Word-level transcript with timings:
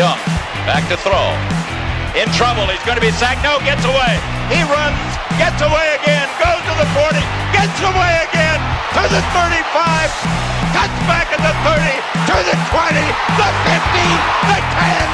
Young, 0.00 0.16
back 0.64 0.88
to 0.88 0.96
throw. 0.96 1.28
In 2.16 2.24
trouble, 2.32 2.64
he's 2.72 2.80
going 2.88 2.96
to 2.96 3.04
be 3.04 3.12
sacked. 3.20 3.44
No, 3.44 3.60
gets 3.68 3.84
away. 3.84 4.16
He 4.48 4.64
runs, 4.64 4.96
gets 5.36 5.60
away 5.60 5.92
again, 6.00 6.24
goes 6.40 6.56
to 6.56 6.74
the 6.80 6.88
40, 6.96 7.20
gets 7.52 7.76
away 7.84 8.24
again, 8.24 8.56
to 8.96 9.02
the 9.12 9.20
35, 9.20 9.60
cuts 10.72 10.96
back 11.04 11.28
at 11.28 11.44
the 11.44 11.52
30, 11.68 11.84
to 12.32 12.36
the 12.48 12.56
20, 12.72 12.96
the 13.36 13.48
50, 13.68 14.08
the 14.48 14.58
10. 14.72 15.04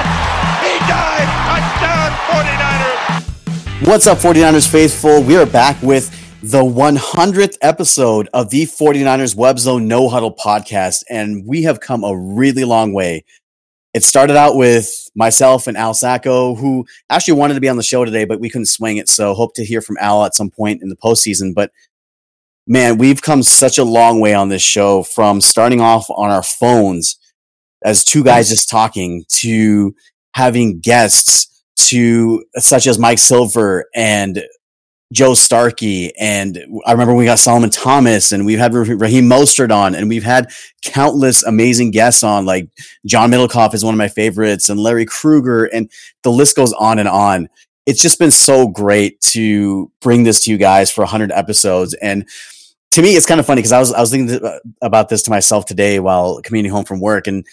He 0.63 0.79
dives, 0.87 1.35
touchdown, 1.51 2.11
49ers. 2.31 3.89
What's 3.91 4.07
up, 4.07 4.19
49ers 4.19 4.71
faithful? 4.71 5.21
We 5.21 5.37
are 5.37 5.47
back 5.47 5.83
with 5.83 6.15
the 6.45 6.63
100th 6.63 7.59
episode 7.61 8.29
of 8.33 8.51
the 8.51 8.63
49ers 8.67 9.35
Web 9.35 9.59
Zone 9.59 9.89
No 9.89 10.09
Huddle 10.09 10.33
podcast, 10.33 11.03
and 11.11 11.45
we 11.45 11.65
have 11.65 11.81
come 11.81 12.05
a 12.05 12.17
really 12.17 12.63
long 12.63 12.93
way 12.93 13.25
it 13.97 14.05
started 14.05 14.37
out 14.37 14.57
with 14.57 15.09
myself 15.15 15.67
and 15.67 15.75
Al 15.75 15.95
Sacco, 15.95 16.55
who 16.55 16.85
actually 17.09 17.33
wanted 17.33 17.55
to 17.55 17.63
be 17.63 17.69
on 17.71 17.79
the 17.79 17.83
show 17.83 18.05
today, 18.05 18.27
but 18.27 18.41
we 18.41 18.51
couldn't 18.51 18.67
swing 18.67 18.99
it. 18.99 19.09
So 19.09 19.33
hope 19.33 19.55
to 19.55 19.65
hear 19.65 19.81
from 19.81 19.97
Al 19.99 20.23
at 20.27 20.35
some 20.35 20.51
point 20.51 20.83
in 20.83 20.91
the 20.91 20.97
postseason. 20.97 21.55
But 21.55 21.73
man, 22.67 22.99
we've 22.99 23.23
come 23.23 23.43
such 23.43 23.79
a 23.79 23.85
long 23.85 24.21
way 24.21 24.35
on 24.35 24.51
this 24.51 24.61
show 24.61 25.03
from 25.03 25.41
starting 25.41 25.81
off 25.81 26.11
on 26.11 26.31
our 26.31 26.43
phones 26.43 27.17
as 27.83 28.05
two 28.05 28.23
guys 28.23 28.51
just 28.51 28.69
talking 28.69 29.25
to 29.29 29.95
having 30.35 30.79
guests 30.79 31.65
to 31.77 32.45
such 32.57 32.87
as 32.87 32.99
Mike 32.99 33.19
Silver 33.19 33.87
and 33.95 34.45
Joe 35.13 35.35
Starkey, 35.35 36.13
and 36.17 36.59
I 36.85 36.93
remember 36.93 37.15
we 37.15 37.27
got 37.27 37.39
Solomon 37.39 37.71
Thomas, 37.71 38.33
and 38.33 38.45
we've 38.45 38.59
had 38.59 38.75
Raheem 38.75 39.27
Mostert 39.27 39.71
on, 39.71 39.95
and 39.95 40.09
we've 40.09 40.25
had 40.25 40.51
countless 40.83 41.45
amazing 41.45 41.93
guests 41.93 42.25
on, 42.25 42.45
like 42.45 42.69
John 43.07 43.31
Middlekauff 43.31 43.73
is 43.73 43.85
one 43.85 43.95
of 43.95 43.99
my 43.99 44.09
favorites, 44.09 44.69
and 44.69 44.81
Larry 44.81 45.07
Krueger, 45.07 45.67
and 45.67 45.91
the 46.23 46.33
list 46.33 46.57
goes 46.57 46.73
on 46.73 46.99
and 46.99 47.09
on. 47.09 47.49
It's 47.87 48.03
just 48.03 48.19
been 48.19 48.33
so 48.33 48.67
great 48.67 49.21
to 49.21 49.93
bring 50.01 50.25
this 50.25 50.45
to 50.45 50.51
you 50.51 50.59
guys 50.59 50.91
for 50.91 51.03
100 51.03 51.31
episodes, 51.31 51.95
and 51.95 52.29
to 52.91 53.03
me, 53.03 53.15
it's 53.15 53.27
kind 53.27 53.39
of 53.39 53.47
funny 53.47 53.61
because 53.61 53.73
I 53.73 53.79
was 53.79 53.93
I 53.93 54.01
was 54.01 54.11
thinking 54.11 54.41
about 54.83 55.09
this 55.09 55.23
to 55.25 55.31
myself 55.31 55.67
today 55.67 56.01
while 56.01 56.41
commuting 56.43 56.73
home 56.73 56.85
from 56.85 56.99
work, 56.99 57.29
and 57.29 57.47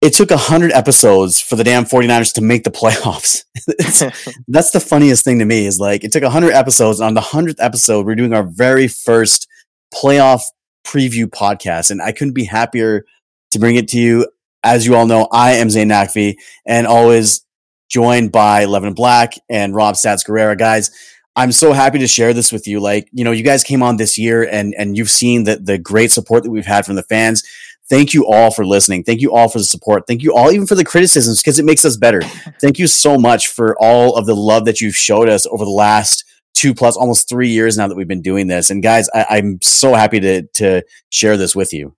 it 0.00 0.12
took 0.12 0.30
100 0.30 0.70
episodes 0.72 1.40
for 1.40 1.56
the 1.56 1.64
damn 1.64 1.84
49ers 1.84 2.32
to 2.34 2.40
make 2.40 2.64
the 2.64 2.70
playoffs. 2.70 3.44
that's 4.48 4.70
the 4.70 4.80
funniest 4.80 5.24
thing 5.24 5.40
to 5.40 5.44
me 5.44 5.66
is 5.66 5.80
like 5.80 6.04
it 6.04 6.12
took 6.12 6.22
100 6.22 6.52
episodes. 6.52 7.00
And 7.00 7.08
on 7.08 7.14
the 7.14 7.20
100th 7.20 7.56
episode, 7.58 8.06
we're 8.06 8.14
doing 8.14 8.32
our 8.32 8.44
very 8.44 8.86
first 8.86 9.48
playoff 9.92 10.42
preview 10.86 11.26
podcast. 11.26 11.90
And 11.90 12.00
I 12.00 12.12
couldn't 12.12 12.34
be 12.34 12.44
happier 12.44 13.04
to 13.50 13.58
bring 13.58 13.76
it 13.76 13.88
to 13.88 13.98
you. 13.98 14.28
As 14.62 14.86
you 14.86 14.94
all 14.94 15.06
know, 15.06 15.28
I 15.32 15.52
am 15.54 15.70
Zain 15.70 15.88
Naqvi 15.88 16.36
and 16.66 16.86
always 16.86 17.44
joined 17.88 18.32
by 18.32 18.66
Levin 18.66 18.94
Black 18.94 19.34
and 19.48 19.74
Rob 19.74 19.94
Stats 19.94 20.26
Guerrera. 20.26 20.58
Guys, 20.58 20.90
I'm 21.36 21.52
so 21.52 21.72
happy 21.72 22.00
to 22.00 22.08
share 22.08 22.32
this 22.34 22.50
with 22.50 22.66
you. 22.66 22.80
Like, 22.80 23.08
you 23.12 23.24
know, 23.24 23.30
you 23.30 23.44
guys 23.44 23.62
came 23.62 23.82
on 23.82 23.96
this 23.96 24.18
year 24.18 24.42
and 24.42 24.74
and 24.76 24.96
you've 24.96 25.10
seen 25.10 25.44
the 25.44 25.56
the 25.56 25.78
great 25.78 26.10
support 26.10 26.42
that 26.42 26.50
we've 26.50 26.66
had 26.66 26.84
from 26.84 26.96
the 26.96 27.04
fans 27.04 27.44
thank 27.88 28.14
you 28.14 28.26
all 28.26 28.50
for 28.50 28.64
listening. 28.64 29.04
Thank 29.04 29.20
you 29.20 29.32
all 29.32 29.48
for 29.48 29.58
the 29.58 29.64
support. 29.64 30.06
Thank 30.06 30.22
you 30.22 30.34
all 30.34 30.50
even 30.50 30.66
for 30.66 30.74
the 30.74 30.84
criticisms 30.84 31.40
because 31.40 31.58
it 31.58 31.64
makes 31.64 31.84
us 31.84 31.96
better. 31.96 32.20
Thank 32.60 32.78
you 32.78 32.86
so 32.86 33.18
much 33.18 33.48
for 33.48 33.76
all 33.80 34.16
of 34.16 34.26
the 34.26 34.36
love 34.36 34.64
that 34.66 34.80
you've 34.80 34.96
showed 34.96 35.28
us 35.28 35.46
over 35.46 35.64
the 35.64 35.70
last 35.70 36.24
two 36.54 36.74
plus 36.74 36.96
almost 36.96 37.28
three 37.28 37.48
years 37.48 37.78
now 37.78 37.86
that 37.86 37.96
we've 37.96 38.08
been 38.08 38.22
doing 38.22 38.48
this. 38.48 38.70
And 38.70 38.82
guys, 38.82 39.08
I, 39.14 39.38
am 39.38 39.58
so 39.62 39.94
happy 39.94 40.20
to 40.20 40.42
to 40.42 40.82
share 41.10 41.36
this 41.36 41.54
with 41.54 41.72
you. 41.72 41.94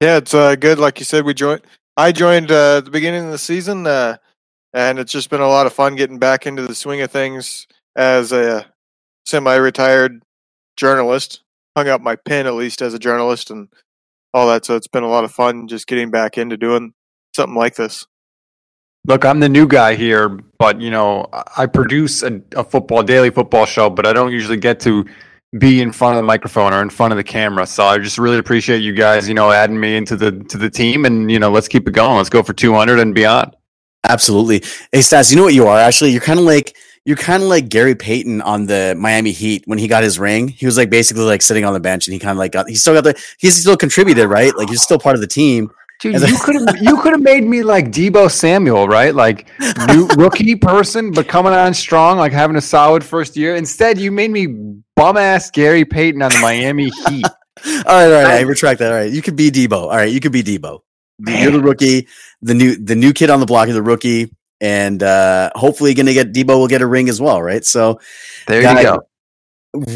Yeah, 0.00 0.18
it's 0.18 0.34
uh, 0.34 0.56
good. 0.56 0.78
Like 0.78 0.98
you 0.98 1.04
said, 1.04 1.24
we 1.24 1.34
joined. 1.34 1.62
I 1.96 2.12
joined 2.12 2.50
uh, 2.50 2.78
at 2.78 2.84
the 2.84 2.90
beginning 2.90 3.24
of 3.24 3.30
the 3.30 3.38
season, 3.38 3.86
uh, 3.86 4.18
and 4.74 4.98
it's 4.98 5.12
just 5.12 5.30
been 5.30 5.40
a 5.40 5.48
lot 5.48 5.66
of 5.66 5.72
fun 5.72 5.96
getting 5.96 6.18
back 6.18 6.46
into 6.46 6.66
the 6.66 6.74
swing 6.74 7.00
of 7.00 7.10
things 7.10 7.66
as 7.94 8.32
a 8.32 8.66
semi-retired 9.24 10.22
journalist. 10.76 11.40
Hung 11.74 11.88
up 11.88 12.02
my 12.02 12.16
pen 12.16 12.46
at 12.46 12.54
least 12.54 12.82
as 12.82 12.92
a 12.92 12.98
journalist, 12.98 13.50
and 13.50 13.68
all 14.34 14.46
that. 14.48 14.64
So 14.64 14.76
it's 14.76 14.88
been 14.88 15.02
a 15.02 15.08
lot 15.08 15.24
of 15.24 15.32
fun 15.32 15.68
just 15.68 15.86
getting 15.86 16.10
back 16.10 16.38
into 16.38 16.56
doing 16.56 16.92
something 17.34 17.56
like 17.56 17.76
this. 17.76 18.06
Look, 19.06 19.24
I'm 19.24 19.38
the 19.38 19.48
new 19.48 19.68
guy 19.68 19.94
here, 19.94 20.28
but 20.58 20.80
you 20.80 20.90
know, 20.90 21.28
I 21.56 21.66
produce 21.66 22.22
a, 22.22 22.40
a, 22.56 22.64
football 22.64 23.04
daily 23.04 23.30
football 23.30 23.64
show, 23.64 23.88
but 23.88 24.04
I 24.04 24.12
don't 24.12 24.32
usually 24.32 24.56
get 24.56 24.80
to 24.80 25.06
be 25.58 25.80
in 25.80 25.92
front 25.92 26.16
of 26.16 26.16
the 26.16 26.26
microphone 26.26 26.74
or 26.74 26.82
in 26.82 26.90
front 26.90 27.12
of 27.12 27.16
the 27.16 27.22
camera. 27.22 27.66
So 27.66 27.84
I 27.84 27.98
just 27.98 28.18
really 28.18 28.38
appreciate 28.38 28.78
you 28.78 28.92
guys, 28.92 29.28
you 29.28 29.34
know, 29.34 29.52
adding 29.52 29.78
me 29.78 29.96
into 29.96 30.16
the 30.16 30.32
to 30.32 30.58
the 30.58 30.68
team, 30.68 31.04
and 31.04 31.30
you 31.30 31.38
know, 31.38 31.52
let's 31.52 31.68
keep 31.68 31.86
it 31.86 31.92
going. 31.92 32.16
Let's 32.16 32.28
go 32.28 32.42
for 32.42 32.52
200 32.52 32.98
and 32.98 33.14
beyond. 33.14 33.54
Absolutely. 34.08 34.62
Hey, 34.90 35.02
Stas, 35.02 35.30
you 35.30 35.36
know 35.36 35.44
what 35.44 35.54
you 35.54 35.66
are? 35.66 35.78
Actually, 35.78 36.10
you're 36.10 36.20
kind 36.20 36.38
of 36.38 36.44
like 36.44 36.76
you're 37.06 37.16
kind 37.16 37.40
of 37.40 37.48
like 37.48 37.68
Gary 37.68 37.94
Payton 37.94 38.42
on 38.42 38.66
the 38.66 38.96
Miami 38.98 39.30
Heat 39.30 39.62
when 39.66 39.78
he 39.78 39.86
got 39.86 40.02
his 40.02 40.18
ring. 40.18 40.48
He 40.48 40.66
was 40.66 40.76
like 40.76 40.90
basically 40.90 41.22
like 41.22 41.40
sitting 41.40 41.64
on 41.64 41.72
the 41.72 41.80
bench 41.80 42.08
and 42.08 42.12
he 42.12 42.18
kind 42.18 42.32
of 42.32 42.38
like 42.38 42.50
got 42.50 42.68
he 42.68 42.74
still 42.74 42.94
got 42.94 43.04
the 43.04 43.24
he's 43.38 43.54
still 43.60 43.76
contributed, 43.76 44.28
right? 44.28 44.54
Like 44.56 44.68
he's 44.68 44.82
still 44.82 44.98
part 44.98 45.14
of 45.14 45.20
the 45.20 45.28
team. 45.28 45.70
Dude, 46.00 46.20
you 46.20 46.36
could 46.38 46.56
have 46.56 46.82
you 46.82 47.00
could 47.00 47.12
have 47.12 47.22
made 47.22 47.44
me 47.44 47.62
like 47.62 47.86
Deebo 47.86 48.28
Samuel, 48.28 48.88
right? 48.88 49.14
Like 49.14 49.48
new 49.86 50.08
rookie 50.16 50.56
person, 50.56 51.12
but 51.12 51.28
coming 51.28 51.52
on 51.52 51.72
strong, 51.74 52.18
like 52.18 52.32
having 52.32 52.56
a 52.56 52.60
solid 52.60 53.04
first 53.04 53.36
year. 53.36 53.54
Instead, 53.54 53.98
you 53.98 54.10
made 54.10 54.32
me 54.32 54.48
bum 54.96 55.16
ass 55.16 55.48
Gary 55.50 55.84
Payton 55.84 56.20
on 56.20 56.32
the 56.32 56.38
Miami 56.40 56.90
Heat. 56.90 57.24
all 57.64 57.72
right, 57.86 58.04
all 58.04 58.10
right, 58.10 58.26
I 58.26 58.40
retract 58.40 58.80
that. 58.80 58.92
All 58.92 58.98
right, 58.98 59.10
you 59.10 59.22
could 59.22 59.36
be 59.36 59.50
Deebo. 59.52 59.72
All 59.72 59.88
right, 59.90 60.12
you 60.12 60.18
could 60.18 60.32
be 60.32 60.42
Deebo. 60.42 60.80
You're 61.20 61.52
the 61.52 61.62
rookie, 61.62 62.08
the 62.42 62.52
new 62.52 62.76
the 62.76 62.96
new 62.96 63.12
kid 63.12 63.30
on 63.30 63.38
the 63.38 63.46
block. 63.46 63.68
You're 63.68 63.74
the 63.74 63.82
rookie 63.82 64.34
and 64.60 65.02
uh, 65.02 65.50
hopefully 65.54 65.94
going 65.94 66.06
to 66.06 66.14
get 66.14 66.32
Deebo 66.32 66.48
will 66.48 66.68
get 66.68 66.82
a 66.82 66.86
ring 66.86 67.08
as 67.08 67.20
well, 67.20 67.42
right? 67.42 67.64
So 67.64 68.00
there 68.46 68.62
guys, 68.62 68.78
you 68.78 68.84
go. 68.84 69.08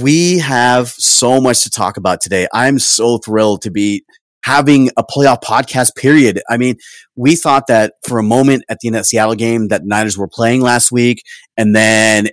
We 0.02 0.38
have 0.38 0.88
so 0.88 1.40
much 1.40 1.62
to 1.62 1.70
talk 1.70 1.96
about 1.96 2.20
today. 2.20 2.46
I'm 2.52 2.78
so 2.78 3.18
thrilled 3.18 3.62
to 3.62 3.70
be 3.70 4.04
having 4.44 4.90
a 4.96 5.04
playoff 5.04 5.42
podcast 5.42 5.94
period. 5.96 6.42
I 6.48 6.56
mean, 6.56 6.76
we 7.16 7.36
thought 7.36 7.66
that 7.68 7.94
for 8.06 8.18
a 8.18 8.22
moment 8.22 8.64
at 8.68 8.78
the 8.80 8.88
end 8.88 8.96
of 8.96 9.00
that 9.00 9.06
Seattle 9.06 9.34
game 9.34 9.68
that 9.68 9.84
Niners 9.84 10.18
were 10.18 10.28
playing 10.28 10.60
last 10.60 10.92
week, 10.92 11.22
and 11.56 11.74
then 11.74 12.28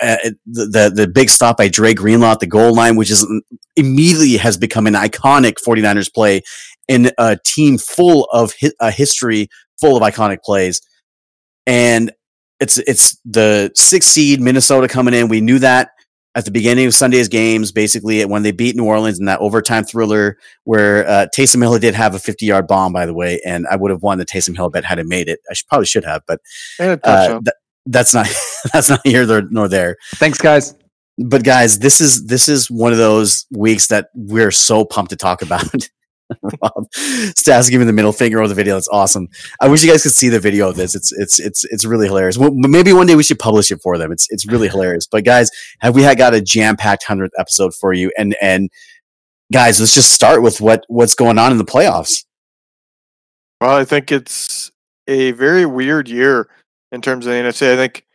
uh, 0.00 0.16
the, 0.46 0.66
the, 0.66 0.92
the 0.94 1.08
big 1.08 1.28
stop 1.28 1.58
by 1.58 1.68
Dre 1.68 1.94
Greenlaw 1.94 2.32
at 2.32 2.40
the 2.40 2.46
goal 2.46 2.74
line, 2.74 2.96
which 2.96 3.10
is 3.10 3.26
immediately 3.76 4.36
has 4.38 4.56
become 4.56 4.86
an 4.86 4.94
iconic 4.94 5.54
49ers 5.66 6.12
play 6.12 6.42
in 6.88 7.10
a 7.18 7.38
team 7.44 7.78
full 7.78 8.24
of 8.32 8.54
hi- 8.60 8.72
a 8.80 8.90
history 8.90 9.48
full 9.80 9.96
of 9.96 10.02
iconic 10.02 10.38
plays 10.42 10.80
and 11.66 12.12
it's 12.60 12.78
it's 12.78 13.18
the 13.24 13.70
six 13.74 14.06
seed 14.06 14.40
Minnesota 14.40 14.88
coming 14.88 15.14
in. 15.14 15.28
We 15.28 15.40
knew 15.40 15.58
that 15.60 15.90
at 16.34 16.44
the 16.44 16.50
beginning 16.50 16.86
of 16.86 16.94
Sunday's 16.94 17.28
games, 17.28 17.72
basically 17.72 18.24
when 18.24 18.42
they 18.42 18.52
beat 18.52 18.76
New 18.76 18.84
Orleans 18.84 19.18
in 19.18 19.24
that 19.26 19.40
overtime 19.40 19.84
thriller 19.84 20.36
where 20.64 21.06
uh, 21.08 21.26
Taysom 21.34 21.60
Hill 21.60 21.78
did 21.78 21.94
have 21.94 22.14
a 22.14 22.18
50 22.18 22.46
yard 22.46 22.66
bomb, 22.68 22.92
by 22.92 23.06
the 23.06 23.14
way, 23.14 23.40
and 23.44 23.66
I 23.68 23.76
would 23.76 23.90
have 23.90 24.02
won 24.02 24.18
the 24.18 24.26
Taysom 24.26 24.54
Hill 24.54 24.70
bet 24.70 24.84
had 24.84 24.98
it 24.98 25.06
made 25.06 25.28
it. 25.28 25.40
I 25.50 25.54
should, 25.54 25.66
probably 25.66 25.86
should 25.86 26.04
have, 26.04 26.22
but 26.26 26.40
uh, 26.78 27.40
th- 27.40 27.54
that's 27.86 28.14
not 28.14 28.28
that's 28.72 28.88
not 28.88 29.00
here 29.04 29.42
nor 29.50 29.68
there. 29.68 29.96
Thanks, 30.16 30.38
guys. 30.38 30.74
But 31.18 31.44
guys, 31.44 31.80
this 31.80 32.00
is 32.00 32.26
this 32.26 32.48
is 32.48 32.70
one 32.70 32.92
of 32.92 32.98
those 32.98 33.46
weeks 33.50 33.88
that 33.88 34.08
we're 34.14 34.52
so 34.52 34.84
pumped 34.84 35.10
to 35.10 35.16
talk 35.16 35.42
about. 35.42 35.64
Rob 36.62 36.92
Stas 36.92 37.70
giving 37.70 37.86
the 37.86 37.92
middle 37.92 38.12
finger 38.12 38.42
on 38.42 38.48
the 38.48 38.54
video. 38.54 38.74
That's 38.74 38.88
awesome. 38.88 39.28
I 39.60 39.68
wish 39.68 39.82
you 39.82 39.90
guys 39.90 40.02
could 40.02 40.12
see 40.12 40.28
the 40.28 40.40
video 40.40 40.68
of 40.68 40.76
this. 40.76 40.94
It's 40.94 41.12
it's 41.12 41.38
it's 41.38 41.64
it's 41.64 41.84
really 41.84 42.06
hilarious. 42.06 42.38
Well, 42.38 42.52
maybe 42.52 42.92
one 42.92 43.06
day 43.06 43.16
we 43.16 43.22
should 43.22 43.38
publish 43.38 43.70
it 43.70 43.80
for 43.82 43.98
them. 43.98 44.12
It's 44.12 44.26
it's 44.30 44.46
really 44.46 44.68
hilarious. 44.68 45.06
But 45.06 45.24
guys, 45.24 45.50
have 45.80 45.94
we 45.94 46.02
had 46.02 46.18
got 46.18 46.34
a 46.34 46.40
jam 46.40 46.76
packed 46.76 47.04
hundredth 47.04 47.34
episode 47.38 47.74
for 47.74 47.92
you? 47.92 48.10
And 48.16 48.36
and 48.40 48.70
guys, 49.52 49.80
let's 49.80 49.94
just 49.94 50.12
start 50.12 50.42
with 50.42 50.60
what 50.60 50.84
what's 50.88 51.14
going 51.14 51.38
on 51.38 51.52
in 51.52 51.58
the 51.58 51.64
playoffs. 51.64 52.24
Well, 53.60 53.76
I 53.76 53.84
think 53.84 54.10
it's 54.10 54.70
a 55.06 55.32
very 55.32 55.66
weird 55.66 56.08
year 56.08 56.48
in 56.92 57.02
terms 57.02 57.26
of 57.26 57.32
the 57.32 57.38
NFC. 57.38 57.72
I 57.72 57.76
think, 57.76 58.06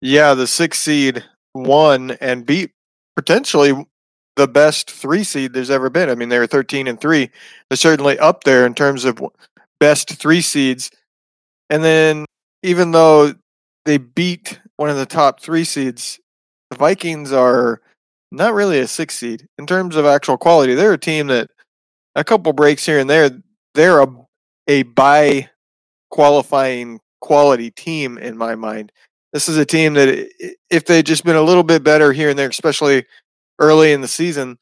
yeah, 0.00 0.34
the 0.34 0.46
six 0.46 0.78
seed 0.78 1.24
won 1.54 2.12
and 2.20 2.46
beat 2.46 2.70
potentially 3.16 3.86
the 4.36 4.48
best 4.48 4.90
three 4.90 5.24
seed 5.24 5.52
there's 5.52 5.70
ever 5.70 5.90
been. 5.90 6.08
I 6.08 6.14
mean, 6.14 6.28
they 6.28 6.38
were 6.38 6.46
13 6.46 6.86
and 6.88 7.00
three. 7.00 7.30
They're 7.68 7.76
certainly 7.76 8.18
up 8.18 8.44
there 8.44 8.66
in 8.66 8.74
terms 8.74 9.04
of 9.04 9.20
best 9.78 10.10
three 10.18 10.40
seeds. 10.40 10.90
And 11.70 11.82
then, 11.84 12.24
even 12.62 12.92
though 12.92 13.34
they 13.84 13.98
beat 13.98 14.60
one 14.76 14.90
of 14.90 14.96
the 14.96 15.06
top 15.06 15.40
three 15.40 15.64
seeds, 15.64 16.20
the 16.70 16.76
Vikings 16.76 17.32
are 17.32 17.80
not 18.30 18.54
really 18.54 18.78
a 18.78 18.86
six 18.86 19.16
seed 19.16 19.46
in 19.58 19.66
terms 19.66 19.96
of 19.96 20.06
actual 20.06 20.38
quality. 20.38 20.74
They're 20.74 20.94
a 20.94 20.98
team 20.98 21.26
that 21.28 21.50
a 22.14 22.24
couple 22.24 22.52
breaks 22.52 22.86
here 22.86 22.98
and 22.98 23.08
there, 23.08 23.30
they're 23.74 24.00
a 24.00 24.06
a 24.68 24.82
by 24.84 25.48
qualifying 26.10 27.00
quality 27.20 27.70
team 27.70 28.18
in 28.18 28.36
my 28.36 28.54
mind. 28.54 28.92
This 29.32 29.48
is 29.48 29.56
a 29.56 29.64
team 29.64 29.94
that 29.94 30.28
if 30.70 30.84
they'd 30.84 31.06
just 31.06 31.24
been 31.24 31.36
a 31.36 31.42
little 31.42 31.62
bit 31.62 31.82
better 31.82 32.12
here 32.12 32.30
and 32.30 32.38
there, 32.38 32.48
especially 32.48 33.06
early 33.62 33.92
in 33.92 34.02
the 34.02 34.08
season, 34.08 34.58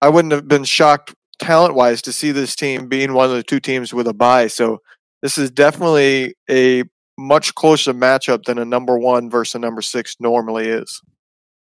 I 0.00 0.08
wouldn't 0.08 0.32
have 0.32 0.46
been 0.46 0.64
shocked 0.64 1.14
talent 1.40 1.74
wise 1.74 2.02
to 2.02 2.12
see 2.12 2.30
this 2.30 2.54
team 2.54 2.86
being 2.86 3.14
one 3.14 3.30
of 3.30 3.34
the 3.34 3.42
two 3.42 3.58
teams 3.58 3.92
with 3.92 4.06
a 4.06 4.14
bye. 4.14 4.46
So 4.46 4.80
this 5.22 5.38
is 5.38 5.50
definitely 5.50 6.34
a 6.48 6.84
much 7.16 7.54
closer 7.54 7.92
matchup 7.92 8.44
than 8.44 8.58
a 8.58 8.64
number 8.64 8.98
one 8.98 9.28
versus 9.28 9.56
a 9.56 9.58
number 9.58 9.82
six 9.82 10.16
normally 10.20 10.68
is. 10.68 11.00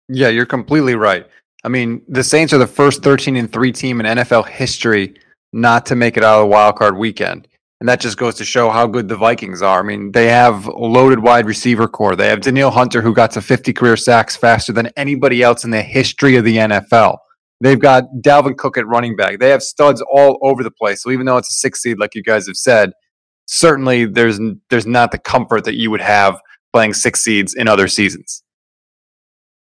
Yeah, 0.09 0.29
you're 0.29 0.47
completely 0.47 0.95
right. 0.95 1.27
I 1.65 1.69
mean, 1.69 2.03
the 2.09 2.23
Saints 2.23 2.53
are 2.53 2.59
the 2.59 2.67
first 2.67 3.03
13 3.03 3.37
and 3.37 3.53
3 3.53 3.73
team 3.73 4.01
in 4.01 4.07
NFL 4.07 4.49
history 4.49 5.15
not 5.53 5.87
to 5.87 5.97
make 5.97 6.17
it 6.17 6.25
out 6.25 6.41
of 6.41 6.43
the 6.43 6.47
wild 6.47 6.77
card 6.77 6.97
weekend. 6.97 7.49
And 7.85 7.89
that 7.91 8.01
just 8.01 8.17
goes 8.17 8.37
to 8.37 8.47
show 8.47 8.71
how 8.71 8.87
good 8.87 9.09
the 9.09 9.17
Vikings 9.17 9.61
are. 9.61 9.81
I 9.81 9.83
mean, 9.83 10.11
they 10.13 10.27
have 10.29 10.69
a 10.69 10.73
loaded 10.73 11.19
wide 11.19 11.45
receiver 11.45 11.87
corps. 11.87 12.17
They 12.17 12.29
have 12.29 12.41
Danielle 12.41 12.71
Hunter, 12.71 13.03
who 13.03 13.13
got 13.13 13.31
to 13.33 13.43
50 13.43 13.75
career 13.75 13.95
sacks 13.99 14.35
faster 14.35 14.73
than 14.73 14.87
anybody 14.97 15.43
else 15.43 15.65
in 15.65 15.71
the 15.71 15.83
history 15.83 16.37
of 16.37 16.47
the 16.47 16.57
NFL. 16.57 17.19
They've 17.61 17.79
got 17.79 18.05
Dalvin 18.23 18.57
Cook 18.57 18.79
at 18.79 18.87
running 18.87 19.17
back. 19.17 19.39
They 19.39 19.51
have 19.51 19.63
studs 19.63 20.03
all 20.11 20.39
over 20.41 20.63
the 20.63 20.71
place. 20.71 21.03
So 21.03 21.11
even 21.11 21.27
though 21.27 21.37
it's 21.37 21.51
a 21.51 21.53
six 21.53 21.83
seed, 21.83 21.99
like 21.99 22.15
you 22.15 22.23
guys 22.23 22.47
have 22.47 22.57
said, 22.57 22.93
certainly 23.45 24.07
there's 24.07 24.41
there's 24.71 24.87
not 24.87 25.13
the 25.13 25.19
comfort 25.19 25.65
that 25.65 25.75
you 25.75 25.91
would 25.91 26.01
have 26.01 26.41
playing 26.73 26.95
six 26.95 27.21
seeds 27.21 27.53
in 27.53 27.69
other 27.69 27.87
seasons. 27.87 28.43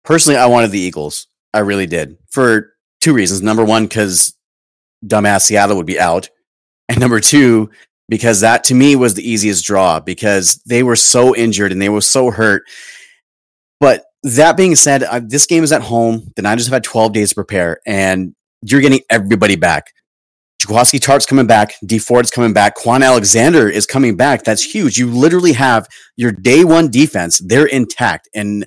Personally, 0.02 0.38
I 0.38 0.46
wanted 0.46 0.70
the 0.70 0.80
Eagles. 0.80 1.26
I 1.52 1.58
really 1.58 1.86
did 1.86 2.16
for 2.30 2.72
two 3.02 3.12
reasons. 3.12 3.42
Number 3.42 3.66
one, 3.66 3.84
because 3.84 4.34
dumbass 5.04 5.42
Seattle 5.42 5.76
would 5.76 5.84
be 5.84 6.00
out, 6.00 6.30
and 6.88 6.98
number 6.98 7.20
two, 7.20 7.68
because 8.08 8.40
that 8.40 8.64
to 8.64 8.74
me 8.74 8.96
was 8.96 9.14
the 9.14 9.28
easiest 9.28 9.64
draw 9.64 10.00
because 10.00 10.60
they 10.66 10.82
were 10.82 10.96
so 10.96 11.34
injured 11.34 11.72
and 11.72 11.80
they 11.80 11.88
were 11.88 12.00
so 12.00 12.30
hurt. 12.30 12.62
But 13.80 14.04
that 14.22 14.56
being 14.56 14.74
said, 14.74 15.02
uh, 15.02 15.20
this 15.24 15.46
game 15.46 15.64
is 15.64 15.72
at 15.72 15.82
home. 15.82 16.32
The 16.36 16.42
Niners 16.42 16.66
have 16.66 16.72
had 16.72 16.84
12 16.84 17.12
days 17.12 17.28
to 17.30 17.34
prepare, 17.34 17.78
and 17.86 18.34
you're 18.62 18.80
getting 18.80 19.00
everybody 19.10 19.56
back. 19.56 19.92
Jaquiski 20.62 21.00
Tartt's 21.00 21.26
coming 21.26 21.46
back. 21.46 21.74
Dee 21.84 21.98
Ford's 21.98 22.30
coming 22.30 22.54
back. 22.54 22.76
Kwon 22.76 23.04
Alexander 23.04 23.68
is 23.68 23.84
coming 23.84 24.16
back. 24.16 24.44
That's 24.44 24.62
huge. 24.62 24.96
You 24.96 25.10
literally 25.10 25.52
have 25.52 25.86
your 26.16 26.32
day 26.32 26.64
one 26.64 26.90
defense. 26.90 27.40
They're 27.44 27.66
intact. 27.66 28.28
And 28.34 28.64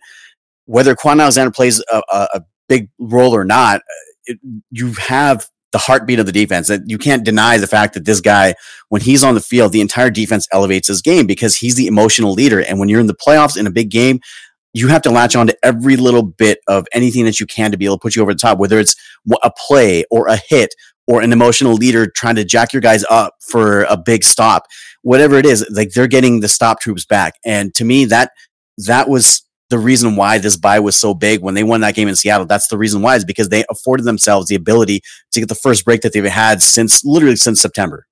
whether 0.65 0.95
Kwon 0.95 1.19
Alexander 1.19 1.49
plays 1.49 1.83
a, 1.91 2.01
a, 2.11 2.27
a 2.35 2.41
big 2.69 2.89
role 2.99 3.33
or 3.33 3.43
not, 3.43 3.81
it, 4.25 4.37
you 4.69 4.93
have 4.93 5.47
the 5.71 5.77
heartbeat 5.77 6.19
of 6.19 6.25
the 6.25 6.31
defense. 6.31 6.67
That 6.67 6.81
you 6.85 6.97
can't 6.97 7.25
deny 7.25 7.57
the 7.57 7.67
fact 7.67 7.93
that 7.93 8.05
this 8.05 8.21
guy, 8.21 8.55
when 8.89 9.01
he's 9.01 9.23
on 9.23 9.33
the 9.33 9.41
field, 9.41 9.71
the 9.71 9.81
entire 9.81 10.09
defense 10.09 10.47
elevates 10.51 10.87
his 10.87 11.01
game 11.01 11.27
because 11.27 11.55
he's 11.57 11.75
the 11.75 11.87
emotional 11.87 12.33
leader. 12.33 12.61
And 12.61 12.79
when 12.79 12.89
you're 12.89 13.01
in 13.01 13.07
the 13.07 13.15
playoffs 13.15 13.57
in 13.57 13.67
a 13.67 13.71
big 13.71 13.89
game, 13.89 14.19
you 14.73 14.87
have 14.89 15.01
to 15.01 15.09
latch 15.09 15.35
on 15.35 15.47
to 15.47 15.57
every 15.63 15.95
little 15.95 16.23
bit 16.23 16.59
of 16.67 16.85
anything 16.93 17.25
that 17.25 17.39
you 17.39 17.45
can 17.45 17.71
to 17.71 17.77
be 17.77 17.85
able 17.85 17.97
to 17.97 18.01
put 18.01 18.15
you 18.15 18.21
over 18.21 18.33
the 18.33 18.39
top, 18.39 18.59
whether 18.59 18.79
it's 18.79 18.95
a 19.43 19.51
play 19.67 20.03
or 20.11 20.27
a 20.27 20.37
hit 20.49 20.73
or 21.07 21.21
an 21.21 21.31
emotional 21.31 21.73
leader 21.73 22.05
trying 22.05 22.35
to 22.35 22.43
jack 22.43 22.73
your 22.73 22.81
guys 22.81 23.03
up 23.09 23.35
for 23.39 23.83
a 23.83 23.97
big 23.97 24.23
stop, 24.23 24.65
whatever 25.01 25.37
it 25.37 25.45
is, 25.45 25.65
like 25.71 25.91
they're 25.91 26.05
getting 26.05 26.41
the 26.41 26.47
stop 26.47 26.79
troops 26.79 27.05
back. 27.05 27.35
And 27.45 27.73
to 27.75 27.85
me, 27.85 28.05
that 28.05 28.31
that 28.85 29.09
was 29.09 29.41
the 29.69 29.77
reason 29.77 30.15
why 30.15 30.37
this 30.37 30.55
bye 30.55 30.79
was 30.79 30.95
so 30.95 31.13
big 31.13 31.41
when 31.41 31.53
they 31.53 31.63
won 31.63 31.81
that 31.81 31.95
game 31.95 32.07
in 32.07 32.15
Seattle. 32.15 32.45
That's 32.45 32.67
the 32.67 32.77
reason 32.77 33.01
why 33.01 33.15
is 33.15 33.25
because 33.25 33.49
they 33.49 33.65
afforded 33.69 34.03
themselves 34.03 34.47
the 34.47 34.55
ability 34.55 35.01
to 35.31 35.39
get 35.39 35.49
the 35.49 35.55
first 35.55 35.83
break 35.83 36.01
that 36.01 36.13
they've 36.13 36.23
had 36.23 36.61
since 36.61 37.03
literally 37.03 37.35
since 37.35 37.61
September. 37.61 38.07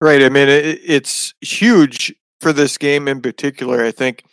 Right. 0.00 0.22
I 0.22 0.28
mean, 0.28 0.48
it, 0.48 0.80
it's 0.84 1.32
huge 1.40 2.12
for 2.40 2.52
this 2.52 2.76
game 2.76 3.06
in 3.06 3.20
particular. 3.22 3.84
I 3.84 3.92
think 3.92 4.24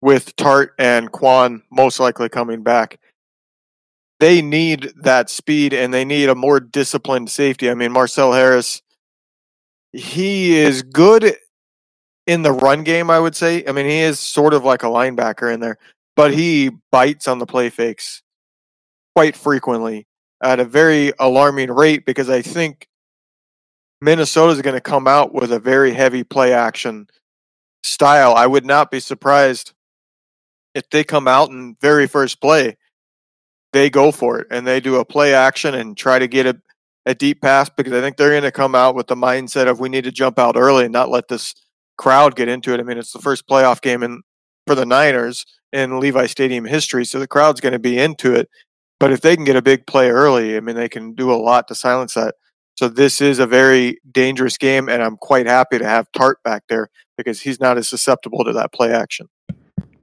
with 0.00 0.34
Tartt 0.36 0.70
and 0.78 1.12
Kwon 1.12 1.62
most 1.70 2.00
likely 2.00 2.30
coming 2.30 2.62
back, 2.62 2.98
they 4.20 4.40
need 4.40 4.92
that 5.02 5.28
speed 5.28 5.74
and 5.74 5.92
they 5.92 6.04
need 6.04 6.30
a 6.30 6.34
more 6.34 6.60
disciplined 6.60 7.30
safety. 7.30 7.70
I 7.70 7.74
mean, 7.74 7.92
Marcel 7.92 8.32
Harris, 8.32 8.80
he 9.92 10.56
is 10.56 10.82
good 10.82 11.36
in 12.28 12.42
the 12.42 12.52
run 12.52 12.84
game, 12.84 13.10
I 13.10 13.18
would 13.18 13.34
say. 13.34 13.64
I 13.66 13.72
mean, 13.72 13.86
he 13.86 14.00
is 14.00 14.20
sort 14.20 14.52
of 14.52 14.62
like 14.62 14.82
a 14.82 14.86
linebacker 14.86 15.52
in 15.52 15.60
there, 15.60 15.78
but 16.14 16.34
he 16.34 16.70
bites 16.92 17.26
on 17.26 17.38
the 17.38 17.46
play 17.46 17.70
fakes 17.70 18.22
quite 19.16 19.34
frequently 19.34 20.06
at 20.44 20.60
a 20.60 20.64
very 20.64 21.10
alarming 21.18 21.70
rate 21.70 22.04
because 22.04 22.28
I 22.28 22.42
think 22.42 22.86
Minnesota 24.02 24.52
is 24.52 24.62
going 24.62 24.76
to 24.76 24.80
come 24.80 25.08
out 25.08 25.32
with 25.34 25.50
a 25.50 25.58
very 25.58 25.94
heavy 25.94 26.22
play 26.22 26.52
action 26.52 27.08
style. 27.82 28.34
I 28.34 28.46
would 28.46 28.66
not 28.66 28.90
be 28.90 29.00
surprised 29.00 29.72
if 30.74 30.88
they 30.90 31.04
come 31.04 31.26
out 31.26 31.48
in 31.48 31.76
very 31.80 32.06
first 32.06 32.42
play, 32.42 32.76
they 33.72 33.88
go 33.88 34.12
for 34.12 34.38
it 34.40 34.48
and 34.50 34.66
they 34.66 34.80
do 34.80 34.96
a 34.96 35.04
play 35.04 35.32
action 35.32 35.74
and 35.74 35.96
try 35.96 36.18
to 36.18 36.28
get 36.28 36.44
a, 36.44 36.60
a 37.06 37.14
deep 37.14 37.40
pass 37.40 37.70
because 37.70 37.94
I 37.94 38.02
think 38.02 38.18
they're 38.18 38.30
going 38.30 38.42
to 38.42 38.52
come 38.52 38.74
out 38.74 38.94
with 38.94 39.06
the 39.06 39.16
mindset 39.16 39.66
of 39.66 39.80
we 39.80 39.88
need 39.88 40.04
to 40.04 40.12
jump 40.12 40.38
out 40.38 40.56
early 40.56 40.84
and 40.84 40.92
not 40.92 41.10
let 41.10 41.28
this 41.28 41.54
crowd 41.98 42.36
get 42.36 42.48
into 42.48 42.72
it. 42.72 42.80
I 42.80 42.82
mean, 42.82 42.96
it's 42.96 43.12
the 43.12 43.18
first 43.18 43.46
playoff 43.46 43.82
game 43.82 44.02
in 44.02 44.22
for 44.66 44.74
the 44.74 44.86
Niners 44.86 45.44
in 45.72 46.00
Levi 46.00 46.26
Stadium 46.26 46.64
history, 46.64 47.04
so 47.04 47.18
the 47.18 47.26
crowd's 47.26 47.60
going 47.60 47.72
to 47.74 47.78
be 47.78 47.98
into 47.98 48.34
it. 48.34 48.48
But 49.00 49.12
if 49.12 49.20
they 49.20 49.36
can 49.36 49.44
get 49.44 49.56
a 49.56 49.62
big 49.62 49.86
play 49.86 50.10
early, 50.10 50.56
I 50.56 50.60
mean, 50.60 50.76
they 50.76 50.88
can 50.88 51.14
do 51.14 51.30
a 51.30 51.36
lot 51.36 51.68
to 51.68 51.74
silence 51.74 52.14
that. 52.14 52.34
So 52.76 52.88
this 52.88 53.20
is 53.20 53.38
a 53.38 53.46
very 53.46 53.98
dangerous 54.12 54.56
game, 54.56 54.88
and 54.88 55.02
I'm 55.02 55.16
quite 55.16 55.46
happy 55.46 55.78
to 55.78 55.84
have 55.84 56.10
Tartt 56.12 56.36
back 56.44 56.62
there 56.68 56.88
because 57.16 57.40
he's 57.40 57.60
not 57.60 57.76
as 57.76 57.88
susceptible 57.88 58.44
to 58.44 58.52
that 58.52 58.72
play 58.72 58.92
action. 58.92 59.28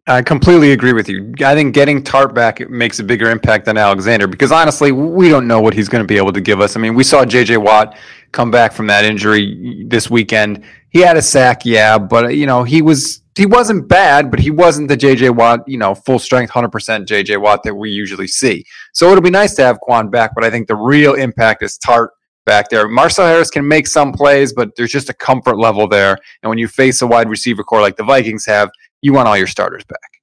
I 0.08 0.22
completely 0.22 0.72
agree 0.72 0.94
with 0.94 1.10
you. 1.10 1.34
I 1.44 1.56
think 1.56 1.74
getting 1.74 2.04
Tartt 2.04 2.36
back 2.36 2.70
makes 2.70 3.00
a 3.00 3.04
bigger 3.04 3.32
impact 3.32 3.66
than 3.66 3.76
Alexander 3.76 4.28
because 4.28 4.52
honestly, 4.52 4.92
we 4.92 5.30
don't 5.30 5.48
know 5.48 5.60
what 5.60 5.74
he's 5.74 5.90
going 5.90 6.04
to 6.04 6.08
be 6.08 6.18
able 6.18 6.32
to 6.34 6.42
give 6.42 6.62
us. 6.62 6.76
I 6.76 6.80
mean, 6.80 6.94
we 6.94 7.04
saw 7.04 7.26
JJ 7.26 7.64
Watt 7.64 7.98
come 8.36 8.52
back 8.52 8.74
from 8.74 8.88
that 8.88 9.06
injury 9.06 9.86
this 9.88 10.10
weekend. 10.10 10.64
He 10.90 11.00
had 11.00 11.18
a 11.18 11.22
sack, 11.22 11.66
yeah, 11.66 11.98
but 11.98 12.36
you 12.36 12.46
know, 12.46 12.64
he 12.64 12.82
was 12.82 13.22
he 13.36 13.46
wasn't 13.46 13.88
bad, 13.88 14.30
but 14.30 14.40
he 14.40 14.52
wasn't 14.52 14.88
the 14.88 14.96
JJ 14.96 15.36
Watt, 15.36 15.62
you 15.68 15.78
know, 15.78 15.96
full 15.96 16.20
strength 16.20 16.52
100% 16.52 16.70
JJ 17.06 17.42
Watt 17.42 17.64
that 17.64 17.76
we 17.76 17.90
usually 17.90 18.28
see. 18.28 18.66
So 18.94 19.10
it'll 19.10 19.22
be 19.22 19.30
nice 19.30 19.56
to 19.56 19.64
have 19.64 19.80
Kwon 19.86 20.10
back, 20.12 20.32
but 20.36 20.44
I 20.44 20.50
think 20.50 20.68
the 20.68 20.76
real 20.76 21.16
impact 21.16 21.62
is 21.64 21.78
Tartt 21.78 22.10
back 22.46 22.70
there. 22.70 22.88
Marcel 22.88 23.26
Harris 23.26 23.50
can 23.50 23.68
make 23.68 23.88
some 23.88 24.14
plays, 24.14 24.54
but 24.54 24.76
there's 24.78 24.92
just 24.92 25.10
a 25.10 25.14
comfort 25.14 25.58
level 25.58 25.88
there. 25.88 26.18
And 26.44 26.50
when 26.50 26.58
you 26.58 26.68
face 26.68 27.02
a 27.02 27.08
wide 27.08 27.28
receiver 27.28 27.64
corps 27.64 27.82
like 27.82 27.98
the 27.98 28.04
Vikings 28.04 28.46
have, 28.46 28.70
you 29.02 29.12
want 29.12 29.28
all 29.28 29.38
your 29.38 29.48
starters 29.48 29.84
back. 29.84 30.15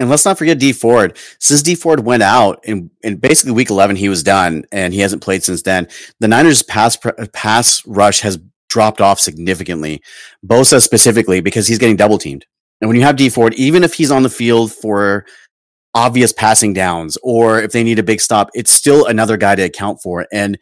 And 0.00 0.10
let's 0.10 0.24
not 0.24 0.38
forget 0.38 0.58
Dee 0.58 0.72
Ford. 0.72 1.16
Since 1.38 1.62
Dee 1.62 1.74
Ford 1.74 2.00
went 2.00 2.22
out 2.22 2.60
in, 2.64 2.90
in 3.02 3.16
basically 3.16 3.52
week 3.52 3.70
11, 3.70 3.96
he 3.96 4.08
was 4.08 4.22
done 4.22 4.64
and 4.72 4.92
he 4.92 5.00
hasn't 5.00 5.22
played 5.22 5.44
since 5.44 5.62
then. 5.62 5.86
The 6.18 6.28
Niners 6.28 6.62
pass, 6.62 6.98
uh, 7.06 7.26
pass 7.32 7.86
rush 7.86 8.20
has 8.20 8.38
dropped 8.68 9.00
off 9.00 9.20
significantly. 9.20 10.02
Bosa 10.44 10.82
specifically 10.82 11.40
because 11.40 11.68
he's 11.68 11.78
getting 11.78 11.96
double 11.96 12.18
teamed. 12.18 12.46
And 12.80 12.88
when 12.88 12.96
you 12.96 13.04
have 13.04 13.16
Dee 13.16 13.28
Ford, 13.28 13.54
even 13.54 13.84
if 13.84 13.94
he's 13.94 14.10
on 14.10 14.24
the 14.24 14.28
field 14.28 14.72
for 14.72 15.24
obvious 15.94 16.32
passing 16.32 16.72
downs 16.72 17.16
or 17.22 17.60
if 17.60 17.72
they 17.72 17.84
need 17.84 17.98
a 17.98 18.02
big 18.02 18.20
stop, 18.20 18.50
it's 18.54 18.72
still 18.72 19.06
another 19.06 19.36
guy 19.36 19.54
to 19.54 19.62
account 19.62 20.02
for. 20.02 20.26
And 20.32 20.58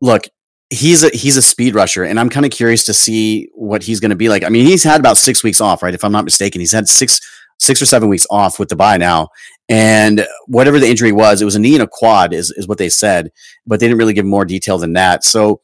look, 0.00 0.26
he's 0.70 1.04
a 1.04 1.10
he's 1.10 1.36
a 1.36 1.42
speed 1.42 1.74
rusher, 1.74 2.02
and 2.02 2.18
I'm 2.18 2.30
kind 2.30 2.46
of 2.46 2.52
curious 2.52 2.84
to 2.84 2.94
see 2.94 3.48
what 3.54 3.82
he's 3.82 4.00
going 4.00 4.10
to 4.10 4.16
be 4.16 4.28
like. 4.28 4.42
I 4.42 4.48
mean, 4.48 4.66
he's 4.66 4.82
had 4.82 4.98
about 4.98 5.18
six 5.18 5.44
weeks 5.44 5.60
off, 5.60 5.82
right? 5.82 5.94
If 5.94 6.02
I'm 6.02 6.12
not 6.12 6.24
mistaken, 6.24 6.60
he's 6.60 6.72
had 6.72 6.88
six 6.88 7.20
six 7.62 7.80
or 7.80 7.86
seven 7.86 8.08
weeks 8.08 8.26
off 8.30 8.58
with 8.58 8.68
the 8.68 8.76
bye 8.76 8.96
now. 8.96 9.28
And 9.68 10.26
whatever 10.46 10.78
the 10.78 10.88
injury 10.88 11.12
was, 11.12 11.40
it 11.40 11.44
was 11.44 11.54
a 11.54 11.60
knee 11.60 11.74
and 11.74 11.82
a 11.82 11.88
quad, 11.90 12.34
is 12.34 12.50
is 12.52 12.66
what 12.66 12.78
they 12.78 12.88
said, 12.88 13.30
but 13.66 13.80
they 13.80 13.86
didn't 13.86 13.98
really 13.98 14.12
give 14.12 14.26
more 14.26 14.44
detail 14.44 14.78
than 14.78 14.92
that. 14.94 15.24
So 15.24 15.60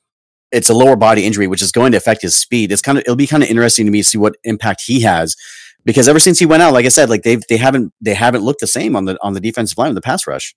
it's 0.50 0.70
a 0.70 0.74
lower 0.74 0.96
body 0.96 1.26
injury, 1.26 1.46
which 1.46 1.62
is 1.62 1.72
going 1.72 1.92
to 1.92 1.98
affect 1.98 2.22
his 2.22 2.34
speed. 2.34 2.72
It's 2.72 2.80
kind 2.80 2.96
of 2.96 3.02
it'll 3.02 3.16
be 3.16 3.26
kind 3.26 3.42
of 3.42 3.48
interesting 3.50 3.84
to 3.86 3.92
me 3.92 3.98
to 4.02 4.08
see 4.08 4.18
what 4.18 4.36
impact 4.44 4.82
he 4.86 5.02
has. 5.02 5.36
Because 5.84 6.08
ever 6.08 6.18
since 6.18 6.38
he 6.38 6.46
went 6.46 6.62
out, 6.62 6.72
like 6.72 6.86
I 6.86 6.90
said, 6.90 7.10
like 7.10 7.22
they've 7.22 7.42
they 7.48 7.56
haven't 7.56 7.92
they 8.00 8.14
haven't 8.14 8.42
looked 8.42 8.60
the 8.60 8.66
same 8.66 8.96
on 8.96 9.04
the 9.04 9.18
on 9.22 9.34
the 9.34 9.40
defensive 9.40 9.78
line, 9.78 9.94
the 9.94 10.00
pass 10.00 10.26
rush. 10.26 10.54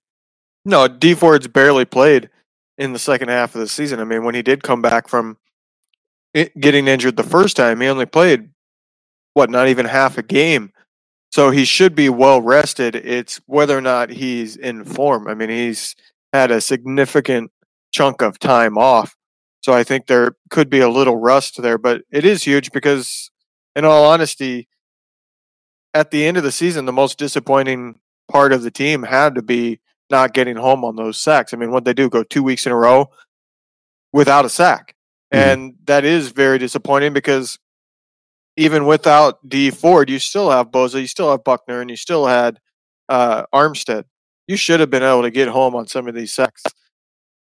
No, 0.64 0.86
Dee 0.86 1.14
Ford's 1.14 1.48
barely 1.48 1.84
played 1.84 2.30
in 2.78 2.92
the 2.92 2.98
second 2.98 3.28
half 3.28 3.54
of 3.54 3.60
the 3.60 3.68
season. 3.68 4.00
I 4.00 4.04
mean, 4.04 4.24
when 4.24 4.34
he 4.34 4.42
did 4.42 4.62
come 4.62 4.80
back 4.80 5.08
from 5.08 5.36
getting 6.34 6.88
injured 6.88 7.16
the 7.16 7.22
first 7.22 7.56
time, 7.56 7.80
he 7.80 7.88
only 7.88 8.06
played 8.06 8.50
what 9.34 9.50
not 9.50 9.68
even 9.68 9.86
half 9.86 10.18
a 10.18 10.22
game. 10.22 10.72
So 11.32 11.50
he 11.50 11.64
should 11.64 11.94
be 11.94 12.10
well 12.10 12.42
rested. 12.42 12.94
It's 12.94 13.40
whether 13.46 13.76
or 13.76 13.80
not 13.80 14.10
he's 14.10 14.54
in 14.54 14.84
form. 14.84 15.26
I 15.26 15.34
mean, 15.34 15.48
he's 15.48 15.96
had 16.32 16.50
a 16.50 16.60
significant 16.60 17.50
chunk 17.90 18.20
of 18.20 18.38
time 18.38 18.76
off. 18.76 19.16
So 19.62 19.72
I 19.72 19.82
think 19.82 20.06
there 20.06 20.36
could 20.50 20.68
be 20.68 20.80
a 20.80 20.88
little 20.88 21.16
rust 21.16 21.62
there, 21.62 21.78
but 21.78 22.02
it 22.10 22.26
is 22.26 22.42
huge 22.42 22.70
because, 22.72 23.30
in 23.74 23.84
all 23.84 24.04
honesty, 24.04 24.68
at 25.94 26.10
the 26.10 26.26
end 26.26 26.36
of 26.36 26.42
the 26.42 26.52
season, 26.52 26.84
the 26.84 26.92
most 26.92 27.16
disappointing 27.16 28.00
part 28.30 28.52
of 28.52 28.62
the 28.62 28.70
team 28.70 29.04
had 29.04 29.34
to 29.36 29.42
be 29.42 29.80
not 30.10 30.34
getting 30.34 30.56
home 30.56 30.84
on 30.84 30.96
those 30.96 31.16
sacks. 31.16 31.54
I 31.54 31.56
mean, 31.56 31.70
what 31.70 31.84
they 31.84 31.94
do 31.94 32.10
go 32.10 32.22
two 32.22 32.42
weeks 32.42 32.66
in 32.66 32.72
a 32.72 32.76
row 32.76 33.10
without 34.12 34.44
a 34.44 34.50
sack. 34.50 34.94
Mm-hmm. 35.32 35.48
And 35.48 35.74
that 35.84 36.04
is 36.04 36.30
very 36.30 36.58
disappointing 36.58 37.14
because 37.14 37.58
even 38.56 38.86
without 38.86 39.48
Dee 39.48 39.70
Ford, 39.70 40.10
you 40.10 40.18
still 40.18 40.50
have 40.50 40.70
Bosa, 40.70 41.00
you 41.00 41.06
still 41.06 41.30
have 41.30 41.44
Buckner, 41.44 41.80
and 41.80 41.90
you 41.90 41.96
still 41.96 42.26
had 42.26 42.58
uh, 43.08 43.44
Armstead. 43.54 44.04
You 44.46 44.56
should 44.56 44.80
have 44.80 44.90
been 44.90 45.02
able 45.02 45.22
to 45.22 45.30
get 45.30 45.48
home 45.48 45.74
on 45.74 45.86
some 45.86 46.08
of 46.08 46.14
these 46.14 46.34
sacks. 46.34 46.62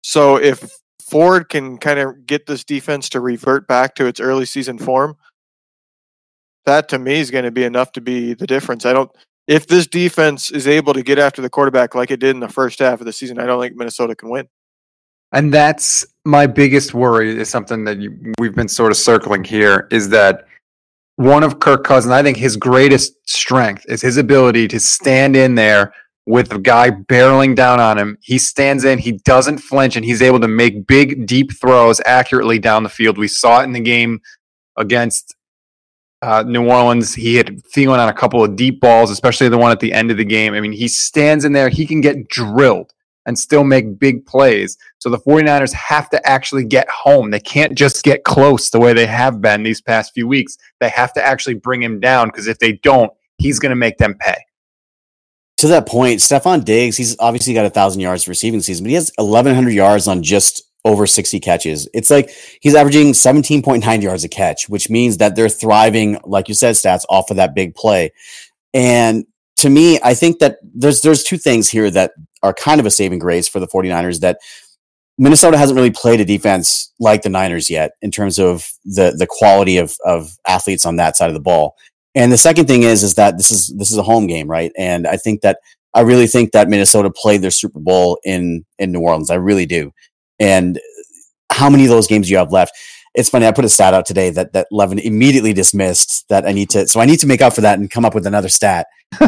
So 0.04 0.38
if 0.38 0.70
Ford 1.10 1.50
can 1.50 1.78
kind 1.78 2.00
of 2.00 2.26
get 2.26 2.46
this 2.46 2.64
defense 2.64 3.10
to 3.10 3.20
revert 3.20 3.68
back 3.68 3.96
to 3.96 4.06
its 4.06 4.20
early 4.20 4.46
season 4.46 4.78
form, 4.78 5.16
that 6.66 6.90
to 6.90 7.00
me 7.00 7.20
is 7.20 7.32
going 7.32 7.46
to 7.46 7.52
be 7.52 7.64
enough 7.64 7.92
to 7.94 8.02
be 8.02 8.34
the 8.34 8.48
difference. 8.48 8.86
I 8.86 8.94
don't 8.94 9.12
if 9.48 9.66
this 9.66 9.88
defense 9.88 10.52
is 10.52 10.68
able 10.68 10.94
to 10.94 11.02
get 11.02 11.18
after 11.18 11.42
the 11.42 11.50
quarterback 11.50 11.96
like 11.96 12.12
it 12.12 12.20
did 12.20 12.36
in 12.36 12.40
the 12.40 12.48
first 12.48 12.78
half 12.78 13.00
of 13.00 13.06
the 13.08 13.12
season, 13.12 13.40
I 13.40 13.48
don't 13.48 13.60
think 13.60 13.76
Minnesota 13.76 14.16
can 14.16 14.30
win. 14.30 14.48
And 15.32 15.52
that's 15.52 16.06
my 16.24 16.46
biggest 16.46 16.94
worry 16.94 17.40
is 17.40 17.50
something 17.50 17.84
that 17.86 17.98
you, 17.98 18.34
we've 18.38 18.54
been 18.54 18.68
sort 18.68 18.92
of 18.92 18.98
circling 18.98 19.44
here 19.44 19.88
is 19.90 20.10
that 20.10 20.46
one 21.20 21.44
of 21.44 21.60
Kirk 21.60 21.84
Cousins, 21.84 22.14
I 22.14 22.24
think 22.24 22.38
his 22.38 22.56
greatest 22.56 23.14
strength 23.28 23.86
is 23.90 24.02
his 24.02 24.16
ability 24.16 24.70
to 24.70 24.80
stand 24.80 25.36
in 25.36 25.56
there 25.56 25.94
with 26.26 26.54
a 26.54 26.60
guy 26.60 26.92
barreling 26.92 27.58
down 27.58 27.82
on 27.82 27.98
him. 27.98 28.18
He 28.22 28.38
stands 28.38 28.86
in, 28.86 29.00
he 29.00 29.12
doesn't 29.26 29.58
flinch, 29.58 29.98
and 29.98 30.06
he's 30.06 30.22
able 30.22 30.40
to 30.40 30.48
make 30.48 30.88
big, 30.88 31.28
deep 31.28 31.52
throws 31.60 32.00
accurately 32.06 32.58
down 32.58 32.84
the 32.84 32.90
field. 32.90 33.18
We 33.18 33.28
saw 33.28 33.60
it 33.60 33.66
in 33.66 33.74
the 33.74 33.82
game 33.82 34.22
against 34.78 35.36
uh, 36.22 36.44
New 36.48 36.70
Orleans. 36.70 37.16
He 37.16 37.36
hit 37.36 37.66
Thielen 37.66 38.00
on 38.00 38.08
a 38.08 38.14
couple 38.14 38.42
of 38.42 38.56
deep 38.56 38.80
balls, 38.80 39.12
especially 39.12 39.50
the 39.50 39.58
one 39.58 39.72
at 39.72 39.82
the 39.82 39.92
end 39.92 40.12
of 40.12 40.16
the 40.16 40.24
game. 40.24 40.54
I 40.54 40.62
mean, 40.62 40.72
he 40.72 40.88
stands 40.88 41.44
in 41.44 41.52
there, 41.52 41.68
he 41.68 41.86
can 41.86 42.00
get 42.00 42.30
drilled 42.30 42.94
and 43.30 43.40
still 43.40 43.64
make 43.64 44.00
big 44.00 44.26
plays. 44.26 44.78
So 44.98 45.10
the 45.10 45.20
49ers 45.20 45.72
have 45.74 46.10
to 46.10 46.28
actually 46.28 46.66
get 46.66 46.90
home. 46.90 47.30
They 47.30 47.40
can't 47.40 47.78
just 47.78 48.04
get 48.04 48.26
close 48.26 48.72
the 48.72 48.80
way 48.80 48.92
they 48.92 49.06
have 49.06 49.40
been 49.40 49.64
these 49.64 49.80
past 49.80 50.14
few 50.14 50.28
weeks. 50.28 50.58
They 50.82 50.90
have 50.90 51.14
to 51.14 51.26
actually 51.26 51.54
bring 51.54 51.82
him 51.82 52.00
down 52.00 52.28
because 52.28 52.48
if 52.48 52.60
they 52.60 52.74
don't, 52.74 53.14
he's 53.38 53.60
going 53.60 53.70
to 53.70 53.76
make 53.76 54.00
them 54.00 54.16
pay 54.20 54.36
to 55.60 55.68
that 55.68 55.86
point, 55.86 56.22
Stefon 56.22 56.64
Diggs, 56.64 56.96
he's 56.96 57.18
obviously 57.20 57.54
got 57.54 57.66
a 57.66 57.70
thousand 57.70 58.00
yards 58.00 58.30
receiving 58.30 58.62
season, 58.62 58.86
but 58.86 58.90
he 58.90 58.96
has 58.96 59.12
1,100 59.18 59.72
yards 59.72 60.08
on 60.08 60.24
just 60.24 60.64
over 60.86 61.06
60 61.06 61.38
catches. 61.42 61.86
It's 61.94 62.10
like 62.10 62.30
he's 62.62 62.76
averaging 62.76 63.12
17.9 63.12 64.02
yards 64.02 64.24
a 64.24 64.30
catch, 64.30 64.70
which 64.70 64.90
means 64.90 65.18
that 65.18 65.36
they're 65.36 65.50
thriving, 65.50 66.18
like 66.24 66.48
you 66.48 66.56
said, 66.56 66.76
stats 66.76 67.04
off 67.10 67.30
of 67.30 67.36
that 67.36 67.56
big 67.56 67.76
play. 67.76 68.14
And 68.74 69.26
to 69.60 69.70
me, 69.70 70.00
I 70.04 70.14
think 70.14 70.40
that 70.40 70.58
there's 70.64 71.02
there's 71.02 71.24
two 71.24 71.38
things 71.38 71.70
here 71.70 71.90
that 71.92 72.12
are 72.44 72.54
kind 72.54 72.80
of 72.80 72.86
a 72.86 72.92
saving 72.92 73.20
grace 73.20 73.48
for 73.48 73.60
the 73.60 73.68
49ers 73.68 74.22
that 74.22 74.40
Minnesota 75.18 75.58
hasn't 75.58 75.76
really 75.76 75.92
played 75.92 76.22
a 76.22 76.26
defense 76.26 76.94
like 77.00 77.24
the 77.24 77.30
Niners 77.30 77.70
yet 77.70 77.92
in 78.02 78.10
terms 78.10 78.40
of 78.40 78.70
the 78.86 79.14
the 79.18 79.28
quality 79.30 79.78
of 79.78 79.96
of 80.06 80.38
athletes 80.48 80.86
on 80.86 80.96
that 80.96 81.18
side 81.18 81.30
of 81.30 81.34
the 81.34 81.42
ball. 81.42 81.76
And 82.16 82.32
the 82.32 82.38
second 82.38 82.68
thing 82.68 82.84
is, 82.84 83.04
is 83.04 83.16
that 83.16 83.38
this 83.38 83.52
is 83.52 83.68
this 83.78 83.92
is 83.92 83.98
a 83.98 84.04
home 84.04 84.28
game, 84.28 84.48
right? 84.48 84.72
And 84.78 85.06
I 85.06 85.18
think 85.18 85.42
that 85.42 85.60
I 85.94 86.02
really 86.02 86.28
think 86.28 86.52
that 86.52 86.70
Minnesota 86.70 87.12
played 87.12 87.42
their 87.42 87.52
Super 87.52 87.80
Bowl 87.80 88.20
in 88.24 88.66
in 88.78 88.92
New 88.92 89.02
Orleans. 89.02 89.30
I 89.30 89.36
really 89.36 89.66
do. 89.66 89.92
And 90.40 90.80
how 91.52 91.70
many 91.70 91.84
of 91.84 91.90
those 91.90 92.08
games 92.08 92.28
do 92.28 92.32
you 92.32 92.38
have 92.38 92.54
left? 92.54 92.72
It's 93.16 93.30
funny. 93.30 93.48
I 93.48 93.52
put 93.52 93.66
a 93.66 93.70
stat 93.70 93.94
out 93.94 94.06
today 94.06 94.30
that 94.32 94.54
that 94.54 94.68
Levin 94.72 95.00
immediately 95.00 95.54
dismissed. 95.54 96.28
That 96.30 96.46
I 96.46 96.52
need 96.52 96.70
to, 96.72 96.88
so 96.88 97.00
I 97.00 97.06
need 97.06 97.20
to 97.20 97.28
make 97.28 97.42
up 97.42 97.54
for 97.54 97.62
that 97.62 97.80
and 97.80 97.90
come 97.90 98.06
up 98.06 98.16
with 98.16 98.28
another 98.28 98.50
stat. 98.50 98.88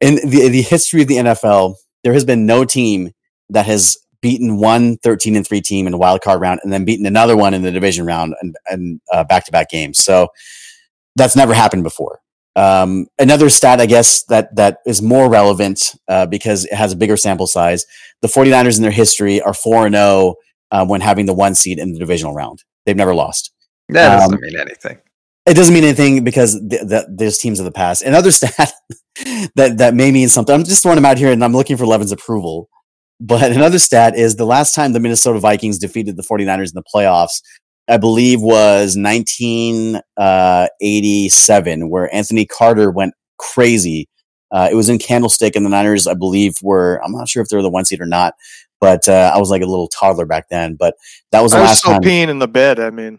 In 0.00 0.16
the 0.16 0.48
the 0.50 0.62
history 0.62 1.02
of 1.02 1.08
the 1.08 1.16
NFL, 1.16 1.76
there 2.02 2.12
has 2.12 2.24
been 2.24 2.46
no 2.46 2.64
team 2.64 3.12
that 3.50 3.66
has 3.66 3.96
beaten 4.20 4.56
one 4.56 4.96
13 4.98 5.36
and 5.36 5.46
3 5.46 5.60
team 5.60 5.86
in 5.86 5.92
a 5.92 5.98
wild 5.98 6.22
card 6.22 6.40
round 6.40 6.58
and 6.64 6.72
then 6.72 6.86
beaten 6.86 7.04
another 7.04 7.36
one 7.36 7.52
in 7.52 7.60
the 7.60 7.70
division 7.70 8.06
round 8.06 8.34
and, 8.40 8.56
and 8.70 8.98
uh, 9.12 9.22
back-to-back 9.22 9.68
games. 9.68 10.02
So 10.02 10.28
that's 11.14 11.36
never 11.36 11.52
happened 11.52 11.82
before. 11.82 12.20
Um, 12.56 13.08
another 13.18 13.50
stat, 13.50 13.80
I 13.80 13.86
guess, 13.86 14.22
that 14.24 14.54
that 14.56 14.78
is 14.86 15.02
more 15.02 15.28
relevant 15.28 15.94
uh, 16.08 16.24
because 16.24 16.64
it 16.64 16.72
has 16.72 16.92
a 16.92 16.96
bigger 16.96 17.16
sample 17.16 17.46
size. 17.46 17.84
The 18.22 18.28
49ers 18.28 18.76
in 18.76 18.82
their 18.82 18.90
history 18.90 19.42
are 19.42 19.54
4 19.54 19.90
0 19.90 20.36
uh, 20.74 20.84
when 20.84 21.00
having 21.00 21.26
the 21.26 21.32
one 21.32 21.54
seed 21.54 21.78
in 21.78 21.92
the 21.92 21.98
divisional 21.98 22.34
round. 22.34 22.64
They've 22.84 22.96
never 22.96 23.14
lost. 23.14 23.52
That 23.88 24.16
doesn't 24.16 24.34
um, 24.34 24.40
mean 24.40 24.58
anything. 24.58 24.98
It 25.46 25.54
doesn't 25.54 25.72
mean 25.72 25.84
anything 25.84 26.24
because 26.24 26.60
th- 26.68 26.88
th- 26.88 27.04
there's 27.08 27.38
teams 27.38 27.60
of 27.60 27.64
the 27.64 27.72
past. 27.72 28.02
Another 28.02 28.30
stat 28.32 28.72
that, 29.56 29.78
that 29.78 29.94
may 29.94 30.10
mean 30.10 30.28
something. 30.28 30.54
I'm 30.54 30.64
just 30.64 30.82
throwing 30.82 30.96
them 30.96 31.04
out 31.04 31.18
here 31.18 31.30
and 31.30 31.44
I'm 31.44 31.52
looking 31.52 31.76
for 31.76 31.86
Levin's 31.86 32.12
approval. 32.12 32.68
But 33.20 33.52
another 33.52 33.78
stat 33.78 34.16
is 34.16 34.36
the 34.36 34.44
last 34.44 34.74
time 34.74 34.92
the 34.92 35.00
Minnesota 35.00 35.38
Vikings 35.38 35.78
defeated 35.78 36.16
the 36.16 36.24
49ers 36.24 36.68
in 36.68 36.74
the 36.74 36.82
playoffs 36.92 37.40
I 37.86 37.98
believe 37.98 38.40
was 38.40 38.96
1987, 38.96 41.82
uh, 41.82 41.86
where 41.86 42.14
Anthony 42.14 42.46
Carter 42.46 42.90
went 42.90 43.12
crazy. 43.38 44.08
Uh, 44.50 44.68
it 44.70 44.74
was 44.74 44.88
in 44.88 44.98
Candlestick, 44.98 45.54
and 45.54 45.66
the 45.66 45.70
Niners, 45.70 46.06
I 46.06 46.14
believe, 46.14 46.54
were 46.62 46.98
I'm 47.04 47.12
not 47.12 47.28
sure 47.28 47.42
if 47.42 47.48
they 47.48 47.56
were 47.56 47.62
the 47.62 47.68
one 47.68 47.84
seed 47.84 48.00
or 48.00 48.06
not, 48.06 48.32
but 48.84 49.08
uh, 49.08 49.32
I 49.34 49.38
was 49.38 49.48
like 49.48 49.62
a 49.62 49.66
little 49.66 49.88
toddler 49.88 50.26
back 50.26 50.50
then. 50.50 50.74
But 50.74 50.96
that 51.32 51.40
was 51.40 51.52
the 51.52 51.58
I 51.58 51.60
was 51.62 51.68
last 51.70 51.78
still 51.78 51.92
time. 51.94 52.02
peeing 52.02 52.28
in 52.28 52.38
the 52.38 52.46
bed. 52.46 52.78
I 52.78 52.90
mean, 52.90 53.18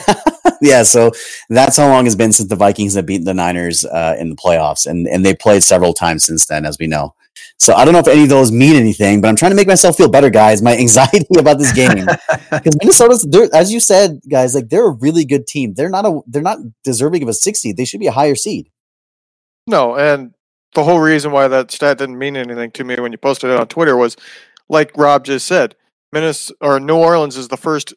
yeah. 0.62 0.84
So 0.84 1.10
that's 1.48 1.76
how 1.76 1.88
long 1.88 2.06
it's 2.06 2.14
been 2.14 2.32
since 2.32 2.48
the 2.48 2.54
Vikings 2.54 2.94
have 2.94 3.04
beaten 3.04 3.24
the 3.24 3.34
Niners 3.34 3.84
uh, 3.84 4.14
in 4.16 4.30
the 4.30 4.36
playoffs, 4.36 4.86
and 4.86 5.08
and 5.08 5.26
they 5.26 5.34
played 5.34 5.64
several 5.64 5.92
times 5.92 6.24
since 6.24 6.46
then, 6.46 6.64
as 6.64 6.76
we 6.78 6.86
know. 6.86 7.16
So 7.58 7.74
I 7.74 7.84
don't 7.84 7.94
know 7.94 7.98
if 7.98 8.06
any 8.06 8.22
of 8.22 8.28
those 8.28 8.52
mean 8.52 8.76
anything, 8.76 9.20
but 9.20 9.26
I'm 9.26 9.34
trying 9.34 9.50
to 9.50 9.56
make 9.56 9.66
myself 9.66 9.96
feel 9.96 10.08
better, 10.08 10.30
guys. 10.30 10.62
My 10.62 10.76
anxiety 10.78 11.26
about 11.36 11.58
this 11.58 11.72
game 11.72 12.06
because 12.52 12.76
Minnesota's, 12.80 13.26
as 13.52 13.72
you 13.72 13.80
said, 13.80 14.20
guys, 14.30 14.54
like 14.54 14.68
they're 14.68 14.86
a 14.86 14.90
really 14.92 15.24
good 15.24 15.48
team. 15.48 15.74
They're 15.74 15.90
not 15.90 16.06
a, 16.06 16.20
they're 16.28 16.42
not 16.42 16.58
deserving 16.84 17.24
of 17.24 17.28
a 17.28 17.32
six 17.32 17.60
seed. 17.60 17.76
They 17.76 17.84
should 17.84 18.00
be 18.00 18.06
a 18.06 18.12
higher 18.12 18.36
seed. 18.36 18.70
No, 19.66 19.96
and 19.96 20.32
the 20.74 20.84
whole 20.84 21.00
reason 21.00 21.32
why 21.32 21.48
that 21.48 21.70
stat 21.70 21.98
didn't 21.98 22.18
mean 22.18 22.36
anything 22.36 22.70
to 22.72 22.84
me 22.84 22.96
when 22.96 23.12
you 23.12 23.18
posted 23.18 23.50
it 23.50 23.60
on 23.60 23.68
Twitter 23.68 23.96
was, 23.96 24.16
like 24.72 24.90
Rob 24.96 25.24
just 25.24 25.46
said, 25.46 25.76
Minnesota 26.12 26.56
or 26.60 26.80
New 26.80 26.96
Orleans 26.96 27.36
is 27.36 27.48
the 27.48 27.56
first 27.56 27.94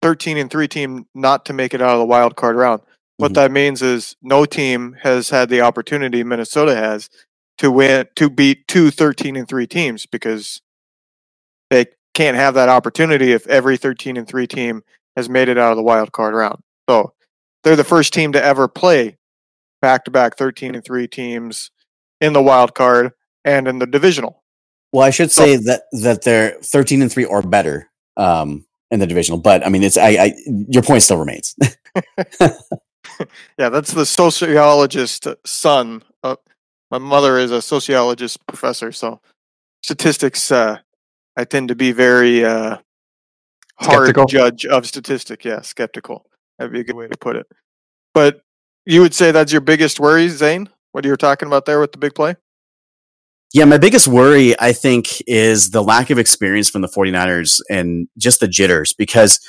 13 0.00 0.38
and 0.38 0.50
three 0.50 0.68
team 0.68 1.06
not 1.14 1.44
to 1.46 1.52
make 1.52 1.74
it 1.74 1.82
out 1.82 1.94
of 1.94 1.98
the 1.98 2.06
wild 2.06 2.36
card 2.36 2.56
round. 2.56 2.80
What 3.16 3.28
mm-hmm. 3.28 3.34
that 3.34 3.52
means 3.52 3.82
is 3.82 4.16
no 4.22 4.44
team 4.44 4.96
has 5.02 5.30
had 5.30 5.48
the 5.48 5.60
opportunity 5.60 6.24
Minnesota 6.24 6.74
has 6.74 7.10
to 7.58 7.70
win 7.70 8.06
to 8.16 8.30
beat 8.30 8.66
two 8.68 8.90
13 8.90 9.36
and 9.36 9.48
3 9.48 9.66
teams 9.66 10.06
because 10.06 10.62
they 11.70 11.86
can't 12.14 12.36
have 12.36 12.54
that 12.54 12.68
opportunity 12.68 13.32
if 13.32 13.46
every 13.48 13.76
13 13.76 14.16
and 14.16 14.26
3 14.26 14.46
team 14.46 14.82
has 15.16 15.28
made 15.28 15.48
it 15.48 15.58
out 15.58 15.72
of 15.72 15.76
the 15.76 15.82
wild 15.82 16.12
card 16.12 16.34
round. 16.34 16.60
So 16.88 17.12
they're 17.62 17.76
the 17.76 17.84
first 17.84 18.12
team 18.12 18.32
to 18.32 18.42
ever 18.42 18.68
play 18.68 19.18
back 19.80 20.04
to 20.04 20.10
back 20.10 20.36
13 20.36 20.74
and 20.74 20.84
3 20.84 21.06
teams 21.08 21.70
in 22.20 22.32
the 22.32 22.42
wild 22.42 22.74
card 22.74 23.12
and 23.44 23.68
in 23.68 23.78
the 23.78 23.86
divisional. 23.86 24.41
Well, 24.92 25.06
I 25.06 25.10
should 25.10 25.30
say 25.30 25.56
so, 25.56 25.62
that 25.64 25.82
that 26.02 26.22
they're 26.22 26.58
13 26.62 27.02
and 27.02 27.10
3 27.10 27.24
or 27.24 27.42
better 27.42 27.90
um, 28.16 28.64
in 28.90 29.00
the 29.00 29.06
divisional, 29.06 29.40
but 29.40 29.64
I 29.64 29.68
mean 29.68 29.82
it's 29.82 29.96
I, 29.96 30.08
I 30.08 30.34
your 30.68 30.82
point 30.82 31.02
still 31.02 31.18
remains. 31.18 31.56
yeah, 33.58 33.68
that's 33.68 33.92
the 33.92 34.06
sociologist 34.06 35.26
son 35.44 36.02
my 36.92 36.98
mother 36.98 37.38
is 37.38 37.50
a 37.50 37.62
sociologist 37.62 38.46
professor, 38.46 38.92
so 38.92 39.18
statistics 39.82 40.52
uh, 40.52 40.76
I 41.38 41.44
tend 41.44 41.68
to 41.68 41.74
be 41.74 41.90
very 41.90 42.44
uh, 42.44 42.76
hard 43.76 44.08
skeptical. 44.08 44.26
judge 44.26 44.66
of 44.66 44.86
statistic. 44.86 45.42
Yeah, 45.42 45.62
skeptical. 45.62 46.26
That'd 46.58 46.74
be 46.74 46.80
a 46.80 46.84
good 46.84 46.94
way 46.94 47.08
to 47.08 47.16
put 47.16 47.36
it. 47.36 47.46
But 48.12 48.42
you 48.84 49.00
would 49.00 49.14
say 49.14 49.32
that's 49.32 49.52
your 49.52 49.62
biggest 49.62 50.00
worry, 50.00 50.28
Zain? 50.28 50.68
What 50.92 51.06
are 51.06 51.08
you 51.08 51.14
were 51.14 51.16
talking 51.16 51.46
about 51.46 51.64
there 51.64 51.80
with 51.80 51.92
the 51.92 51.98
big 51.98 52.14
play? 52.14 52.36
Yeah, 53.52 53.66
my 53.66 53.76
biggest 53.76 54.08
worry, 54.08 54.58
I 54.58 54.72
think, 54.72 55.22
is 55.26 55.70
the 55.70 55.82
lack 55.82 56.08
of 56.08 56.18
experience 56.18 56.70
from 56.70 56.80
the 56.80 56.88
49ers 56.88 57.60
and 57.68 58.08
just 58.16 58.40
the 58.40 58.48
jitters 58.48 58.94
because 58.94 59.40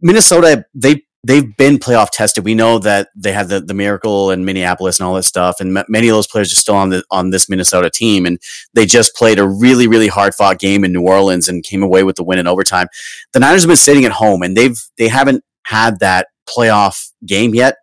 Minnesota, 0.00 0.64
they 0.74 1.02
they've 1.26 1.56
been 1.56 1.78
playoff 1.78 2.10
tested. 2.10 2.44
We 2.44 2.54
know 2.54 2.78
that 2.78 3.08
they 3.16 3.32
had 3.32 3.48
the, 3.48 3.60
the 3.60 3.74
miracle 3.74 4.30
in 4.30 4.44
Minneapolis 4.44 4.98
and 4.98 5.06
all 5.06 5.14
that 5.14 5.24
stuff, 5.24 5.56
and 5.60 5.76
m- 5.76 5.84
many 5.88 6.08
of 6.08 6.14
those 6.14 6.26
players 6.26 6.52
are 6.52 6.56
still 6.56 6.76
on 6.76 6.90
the 6.90 7.02
on 7.10 7.30
this 7.30 7.48
Minnesota 7.48 7.90
team, 7.90 8.26
and 8.26 8.38
they 8.74 8.86
just 8.86 9.14
played 9.16 9.38
a 9.38 9.48
really 9.48 9.88
really 9.88 10.08
hard 10.08 10.34
fought 10.34 10.58
game 10.58 10.84
in 10.84 10.92
New 10.92 11.02
Orleans 11.02 11.48
and 11.48 11.64
came 11.64 11.82
away 11.82 12.04
with 12.04 12.16
the 12.16 12.24
win 12.24 12.38
in 12.38 12.46
overtime. 12.46 12.86
The 13.32 13.40
Niners 13.40 13.62
have 13.62 13.68
been 13.68 13.76
sitting 13.76 14.04
at 14.04 14.12
home, 14.12 14.42
and 14.42 14.56
they've 14.56 14.78
they 14.98 15.08
haven't 15.08 15.42
had 15.64 15.98
that 16.00 16.28
playoff 16.48 17.10
game 17.26 17.54
yet. 17.54 17.76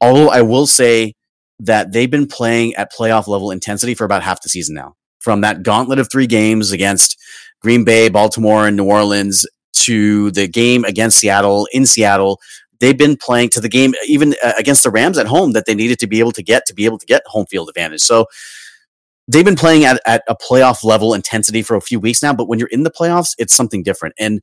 Although 0.00 0.30
I 0.30 0.42
will 0.42 0.66
say 0.66 1.14
that 1.60 1.92
they've 1.92 2.10
been 2.10 2.26
playing 2.26 2.74
at 2.74 2.92
playoff 2.92 3.26
level 3.26 3.50
intensity 3.50 3.94
for 3.94 4.04
about 4.04 4.22
half 4.22 4.42
the 4.42 4.48
season 4.48 4.74
now. 4.74 4.94
From 5.18 5.42
that 5.42 5.62
gauntlet 5.62 5.98
of 5.98 6.10
three 6.10 6.26
games 6.26 6.72
against 6.72 7.18
Green 7.60 7.84
Bay, 7.84 8.08
Baltimore, 8.08 8.66
and 8.66 8.76
New 8.76 8.86
Orleans 8.86 9.46
to 9.74 10.30
the 10.30 10.48
game 10.48 10.84
against 10.84 11.18
Seattle 11.18 11.68
in 11.72 11.86
Seattle 11.86 12.40
they've 12.80 12.98
been 12.98 13.16
playing 13.16 13.50
to 13.50 13.60
the 13.60 13.68
game 13.68 13.94
even 14.06 14.34
uh, 14.42 14.54
against 14.58 14.82
the 14.82 14.90
Rams 14.90 15.18
at 15.18 15.26
home 15.26 15.52
that 15.52 15.66
they 15.66 15.74
needed 15.74 15.98
to 16.00 16.06
be 16.06 16.18
able 16.18 16.32
to 16.32 16.42
get 16.42 16.66
to 16.66 16.74
be 16.74 16.86
able 16.86 16.98
to 16.98 17.06
get 17.06 17.22
home 17.26 17.46
field 17.46 17.68
advantage. 17.68 18.00
So 18.00 18.26
they've 19.28 19.44
been 19.44 19.56
playing 19.56 19.84
at, 19.84 20.00
at 20.06 20.22
a 20.26 20.34
playoff 20.34 20.82
level 20.82 21.14
intensity 21.14 21.62
for 21.62 21.76
a 21.76 21.80
few 21.80 22.00
weeks 22.00 22.22
now, 22.22 22.32
but 22.32 22.48
when 22.48 22.58
you're 22.58 22.68
in 22.68 22.82
the 22.82 22.90
playoffs, 22.90 23.34
it's 23.38 23.54
something 23.54 23.82
different. 23.82 24.14
And 24.18 24.40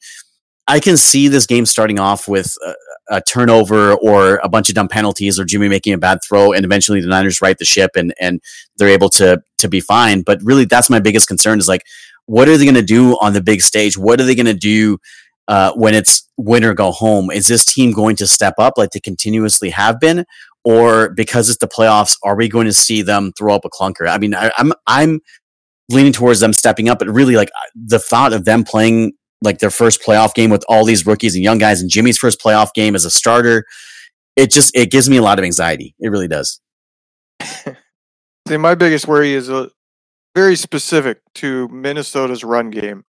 I 0.67 0.79
can 0.79 0.97
see 0.97 1.27
this 1.27 1.45
game 1.45 1.65
starting 1.65 1.99
off 1.99 2.27
with 2.27 2.55
a, 2.65 2.73
a, 3.15 3.21
turnover 3.21 3.93
or 3.93 4.37
a 4.43 4.49
bunch 4.49 4.67
of 4.67 4.75
dumb 4.75 4.89
penalties 4.89 5.39
or 5.39 5.45
Jimmy 5.45 5.69
making 5.69 5.93
a 5.93 5.97
bad 5.97 6.19
throw, 6.27 6.51
and 6.51 6.65
eventually 6.65 6.99
the 6.99 7.07
Niners 7.07 7.41
right 7.41 7.57
the 7.57 7.65
ship 7.65 7.91
and 7.95 8.13
and 8.19 8.41
they're 8.77 8.89
able 8.89 9.09
to 9.11 9.41
to 9.59 9.67
be 9.69 9.79
fine. 9.79 10.21
But 10.21 10.39
really, 10.43 10.65
that's 10.65 10.89
my 10.89 10.99
biggest 10.99 11.27
concern 11.27 11.59
is 11.59 11.67
like, 11.67 11.83
what 12.25 12.49
are 12.49 12.57
they 12.57 12.65
going 12.65 12.75
to 12.75 12.81
do 12.81 13.17
on 13.19 13.33
the 13.33 13.41
big 13.41 13.61
stage? 13.61 13.97
What 13.97 14.19
are 14.19 14.25
they 14.25 14.35
going 14.35 14.45
to 14.47 14.53
do 14.53 14.97
uh, 15.47 15.71
when 15.73 15.93
it's 15.93 16.27
win 16.37 16.63
or 16.63 16.73
go 16.73 16.91
home. 16.91 17.31
Is 17.31 17.47
this 17.47 17.65
team 17.65 17.91
going 17.91 18.15
to 18.17 18.27
step 18.27 18.55
up 18.57 18.73
like 18.77 18.91
they 18.91 18.99
continuously 18.99 19.69
have 19.71 19.99
been, 19.99 20.25
or 20.63 21.09
because 21.09 21.49
it's 21.49 21.59
the 21.59 21.67
playoffs, 21.67 22.17
are 22.23 22.35
we 22.35 22.49
going 22.49 22.67
to 22.67 22.73
see 22.73 23.01
them 23.01 23.31
throw 23.37 23.55
up 23.55 23.65
a 23.65 23.69
clunker? 23.69 24.09
I 24.09 24.17
mean, 24.17 24.35
I, 24.35 24.51
I'm 24.57 24.73
I'm 24.85 25.21
leaning 25.89 26.11
towards 26.11 26.41
them 26.41 26.53
stepping 26.53 26.89
up, 26.89 26.99
but 26.99 27.07
really 27.07 27.35
like 27.35 27.49
the 27.75 27.99
thought 27.99 28.33
of 28.33 28.45
them 28.45 28.63
playing 28.63 29.13
like 29.41 29.59
their 29.59 29.69
first 29.69 30.01
playoff 30.01 30.33
game 30.33 30.49
with 30.49 30.63
all 30.67 30.85
these 30.85 31.05
rookies 31.05 31.35
and 31.35 31.43
young 31.43 31.57
guys 31.57 31.81
and 31.81 31.89
Jimmy's 31.89 32.17
first 32.17 32.39
playoff 32.39 32.73
game 32.73 32.95
as 32.95 33.05
a 33.05 33.11
starter, 33.11 33.65
it 34.35 34.51
just 34.51 34.75
it 34.75 34.91
gives 34.91 35.09
me 35.09 35.17
a 35.17 35.21
lot 35.21 35.39
of 35.39 35.45
anxiety. 35.45 35.95
It 35.99 36.09
really 36.09 36.27
does. 36.27 36.59
My 38.49 38.75
biggest 38.75 39.07
worry 39.07 39.33
is 39.33 39.49
uh, 39.49 39.67
very 40.35 40.55
specific 40.55 41.19
to 41.35 41.67
Minnesota's 41.69 42.43
run 42.43 42.69
game. 42.69 43.03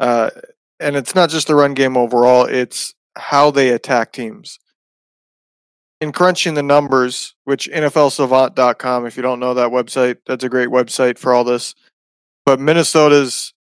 Uh, 0.00 0.30
and 0.80 0.96
it's 0.96 1.14
not 1.14 1.30
just 1.30 1.46
the 1.46 1.54
run 1.54 1.74
game 1.74 1.96
overall, 1.96 2.44
it's 2.44 2.94
how 3.16 3.50
they 3.50 3.68
attack 3.68 4.12
teams. 4.12 4.58
In 6.00 6.10
crunching 6.10 6.54
the 6.54 6.62
numbers, 6.62 7.34
which 7.44 7.68
NFLsavant.com, 7.70 9.06
if 9.06 9.16
you 9.16 9.22
don't 9.22 9.38
know 9.38 9.54
that 9.54 9.70
website, 9.70 10.16
that's 10.26 10.42
a 10.42 10.48
great 10.48 10.70
website 10.70 11.16
for 11.16 11.32
all 11.32 11.44
this. 11.44 11.76
But 12.44 12.58
Minnesota's 12.58 13.51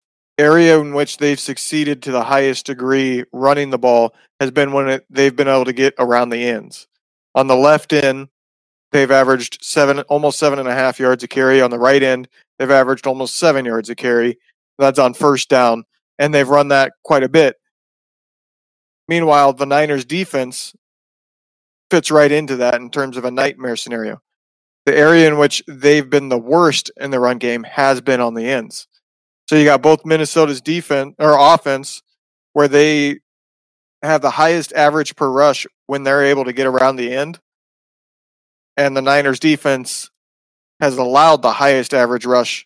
area 0.41 0.79
in 0.79 0.93
which 0.93 1.17
they've 1.17 1.39
succeeded 1.39 2.01
to 2.01 2.11
the 2.11 2.23
highest 2.23 2.65
degree 2.65 3.23
running 3.31 3.69
the 3.69 3.77
ball 3.77 4.15
has 4.39 4.49
been 4.49 4.73
when 4.73 4.89
it, 4.89 5.05
they've 5.09 5.35
been 5.35 5.47
able 5.47 5.65
to 5.65 5.73
get 5.73 5.93
around 5.99 6.29
the 6.29 6.43
ends. 6.43 6.87
On 7.35 7.45
the 7.45 7.55
left 7.55 7.93
end, 7.93 8.27
they've 8.91 9.11
averaged 9.11 9.59
seven, 9.61 9.99
almost 10.01 10.39
seven 10.39 10.57
and 10.57 10.67
a 10.67 10.73
half 10.73 10.99
yards 10.99 11.23
a 11.23 11.27
carry. 11.27 11.61
On 11.61 11.69
the 11.69 11.79
right 11.79 12.01
end, 12.01 12.27
they've 12.57 12.71
averaged 12.71 13.05
almost 13.05 13.37
seven 13.37 13.65
yards 13.65 13.89
a 13.89 13.95
carry. 13.95 14.39
That's 14.79 14.99
on 14.99 15.13
first 15.13 15.47
down, 15.47 15.85
and 16.17 16.33
they've 16.33 16.49
run 16.49 16.69
that 16.69 16.93
quite 17.03 17.23
a 17.23 17.29
bit. 17.29 17.57
Meanwhile, 19.07 19.53
the 19.53 19.65
Niners 19.65 20.05
defense 20.05 20.73
fits 21.91 22.09
right 22.09 22.31
into 22.31 22.55
that 22.57 22.75
in 22.75 22.89
terms 22.89 23.15
of 23.15 23.25
a 23.25 23.31
nightmare 23.31 23.75
scenario. 23.75 24.21
The 24.85 24.97
area 24.97 25.27
in 25.27 25.37
which 25.37 25.61
they've 25.67 26.09
been 26.09 26.29
the 26.29 26.39
worst 26.39 26.89
in 26.99 27.11
the 27.11 27.19
run 27.19 27.37
game 27.37 27.63
has 27.63 28.01
been 28.01 28.19
on 28.19 28.33
the 28.33 28.49
ends. 28.49 28.87
So 29.51 29.57
you 29.57 29.65
got 29.65 29.81
both 29.81 30.05
Minnesota's 30.05 30.61
defense 30.61 31.13
or 31.19 31.35
offense 31.37 32.01
where 32.53 32.69
they 32.69 33.19
have 34.01 34.21
the 34.21 34.29
highest 34.29 34.71
average 34.71 35.13
per 35.17 35.29
rush 35.29 35.67
when 35.87 36.03
they're 36.03 36.23
able 36.23 36.45
to 36.45 36.53
get 36.53 36.67
around 36.67 36.95
the 36.95 37.13
end. 37.13 37.37
And 38.77 38.95
the 38.95 39.01
Niners 39.01 39.41
defense 39.41 40.09
has 40.79 40.97
allowed 40.97 41.41
the 41.41 41.51
highest 41.51 41.93
average 41.93 42.25
rush 42.25 42.65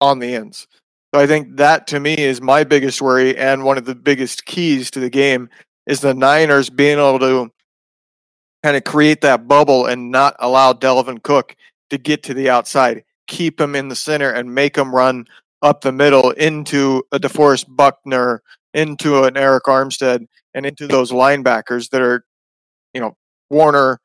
on 0.00 0.18
the 0.18 0.34
ends. 0.34 0.66
So 1.14 1.20
I 1.20 1.28
think 1.28 1.58
that 1.58 1.86
to 1.86 2.00
me 2.00 2.18
is 2.18 2.40
my 2.40 2.64
biggest 2.64 3.00
worry 3.00 3.38
and 3.38 3.62
one 3.62 3.78
of 3.78 3.84
the 3.84 3.94
biggest 3.94 4.46
keys 4.46 4.90
to 4.90 4.98
the 4.98 5.10
game 5.10 5.48
is 5.86 6.00
the 6.00 6.12
Niners 6.12 6.70
being 6.70 6.98
able 6.98 7.20
to 7.20 7.52
kind 8.64 8.76
of 8.76 8.82
create 8.82 9.20
that 9.20 9.46
bubble 9.46 9.86
and 9.86 10.10
not 10.10 10.34
allow 10.40 10.72
Dalvin 10.72 11.22
Cook 11.22 11.54
to 11.90 11.98
get 11.98 12.24
to 12.24 12.34
the 12.34 12.50
outside, 12.50 13.04
keep 13.28 13.60
him 13.60 13.76
in 13.76 13.86
the 13.86 13.94
center 13.94 14.32
and 14.32 14.56
make 14.56 14.76
him 14.76 14.92
run 14.92 15.28
up 15.64 15.80
the 15.80 15.90
middle 15.90 16.30
into 16.32 17.02
a 17.10 17.18
DeForest 17.18 17.64
Buckner, 17.68 18.42
into 18.74 19.24
an 19.24 19.34
Arik 19.34 19.62
Armstead, 19.62 20.26
and 20.52 20.66
into 20.66 20.86
those 20.86 21.10
linebackers 21.10 21.88
that 21.90 22.02
are, 22.02 22.24
you 22.92 23.00
know, 23.00 23.16
Warner, 23.50 23.98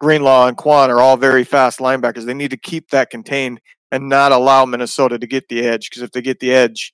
Greenlaw, 0.00 0.48
and 0.48 0.56
Kwon 0.58 0.88
are 0.88 1.00
all 1.00 1.16
very 1.16 1.44
fast 1.44 1.78
linebackers. 1.78 2.26
They 2.26 2.34
need 2.34 2.50
to 2.50 2.56
keep 2.56 2.90
that 2.90 3.10
contained 3.10 3.60
and 3.92 4.08
not 4.08 4.32
allow 4.32 4.64
Minnesota 4.64 5.18
to 5.18 5.26
get 5.26 5.48
the 5.48 5.64
edge 5.64 5.88
because 5.88 6.02
if 6.02 6.10
they 6.10 6.20
get 6.20 6.40
the 6.40 6.52
edge, 6.52 6.92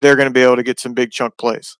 they're 0.00 0.16
going 0.16 0.28
to 0.28 0.32
be 0.32 0.42
able 0.42 0.56
to 0.56 0.62
get 0.62 0.78
some 0.78 0.94
big 0.94 1.10
chunk 1.10 1.36
plays 1.36 1.76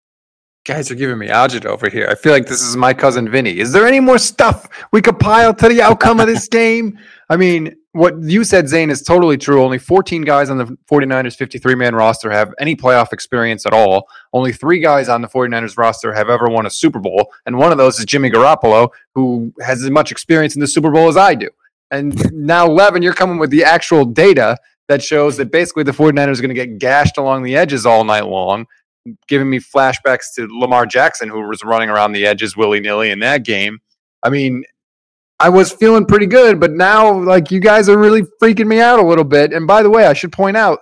guys 0.65 0.91
are 0.91 0.95
giving 0.95 1.19
me 1.19 1.29
agita 1.29 1.67
over 1.67 1.91
here. 1.91 2.09
I 2.11 2.15
feel 2.15 2.33
like 2.33 2.47
this 2.47 2.63
is 2.63 2.77
my 2.77 2.95
cousin 2.95 3.31
Vinny. 3.31 3.59
Is 3.59 3.71
there 3.73 3.87
any 3.87 4.01
more 4.01 4.19
stuff 4.19 4.67
we 4.93 5.03
could 5.03 5.19
pile 5.19 5.53
to 5.55 5.69
the 5.69 5.83
outcome 5.83 6.21
of 6.21 6.27
this 6.27 6.49
game? 6.61 6.99
I 7.29 7.37
mean, 7.37 7.77
what 7.93 8.21
you 8.23 8.45
said, 8.45 8.69
Zain, 8.69 8.91
is 8.91 9.03
totally 9.03 9.37
true. 9.37 9.63
Only 9.63 9.79
14 9.79 10.23
guys 10.23 10.51
on 10.51 10.59
the 10.59 10.77
49ers 10.91 11.37
53 11.37 11.75
man 11.75 11.95
roster 11.95 12.31
have 12.31 12.53
any 12.59 12.75
playoff 12.75 13.13
experience 13.13 13.67
at 13.67 13.75
all. 13.75 14.09
Only 14.33 14.53
three 14.53 14.81
guys 14.81 15.09
on 15.09 15.21
the 15.21 15.29
49ers 15.29 15.77
roster 15.77 16.13
have 16.13 16.31
ever 16.31 16.49
won 16.49 16.67
a 16.67 16.71
Super 16.71 16.99
Bowl. 16.99 17.31
And 17.47 17.59
one 17.59 17.71
of 17.71 17.79
those 17.79 17.99
is 17.99 18.07
Jimmy 18.07 18.31
Garoppolo, 18.31 18.89
who 19.15 19.53
has 19.61 19.83
as 19.83 19.91
much 19.91 20.11
experience 20.11 20.55
in 20.55 20.61
the 20.61 20.67
Super 20.67 20.91
Bowl 20.91 21.09
as 21.09 21.17
I 21.17 21.35
do. 21.35 21.49
And 21.91 22.33
now, 22.33 22.67
Levin, 22.67 23.03
you're 23.03 23.13
coming 23.13 23.39
with 23.39 23.51
the 23.51 23.65
actual 23.65 24.05
data 24.05 24.57
that 24.89 25.03
shows 25.03 25.37
that 25.37 25.53
basically 25.53 25.83
the 25.83 25.93
49ers 25.93 26.39
are 26.39 26.43
going 26.43 26.49
to 26.49 26.55
get 26.55 26.79
gashed 26.79 27.17
along 27.17 27.43
the 27.43 27.57
edges 27.57 27.87
all 27.87 28.05
night 28.05 28.27
long 28.27 28.67
giving 29.29 29.51
me 29.51 29.59
flashbacks 29.59 30.35
to 30.37 30.49
Lamar 30.51 30.87
Jackson, 30.87 31.29
who 31.29 31.47
was 31.47 31.63
running 31.63 31.91
around 31.91 32.13
the 32.13 32.27
edges 32.27 32.57
willy 32.57 32.81
nilly 32.81 33.11
in 33.11 33.19
that 33.21 33.45
game. 33.45 33.81
I 34.23 34.31
mean, 34.31 34.65
I 35.41 35.49
was 35.49 35.73
feeling 35.73 36.07
pretty 36.07 36.27
good, 36.27 36.61
but 36.61 36.73
now, 36.73 37.13
like, 37.13 37.51
you 37.51 37.61
guys 37.61 37.89
are 37.89 37.99
really 37.99 38.23
freaking 38.43 38.67
me 38.67 38.81
out 38.81 38.99
a 38.99 39.07
little 39.07 39.25
bit. 39.25 39.53
And 39.53 39.67
by 39.67 39.83
the 39.83 39.91
way, 39.91 40.07
I 40.07 40.13
should 40.13 40.33
point 40.33 40.57
out 40.57 40.81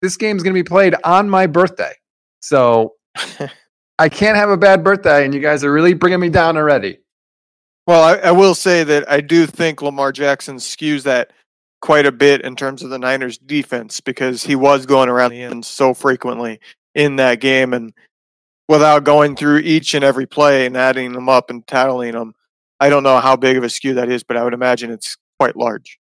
this 0.00 0.16
game 0.16 0.36
is 0.36 0.42
going 0.42 0.54
to 0.54 0.58
be 0.58 0.66
played 0.66 0.94
on 1.04 1.28
my 1.28 1.46
birthday. 1.46 1.92
So 2.40 2.94
I 3.98 4.08
can't 4.08 4.36
have 4.36 4.50
a 4.50 4.56
bad 4.56 4.84
birthday, 4.84 5.24
and 5.24 5.34
you 5.34 5.40
guys 5.40 5.64
are 5.64 5.72
really 5.72 5.94
bringing 5.94 6.20
me 6.20 6.28
down 6.28 6.56
already. 6.56 6.98
Well, 7.86 8.02
I, 8.02 8.28
I 8.28 8.30
will 8.32 8.54
say 8.54 8.84
that 8.84 9.10
I 9.10 9.20
do 9.20 9.46
think 9.46 9.82
Lamar 9.82 10.12
Jackson 10.12 10.56
skews 10.56 11.02
that 11.04 11.32
quite 11.80 12.06
a 12.06 12.12
bit 12.12 12.40
in 12.42 12.56
terms 12.56 12.82
of 12.82 12.90
the 12.90 12.98
Niners 12.98 13.38
defense 13.38 14.00
because 14.00 14.42
he 14.42 14.56
was 14.56 14.86
going 14.86 15.08
around 15.08 15.30
the 15.30 15.42
end 15.42 15.64
so 15.64 15.94
frequently 15.94 16.58
in 16.96 17.16
that 17.16 17.40
game 17.40 17.74
and 17.74 17.92
without 18.68 19.04
going 19.04 19.36
through 19.36 19.58
each 19.58 19.94
and 19.94 20.02
every 20.02 20.26
play 20.26 20.66
and 20.66 20.76
adding 20.76 21.12
them 21.12 21.28
up 21.28 21.50
and 21.50 21.64
tattling 21.66 22.12
them. 22.12 22.34
I 22.80 22.88
don't 22.88 23.02
know 23.02 23.20
how 23.20 23.36
big 23.36 23.56
of 23.56 23.62
a 23.62 23.70
skew 23.70 23.94
that 23.94 24.10
is, 24.10 24.24
but 24.24 24.36
I 24.36 24.42
would 24.42 24.54
imagine 24.54 24.90
it's 24.90 25.16
quite 25.38 25.56
large. 25.56 25.98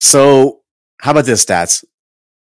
So, 0.00 0.62
how 1.00 1.12
about 1.12 1.26
this 1.26 1.44
stats? 1.44 1.84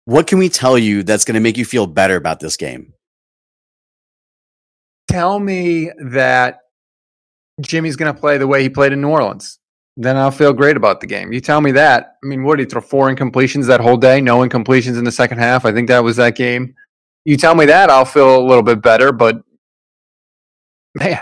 What 0.06 0.26
can 0.26 0.40
we 0.40 0.50
tell 0.50 0.78
you 0.78 1.04
that's 1.04 1.26
going 1.26 1.36
to 1.36 1.42
make 1.42 1.58
you 1.58 1.66
feel 1.66 1.86
better 1.86 2.16
about 2.16 2.40
this 2.40 2.58
game? 2.58 2.94
Tell 5.10 5.40
me 5.40 5.92
that 6.00 6.62
Jimmy's 7.62 7.96
going 7.96 8.14
to 8.14 8.20
play 8.20 8.38
the 8.38 8.48
way 8.48 8.62
he 8.62 8.70
played 8.70 8.94
in 8.94 9.02
New 9.02 9.10
Orleans. 9.10 9.59
Then 10.02 10.16
I'll 10.16 10.32
feel 10.32 10.54
great 10.54 10.78
about 10.78 11.02
the 11.02 11.08
game. 11.08 11.34
You 11.34 11.42
tell 11.42 11.60
me 11.60 11.74
that. 11.74 12.16
I 12.24 12.28
mean, 12.28 12.46
what 12.46 12.56
did 12.56 12.68
he 12.68 12.70
throw 12.70 12.80
four 12.80 13.14
incompletions 13.14 13.68
that 13.68 13.82
whole 13.82 13.98
day? 13.98 14.22
No 14.22 14.40
incompletions 14.48 14.98
in 14.98 15.04
the 15.04 15.12
second 15.12 15.40
half. 15.40 15.66
I 15.66 15.74
think 15.74 15.90
that 15.90 16.02
was 16.02 16.16
that 16.16 16.38
game. 16.38 16.74
You 17.26 17.36
tell 17.36 17.54
me 17.54 17.66
that, 17.66 17.90
I'll 17.90 18.06
feel 18.06 18.40
a 18.40 18.48
little 18.48 18.64
bit 18.64 18.82
better. 18.82 19.12
But 19.12 19.42
man, 20.96 21.18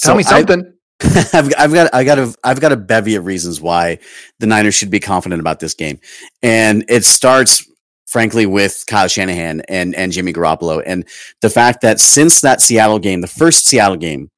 tell 0.00 0.12
so 0.12 0.16
me 0.16 0.22
something. 0.22 0.72
I, 1.02 1.28
I've, 1.34 1.52
I've 1.58 1.74
got 1.74 1.94
I 1.94 2.02
got 2.02 2.18
a 2.18 2.34
I've 2.42 2.62
got 2.62 2.72
a 2.72 2.78
bevy 2.78 3.14
of 3.14 3.26
reasons 3.26 3.60
why 3.60 3.98
the 4.38 4.46
Niners 4.46 4.74
should 4.74 4.90
be 4.90 5.00
confident 5.00 5.40
about 5.40 5.60
this 5.60 5.74
game, 5.74 6.00
and 6.42 6.86
it 6.88 7.04
starts 7.04 7.70
frankly 8.06 8.46
with 8.46 8.84
Kyle 8.86 9.06
Shanahan 9.06 9.60
and 9.68 9.94
and 9.94 10.12
Jimmy 10.12 10.32
Garoppolo, 10.32 10.82
and 10.86 11.06
the 11.42 11.50
fact 11.50 11.82
that 11.82 12.00
since 12.00 12.40
that 12.40 12.62
Seattle 12.62 12.98
game, 12.98 13.20
the 13.20 13.26
first 13.26 13.66
Seattle 13.66 13.98
game, 13.98 14.30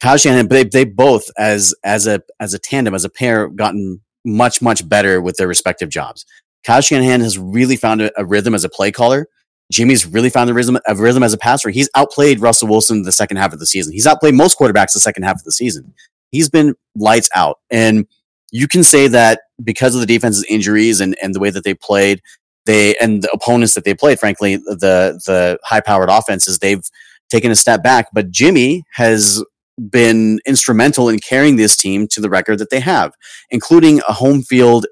Kyle 0.00 0.16
Shanahan, 0.16 0.48
they 0.48 0.64
they 0.64 0.84
both 0.84 1.30
as 1.38 1.74
as 1.84 2.06
a 2.06 2.22
as 2.40 2.54
a 2.54 2.58
tandem 2.58 2.94
as 2.94 3.04
a 3.04 3.10
pair 3.10 3.48
gotten 3.48 4.00
much 4.24 4.62
much 4.62 4.88
better 4.88 5.20
with 5.20 5.36
their 5.36 5.48
respective 5.48 5.88
jobs. 5.88 6.24
Kyle 6.64 6.80
Shanahan 6.80 7.20
has 7.20 7.38
really 7.38 7.76
found 7.76 8.02
a, 8.02 8.10
a 8.20 8.24
rhythm 8.24 8.54
as 8.54 8.64
a 8.64 8.68
play 8.68 8.92
caller. 8.92 9.26
Jimmy's 9.72 10.04
really 10.04 10.30
found 10.30 10.50
a 10.50 10.54
rhythm, 10.54 10.78
a 10.86 10.94
rhythm 10.96 11.22
as 11.22 11.32
a 11.32 11.38
passer. 11.38 11.70
He's 11.70 11.88
outplayed 11.94 12.40
Russell 12.40 12.68
Wilson 12.68 13.02
the 13.02 13.12
second 13.12 13.36
half 13.36 13.52
of 13.52 13.60
the 13.60 13.66
season. 13.66 13.92
He's 13.92 14.06
outplayed 14.06 14.34
most 14.34 14.58
quarterbacks 14.58 14.92
the 14.92 15.00
second 15.00 15.22
half 15.22 15.36
of 15.36 15.44
the 15.44 15.52
season. 15.52 15.94
He's 16.32 16.48
been 16.48 16.74
lights 16.96 17.28
out. 17.36 17.58
And 17.70 18.06
you 18.50 18.66
can 18.66 18.82
say 18.82 19.06
that 19.08 19.42
because 19.62 19.94
of 19.94 20.00
the 20.00 20.06
defense's 20.06 20.44
injuries 20.48 21.00
and, 21.00 21.16
and 21.22 21.34
the 21.34 21.40
way 21.40 21.50
that 21.50 21.62
they 21.62 21.74
played, 21.74 22.20
they 22.66 22.96
and 22.96 23.22
the 23.22 23.30
opponents 23.32 23.74
that 23.74 23.84
they 23.84 23.94
played, 23.94 24.18
frankly, 24.18 24.56
the 24.56 25.20
the 25.24 25.58
high 25.64 25.80
powered 25.80 26.08
offenses, 26.10 26.58
they've 26.58 26.82
taken 27.30 27.50
a 27.50 27.56
step 27.56 27.82
back. 27.82 28.08
But 28.12 28.30
Jimmy 28.30 28.84
has 28.94 29.42
been 29.88 30.40
instrumental 30.46 31.08
in 31.08 31.18
carrying 31.18 31.56
this 31.56 31.76
team 31.76 32.06
to 32.08 32.20
the 32.20 32.30
record 32.30 32.58
that 32.58 32.70
they 32.70 32.80
have, 32.80 33.12
including 33.50 34.00
a 34.08 34.12
home 34.12 34.42
field 34.42 34.86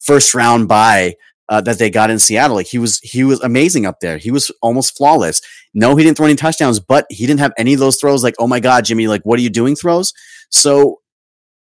first 0.00 0.34
round 0.34 0.68
bye 0.68 1.14
uh, 1.48 1.60
that 1.60 1.78
they 1.78 1.90
got 1.90 2.10
in 2.10 2.18
Seattle. 2.18 2.56
Like 2.56 2.68
he 2.68 2.78
was, 2.78 2.98
he 3.00 3.24
was 3.24 3.40
amazing 3.42 3.84
up 3.84 4.00
there. 4.00 4.18
He 4.18 4.30
was 4.30 4.50
almost 4.62 4.96
flawless. 4.96 5.40
No, 5.74 5.96
he 5.96 6.04
didn't 6.04 6.16
throw 6.16 6.26
any 6.26 6.36
touchdowns, 6.36 6.80
but 6.80 7.06
he 7.10 7.26
didn't 7.26 7.40
have 7.40 7.52
any 7.58 7.74
of 7.74 7.80
those 7.80 7.96
throws. 7.96 8.22
Like, 8.22 8.34
oh 8.38 8.46
my 8.46 8.60
god, 8.60 8.84
Jimmy, 8.84 9.08
like 9.08 9.22
what 9.22 9.38
are 9.38 9.42
you 9.42 9.50
doing? 9.50 9.76
Throws. 9.76 10.12
So 10.50 11.00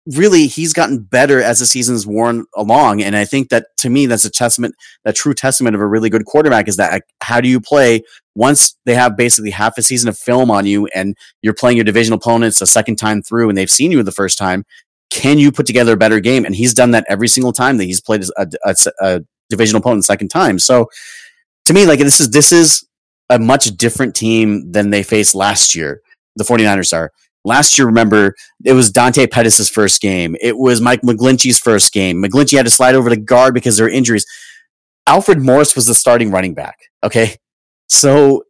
really, 0.05 0.47
he's 0.47 0.73
gotten 0.73 0.99
better 0.99 1.41
as 1.41 1.59
the 1.59 1.65
season's 1.65 2.05
worn 2.05 2.45
along, 2.55 3.01
and 3.01 3.15
I 3.15 3.25
think 3.25 3.49
that 3.49 3.67
to 3.77 3.89
me, 3.89 4.05
that's 4.05 4.25
a 4.25 4.29
testament, 4.29 4.75
a 5.03 5.13
true 5.13 5.33
testament 5.33 5.75
of 5.75 5.81
a 5.81 5.87
really 5.87 6.09
good 6.09 6.25
quarterback. 6.25 6.67
Is 6.67 6.77
that 6.77 7.03
how 7.21 7.41
do 7.41 7.47
you 7.47 7.59
play 7.59 8.01
once 8.35 8.75
they 8.85 8.95
have 8.95 9.17
basically 9.17 9.51
half 9.51 9.77
a 9.77 9.81
season 9.81 10.09
of 10.09 10.17
film 10.17 10.51
on 10.51 10.65
you, 10.65 10.87
and 10.95 11.15
you're 11.41 11.53
playing 11.53 11.77
your 11.77 11.83
division 11.83 12.13
opponents 12.13 12.61
a 12.61 12.67
second 12.67 12.97
time 12.97 13.21
through, 13.21 13.49
and 13.49 13.57
they've 13.57 13.69
seen 13.69 13.91
you 13.91 14.03
the 14.03 14.11
first 14.11 14.37
time? 14.37 14.65
Can 15.09 15.37
you 15.37 15.51
put 15.51 15.65
together 15.65 15.93
a 15.93 15.97
better 15.97 16.19
game? 16.19 16.45
And 16.45 16.55
he's 16.55 16.73
done 16.73 16.91
that 16.91 17.05
every 17.07 17.27
single 17.27 17.53
time 17.53 17.77
that 17.77 17.85
he's 17.85 18.01
played 18.01 18.23
a, 18.37 18.47
a, 18.65 18.75
a 19.01 19.21
divisional 19.49 19.79
opponent 19.79 19.99
the 19.99 20.03
second 20.03 20.29
time. 20.29 20.59
So 20.59 20.89
to 21.65 21.73
me, 21.73 21.85
like 21.85 21.99
this 21.99 22.19
is 22.19 22.29
this 22.29 22.51
is 22.51 22.85
a 23.29 23.39
much 23.39 23.65
different 23.77 24.15
team 24.15 24.71
than 24.71 24.89
they 24.89 25.03
faced 25.03 25.35
last 25.35 25.75
year. 25.75 26.01
The 26.35 26.43
49ers 26.43 26.93
are. 26.93 27.11
Last 27.45 27.77
year, 27.77 27.85
remember, 27.85 28.33
it 28.65 28.73
was 28.73 28.91
Dante 28.91 29.27
Pettis' 29.27 29.69
first 29.69 30.01
game. 30.01 30.35
It 30.41 30.57
was 30.57 30.81
Mike 30.81 31.01
McGlinchey's 31.03 31.59
first 31.59 31.93
game. 31.93 32.21
McGlinchey 32.21 32.57
had 32.57 32.65
to 32.65 32.71
slide 32.71 32.95
over 32.95 33.09
to 33.09 33.15
guard 33.15 33.53
because 33.53 33.77
there 33.77 33.85
were 33.85 33.91
injuries. 33.91 34.25
Alfred 35.07 35.39
Morris 35.39 35.75
was 35.75 35.85
the 35.85 35.93
starting 35.93 36.31
running 36.31 36.55
back. 36.55 36.79
Okay. 37.03 37.35
So 37.87 38.43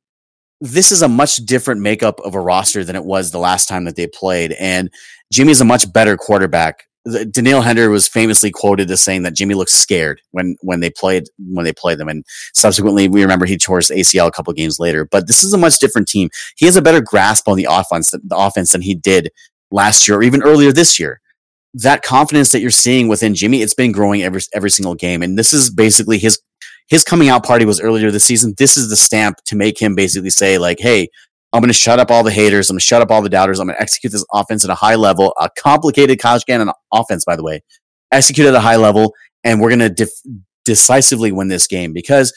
this 0.62 0.94
is 0.94 1.02
a 1.02 1.10
much 1.10 1.36
different 1.38 1.82
makeup 1.82 2.22
of 2.22 2.36
a 2.36 2.40
roster 2.40 2.86
than 2.86 2.96
it 2.96 3.04
was 3.04 3.32
the 3.32 3.38
last 3.38 3.68
time 3.68 3.84
that 3.84 3.98
they 3.98 4.08
played. 4.08 4.54
And 4.54 4.90
Jimmy 5.32 5.52
is 5.52 5.60
a 5.60 5.66
much 5.66 5.92
better 5.92 6.16
quarterback. 6.16 6.88
Danielle 7.32 7.62
Hunter 7.62 7.92
was 7.92 8.08
famously 8.08 8.50
quoted 8.50 8.90
as 8.90 9.00
saying 9.02 9.24
that 9.24 9.36
Jimmy 9.36 9.54
looked 9.54 9.72
scared 9.72 10.22
when 10.32 10.56
when 10.62 10.80
they 10.80 10.90
played 10.90 11.26
when 11.50 11.64
they 11.64 11.74
played 11.74 12.00
them, 12.00 12.10
and 12.10 12.26
subsequently 12.54 13.08
we 13.08 13.22
remember 13.22 13.46
he 13.46 13.58
tore 13.58 13.78
his 13.78 13.92
ACL 13.92 14.28
a 14.28 14.32
couple 14.32 14.52
games 14.54 14.80
later. 14.80 15.06
But 15.06 15.28
this 15.28 15.44
is 15.44 15.54
a 15.54 15.58
much 15.58 15.80
different 15.80 16.08
team. 16.08 16.30
He 16.58 16.66
has 16.66 16.76
a 16.76 16.82
better 16.82 17.02
grasp 17.02 17.48
on 17.48 17.58
the 17.58 17.68
offense 17.70 18.10
the 18.10 18.36
offense 18.36 18.72
than 18.72 18.82
he 18.82 18.96
did 18.96 19.30
last 19.72 20.08
year 20.08 20.18
or 20.18 20.24
even 20.24 20.42
earlier 20.42 20.72
this 20.72 21.00
year. 21.00 21.22
That 21.76 22.02
confidence 22.02 22.52
that 22.52 22.62
you're 22.62 22.72
seeing 22.72 23.08
within 23.08 23.36
Jimmy, 23.36 23.62
it's 23.62 23.74
been 23.74 23.92
growing 23.92 24.24
every 24.24 24.42
every 24.54 24.72
single 24.72 24.96
game, 24.96 25.22
and 25.22 25.38
this 25.38 25.54
is 25.54 25.70
basically 25.70 26.18
his 26.18 26.40
his 26.88 27.04
coming 27.04 27.30
out 27.30 27.46
party 27.46 27.66
was 27.66 27.80
earlier 27.80 28.10
this 28.10 28.24
season. 28.24 28.56
This 28.58 28.78
is 28.78 28.90
the 28.90 28.96
stamp 28.96 29.38
to 29.46 29.56
make 29.56 29.80
him 29.80 29.94
basically 29.94 30.32
say 30.32 30.58
like, 30.58 30.80
"Hey, 30.80 31.10
I'm 31.56 31.62
going 31.62 31.70
to 31.70 31.74
shut 31.74 32.00
up 32.00 32.12
all 32.12 32.22
the 32.22 32.32
haters. 32.32 32.70
I'm 32.70 32.74
going 32.74 32.80
to 32.80 32.86
shut 32.86 33.02
up 33.02 33.12
all 33.12 33.22
the 33.22 33.30
doubters. 33.30 33.62
I'm 33.62 33.68
going 33.68 33.78
to 33.78 33.82
execute 33.82 34.12
this 34.12 34.26
offense 34.34 34.66
at 34.66 34.70
a 34.70 34.76
high 34.76 34.96
level, 34.96 35.34
a 35.40 35.50
complicated 35.58 36.20
Kyle 36.20 36.38
Shanahan 36.38 36.74
offense, 36.94 37.24
by 37.24 37.38
the 37.38 37.44
way, 37.44 37.62
execute 38.12 38.46
at 38.46 38.54
a 38.54 38.60
high 38.60 38.76
level, 38.76 39.14
and 39.46 39.62
we're 39.62 39.70
going 39.70 39.80
to 39.80 39.90
def- 39.90 40.10
decisively 40.66 41.32
win 41.32 41.48
this 41.48 41.66
game 41.66 41.94
because 41.94 42.34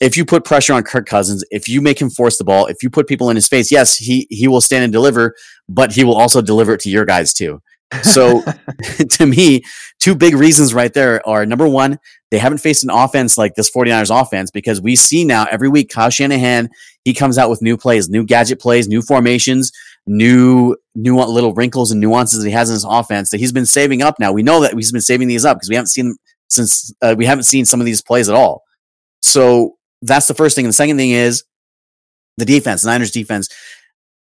if 0.00 0.16
you 0.16 0.24
put 0.24 0.46
pressure 0.46 0.72
on 0.72 0.84
Kirk 0.84 1.06
Cousins, 1.06 1.44
if 1.50 1.68
you 1.68 1.82
make 1.82 2.00
him 2.00 2.08
force 2.08 2.38
the 2.38 2.44
ball, 2.44 2.66
if 2.66 2.82
you 2.82 2.88
put 2.88 3.06
people 3.06 3.28
in 3.28 3.36
his 3.36 3.46
face, 3.46 3.70
yes, 3.70 3.98
he 3.98 4.26
he 4.30 4.48
will 4.48 4.62
stand 4.62 4.84
and 4.84 4.92
deliver, 4.92 5.34
but 5.68 5.92
he 5.92 6.02
will 6.02 6.16
also 6.16 6.40
deliver 6.40 6.72
it 6.72 6.80
to 6.80 6.90
your 6.90 7.04
guys 7.04 7.34
too. 7.34 7.60
So 8.02 8.42
to 9.10 9.26
me, 9.26 9.62
two 9.98 10.14
big 10.14 10.34
reasons 10.34 10.72
right 10.74 10.92
there 10.92 11.26
are 11.28 11.44
number 11.46 11.68
one, 11.68 11.98
they 12.30 12.38
haven't 12.38 12.58
faced 12.58 12.82
an 12.84 12.90
offense 12.90 13.36
like 13.36 13.54
this 13.54 13.70
49ers 13.70 14.22
offense 14.22 14.50
because 14.50 14.80
we 14.80 14.96
see 14.96 15.24
now 15.24 15.46
every 15.50 15.68
week 15.68 15.90
Kyle 15.90 16.10
Shanahan, 16.10 16.70
he 17.04 17.12
comes 17.12 17.36
out 17.36 17.50
with 17.50 17.60
new 17.60 17.76
plays, 17.76 18.08
new 18.08 18.24
gadget 18.24 18.60
plays, 18.60 18.88
new 18.88 19.02
formations, 19.02 19.70
new 20.06 20.76
new 20.94 21.18
little 21.18 21.54
wrinkles 21.54 21.90
and 21.90 22.00
nuances 22.00 22.42
that 22.42 22.48
he 22.48 22.52
has 22.52 22.68
in 22.68 22.74
his 22.74 22.86
offense 22.88 23.30
that 23.30 23.38
he's 23.38 23.52
been 23.52 23.66
saving 23.66 24.02
up 24.02 24.18
now. 24.18 24.32
We 24.32 24.42
know 24.42 24.60
that 24.60 24.74
he's 24.74 24.92
been 24.92 25.00
saving 25.00 25.28
these 25.28 25.44
up 25.44 25.56
because 25.56 25.68
we 25.68 25.76
haven't 25.76 25.88
seen 25.88 26.16
since 26.48 26.92
uh, 27.02 27.14
we 27.16 27.26
haven't 27.26 27.44
seen 27.44 27.64
some 27.64 27.80
of 27.80 27.86
these 27.86 28.02
plays 28.02 28.28
at 28.28 28.34
all. 28.34 28.62
So 29.20 29.76
that's 30.02 30.26
the 30.26 30.34
first 30.34 30.56
thing. 30.56 30.64
And 30.64 30.70
the 30.70 30.76
second 30.76 30.96
thing 30.96 31.10
is 31.10 31.44
the 32.36 32.44
defense, 32.44 32.84
Niners 32.84 33.10
defense. 33.10 33.48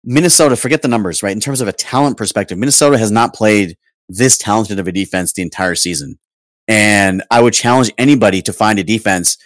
Minnesota, 0.05 0.55
forget 0.55 0.83
the 0.83 0.87
numbers, 0.87 1.23
right? 1.23 1.33
In 1.33 1.39
terms 1.39 1.61
of 1.61 1.67
a 1.67 1.73
talent 1.73 2.15
perspective, 2.15 2.57
Minnesota 2.57 2.97
has 2.97 3.11
not 3.11 3.33
played 3.33 3.75
this 4.07 4.37
talented 4.37 4.79
of 4.79 4.87
a 4.87 4.91
defense 4.91 5.33
the 5.33 5.41
entire 5.41 5.75
season. 5.75 6.19
And 6.67 7.23
I 7.31 7.41
would 7.41 7.53
challenge 7.53 7.91
anybody 7.97 8.41
to 8.43 8.53
find 8.53 8.77
a 8.79 8.83
defense. 8.83 9.37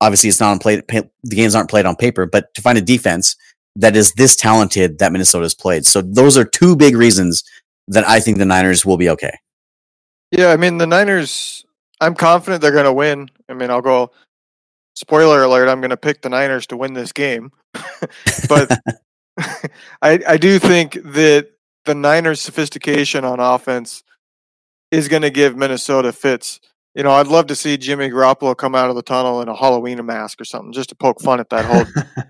Obviously, 0.00 0.28
it's 0.28 0.40
not 0.40 0.50
on 0.50 0.58
play. 0.58 0.82
The 0.88 1.36
games 1.36 1.54
aren't 1.54 1.70
played 1.70 1.86
on 1.86 1.96
paper, 1.96 2.26
but 2.26 2.52
to 2.54 2.62
find 2.62 2.76
a 2.76 2.82
defense 2.82 3.36
that 3.76 3.96
is 3.96 4.12
this 4.12 4.36
talented 4.36 4.98
that 4.98 5.12
Minnesota's 5.12 5.54
played. 5.54 5.86
So 5.86 6.02
those 6.02 6.36
are 6.36 6.44
two 6.44 6.76
big 6.76 6.96
reasons 6.96 7.44
that 7.88 8.06
I 8.06 8.20
think 8.20 8.38
the 8.38 8.44
Niners 8.44 8.84
will 8.84 8.96
be 8.96 9.08
okay. 9.10 9.38
Yeah, 10.32 10.48
I 10.48 10.56
mean 10.56 10.78
the 10.78 10.86
Niners. 10.86 11.64
I'm 12.00 12.14
confident 12.14 12.60
they're 12.60 12.72
going 12.72 12.84
to 12.84 12.92
win. 12.92 13.30
I 13.48 13.54
mean, 13.54 13.70
I'll 13.70 13.82
go. 13.82 14.10
Spoiler 14.94 15.42
alert! 15.42 15.68
I'm 15.68 15.80
going 15.80 15.90
to 15.90 15.96
pick 15.96 16.22
the 16.22 16.30
Niners 16.30 16.66
to 16.68 16.76
win 16.76 16.94
this 16.94 17.12
game, 17.12 17.52
but 18.48 18.78
I 20.02 20.20
I 20.26 20.36
do 20.36 20.58
think 20.58 20.94
that 20.94 21.50
the 21.84 21.94
Niners' 21.94 22.40
sophistication 22.40 23.24
on 23.24 23.40
offense 23.40 24.02
is 24.90 25.08
going 25.08 25.22
to 25.22 25.30
give 25.30 25.56
Minnesota 25.56 26.12
fits. 26.12 26.60
You 26.94 27.02
know, 27.02 27.10
I'd 27.10 27.26
love 27.26 27.46
to 27.48 27.54
see 27.54 27.76
Jimmy 27.76 28.08
Garoppolo 28.08 28.56
come 28.56 28.74
out 28.74 28.88
of 28.88 28.96
the 28.96 29.02
tunnel 29.02 29.42
in 29.42 29.48
a 29.48 29.56
Halloween 29.56 30.04
mask 30.06 30.40
or 30.40 30.44
something, 30.44 30.72
just 30.72 30.88
to 30.88 30.94
poke 30.94 31.20
fun 31.20 31.40
at 31.40 31.50
that 31.50 31.64
whole 31.64 31.84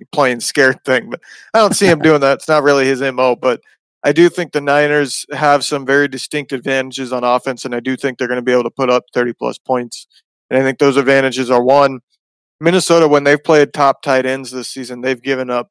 playing 0.13 0.41
scared 0.41 0.85
thing. 0.85 1.11
But 1.11 1.21
I 1.55 1.59
don't 1.59 1.77
see 1.77 1.87
him 1.87 2.01
doing 2.01 2.21
that. 2.21 2.39
It's 2.39 2.49
not 2.49 2.65
really 2.65 2.87
his 2.87 3.01
mo. 3.01 3.37
But 3.37 3.61
I 4.03 4.13
do 4.13 4.29
think 4.29 4.53
the 4.53 4.61
Niners 4.61 5.25
have 5.33 5.65
some 5.65 5.87
very 5.87 6.09
distinct 6.09 6.53
advantages 6.53 7.13
on 7.13 7.23
offense, 7.23 7.65
and 7.65 7.75
I 7.75 7.81
do 7.81 7.97
think 7.97 8.19
they're 8.19 8.29
going 8.29 8.41
to 8.41 8.43
be 8.43 8.53
able 8.53 8.65
to 8.65 8.71
put 8.71 8.91
up 8.91 9.05
30 9.15 9.35
plus 9.35 9.59
points. 9.59 10.09
And 10.51 10.59
I 10.59 10.63
think 10.63 10.79
those 10.79 10.97
advantages 10.97 11.51
are 11.51 11.63
one, 11.63 12.01
Minnesota, 12.61 13.09
when 13.09 13.25
they've 13.25 13.43
played 13.43 13.73
top 13.73 14.03
tight 14.03 14.27
ends 14.27 14.51
this 14.51 14.69
season, 14.69 15.01
they've 15.01 15.21
given 15.21 15.51
up 15.51 15.71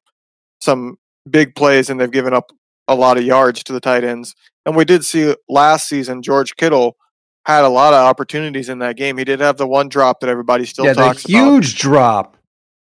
some 0.61 0.97
big 1.29 1.55
plays 1.55 1.89
and 1.89 1.99
they've 1.99 2.11
given 2.11 2.33
up 2.33 2.51
a 2.87 2.95
lot 2.95 3.17
of 3.17 3.23
yards 3.23 3.63
to 3.63 3.73
the 3.73 3.79
tight 3.79 4.03
ends. 4.03 4.35
And 4.65 4.75
we 4.75 4.85
did 4.85 5.03
see 5.05 5.35
last 5.49 5.87
season 5.87 6.21
George 6.21 6.55
Kittle 6.55 6.97
had 7.45 7.63
a 7.63 7.69
lot 7.69 7.93
of 7.93 7.99
opportunities 7.99 8.69
in 8.69 8.79
that 8.79 8.97
game. 8.97 9.17
He 9.17 9.23
did 9.23 9.39
have 9.39 9.57
the 9.57 9.67
one 9.67 9.89
drop 9.89 10.19
that 10.21 10.29
everybody 10.29 10.65
still 10.65 10.85
yeah, 10.85 10.93
talks 10.93 11.23
the 11.23 11.33
huge 11.33 11.73
about. 11.73 11.81
drop. 11.81 12.37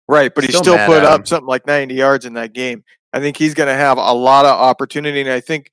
Right, 0.07 0.33
but 0.33 0.43
still 0.43 0.59
he 0.59 0.63
still 0.63 0.85
put 0.85 1.03
up 1.03 1.27
something 1.27 1.47
like 1.47 1.65
90 1.65 1.95
yards 1.95 2.25
in 2.25 2.33
that 2.33 2.53
game. 2.53 2.83
I 3.11 3.19
think 3.19 3.37
he's 3.37 3.53
going 3.53 3.67
to 3.67 3.75
have 3.75 3.97
a 3.97 4.13
lot 4.13 4.45
of 4.45 4.51
opportunity 4.51 5.21
and 5.21 5.29
I 5.29 5.39
think 5.39 5.71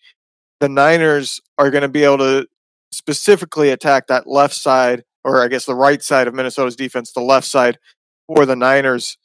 the 0.61 0.68
Niners 0.68 1.40
are 1.59 1.70
going 1.70 1.83
to 1.83 1.88
be 1.88 2.05
able 2.05 2.18
to 2.18 2.46
specifically 2.92 3.70
attack 3.70 4.07
that 4.07 4.27
left 4.27 4.55
side 4.55 5.03
or 5.25 5.42
I 5.42 5.48
guess 5.48 5.66
the 5.66 5.75
right 5.75 6.03
side 6.03 6.29
of 6.29 6.35
Minnesota's 6.35 6.77
defense, 6.77 7.12
the 7.12 7.20
left 7.20 7.46
side 7.46 7.79
for 8.27 8.46
the 8.46 8.57
Niners 8.57 9.18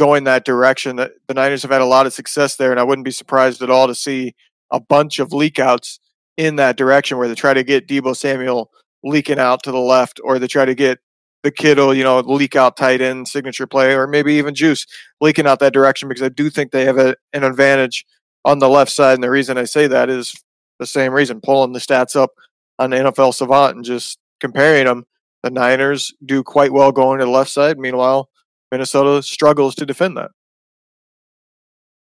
going 0.00 0.24
that 0.24 0.46
direction. 0.46 0.96
The 0.96 1.12
Niners 1.34 1.60
have 1.60 1.70
had 1.70 1.82
a 1.82 1.84
lot 1.84 2.06
of 2.06 2.14
success 2.14 2.56
there, 2.56 2.70
and 2.70 2.80
I 2.80 2.84
wouldn't 2.84 3.04
be 3.04 3.10
surprised 3.10 3.60
at 3.60 3.68
all 3.68 3.86
to 3.86 3.94
see 3.94 4.34
a 4.70 4.80
bunch 4.80 5.18
of 5.18 5.28
leakouts 5.28 5.98
in 6.38 6.56
that 6.56 6.78
direction 6.78 7.18
where 7.18 7.28
they 7.28 7.34
try 7.34 7.52
to 7.52 7.62
get 7.62 7.86
Deebo 7.86 8.16
Samuel 8.16 8.70
leaking 9.04 9.38
out 9.38 9.62
to 9.64 9.70
the 9.70 9.78
left, 9.78 10.18
or 10.24 10.38
they 10.38 10.46
try 10.46 10.64
to 10.64 10.74
get 10.74 11.00
the 11.42 11.50
Kittle, 11.50 11.94
you 11.94 12.02
know, 12.02 12.18
leak 12.20 12.56
out 12.56 12.78
tight 12.78 13.02
end 13.02 13.28
signature 13.28 13.66
play, 13.66 13.92
or 13.94 14.06
maybe 14.06 14.32
even 14.32 14.54
Juice 14.54 14.86
leaking 15.20 15.46
out 15.46 15.58
that 15.58 15.74
direction 15.74 16.08
because 16.08 16.22
I 16.22 16.30
do 16.30 16.48
think 16.48 16.70
they 16.70 16.86
have 16.86 16.96
a, 16.96 17.14
an 17.34 17.44
advantage 17.44 18.06
on 18.46 18.58
the 18.58 18.70
left 18.70 18.90
side. 18.90 19.14
And 19.14 19.22
the 19.22 19.30
reason 19.30 19.58
I 19.58 19.64
say 19.64 19.86
that 19.86 20.08
is 20.08 20.34
the 20.78 20.86
same 20.86 21.12
reason 21.12 21.42
pulling 21.42 21.74
the 21.74 21.78
stats 21.78 22.16
up 22.16 22.30
on 22.78 22.88
the 22.88 22.96
NFL 22.96 23.34
Savant 23.34 23.76
and 23.76 23.84
just 23.84 24.18
comparing 24.40 24.86
them. 24.86 25.04
The 25.42 25.50
Niners 25.50 26.14
do 26.24 26.42
quite 26.42 26.72
well 26.72 26.90
going 26.90 27.18
to 27.18 27.26
the 27.26 27.30
left 27.30 27.50
side. 27.50 27.78
Meanwhile, 27.78 28.29
Minnesota 28.70 29.22
struggles 29.22 29.74
to 29.76 29.86
defend 29.86 30.16
that. 30.16 30.30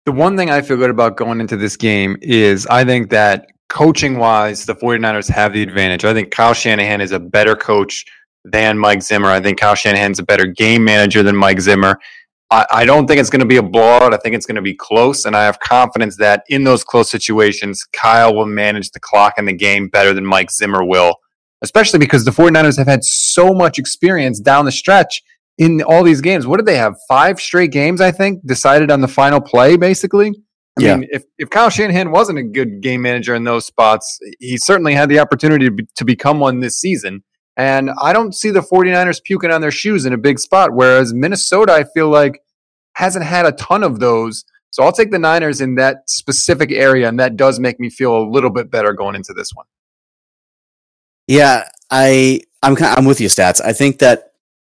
The 0.05 0.11
one 0.11 0.35
thing 0.35 0.49
I 0.49 0.61
feel 0.61 0.77
good 0.77 0.89
about 0.89 1.15
going 1.15 1.39
into 1.39 1.57
this 1.57 1.75
game 1.75 2.17
is 2.21 2.65
I 2.67 2.83
think 2.83 3.09
that 3.11 3.47
coaching 3.69 4.17
wise, 4.17 4.65
the 4.65 4.75
49ers 4.75 5.29
have 5.29 5.53
the 5.53 5.61
advantage. 5.61 6.03
I 6.05 6.13
think 6.13 6.31
Kyle 6.31 6.53
Shanahan 6.53 7.01
is 7.01 7.11
a 7.11 7.19
better 7.19 7.55
coach 7.55 8.05
than 8.43 8.77
Mike 8.77 9.03
Zimmer. 9.03 9.29
I 9.29 9.39
think 9.39 9.59
Kyle 9.59 9.75
Shanahan's 9.75 10.19
a 10.19 10.23
better 10.23 10.45
game 10.45 10.83
manager 10.83 11.23
than 11.23 11.35
Mike 11.35 11.61
Zimmer. 11.61 11.99
I, 12.49 12.65
I 12.71 12.85
don't 12.85 13.07
think 13.07 13.19
it's 13.19 13.29
going 13.29 13.41
to 13.41 13.45
be 13.45 13.57
a 13.57 13.63
blowout. 13.63 14.13
I 14.13 14.17
think 14.17 14.35
it's 14.35 14.45
going 14.45 14.55
to 14.55 14.61
be 14.61 14.73
close, 14.73 15.25
and 15.25 15.35
I 15.35 15.45
have 15.45 15.59
confidence 15.59 16.17
that 16.17 16.43
in 16.49 16.63
those 16.63 16.83
close 16.83 17.09
situations, 17.09 17.85
Kyle 17.93 18.35
will 18.35 18.45
manage 18.45 18.91
the 18.91 18.99
clock 18.99 19.35
and 19.37 19.47
the 19.47 19.53
game 19.53 19.87
better 19.87 20.13
than 20.13 20.25
Mike 20.25 20.51
Zimmer 20.51 20.83
will, 20.83 21.15
especially 21.61 21.99
because 21.99 22.25
the 22.25 22.31
49ers 22.31 22.77
have 22.77 22.87
had 22.87 23.03
so 23.03 23.53
much 23.53 23.79
experience 23.79 24.39
down 24.39 24.65
the 24.65 24.71
stretch 24.71 25.21
in 25.61 25.83
all 25.83 26.03
these 26.03 26.21
games. 26.21 26.47
What 26.47 26.57
did 26.57 26.65
they 26.65 26.77
have? 26.77 26.95
Five 27.07 27.39
straight 27.39 27.71
games, 27.71 28.01
I 28.01 28.09
think, 28.09 28.43
decided 28.47 28.89
on 28.89 29.01
the 29.01 29.07
final 29.07 29.39
play, 29.39 29.77
basically. 29.77 30.33
I 30.79 30.83
yeah. 30.83 30.95
mean, 30.95 31.07
if, 31.11 31.23
if 31.37 31.51
Kyle 31.51 31.69
Shanahan 31.69 32.09
wasn't 32.09 32.39
a 32.39 32.43
good 32.43 32.81
game 32.81 33.03
manager 33.03 33.35
in 33.35 33.43
those 33.43 33.67
spots, 33.67 34.19
he 34.39 34.57
certainly 34.57 34.95
had 34.95 35.07
the 35.07 35.19
opportunity 35.19 35.65
to, 35.65 35.71
be, 35.71 35.87
to 35.97 36.03
become 36.03 36.39
one 36.39 36.61
this 36.61 36.79
season. 36.79 37.23
And 37.57 37.91
I 38.01 38.11
don't 38.11 38.33
see 38.33 38.49
the 38.49 38.61
49ers 38.61 39.23
puking 39.23 39.51
on 39.51 39.61
their 39.61 39.69
shoes 39.69 40.03
in 40.03 40.13
a 40.13 40.17
big 40.17 40.39
spot, 40.39 40.71
whereas 40.73 41.13
Minnesota, 41.13 41.73
I 41.73 41.83
feel 41.83 42.09
like, 42.09 42.41
hasn't 42.93 43.25
had 43.25 43.45
a 43.45 43.51
ton 43.51 43.83
of 43.83 43.99
those. 43.99 44.43
So 44.71 44.81
I'll 44.81 44.91
take 44.91 45.11
the 45.11 45.19
Niners 45.19 45.61
in 45.61 45.75
that 45.75 46.09
specific 46.09 46.71
area, 46.71 47.07
and 47.07 47.19
that 47.19 47.35
does 47.35 47.59
make 47.59 47.79
me 47.79 47.91
feel 47.91 48.17
a 48.17 48.25
little 48.27 48.49
bit 48.49 48.71
better 48.71 48.93
going 48.93 49.15
into 49.15 49.33
this 49.33 49.51
one. 49.53 49.67
Yeah, 51.27 51.69
I 51.91 52.41
I'm 52.63 52.75
kind 52.75 52.93
of, 52.93 52.97
I'm 52.97 53.05
with 53.05 53.21
you, 53.21 53.27
stats. 53.27 53.61
I 53.63 53.73
think 53.73 53.99
that 53.99 54.30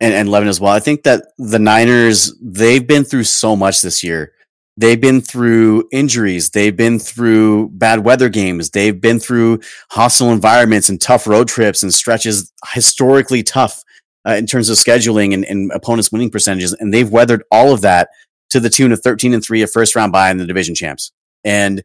and, 0.04 0.14
and 0.14 0.30
Levin 0.30 0.50
as 0.50 0.60
well. 0.60 0.74
I 0.74 0.82
think 0.82 1.04
that 1.04 1.28
the 1.38 1.60
Niners, 1.60 2.36
they've 2.42 2.86
been 2.86 3.06
through 3.06 3.24
so 3.24 3.56
much 3.56 3.82
this 3.82 4.04
year. 4.04 4.34
They've 4.76 5.00
been 5.00 5.22
through 5.22 5.88
injuries. 5.94 6.50
They've 6.50 6.76
been 6.76 7.00
through 7.00 7.70
bad 7.70 8.04
weather 8.04 8.28
games. 8.28 8.72
They've 8.72 9.00
been 9.00 9.20
through 9.20 9.62
hostile 9.92 10.32
environments 10.32 10.90
and 10.90 11.00
tough 11.00 11.26
road 11.26 11.48
trips 11.48 11.84
and 11.84 11.94
stretches 11.94 12.52
historically 12.74 13.44
tough 13.44 13.82
uh, 14.28 14.34
in 14.34 14.46
terms 14.46 14.70
of 14.70 14.76
scheduling 14.76 15.34
and, 15.34 15.46
and 15.46 15.72
opponents' 15.72 16.12
winning 16.12 16.30
percentages. 16.30 16.74
And 16.74 16.94
they've 16.94 17.10
weathered 17.10 17.44
all 17.50 17.72
of 17.72 17.80
that 17.82 18.10
to 18.50 18.60
the 18.60 18.70
tune 18.70 18.92
of 18.92 19.00
13 19.00 19.34
and 19.34 19.44
3, 19.44 19.62
a 19.62 19.68
first 19.68 19.96
round 19.96 20.12
bye 20.12 20.32
in 20.32 20.38
the 20.38 20.46
division 20.46 20.76
champs. 20.76 21.14
And 21.46 21.82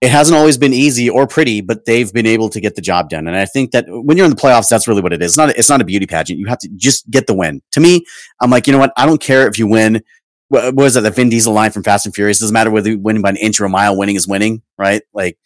it 0.00 0.10
hasn't 0.10 0.36
always 0.36 0.58
been 0.58 0.74
easy 0.74 1.08
or 1.08 1.26
pretty, 1.26 1.60
but 1.62 1.86
they've 1.86 2.12
been 2.12 2.26
able 2.26 2.48
to 2.50 2.60
get 2.60 2.74
the 2.74 2.82
job 2.82 3.08
done. 3.08 3.26
And 3.26 3.36
I 3.36 3.46
think 3.46 3.70
that 3.70 3.86
when 3.88 4.16
you're 4.16 4.26
in 4.26 4.30
the 4.30 4.36
playoffs, 4.36 4.68
that's 4.68 4.86
really 4.86 5.00
what 5.00 5.12
it 5.12 5.22
is. 5.22 5.30
It's 5.32 5.38
not, 5.38 5.50
it's 5.50 5.70
not 5.70 5.80
a 5.80 5.84
beauty 5.84 6.06
pageant. 6.06 6.38
You 6.38 6.46
have 6.46 6.58
to 6.58 6.68
just 6.76 7.10
get 7.10 7.26
the 7.26 7.34
win. 7.34 7.62
To 7.72 7.80
me, 7.80 8.04
I'm 8.40 8.50
like, 8.50 8.66
you 8.66 8.72
know 8.72 8.78
what? 8.78 8.92
I 8.96 9.06
don't 9.06 9.20
care 9.20 9.48
if 9.48 9.58
you 9.58 9.66
win 9.66 10.02
what 10.48 10.74
was 10.74 10.94
that? 10.94 11.00
The 11.00 11.10
Vin 11.10 11.28
Diesel 11.28 11.52
line 11.52 11.72
from 11.72 11.82
Fast 11.82 12.06
and 12.06 12.14
Furious 12.14 12.38
doesn't 12.38 12.54
matter 12.54 12.70
whether 12.70 12.90
you 12.90 12.98
win 12.98 13.20
by 13.20 13.30
an 13.30 13.36
inch 13.36 13.60
or 13.60 13.64
a 13.64 13.68
mile. 13.68 13.96
Winning 13.96 14.16
is 14.16 14.28
winning, 14.28 14.62
right? 14.78 15.02
Like 15.12 15.38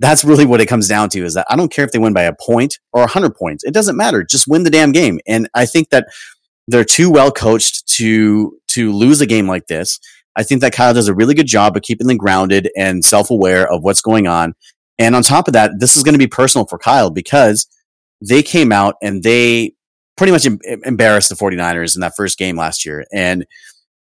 that's 0.00 0.24
really 0.24 0.46
what 0.46 0.60
it 0.60 0.66
comes 0.66 0.88
down 0.88 1.08
to. 1.10 1.24
Is 1.24 1.34
that 1.34 1.46
I 1.48 1.56
don't 1.56 1.72
care 1.72 1.84
if 1.84 1.92
they 1.92 1.98
win 1.98 2.12
by 2.12 2.22
a 2.22 2.34
point 2.34 2.78
or 2.92 3.04
a 3.04 3.06
hundred 3.06 3.34
points. 3.36 3.64
It 3.64 3.74
doesn't 3.74 3.96
matter. 3.96 4.24
Just 4.24 4.48
win 4.48 4.64
the 4.64 4.70
damn 4.70 4.92
game. 4.92 5.20
And 5.26 5.48
I 5.54 5.66
think 5.66 5.90
that 5.90 6.08
they're 6.66 6.84
too 6.84 7.10
well 7.10 7.30
coached 7.30 7.86
to 7.96 8.58
to 8.68 8.92
lose 8.92 9.20
a 9.20 9.26
game 9.26 9.46
like 9.46 9.66
this. 9.68 10.00
I 10.36 10.42
think 10.42 10.60
that 10.60 10.72
Kyle 10.72 10.94
does 10.94 11.08
a 11.08 11.14
really 11.14 11.34
good 11.34 11.46
job 11.46 11.76
of 11.76 11.82
keeping 11.82 12.06
them 12.06 12.16
grounded 12.16 12.70
and 12.76 13.04
self 13.04 13.30
aware 13.30 13.70
of 13.70 13.82
what's 13.82 14.00
going 14.00 14.26
on. 14.26 14.54
And 14.98 15.16
on 15.16 15.22
top 15.22 15.48
of 15.48 15.54
that, 15.54 15.72
this 15.78 15.96
is 15.96 16.02
going 16.02 16.14
to 16.14 16.18
be 16.18 16.26
personal 16.26 16.66
for 16.66 16.78
Kyle 16.78 17.10
because 17.10 17.66
they 18.20 18.42
came 18.42 18.70
out 18.70 18.96
and 19.02 19.22
they 19.22 19.74
pretty 20.16 20.32
much 20.32 20.44
em- 20.44 20.60
embarrassed 20.84 21.30
the 21.30 21.34
49ers 21.34 21.94
in 21.94 22.02
that 22.02 22.14
first 22.16 22.38
game 22.38 22.56
last 22.56 22.84
year. 22.84 23.06
And 23.12 23.46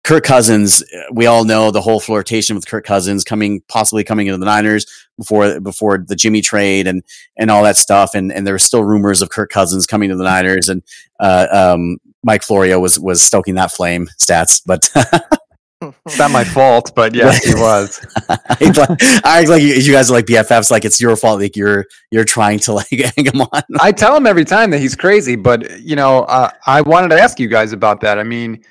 Kirk 0.04 0.22
Cousins, 0.22 0.84
we 1.10 1.26
all 1.26 1.44
know 1.44 1.72
the 1.72 1.80
whole 1.80 1.98
flirtation 1.98 2.54
with 2.54 2.68
Kirk 2.68 2.84
Cousins 2.84 3.24
coming, 3.24 3.60
possibly 3.68 4.04
coming 4.04 4.28
into 4.28 4.38
the 4.38 4.46
Niners 4.46 4.86
before 5.18 5.58
before 5.58 5.98
the 5.98 6.14
Jimmy 6.14 6.40
trade 6.42 6.86
and 6.86 7.02
and 7.36 7.50
all 7.50 7.64
that 7.64 7.76
stuff. 7.76 8.14
And 8.14 8.32
and 8.32 8.46
there 8.46 8.54
were 8.54 8.60
still 8.60 8.84
rumors 8.84 9.20
of 9.20 9.30
Kirk 9.30 9.50
Cousins 9.50 9.84
coming 9.84 10.08
to 10.10 10.16
the 10.16 10.22
Niners. 10.22 10.68
And 10.68 10.84
uh, 11.18 11.48
um, 11.50 11.98
Mike 12.22 12.44
Florio 12.44 12.78
was 12.78 13.00
was 13.00 13.20
stoking 13.20 13.56
that 13.56 13.72
flame. 13.72 14.06
Stats, 14.16 14.62
but 14.64 14.88
it's 15.82 16.18
not 16.18 16.30
my 16.30 16.44
fault. 16.44 16.92
But 16.94 17.14
yes, 17.14 17.44
he 17.44 17.54
was. 17.54 18.04
I 18.28 19.40
act 19.40 19.48
like 19.48 19.62
you, 19.62 19.74
you 19.74 19.92
guys 19.92 20.10
are 20.10 20.14
like 20.14 20.26
BFFs. 20.26 20.70
Like 20.70 20.84
it's 20.84 21.00
your 21.00 21.16
fault. 21.16 21.40
Like 21.40 21.56
you're 21.56 21.86
you're 22.10 22.24
trying 22.24 22.58
to 22.60 22.72
like 22.72 22.88
hang 23.16 23.26
him 23.26 23.40
on. 23.40 23.62
I 23.80 23.92
tell 23.92 24.16
him 24.16 24.26
every 24.26 24.44
time 24.44 24.70
that 24.70 24.78
he's 24.78 24.96
crazy. 24.96 25.36
But 25.36 25.80
you 25.80 25.96
know, 25.96 26.20
uh, 26.24 26.50
I 26.66 26.80
wanted 26.82 27.08
to 27.08 27.20
ask 27.20 27.38
you 27.40 27.48
guys 27.48 27.72
about 27.72 28.00
that. 28.00 28.18
I 28.18 28.22
mean 28.22 28.62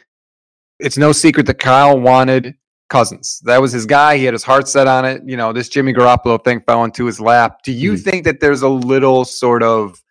it's 0.79 0.97
no 0.97 1.11
secret 1.11 1.45
that 1.47 1.59
Kyle 1.59 1.99
wanted 1.99 2.55
Cousins. 2.89 3.41
That 3.45 3.61
was 3.61 3.71
his 3.71 3.85
guy. 3.85 4.17
He 4.17 4.25
had 4.25 4.33
his 4.33 4.43
heart 4.43 4.67
set 4.67 4.87
on 4.87 5.05
it. 5.05 5.21
You 5.25 5.37
know, 5.37 5.53
this 5.53 5.69
Jimmy 5.69 5.93
Garoppolo 5.93 6.43
thing 6.43 6.59
fell 6.61 6.83
into 6.83 7.05
his 7.05 7.19
lap. 7.19 7.63
Do 7.63 7.71
you 7.71 7.93
mm. 7.93 8.03
think 8.03 8.25
that 8.25 8.39
there's 8.39 8.61
a 8.61 8.69
little 8.69 9.25
sort 9.25 9.63
of 9.63 10.01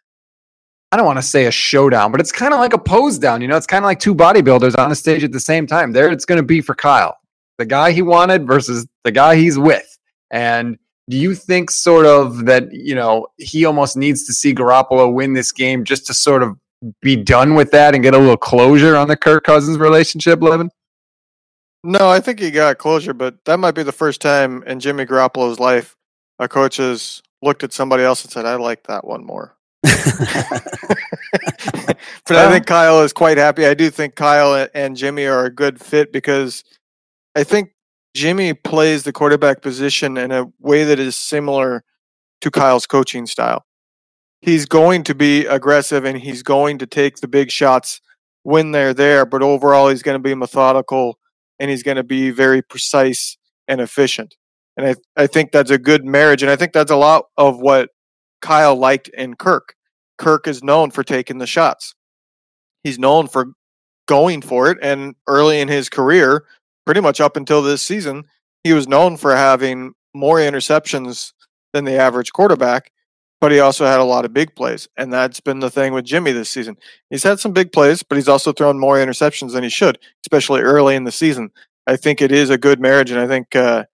I 0.94 0.96
don't 0.96 1.06
want 1.06 1.18
to 1.18 1.24
say 1.24 1.46
a 1.46 1.50
showdown, 1.50 2.12
but 2.12 2.20
it's 2.20 2.30
kind 2.30 2.54
of 2.54 2.60
like 2.60 2.72
a 2.72 2.78
pose 2.78 3.18
down. 3.18 3.42
You 3.42 3.48
know, 3.48 3.56
it's 3.56 3.66
kind 3.66 3.84
of 3.84 3.86
like 3.86 3.98
two 3.98 4.14
bodybuilders 4.14 4.78
on 4.78 4.90
the 4.90 4.94
stage 4.94 5.24
at 5.24 5.32
the 5.32 5.40
same 5.40 5.66
time. 5.66 5.90
There 5.90 6.08
it's 6.08 6.24
going 6.24 6.36
to 6.36 6.44
be 6.44 6.60
for 6.60 6.72
Kyle, 6.72 7.18
the 7.58 7.64
guy 7.64 7.90
he 7.90 8.00
wanted 8.00 8.46
versus 8.46 8.86
the 9.02 9.10
guy 9.10 9.34
he's 9.34 9.58
with. 9.58 9.98
And 10.30 10.78
do 11.10 11.16
you 11.16 11.34
think 11.34 11.72
sort 11.72 12.06
of 12.06 12.46
that, 12.46 12.72
you 12.72 12.94
know, 12.94 13.26
he 13.38 13.64
almost 13.64 13.96
needs 13.96 14.24
to 14.26 14.32
see 14.32 14.54
Garoppolo 14.54 15.12
win 15.12 15.32
this 15.32 15.50
game 15.50 15.82
just 15.82 16.06
to 16.06 16.14
sort 16.14 16.44
of 16.44 16.56
be 17.00 17.16
done 17.16 17.56
with 17.56 17.72
that 17.72 17.96
and 17.96 18.04
get 18.04 18.14
a 18.14 18.18
little 18.18 18.36
closure 18.36 18.94
on 18.94 19.08
the 19.08 19.16
Kirk 19.16 19.42
Cousins 19.42 19.78
relationship, 19.78 20.40
Levin? 20.40 20.70
No, 21.82 22.08
I 22.08 22.20
think 22.20 22.38
he 22.38 22.52
got 22.52 22.78
closure, 22.78 23.14
but 23.14 23.44
that 23.46 23.58
might 23.58 23.74
be 23.74 23.82
the 23.82 23.90
first 23.90 24.20
time 24.20 24.62
in 24.62 24.78
Jimmy 24.78 25.06
Garoppolo's 25.06 25.58
life 25.58 25.96
a 26.38 26.46
coach 26.46 26.76
has 26.76 27.20
looked 27.42 27.64
at 27.64 27.72
somebody 27.72 28.04
else 28.04 28.22
and 28.22 28.30
said, 28.30 28.46
I 28.46 28.54
like 28.54 28.84
that 28.84 29.04
one 29.04 29.24
more. 29.24 29.56
but 32.26 32.36
I 32.36 32.50
think 32.50 32.66
Kyle 32.66 33.02
is 33.02 33.12
quite 33.12 33.36
happy. 33.36 33.66
I 33.66 33.74
do 33.74 33.90
think 33.90 34.14
Kyle 34.14 34.68
and 34.74 34.96
Jimmy 34.96 35.26
are 35.26 35.44
a 35.44 35.50
good 35.50 35.80
fit 35.80 36.12
because 36.12 36.64
I 37.34 37.44
think 37.44 37.70
Jimmy 38.14 38.54
plays 38.54 39.02
the 39.02 39.12
quarterback 39.12 39.62
position 39.62 40.16
in 40.16 40.32
a 40.32 40.46
way 40.60 40.84
that 40.84 40.98
is 40.98 41.16
similar 41.16 41.84
to 42.40 42.50
Kyle's 42.50 42.86
coaching 42.86 43.26
style 43.26 43.64
he's 44.44 44.66
going 44.66 45.02
to 45.02 45.14
be 45.14 45.46
aggressive 45.46 46.04
and 46.04 46.18
he's 46.18 46.42
going 46.42 46.78
to 46.78 46.86
take 46.86 47.16
the 47.16 47.28
big 47.28 47.50
shots 47.50 48.02
when 48.42 48.72
they're 48.72 48.92
there. 48.92 49.24
But 49.24 49.42
overall, 49.42 49.88
he's 49.88 50.02
going 50.02 50.18
to 50.18 50.22
be 50.22 50.34
methodical 50.34 51.18
and 51.58 51.70
he's 51.70 51.82
going 51.82 51.96
to 51.96 52.04
be 52.04 52.30
very 52.30 52.60
precise 52.60 53.38
and 53.66 53.80
efficient. 53.80 54.36
And 54.76 54.86
I, 54.86 55.22
I 55.22 55.26
think 55.26 55.50
that's 55.50 55.70
a 55.70 55.78
good 55.78 56.04
marriage. 56.04 56.42
And 56.42 56.50
I 56.50 56.56
think 56.56 56.74
that's 56.74 56.90
a 56.90 56.96
lot 56.96 57.24
of 57.38 57.58
what 57.58 57.88
Kyle 58.44 58.76
liked 58.76 59.08
in 59.08 59.34
Kirk. 59.34 59.74
Kirk 60.18 60.46
is 60.46 60.62
known 60.62 60.90
for 60.90 61.02
taking 61.02 61.38
the 61.38 61.46
shots. 61.46 61.94
He's 62.84 62.98
known 62.98 63.26
for 63.26 63.46
going 64.06 64.42
for 64.42 64.70
it. 64.70 64.78
And 64.82 65.14
early 65.26 65.60
in 65.60 65.68
his 65.68 65.88
career, 65.88 66.44
pretty 66.84 67.00
much 67.00 67.20
up 67.20 67.36
until 67.36 67.62
this 67.62 67.82
season, 67.82 68.24
he 68.62 68.72
was 68.72 68.86
known 68.86 69.16
for 69.16 69.34
having 69.34 69.94
more 70.14 70.36
interceptions 70.36 71.32
than 71.72 71.84
the 71.84 71.96
average 71.96 72.32
quarterback 72.32 72.92
but 73.44 73.52
he 73.52 73.60
also 73.60 73.84
had 73.84 74.00
a 74.00 74.04
lot 74.04 74.24
of 74.24 74.32
big 74.32 74.54
plays. 74.56 74.88
And 74.96 75.12
that's 75.12 75.38
been 75.38 75.60
the 75.60 75.68
thing 75.68 75.92
with 75.92 76.06
Jimmy 76.06 76.32
this 76.32 76.48
season. 76.48 76.78
He's 77.10 77.24
had 77.24 77.40
some 77.40 77.52
big 77.52 77.72
plays, 77.72 78.02
but 78.02 78.16
he's 78.16 78.26
also 78.26 78.52
thrown 78.54 78.78
more 78.78 78.96
interceptions 78.96 79.52
than 79.52 79.62
he 79.62 79.68
should, 79.68 79.98
especially 80.24 80.62
early 80.62 80.96
in 80.96 81.04
the 81.04 81.12
season. 81.12 81.50
I 81.86 81.96
think 81.96 82.22
it 82.22 82.32
is 82.32 82.48
a 82.48 82.56
good 82.56 82.80
marriage, 82.80 83.10
and 83.10 83.20
I 83.20 83.26
think 83.26 83.54
uh, 83.54 83.84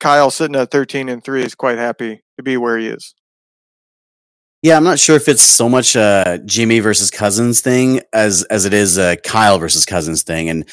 Kyle 0.00 0.30
sitting 0.30 0.56
at 0.56 0.70
13 0.70 1.10
and 1.10 1.22
3 1.22 1.42
is 1.42 1.54
quite 1.54 1.76
happy 1.76 2.22
to 2.38 2.42
be 2.42 2.56
where 2.56 2.78
he 2.78 2.86
is. 2.86 3.14
Yeah, 4.62 4.76
I'm 4.76 4.84
not 4.84 4.98
sure 4.98 5.14
if 5.14 5.28
it's 5.28 5.42
so 5.42 5.68
much 5.68 5.94
a 5.94 6.40
Jimmy 6.44 6.80
versus 6.80 7.10
Cousins 7.10 7.60
thing 7.60 8.00
as 8.12 8.42
as 8.44 8.64
it 8.64 8.74
is 8.74 8.98
a 8.98 9.16
Kyle 9.18 9.58
versus 9.58 9.86
Cousins 9.86 10.24
thing. 10.24 10.48
And 10.48 10.68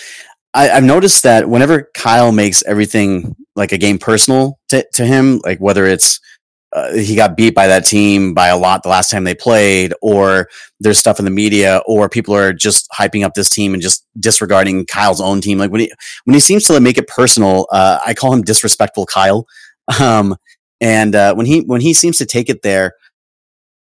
I, 0.56 0.67
have 0.67 0.84
noticed 0.84 1.21
that 1.24 1.50
whenever 1.50 1.89
Kyle 1.93 2.32
makes 2.32 2.63
everything 2.63 3.36
like 3.56 3.71
a 3.74 3.78
game 3.78 4.00
personal 4.00 4.58
to, 4.69 4.86
to 4.93 5.06
him, 5.06 5.39
like 5.43 5.60
whether 5.60 5.86
it's 5.86 6.19
uh, 6.74 6.93
he 6.93 7.15
got 7.15 7.38
beat 7.38 7.54
by 7.54 7.67
that 7.67 7.86
team 7.86 8.34
by 8.34 8.48
a 8.48 8.58
lot 8.58 8.82
the 8.82 8.89
last 8.89 9.12
time 9.12 9.24
they 9.24 9.36
played, 9.36 9.93
or 10.02 10.50
there's 10.80 10.98
stuff 10.98 11.19
in 11.19 11.26
the 11.26 11.32
media, 11.32 11.80
or 11.86 12.10
people 12.10 12.36
are 12.36 12.54
just 12.54 12.89
hyping 12.89 13.24
up 13.24 13.36
this 13.36 13.50
team 13.50 13.74
and 13.74 13.84
just 13.84 14.06
disregarding 14.19 14.86
Kyle's 14.88 15.21
own 15.21 15.41
team. 15.41 15.60
Like 15.60 15.71
when 15.71 15.82
he 15.82 15.91
when 16.24 16.34
he 16.34 16.39
seems 16.39 16.63
to 16.65 16.80
make 16.80 16.98
it 16.98 17.08
personal, 17.08 17.67
uh, 17.71 18.00
I 18.04 18.15
call 18.15 18.34
him 18.34 18.41
disrespectful 18.41 19.06
Kyle. 19.06 19.45
Um, 20.00 20.36
and 20.82 21.13
uh, 21.13 21.36
when 21.36 21.45
he 21.45 21.62
when 21.62 21.80
he 21.80 21.93
seems 21.93 22.17
to 22.17 22.26
take 22.26 22.50
it 22.50 22.63
there, 22.63 22.93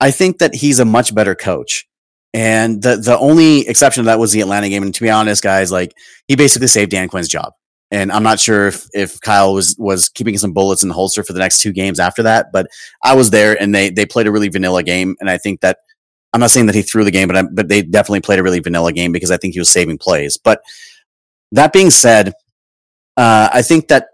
I 0.01 0.11
think 0.11 0.39
that 0.39 0.55
he's 0.55 0.79
a 0.79 0.85
much 0.85 1.15
better 1.15 1.35
coach. 1.35 1.87
And 2.35 2.83
the 2.83 2.97
the 2.97 3.19
only 3.19 3.67
exception 3.67 4.05
to 4.05 4.07
that 4.07 4.19
was 4.19 4.33
the 4.33 4.41
Atlanta 4.41 4.69
game. 4.69 4.83
And 4.83 4.95
to 4.95 5.03
be 5.03 5.11
honest, 5.11 5.43
guys, 5.43 5.73
like 5.73 5.95
he 6.29 6.37
basically 6.37 6.69
saved 6.69 6.91
Dan 6.91 7.09
Quinn's 7.09 7.29
job 7.29 7.53
and 7.91 8.11
I'm 8.11 8.23
not 8.23 8.41
sure 8.41 8.67
if, 8.69 8.87
if 8.93 9.21
Kyle 9.21 9.55
was 9.55 9.77
was 9.79 10.09
keeping 10.09 10.37
some 10.39 10.53
bullets 10.53 10.83
in 10.83 10.89
the 10.89 10.95
holster 10.95 11.23
for 11.23 11.33
the 11.33 11.39
next 11.39 11.59
two 11.59 11.73
games 11.73 12.01
after 12.01 12.23
that. 12.25 12.47
But 12.53 12.67
I 13.03 13.15
was 13.15 13.31
there, 13.31 13.61
and 13.61 13.75
they 13.75 13.91
they 13.91 14.07
played 14.07 14.27
a 14.27 14.33
really 14.33 14.49
vanilla 14.49 14.83
game, 14.83 15.17
and 15.21 15.31
I 15.31 15.39
think 15.39 15.61
that 15.61 15.79
I'm 16.33 16.41
not 16.41 16.51
saying 16.51 16.67
that 16.67 16.75
he 16.75 16.83
threw 16.83 17.05
the 17.05 17.11
game, 17.11 17.29
but 17.29 17.37
I, 17.37 17.43
but 17.43 17.69
they 17.69 17.83
definitely 17.83 18.21
played 18.21 18.39
a 18.39 18.43
really 18.43 18.59
vanilla 18.59 18.93
game 18.93 19.13
because 19.13 19.31
I 19.31 19.37
think 19.37 19.55
he 19.55 19.61
was 19.61 19.71
saving 19.71 19.99
plays. 19.99 20.37
But 20.37 20.63
that 21.53 21.73
being 21.73 21.91
said, 21.91 22.35
uh, 23.17 23.51
I 23.53 23.63
think 23.63 23.89
that 23.89 24.09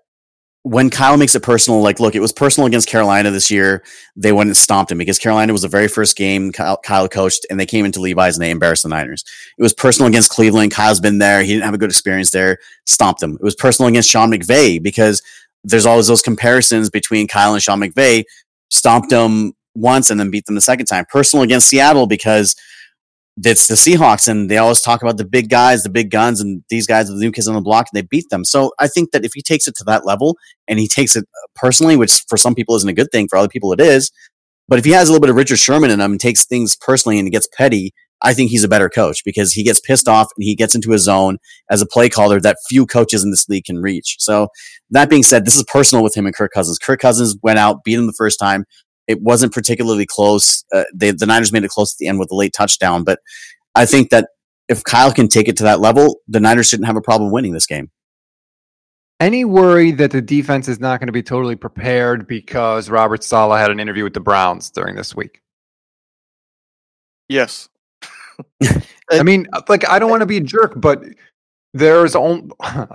when 0.64 0.90
Kyle 0.90 1.16
makes 1.16 1.34
it 1.34 1.42
personal, 1.42 1.80
like, 1.80 1.98
look, 1.98 2.14
it 2.14 2.20
was 2.20 2.32
personal 2.32 2.66
against 2.66 2.88
Carolina 2.88 3.30
this 3.32 3.50
year. 3.50 3.82
They 4.14 4.32
went 4.32 4.48
and 4.48 4.56
stomped 4.56 4.92
him 4.92 4.98
because 4.98 5.18
Carolina 5.18 5.52
was 5.52 5.62
the 5.62 5.68
very 5.68 5.88
first 5.88 6.16
game 6.16 6.52
Kyle, 6.52 6.76
Kyle, 6.76 7.08
coached, 7.08 7.44
and 7.50 7.58
they 7.58 7.66
came 7.66 7.84
into 7.84 8.00
Levi's 8.00 8.36
and 8.36 8.44
they 8.44 8.50
embarrassed 8.50 8.84
the 8.84 8.88
Niners. 8.88 9.24
It 9.58 9.62
was 9.62 9.74
personal 9.74 10.08
against 10.08 10.30
Cleveland. 10.30 10.70
Kyle's 10.70 11.00
been 11.00 11.18
there. 11.18 11.42
He 11.42 11.48
didn't 11.48 11.64
have 11.64 11.74
a 11.74 11.78
good 11.78 11.90
experience 11.90 12.30
there. 12.30 12.58
Stomped 12.86 13.20
them. 13.20 13.34
It 13.34 13.42
was 13.42 13.56
personal 13.56 13.88
against 13.88 14.10
Sean 14.10 14.30
McVay 14.30 14.80
because 14.80 15.20
there's 15.64 15.86
always 15.86 16.06
those 16.06 16.22
comparisons 16.22 16.90
between 16.90 17.26
Kyle 17.26 17.54
and 17.54 17.62
Sean 17.62 17.80
McVay. 17.80 18.24
Stomped 18.70 19.10
them 19.10 19.54
once 19.74 20.10
and 20.10 20.20
then 20.20 20.30
beat 20.30 20.46
them 20.46 20.54
the 20.54 20.60
second 20.60 20.86
time. 20.86 21.06
Personal 21.10 21.42
against 21.42 21.68
Seattle 21.68 22.06
because– 22.06 22.54
it's 23.44 23.66
the 23.66 23.74
Seahawks, 23.74 24.28
and 24.28 24.50
they 24.50 24.58
always 24.58 24.80
talk 24.80 25.02
about 25.02 25.16
the 25.16 25.24
big 25.24 25.48
guys, 25.48 25.82
the 25.82 25.90
big 25.90 26.10
guns, 26.10 26.40
and 26.40 26.62
these 26.68 26.86
guys 26.86 27.10
are 27.10 27.14
the 27.14 27.20
new 27.20 27.32
kids 27.32 27.48
on 27.48 27.54
the 27.54 27.60
block, 27.60 27.86
and 27.92 27.98
they 27.98 28.06
beat 28.06 28.28
them. 28.30 28.44
So 28.44 28.72
I 28.78 28.88
think 28.88 29.10
that 29.12 29.24
if 29.24 29.32
he 29.34 29.42
takes 29.42 29.66
it 29.66 29.74
to 29.76 29.84
that 29.84 30.04
level 30.04 30.36
and 30.68 30.78
he 30.78 30.86
takes 30.86 31.16
it 31.16 31.24
personally, 31.54 31.96
which 31.96 32.24
for 32.28 32.36
some 32.36 32.54
people 32.54 32.74
isn't 32.76 32.88
a 32.88 32.92
good 32.92 33.10
thing, 33.10 33.28
for 33.28 33.36
other 33.36 33.48
people 33.48 33.72
it 33.72 33.80
is, 33.80 34.10
but 34.68 34.78
if 34.78 34.84
he 34.84 34.92
has 34.92 35.08
a 35.08 35.12
little 35.12 35.22
bit 35.22 35.30
of 35.30 35.36
Richard 35.36 35.58
Sherman 35.58 35.90
in 35.90 36.00
him 36.00 36.12
and 36.12 36.20
takes 36.20 36.46
things 36.46 36.76
personally 36.76 37.18
and 37.18 37.26
he 37.26 37.30
gets 37.30 37.48
petty, 37.56 37.92
I 38.22 38.34
think 38.34 38.50
he's 38.50 38.64
a 38.64 38.68
better 38.68 38.88
coach 38.88 39.24
because 39.24 39.52
he 39.52 39.64
gets 39.64 39.80
pissed 39.80 40.08
off 40.08 40.28
and 40.36 40.44
he 40.44 40.54
gets 40.54 40.74
into 40.74 40.92
his 40.92 41.02
zone 41.02 41.38
as 41.70 41.82
a 41.82 41.86
play 41.86 42.08
caller 42.08 42.40
that 42.40 42.58
few 42.68 42.86
coaches 42.86 43.24
in 43.24 43.30
this 43.30 43.48
league 43.48 43.64
can 43.64 43.78
reach. 43.78 44.16
So 44.20 44.48
that 44.90 45.10
being 45.10 45.24
said, 45.24 45.44
this 45.44 45.56
is 45.56 45.64
personal 45.64 46.04
with 46.04 46.16
him 46.16 46.26
and 46.26 46.34
Kirk 46.34 46.52
Cousins. 46.54 46.78
Kirk 46.78 47.00
Cousins 47.00 47.36
went 47.42 47.58
out, 47.58 47.82
beat 47.84 47.98
him 47.98 48.06
the 48.06 48.14
first 48.16 48.38
time, 48.38 48.64
it 49.12 49.20
wasn't 49.20 49.52
particularly 49.52 50.06
close. 50.06 50.64
Uh, 50.74 50.84
they, 50.94 51.10
the 51.10 51.26
Niners 51.26 51.52
made 51.52 51.64
it 51.64 51.70
close 51.70 51.94
at 51.94 51.98
the 51.98 52.08
end 52.08 52.18
with 52.18 52.30
a 52.32 52.34
late 52.34 52.54
touchdown, 52.56 53.04
but 53.04 53.20
I 53.74 53.84
think 53.84 54.10
that 54.10 54.30
if 54.68 54.82
Kyle 54.82 55.12
can 55.12 55.28
take 55.28 55.48
it 55.48 55.56
to 55.58 55.64
that 55.64 55.80
level, 55.80 56.20
the 56.26 56.40
Niners 56.40 56.68
shouldn't 56.68 56.86
have 56.86 56.96
a 56.96 57.02
problem 57.02 57.30
winning 57.30 57.52
this 57.52 57.66
game. 57.66 57.90
Any 59.20 59.44
worry 59.44 59.92
that 59.92 60.10
the 60.10 60.22
defense 60.22 60.66
is 60.66 60.80
not 60.80 60.98
going 60.98 61.06
to 61.08 61.12
be 61.12 61.22
totally 61.22 61.56
prepared 61.56 62.26
because 62.26 62.88
Robert 62.88 63.22
Saleh 63.22 63.60
had 63.60 63.70
an 63.70 63.78
interview 63.78 64.02
with 64.02 64.14
the 64.14 64.20
Browns 64.20 64.70
during 64.70 64.96
this 64.96 65.14
week? 65.14 65.42
Yes. 67.28 67.68
I 69.10 69.22
mean, 69.22 69.46
like, 69.68 69.88
I 69.88 69.98
don't 69.98 70.10
want 70.10 70.22
to 70.22 70.26
be 70.26 70.38
a 70.38 70.40
jerk, 70.40 70.72
but 70.76 71.04
there's 71.74 72.16
only, 72.16 72.50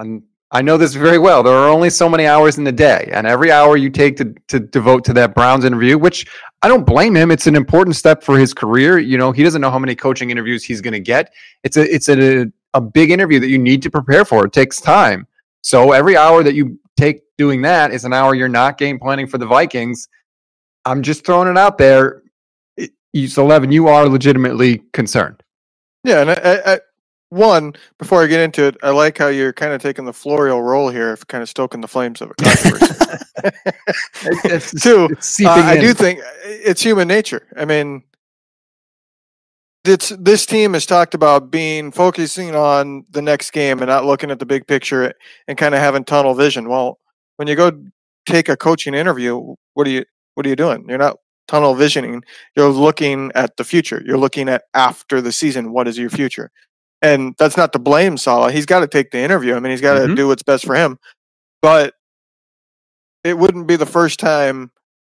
I 0.52 0.62
know 0.62 0.78
this 0.78 0.94
very 0.94 1.18
well. 1.18 1.44
There 1.44 1.54
are 1.54 1.68
only 1.68 1.90
so 1.90 2.08
many 2.08 2.26
hours 2.26 2.58
in 2.58 2.64
the 2.64 2.72
day, 2.72 3.10
and 3.12 3.28
every 3.28 3.52
hour 3.52 3.76
you 3.76 3.90
take 3.90 4.16
to, 4.18 4.34
to 4.48 4.62
devote 4.62 5.04
to 5.06 5.14
that 5.14 5.36
Browns 5.36 5.66
interview, 5.66 5.98
which 5.98 6.26
I 6.62 6.70
don't 6.70 6.86
blame 6.86 7.16
him. 7.16 7.32
It's 7.32 7.48
an 7.48 7.56
important 7.56 7.98
step 7.98 8.24
for 8.24 8.40
his 8.40 8.54
career. 8.54 8.98
You 8.98 9.18
know, 9.18 9.34
he 9.34 9.44
doesn't 9.44 9.60
know 9.60 9.70
how 9.70 9.80
many 9.80 9.94
coaching 9.94 10.30
interviews 10.30 10.64
he's 10.64 10.80
going 10.80 10.94
to 10.94 11.02
get. 11.02 11.34
It's 11.64 11.76
a 11.76 11.94
it's 11.94 12.08
a, 12.08 12.52
a 12.74 12.82
big 12.82 13.12
interview 13.12 13.40
that 13.42 13.50
you 13.50 13.58
need 13.58 13.82
to 13.84 13.92
prepare 13.92 14.24
for. 14.24 14.46
It 14.46 14.54
takes 14.54 14.80
time. 14.80 15.28
So 15.62 15.92
every 15.92 16.16
hour 16.16 16.44
that 16.44 16.56
you 16.56 16.80
take 16.96 17.24
doing 17.38 17.62
that 17.64 17.92
is 17.92 18.06
an 18.06 18.14
hour 18.14 18.34
you're 18.34 18.48
not 18.48 18.78
game 18.78 19.00
planning 19.00 19.28
for 19.28 19.38
the 19.38 19.46
Vikings. 19.46 20.08
I'm 20.86 21.04
just 21.04 21.26
throwing 21.26 21.50
it 21.50 21.58
out 21.58 21.78
there. 21.78 22.24
you 23.12 23.28
So, 23.28 23.46
Levin, 23.46 23.72
you 23.72 23.88
are 23.90 24.08
legitimately 24.08 24.84
concerned. 24.94 25.44
Yeah, 26.04 26.22
and 26.22 26.32
I, 26.32 26.74
I, 26.74 26.80
one 27.30 27.74
before 28.00 28.24
I 28.24 28.28
get 28.28 28.40
into 28.40 28.66
it, 28.66 28.78
I 28.84 28.92
like 28.92 29.18
how 29.18 29.28
you're 29.28 29.54
kind 29.54 29.74
of 29.74 29.82
taking 29.82 30.06
the 30.06 30.14
Florio 30.14 30.60
role 30.60 30.90
here, 30.90 31.12
of 31.12 31.28
kind 31.28 31.42
of 31.42 31.50
stoking 31.50 31.82
the 31.82 31.88
flames 31.88 32.22
of 32.22 32.32
a 32.32 32.34
controversy. 32.36 32.94
Two, 34.82 35.10
uh, 35.46 35.50
I 35.50 35.78
do 35.80 35.94
think 35.94 36.22
it's 36.44 36.82
human 36.82 37.08
nature. 37.08 37.48
I 37.56 37.66
mean, 37.66 38.04
it's 39.86 40.10
this 40.10 40.46
team 40.46 40.74
has 40.74 40.86
talked 40.86 41.14
about 41.14 41.52
being 41.52 41.92
focusing 41.92 42.56
on 42.56 43.06
the 43.12 43.22
next 43.22 43.52
game 43.52 43.80
and 43.80 43.88
not 43.88 44.06
looking 44.06 44.32
at 44.32 44.40
the 44.40 44.46
big 44.46 44.68
picture 44.68 45.14
and 45.48 45.58
kind 45.58 45.74
of 45.76 45.82
having 45.82 46.04
tunnel 46.04 46.34
vision. 46.34 46.70
Well, 46.70 47.00
when 47.38 47.48
you 47.48 47.56
go 47.56 47.72
take 48.26 48.50
a 48.50 48.58
coaching 48.58 48.94
interview, 48.94 49.56
what 49.74 49.88
are 49.88 49.92
you 49.92 50.06
what 50.36 50.46
are 50.46 50.50
you 50.50 50.56
doing? 50.56 50.86
You're 50.88 50.98
not 50.98 51.18
tunnel 51.48 51.76
visioning. 51.76 52.24
You're 52.56 52.70
looking 52.70 53.32
at 53.34 53.58
the 53.58 53.64
future. 53.64 54.04
You're 54.06 54.18
looking 54.18 54.50
at 54.50 54.64
after 54.74 55.22
the 55.22 55.32
season. 55.32 55.72
What 55.72 55.88
is 55.88 55.98
your 55.98 56.10
future? 56.10 56.52
And 57.02 57.36
that's 57.38 57.58
not 57.58 57.74
to 57.74 57.80
blame 57.80 58.18
Saleh. 58.18 58.54
He's 58.54 58.66
got 58.66 58.80
to 58.80 58.88
take 58.88 59.12
the 59.12 59.20
interview. 59.20 59.56
I 59.56 59.60
mean, 59.60 59.72
he's 59.72 59.82
got 59.82 59.96
to 59.96 60.08
Mhm. 60.08 60.16
do 60.16 60.28
what's 60.28 60.44
best 60.44 60.66
for 60.66 60.76
him. 60.76 60.98
But 61.62 61.94
it 63.24 63.38
wouldn't 63.38 63.68
be 63.68 63.76
the 63.76 63.86
first 63.86 64.20
time, 64.20 64.72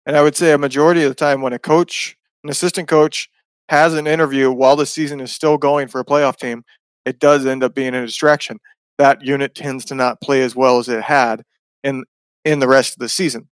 and 0.06 0.16
I 0.16 0.22
would 0.22 0.36
say 0.36 0.52
a 0.52 0.58
majority 0.58 1.02
of 1.02 1.10
the 1.10 1.14
time, 1.14 1.40
when 1.40 1.52
a 1.52 1.58
coach, 1.58 2.16
an 2.44 2.50
assistant 2.50 2.88
coach, 2.88 3.28
has 3.68 3.94
an 3.94 4.06
interview 4.06 4.50
while 4.50 4.76
the 4.76 4.86
season 4.86 5.20
is 5.20 5.32
still 5.32 5.56
going 5.56 5.88
for 5.88 6.00
a 6.00 6.04
playoff 6.04 6.36
team, 6.36 6.64
it 7.04 7.18
does 7.18 7.46
end 7.46 7.64
up 7.64 7.74
being 7.74 7.94
a 7.94 8.04
distraction. 8.04 8.58
That 8.98 9.22
unit 9.24 9.54
tends 9.54 9.84
to 9.86 9.94
not 9.94 10.20
play 10.20 10.42
as 10.42 10.54
well 10.54 10.78
as 10.78 10.88
it 10.88 11.02
had 11.02 11.42
in 11.82 12.04
in 12.44 12.58
the 12.58 12.68
rest 12.68 12.92
of 12.92 12.98
the 12.98 13.08
season. 13.08 13.48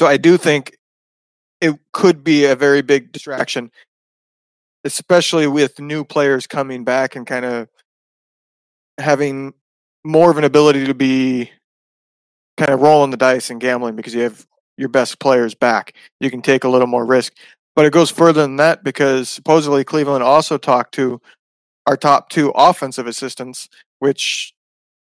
So 0.00 0.06
I 0.06 0.16
do 0.16 0.36
think 0.38 0.76
it 1.60 1.78
could 1.92 2.24
be 2.24 2.46
a 2.46 2.56
very 2.56 2.82
big 2.82 3.12
distraction, 3.12 3.70
especially 4.84 5.46
with 5.46 5.78
new 5.78 6.04
players 6.04 6.46
coming 6.46 6.84
back 6.84 7.16
and 7.16 7.26
kind 7.26 7.44
of 7.44 7.68
having 8.98 9.54
more 10.04 10.30
of 10.30 10.38
an 10.38 10.44
ability 10.44 10.86
to 10.86 10.94
be 10.94 11.50
kind 12.56 12.70
of 12.70 12.80
rolling 12.80 13.10
the 13.10 13.16
dice 13.16 13.50
and 13.50 13.60
gambling 13.60 13.96
because 13.96 14.14
you 14.14 14.22
have 14.22 14.46
your 14.76 14.88
best 14.88 15.18
players 15.20 15.54
back. 15.54 15.94
You 16.20 16.30
can 16.30 16.42
take 16.42 16.64
a 16.64 16.68
little 16.68 16.86
more 16.86 17.04
risk. 17.04 17.34
But 17.74 17.86
it 17.86 17.92
goes 17.92 18.10
further 18.10 18.42
than 18.42 18.56
that 18.56 18.84
because 18.84 19.28
supposedly 19.28 19.84
Cleveland 19.84 20.22
also 20.22 20.58
talked 20.58 20.92
to 20.94 21.20
our 21.86 21.96
top 21.96 22.28
two 22.28 22.50
offensive 22.54 23.06
assistants, 23.06 23.68
which 24.00 24.52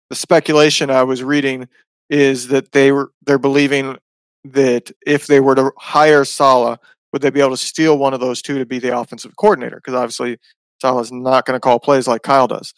the 0.10 0.16
speculation 0.16 0.90
I 0.90 1.04
was 1.04 1.24
reading 1.24 1.68
is 2.10 2.48
that 2.48 2.72
they 2.72 2.92
were 2.92 3.12
they're 3.26 3.38
believing 3.38 3.98
that 4.44 4.92
if 5.06 5.28
they 5.28 5.40
were 5.40 5.56
to 5.56 5.72
hire 5.78 6.26
Saleh, 6.26 6.80
would 7.12 7.22
they 7.22 7.30
be 7.30 7.40
able 7.40 7.52
to 7.52 7.58
steal 7.58 7.98
one 7.98 8.14
of 8.14 8.20
those 8.20 8.42
two 8.42 8.58
to 8.58 8.66
be 8.66 8.80
the 8.80 8.98
offensive 8.98 9.36
coordinator? 9.36 9.78
Because 9.78 9.94
obviously 9.94 10.38
Saleh's 10.82 11.12
not 11.12 11.46
going 11.46 11.56
to 11.56 11.60
call 11.60 11.80
plays 11.80 12.08
like 12.08 12.24
Kyle 12.24 12.48
does. 12.48 12.74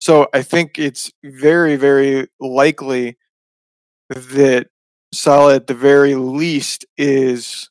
So 0.00 0.28
I 0.32 0.42
think 0.42 0.78
it's 0.78 1.10
very, 1.24 1.76
very 1.76 2.28
likely 2.40 3.16
that 4.10 4.68
Saleh, 5.12 5.56
at 5.56 5.66
the 5.66 5.74
very 5.74 6.14
least, 6.14 6.84
is 6.96 7.68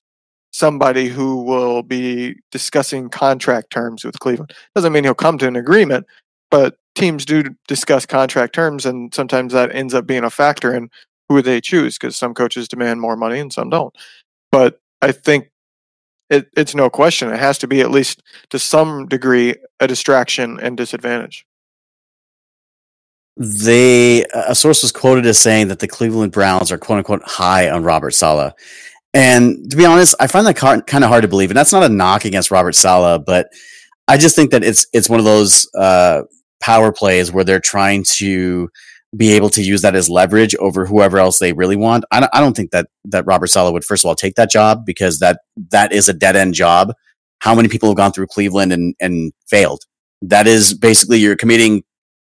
somebody 0.51 1.07
who 1.07 1.43
will 1.43 1.83
be 1.83 2.35
discussing 2.51 3.09
contract 3.09 3.69
terms 3.69 4.03
with 4.03 4.19
Cleveland. 4.19 4.53
Doesn't 4.75 4.91
mean 4.91 5.03
he'll 5.03 5.13
come 5.13 5.37
to 5.37 5.47
an 5.47 5.55
agreement, 5.55 6.05
but 6.49 6.77
teams 6.95 7.25
do 7.25 7.43
discuss 7.67 8.05
contract 8.05 8.53
terms, 8.53 8.85
and 8.85 9.13
sometimes 9.13 9.53
that 9.53 9.73
ends 9.73 9.93
up 9.93 10.07
being 10.07 10.23
a 10.23 10.29
factor 10.29 10.73
in 10.73 10.89
who 11.29 11.41
they 11.41 11.61
choose 11.61 11.97
because 11.97 12.17
some 12.17 12.33
coaches 12.33 12.67
demand 12.67 13.01
more 13.01 13.15
money 13.15 13.39
and 13.39 13.53
some 13.53 13.69
don't. 13.69 13.95
But 14.51 14.79
I 15.01 15.11
think 15.11 15.49
it, 16.29 16.47
it's 16.55 16.75
no 16.75 16.89
question. 16.89 17.29
It 17.29 17.39
has 17.39 17.57
to 17.59 17.67
be 17.67 17.81
at 17.81 17.91
least 17.91 18.23
to 18.49 18.59
some 18.59 19.07
degree 19.07 19.55
a 19.79 19.87
distraction 19.87 20.59
and 20.59 20.77
disadvantage. 20.77 21.45
they 23.37 24.25
a 24.33 24.55
source 24.55 24.81
was 24.81 24.91
quoted 24.91 25.25
as 25.25 25.37
saying 25.37 25.67
that 25.67 25.79
the 25.79 25.87
Cleveland 25.87 26.31
Browns 26.31 26.71
are 26.71 26.77
quote 26.77 26.97
unquote 26.99 27.21
high 27.23 27.69
on 27.69 27.83
Robert 27.83 28.11
Saleh. 28.11 28.53
And 29.13 29.69
to 29.71 29.77
be 29.77 29.85
honest, 29.85 30.15
I 30.19 30.27
find 30.27 30.45
that 30.47 30.55
kind 30.55 31.03
of 31.03 31.09
hard 31.09 31.21
to 31.21 31.27
believe. 31.27 31.49
And 31.49 31.57
that's 31.57 31.71
not 31.71 31.83
a 31.83 31.89
knock 31.89 32.25
against 32.25 32.51
Robert 32.51 32.75
Saleh, 32.75 33.23
but 33.25 33.49
I 34.07 34.17
just 34.17 34.35
think 34.35 34.51
that 34.51 34.63
it's 34.63 34.87
it's 34.93 35.09
one 35.09 35.19
of 35.19 35.25
those 35.25 35.69
uh, 35.75 36.23
power 36.59 36.91
plays 36.91 37.31
where 37.31 37.43
they're 37.43 37.59
trying 37.59 38.03
to 38.15 38.69
be 39.17 39.33
able 39.33 39.49
to 39.49 39.61
use 39.61 39.81
that 39.81 39.95
as 39.95 40.09
leverage 40.09 40.55
over 40.55 40.85
whoever 40.85 41.17
else 41.17 41.39
they 41.39 41.53
really 41.53 41.75
want. 41.75 42.05
I 42.11 42.19
don't, 42.19 42.29
I 42.33 42.39
don't 42.39 42.55
think 42.55 42.71
that 42.71 42.87
that 43.05 43.25
Robert 43.25 43.47
Saleh 43.47 43.73
would 43.73 43.83
first 43.83 44.05
of 44.05 44.09
all 44.09 44.15
take 44.15 44.35
that 44.35 44.51
job 44.51 44.85
because 44.85 45.19
that 45.19 45.39
that 45.71 45.91
is 45.91 46.07
a 46.07 46.13
dead 46.13 46.35
end 46.35 46.53
job. 46.53 46.93
How 47.39 47.55
many 47.55 47.67
people 47.67 47.89
have 47.89 47.97
gone 47.97 48.11
through 48.11 48.27
Cleveland 48.27 48.71
and 48.71 48.95
and 48.99 49.33
failed? 49.47 49.83
That 50.21 50.47
is 50.47 50.73
basically 50.73 51.19
you're 51.19 51.35
committing 51.35 51.83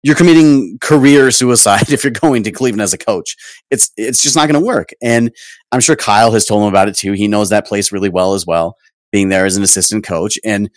you're 0.03 0.15
committing 0.15 0.77
career 0.79 1.31
suicide 1.31 1.89
if 1.91 2.03
you're 2.03 2.11
going 2.11 2.43
to 2.43 2.51
Cleveland 2.51 2.81
as 2.81 2.93
a 2.93 2.97
coach. 2.97 3.35
It's 3.71 3.91
it's 3.97 4.21
just 4.21 4.35
not 4.35 4.49
going 4.49 4.61
to 4.61 4.65
work. 4.65 4.89
And 5.01 5.31
I'm 5.71 5.79
sure 5.79 5.95
Kyle 5.95 6.31
has 6.31 6.45
told 6.45 6.63
him 6.63 6.69
about 6.69 6.89
it 6.89 6.95
too. 6.95 7.13
He 7.13 7.27
knows 7.27 7.49
that 7.49 7.65
place 7.65 7.91
really 7.91 8.09
well 8.09 8.33
as 8.33 8.45
well, 8.45 8.75
being 9.11 9.29
there 9.29 9.45
as 9.45 9.57
an 9.57 9.63
assistant 9.63 10.03
coach. 10.03 10.37
And 10.43 10.69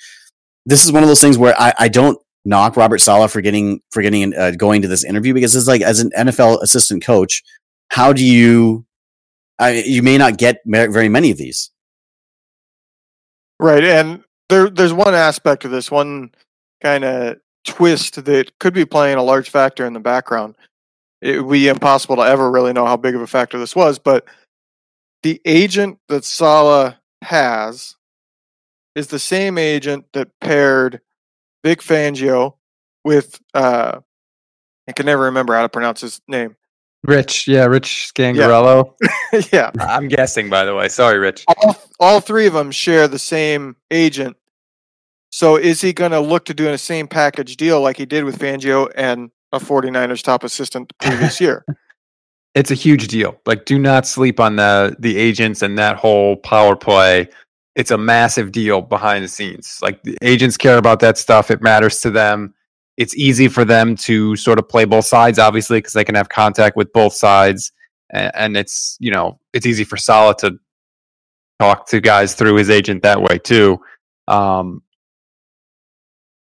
this 0.65 0.85
is 0.85 0.93
one 0.93 1.03
of 1.03 1.09
those 1.09 1.21
things 1.21 1.39
where 1.39 1.59
I, 1.59 1.73
I 1.79 1.89
don't 1.89 2.19
knock 2.47 2.77
Robert 2.77 2.99
Saleh 2.99 3.31
for 3.31 3.41
getting 3.41 3.81
for 3.91 4.01
getting 4.03 4.35
uh, 4.35 4.53
going 4.53 4.81
to 4.83 4.89
this 4.89 5.05
interview 5.05 5.35
because 5.35 5.55
it's 5.55 5.67
like 5.67 5.83
as 5.83 6.01
an 6.01 6.11
NFL 6.17 6.63
assistant 6.63 7.05
coach, 7.05 7.43
how 7.91 8.13
do 8.13 8.25
you? 8.25 8.87
I, 9.59 9.83
you 9.87 10.03
may 10.03 10.19
not 10.19 10.37
get 10.37 10.61
very 10.67 11.09
many 11.09 11.31
of 11.31 11.39
these. 11.39 11.71
Right, 13.59 13.85
and 13.85 14.23
there 14.49 14.71
there's 14.71 14.93
one 14.93 15.15
aspect 15.15 15.65
of 15.65 15.71
this, 15.71 15.91
one 15.91 16.31
kind 16.83 17.05
of 17.05 17.39
twist 17.65 18.25
that 18.25 18.59
could 18.59 18.75
be 18.75 18.85
playing 18.85 19.19
a 19.19 19.23
large 19.23 19.51
factor 19.51 19.87
in 19.87 19.93
the 19.93 20.01
background. 20.01 20.57
It 21.21 21.41
would 21.41 21.53
be 21.53 21.69
impossible 21.69 22.17
to 22.17 22.23
ever 22.23 22.51
really 22.51 22.73
know 22.73 22.87
how 22.87 22.97
big 22.97 23.15
of 23.15 23.23
a 23.23 23.27
factor 23.27 23.59
this 23.59 23.75
was, 23.75 23.99
but 23.99 24.27
the 25.23 25.41
agent 25.45 25.99
that 26.09 26.25
Saleh 26.25 26.95
has 27.23 27.97
is 28.95 29.09
the 29.09 29.19
same 29.19 29.59
agent 29.59 30.05
that 30.13 30.29
paired 30.41 31.01
Vic 31.67 31.83
Fangio 31.83 32.55
with 33.05 33.41
uh 33.53 33.99
I 34.89 34.93
can 34.93 35.05
never 35.05 35.25
remember 35.25 35.53
how 35.53 35.63
to 35.63 35.69
pronounce 35.69 36.01
his 36.01 36.21
name. 36.29 36.55
Rich, 37.03 37.49
yeah, 37.49 37.65
Rich 37.65 38.13
Scangarello. 38.15 38.95
yeah. 39.53 39.73
I'm 39.81 40.07
guessing, 40.07 40.49
by 40.49 40.65
the 40.65 40.77
way. 40.77 40.89
Sorry, 40.89 41.19
Rich. 41.19 41.45
All, 41.49 41.77
all 41.99 42.21
three 42.21 42.47
of 42.47 42.53
them 42.53 42.71
share 42.71 43.09
the 43.09 43.19
same 43.19 43.75
agent. 43.91 44.37
So 45.31 45.57
is 45.57 45.81
he 45.81 45.93
going 45.93 46.13
to 46.13 46.21
look 46.21 46.45
to 46.45 46.55
doing 46.55 46.71
the 46.71 46.79
same 46.79 47.09
package 47.09 47.57
deal 47.57 47.81
like 47.81 47.97
he 47.97 48.07
did 48.07 48.23
with 48.23 48.39
Fangio 48.39 48.89
and 48.95 49.33
a 49.53 49.59
49ers 49.59 50.23
top 50.23 50.45
assistant 50.45 50.89
the 50.89 51.09
previous 51.09 51.41
year? 51.41 51.65
It's 52.55 52.71
a 52.71 52.75
huge 52.75 53.09
deal. 53.09 53.41
Like, 53.45 53.65
do 53.65 53.77
not 53.77 54.07
sleep 54.07 54.39
on 54.39 54.55
the 54.55 54.95
the 55.01 55.17
agents 55.17 55.63
and 55.63 55.77
that 55.79 55.97
whole 55.97 56.37
power 56.37 56.77
play. 56.77 57.29
It's 57.77 57.93
a 57.93 57.99
massive 57.99 58.51
deal 58.51 58.83
behind 58.83 59.23
the 59.23 59.29
scenes. 59.29 59.79
Like 59.83 60.03
the 60.03 60.19
agents 60.23 60.57
care 60.57 60.79
about 60.79 61.01
that 61.01 61.19
stuff. 61.19 61.51
It 61.51 61.63
matters 61.63 62.01
to 62.01 62.11
them. 62.11 62.55
It's 62.97 63.15
easy 63.15 63.47
for 63.49 63.65
them 63.65 63.95
to 63.97 64.35
sort 64.35 64.59
of 64.59 64.69
play 64.69 64.87
both 64.87 65.05
sides, 65.05 65.39
obviously, 65.39 65.79
because 65.79 65.93
they 65.93 66.05
can 66.05 66.15
have 66.15 66.31
contact 66.31 66.77
with 66.77 66.93
both 66.93 67.13
sides. 67.13 67.73
And, 68.11 68.33
and 68.35 68.57
it's 68.57 68.97
you 68.99 69.13
know 69.13 69.39
it's 69.53 69.67
easy 69.67 69.85
for 69.85 69.97
Saleh 69.97 70.39
to 70.39 70.59
talk 71.59 71.87
to 71.89 72.01
guys 72.01 72.35
through 72.35 72.57
his 72.57 72.71
agent 72.71 73.03
that 73.03 73.21
way 73.21 73.39
too. 73.39 73.79
Um, 74.29 74.83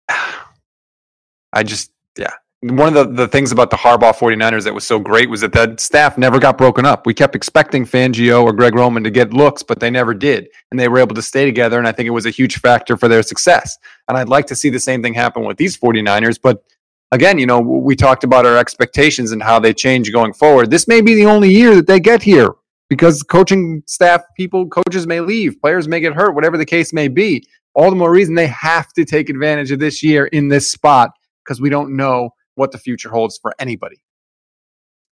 I 0.10 1.64
just, 1.64 1.92
yeah. 2.18 2.34
One 2.71 2.97
of 2.97 3.09
the, 3.09 3.13
the 3.13 3.28
things 3.28 3.51
about 3.51 3.70
the 3.70 3.78
Harbaugh 3.78 4.16
49ers 4.16 4.63
that 4.63 4.74
was 4.74 4.88
so 4.88 4.97
great 4.97 5.30
was 5.30 5.41
that 5.41 5.51
the 5.51 5.76
staff 5.78 6.18
never 6.18 6.39
got 6.39 6.57
broken 6.57 6.84
up. 6.84 7.05
We 7.05 7.13
kept 7.13 7.36
expecting 7.36 7.86
Fangio 7.86 8.43
or 8.43 8.53
Greg 8.53 8.74
Roman 8.74 9.03
to 9.03 9.11
get 9.11 9.34
looks, 9.34 9.61
but 9.61 9.80
they 9.80 9.91
never 9.91 10.16
did. 10.16 10.47
And 10.72 10.80
they 10.80 10.88
were 10.88 10.97
able 10.97 11.13
to 11.13 11.22
stay 11.22 11.45
together. 11.45 11.78
And 11.78 11.88
I 11.88 11.91
think 11.91 12.07
it 12.07 12.11
was 12.11 12.26
a 12.26 12.32
huge 12.32 12.59
factor 12.59 12.97
for 12.97 13.07
their 13.07 13.22
success. 13.22 13.78
And 14.07 14.18
I'd 14.18 14.30
like 14.30 14.47
to 14.47 14.55
see 14.55 14.72
the 14.72 14.80
same 14.80 15.03
thing 15.03 15.13
happen 15.13 15.43
with 15.43 15.57
these 15.57 15.78
49ers. 15.78 16.39
But 16.41 16.63
again, 17.11 17.38
you 17.38 17.45
know, 17.45 17.59
we 17.59 17.95
talked 17.95 18.24
about 18.24 18.47
our 18.47 18.57
expectations 18.57 19.32
and 19.32 19.43
how 19.43 19.59
they 19.59 19.72
change 19.72 20.11
going 20.11 20.34
forward. 20.34 20.72
This 20.72 20.88
may 20.88 21.01
be 21.01 21.13
the 21.13 21.28
only 21.28 21.51
year 21.51 21.76
that 21.76 21.86
they 21.86 21.99
get 21.99 22.24
here 22.24 22.49
because 22.89 23.22
coaching 23.22 23.84
staff, 23.86 24.22
people, 24.36 24.68
coaches 24.68 25.05
may 25.05 25.20
leave, 25.20 25.61
players 25.61 25.88
may 25.88 25.99
get 25.99 26.13
hurt, 26.13 26.34
whatever 26.34 26.57
the 26.57 26.66
case 26.66 26.93
may 26.93 27.09
be. 27.09 27.47
All 27.76 27.91
the 27.91 27.95
more 27.95 28.09
reason 28.09 28.34
they 28.34 28.47
have 28.47 28.91
to 28.93 29.05
take 29.05 29.30
advantage 29.30 29.70
of 29.70 29.78
this 29.78 30.01
year 30.01 30.26
in 30.28 30.47
this 30.47 30.72
spot 30.72 31.11
because 31.43 31.61
we 31.61 31.70
don't 31.70 31.95
know 31.95 32.32
what 32.56 32.72
the 32.72 32.78
future 32.78 33.10
holds 33.10 33.38
for 33.38 33.53
anybody. 33.60 34.01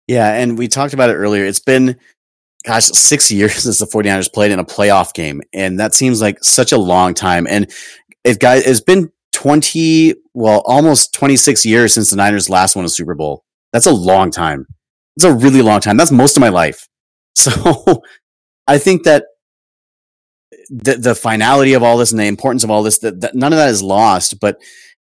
Yeah, 0.09 0.33
and 0.35 0.59
we 0.59 0.69
talked 0.69 0.95
about 0.95 1.11
it 1.11 1.15
earlier. 1.15 1.45
It's 1.45 1.61
been, 1.61 1.97
gosh, 2.65 2.87
six 2.87 3.31
years 3.31 3.55
since 3.55 3.79
the 3.79 3.87
49ers 3.87 4.33
played 4.33 4.51
in 4.51 4.59
a 4.59 4.65
playoff 4.65 5.15
game. 5.15 5.43
And 5.53 5.79
that 5.79 5.95
seems 5.95 6.21
like 6.21 6.43
such 6.43 6.73
a 6.73 6.79
long 6.79 7.15
time. 7.15 7.47
And 7.47 7.71
it, 8.25 8.41
guys, 8.41 8.67
it's 8.67 8.81
been 8.81 9.11
20, 9.33 10.15
well, 10.35 10.63
almost 10.67 11.15
26 11.15 11.65
years 11.67 11.95
since 11.95 12.11
the 12.11 12.17
Niners 12.17 12.49
last 12.49 12.77
won 12.77 12.85
a 12.85 12.89
Super 12.89 13.15
Bowl. 13.15 13.45
That's 13.73 13.87
a 13.87 13.93
long 13.93 14.31
time. 14.31 14.67
It's 15.17 15.25
a 15.25 15.33
really 15.33 15.63
long 15.63 15.81
time. 15.81 15.97
That's 15.97 16.11
most 16.11 16.37
of 16.37 16.41
my 16.41 16.51
life. 16.51 16.89
So 17.35 18.03
I 18.69 18.77
think 18.77 19.05
that 19.05 19.25
the, 20.69 20.97
the 20.97 21.15
finality 21.15 21.73
of 21.73 21.83
all 21.83 21.97
this 21.97 22.13
and 22.13 22.21
the 22.21 22.27
importance 22.27 22.63
of 22.63 22.71
all 22.71 22.83
this, 22.83 22.99
that, 22.99 23.23
that 23.23 23.35
none 23.35 23.55
of 23.55 23.57
that 23.57 23.71
is 23.71 23.83
lost. 23.83 24.39
But 24.39 24.61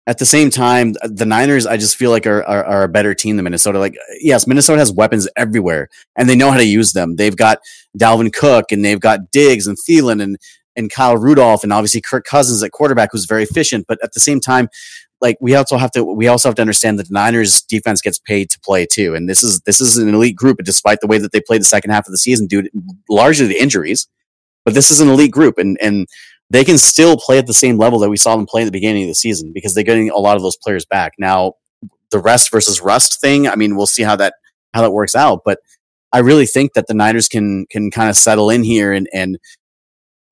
at 0.09 0.17
the 0.17 0.25
same 0.25 0.49
time, 0.49 0.95
uh, 1.03 1.09
the 1.13 1.27
Niners, 1.27 1.67
I 1.67 1.77
just 1.77 1.97
feel 1.97 2.11
like 2.11 2.27
are, 2.27 2.43
are, 2.45 2.65
are, 2.65 2.83
a 2.85 2.89
better 2.89 3.13
team 3.13 3.37
than 3.37 3.45
Minnesota. 3.45 3.79
Like, 3.79 3.95
yes, 4.21 4.47
Minnesota 4.47 4.79
has 4.79 4.91
weapons 4.91 5.29
everywhere 5.37 5.91
and 6.17 6.29
they 6.29 6.35
know 6.35 6.51
how 6.51 6.57
to 6.57 6.65
use 6.65 6.95
them. 6.95 7.17
They've 7.17 7.37
got 7.37 7.59
Dalvin 7.97 8.33
Cook 8.33 8.73
and 8.73 8.83
they've 8.83 8.99
got 8.99 9.31
Diggs 9.31 9.67
and 9.67 9.77
Thielen 9.77 10.23
and, 10.23 10.39
and 10.77 10.91
Kyle 10.91 11.19
Rudolph 11.19 11.63
and 11.63 11.75
obviously 11.75 12.01
Kirk 12.01 12.25
Cousins 12.25 12.63
at 12.63 12.73
quarterback 12.73 13.11
who's 13.13 13.27
very 13.27 13.43
efficient. 13.43 13.85
But 13.87 14.03
at 14.03 14.15
the 14.15 14.21
same 14.21 14.41
time, 14.41 14.71
like 15.21 15.37
we 15.43 15.55
also 15.55 15.77
have 15.77 15.91
to 15.91 16.05
we 16.05 16.29
also 16.29 16.49
have 16.49 16.55
to 16.55 16.63
understand 16.63 16.99
that 16.99 17.09
the 17.09 17.13
Niners 17.13 17.61
defense 17.63 18.01
gets 18.01 18.21
paid 18.21 18.51
to 18.51 18.61
play 18.61 18.87
too, 18.87 19.17
and 19.17 19.29
this 19.29 19.43
is 19.43 19.59
this 19.63 19.81
is 19.81 19.99
an 19.99 20.15
elite 20.15 20.37
group. 20.37 20.59
Despite 20.63 21.01
the 21.01 21.09
way 21.09 21.19
that 21.19 21.33
they 21.33 21.41
played 21.41 21.61
the 21.61 21.67
second 21.67 21.91
half 21.91 22.07
of 22.07 22.13
the 22.13 22.19
season, 22.19 22.47
due 22.47 22.63
to 22.63 22.71
largely 23.11 23.49
the 23.49 23.61
injuries, 23.61 24.07
but 24.65 24.75
this 24.75 24.93
is 24.93 25.01
an 25.01 25.09
elite 25.09 25.33
group, 25.33 25.59
and 25.59 25.77
and 25.83 26.07
they 26.51 26.65
can 26.65 26.79
still 26.79 27.17
play 27.17 27.39
at 27.39 27.47
the 27.47 27.55
same 27.55 27.77
level 27.77 27.99
that 27.99 28.09
we 28.09 28.17
saw 28.17 28.37
them 28.37 28.47
play 28.47 28.63
at 28.63 28.65
the 28.65 28.73
beginning 28.73 29.03
of 29.05 29.09
the 29.09 29.15
season 29.15 29.53
because 29.53 29.75
they're 29.75 29.85
getting 29.85 30.11
a 30.11 30.17
lot 30.17 30.37
of 30.37 30.43
those 30.43 30.57
players 30.57 30.87
back. 30.87 31.13
Now, 31.19 31.55
the 32.11 32.19
rest 32.19 32.51
versus 32.51 32.81
rust 32.81 33.21
thing, 33.21 33.47
I 33.47 33.55
mean, 33.55 33.77
we'll 33.77 33.87
see 33.87 34.03
how 34.03 34.17
that 34.17 34.35
how 34.75 34.83
that 34.83 34.93
works 34.93 35.15
out, 35.15 35.43
but 35.45 35.59
I 36.13 36.19
really 36.19 36.47
think 36.47 36.73
that 36.73 36.87
the 36.87 36.95
Niners 36.95 37.29
can 37.29 37.67
can 37.67 37.91
kind 37.91 38.09
of 38.09 38.17
settle 38.17 38.51
in 38.51 38.63
here 38.63 38.93
and 38.93 39.09
and 39.13 39.39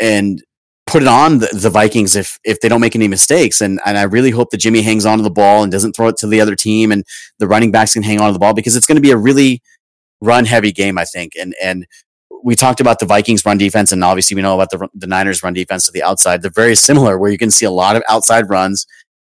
and 0.00 0.42
put 0.86 1.02
it 1.02 1.08
on 1.08 1.38
the, 1.38 1.48
the, 1.52 1.70
Vikings 1.70 2.14
if 2.16 2.38
if 2.44 2.60
they 2.60 2.68
don't 2.68 2.80
make 2.80 2.96
any 2.96 3.08
mistakes. 3.08 3.60
And 3.60 3.80
and 3.84 3.98
I 3.98 4.02
really 4.04 4.30
hope 4.30 4.50
that 4.50 4.58
Jimmy 4.58 4.82
hangs 4.82 5.04
on 5.04 5.18
to 5.18 5.24
the 5.24 5.30
ball 5.30 5.62
and 5.62 5.72
doesn't 5.72 5.94
throw 5.94 6.08
it 6.08 6.16
to 6.18 6.26
the 6.26 6.40
other 6.40 6.56
team, 6.56 6.92
and 6.92 7.04
the 7.38 7.46
running 7.46 7.70
backs 7.70 7.92
can 7.94 8.02
hang 8.02 8.20
on 8.20 8.28
to 8.28 8.32
the 8.32 8.38
ball 8.38 8.54
because 8.54 8.76
it's 8.76 8.86
going 8.86 8.96
to 8.96 9.02
be 9.02 9.10
a 9.10 9.16
really 9.16 9.62
run 10.20 10.44
heavy 10.44 10.72
game, 10.72 10.98
I 10.98 11.04
think. 11.04 11.32
And 11.38 11.54
and 11.62 11.86
we 12.46 12.54
talked 12.54 12.80
about 12.80 13.00
the 13.00 13.06
Vikings 13.06 13.44
run 13.44 13.58
defense, 13.58 13.90
and 13.90 14.04
obviously 14.04 14.36
we 14.36 14.42
know 14.42 14.54
about 14.54 14.70
the 14.70 14.88
the 14.94 15.08
Niners 15.08 15.42
run 15.42 15.52
defense 15.52 15.84
to 15.86 15.92
the 15.92 16.04
outside. 16.04 16.42
They're 16.42 16.50
very 16.52 16.76
similar, 16.76 17.18
where 17.18 17.30
you 17.30 17.38
can 17.38 17.50
see 17.50 17.66
a 17.66 17.72
lot 17.72 17.96
of 17.96 18.04
outside 18.08 18.48
runs. 18.48 18.86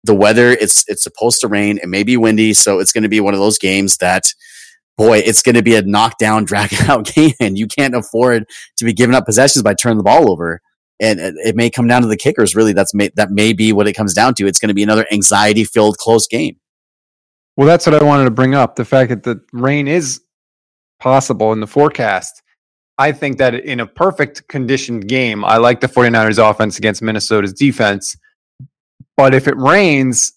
The 0.05 0.15
weather 0.15 0.51
it's 0.51 0.85
it's 0.87 1.03
supposed 1.03 1.41
to 1.41 1.49
rain. 1.49 1.77
It 1.83 1.89
may 1.89 2.03
be 2.03 2.15
windy, 2.15 2.53
so 2.53 2.79
it's 2.79 2.93
going 2.93 3.03
to 3.03 3.09
be 3.09 3.19
one 3.19 3.33
of 3.33 3.39
those 3.39 3.59
games 3.59 3.97
that. 3.97 4.33
Boy, 4.97 5.19
it's 5.19 5.41
going 5.41 5.55
to 5.55 5.63
be 5.63 5.75
a 5.75 5.81
knockdown, 5.81 6.43
drag 6.51 6.73
out 6.87 7.05
game, 7.05 7.33
and 7.39 7.57
you 7.57 7.65
can't 7.65 7.95
afford 7.95 8.45
to 8.77 8.85
be 8.85 8.93
giving 8.93 9.15
up 9.15 9.25
possessions 9.25 9.63
by 9.63 9.73
turning 9.73 9.97
the 9.97 10.03
ball 10.03 10.29
over 10.29 10.61
and 11.01 11.19
it 11.19 11.55
may 11.55 11.69
come 11.69 11.87
down 11.87 12.03
to 12.03 12.07
the 12.07 12.17
kickers. 12.17 12.55
Really, 12.55 12.73
that's 12.73 12.93
may, 12.93 13.09
that 13.15 13.31
may 13.31 13.53
be 13.53 13.73
what 13.73 13.87
it 13.87 13.93
comes 13.93 14.13
down 14.13 14.35
to. 14.35 14.45
It's 14.45 14.59
going 14.59 14.67
to 14.67 14.75
be 14.75 14.83
another 14.83 15.07
anxiety-filled 15.11 15.97
close 15.97 16.27
game. 16.27 16.57
Well, 17.57 17.67
that's 17.67 17.87
what 17.87 17.95
I 17.95 18.03
wanted 18.03 18.25
to 18.25 18.31
bring 18.31 18.53
up. 18.53 18.75
The 18.75 18.85
fact 18.85 19.09
that 19.09 19.23
the 19.23 19.41
rain 19.51 19.87
is 19.87 20.21
possible 20.99 21.51
in 21.51 21.59
the 21.59 21.67
forecast. 21.67 22.43
I 22.97 23.11
think 23.11 23.37
that 23.37 23.55
in 23.55 23.79
a 23.79 23.87
perfect 23.87 24.47
conditioned 24.47 25.07
game, 25.07 25.43
I 25.43 25.57
like 25.57 25.79
the 25.79 25.87
49ers 25.87 26.37
offense 26.37 26.77
against 26.77 27.01
Minnesota's 27.01 27.53
defense. 27.53 28.17
But 29.17 29.33
if 29.33 29.47
it 29.47 29.57
rains, 29.57 30.33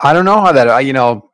I 0.00 0.12
don't 0.12 0.24
know 0.24 0.40
how 0.40 0.52
that, 0.52 0.84
you 0.84 0.92
know, 0.92 1.30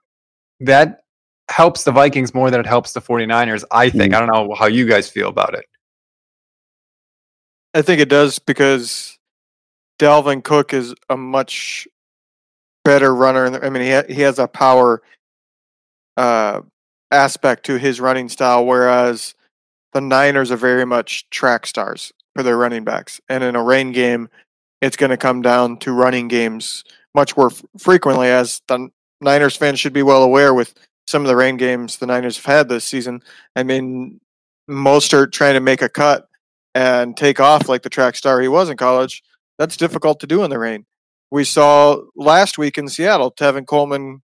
that 0.61 1.01
helps 1.49 1.85
the 1.85 1.93
Vikings 1.93 2.35
more 2.35 2.51
than 2.51 2.61
it 2.61 2.67
helps 2.67 2.93
the 2.93 3.01
49ers, 3.01 3.65
I 3.71 3.91
think. 3.91 4.13
Mm. 4.13 4.17
I 4.17 4.21
don't 4.21 4.33
know 4.33 4.55
how 4.55 4.67
you 4.67 4.87
guys 4.87 5.09
feel 5.09 5.29
about 5.29 5.55
it. 5.55 5.65
I 7.75 7.83
think 7.83 8.01
it 8.01 8.09
does 8.09 8.39
because 8.39 9.19
Dalvin 9.99 10.43
Cook 10.43 10.73
is 10.73 10.95
a 11.09 11.17
much 11.17 11.87
better 12.85 13.15
runner. 13.15 13.63
I 13.63 13.71
mean, 13.71 13.83
he 13.83 13.91
ha- 13.91 14.09
he 14.09 14.23
has 14.23 14.39
a 14.39 14.49
power 14.49 15.03
uh, 16.17 16.63
aspect 17.11 17.67
to 17.67 17.79
his 17.79 18.01
running 18.01 18.29
style, 18.29 18.65
whereas 18.67 19.35
the 19.93 20.01
Niners 20.01 20.51
are 20.51 20.57
very 20.57 20.85
much 20.85 21.29
track 21.31 21.67
stars 21.67 22.13
for 22.35 22.43
their 22.43 22.57
running 22.57 22.85
backs. 22.85 23.21
And 23.29 23.43
in 23.43 23.57
a 23.57 23.63
rain 23.63 23.93
game, 23.93 24.29
it's 24.81 24.97
going 24.97 25.11
to 25.11 25.17
come 25.17 25.43
down 25.43 25.79
to 25.79 25.93
running 25.93 26.29
games 26.29 26.85
much 27.15 27.37
more 27.37 27.51
f- 27.51 27.65
frequently, 27.79 28.29
as 28.29 28.63
the 28.69 28.91
Niners 29.21 29.57
fans 29.57 29.81
should 29.81 29.93
be 29.93 30.03
well 30.03 30.23
aware 30.23 30.55
with 30.55 30.75
some 31.07 31.23
of 31.23 31.29
the 31.29 31.37
rain 31.37 31.57
games 31.57 31.97
the 31.97 32.07
Niners 32.07 32.37
have 32.37 32.45
had 32.45 32.69
this 32.69 32.85
season. 32.85 33.23
I 33.57 33.63
mean, 33.63 34.21
most 34.69 35.15
are 35.15 35.27
trying 35.27 35.55
to 35.55 35.61
make 35.61 35.83
a 35.83 35.89
cut 35.89 36.29
and 36.75 37.17
take 37.17 37.41
off 37.41 37.69
like 37.69 37.83
the 37.83 37.91
track 37.91 38.15
star 38.15 38.41
he 38.41 38.49
was 38.49 38.69
in 38.69 38.77
college, 38.77 39.23
that's 39.59 39.77
difficult 39.77 40.21
to 40.21 40.27
do 40.27 40.45
in 40.45 40.51
the 40.51 40.59
rain. 40.59 40.87
We 41.31 41.45
saw 41.45 42.03
last 42.15 42.57
week 42.59 42.79
in 42.79 42.89
Seattle, 42.89 43.33
Tevin 43.33 43.67
Coleman 43.67 44.23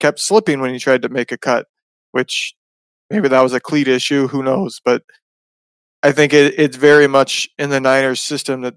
kept 0.00 0.20
slipping 0.20 0.60
when 0.60 0.72
he 0.72 0.78
tried 0.78 1.02
to 1.02 1.08
make 1.08 1.32
a 1.32 1.38
cut, 1.38 1.66
which 2.12 2.54
maybe 3.10 3.28
that 3.28 3.40
was 3.40 3.52
a 3.52 3.60
cleat 3.60 3.88
issue, 3.88 4.28
who 4.28 4.42
knows? 4.42 4.80
But 4.84 5.02
I 6.02 6.12
think 6.12 6.32
it, 6.32 6.58
it's 6.58 6.76
very 6.76 7.06
much 7.06 7.48
in 7.58 7.70
the 7.70 7.80
Niners 7.80 8.20
system 8.20 8.62
that 8.62 8.74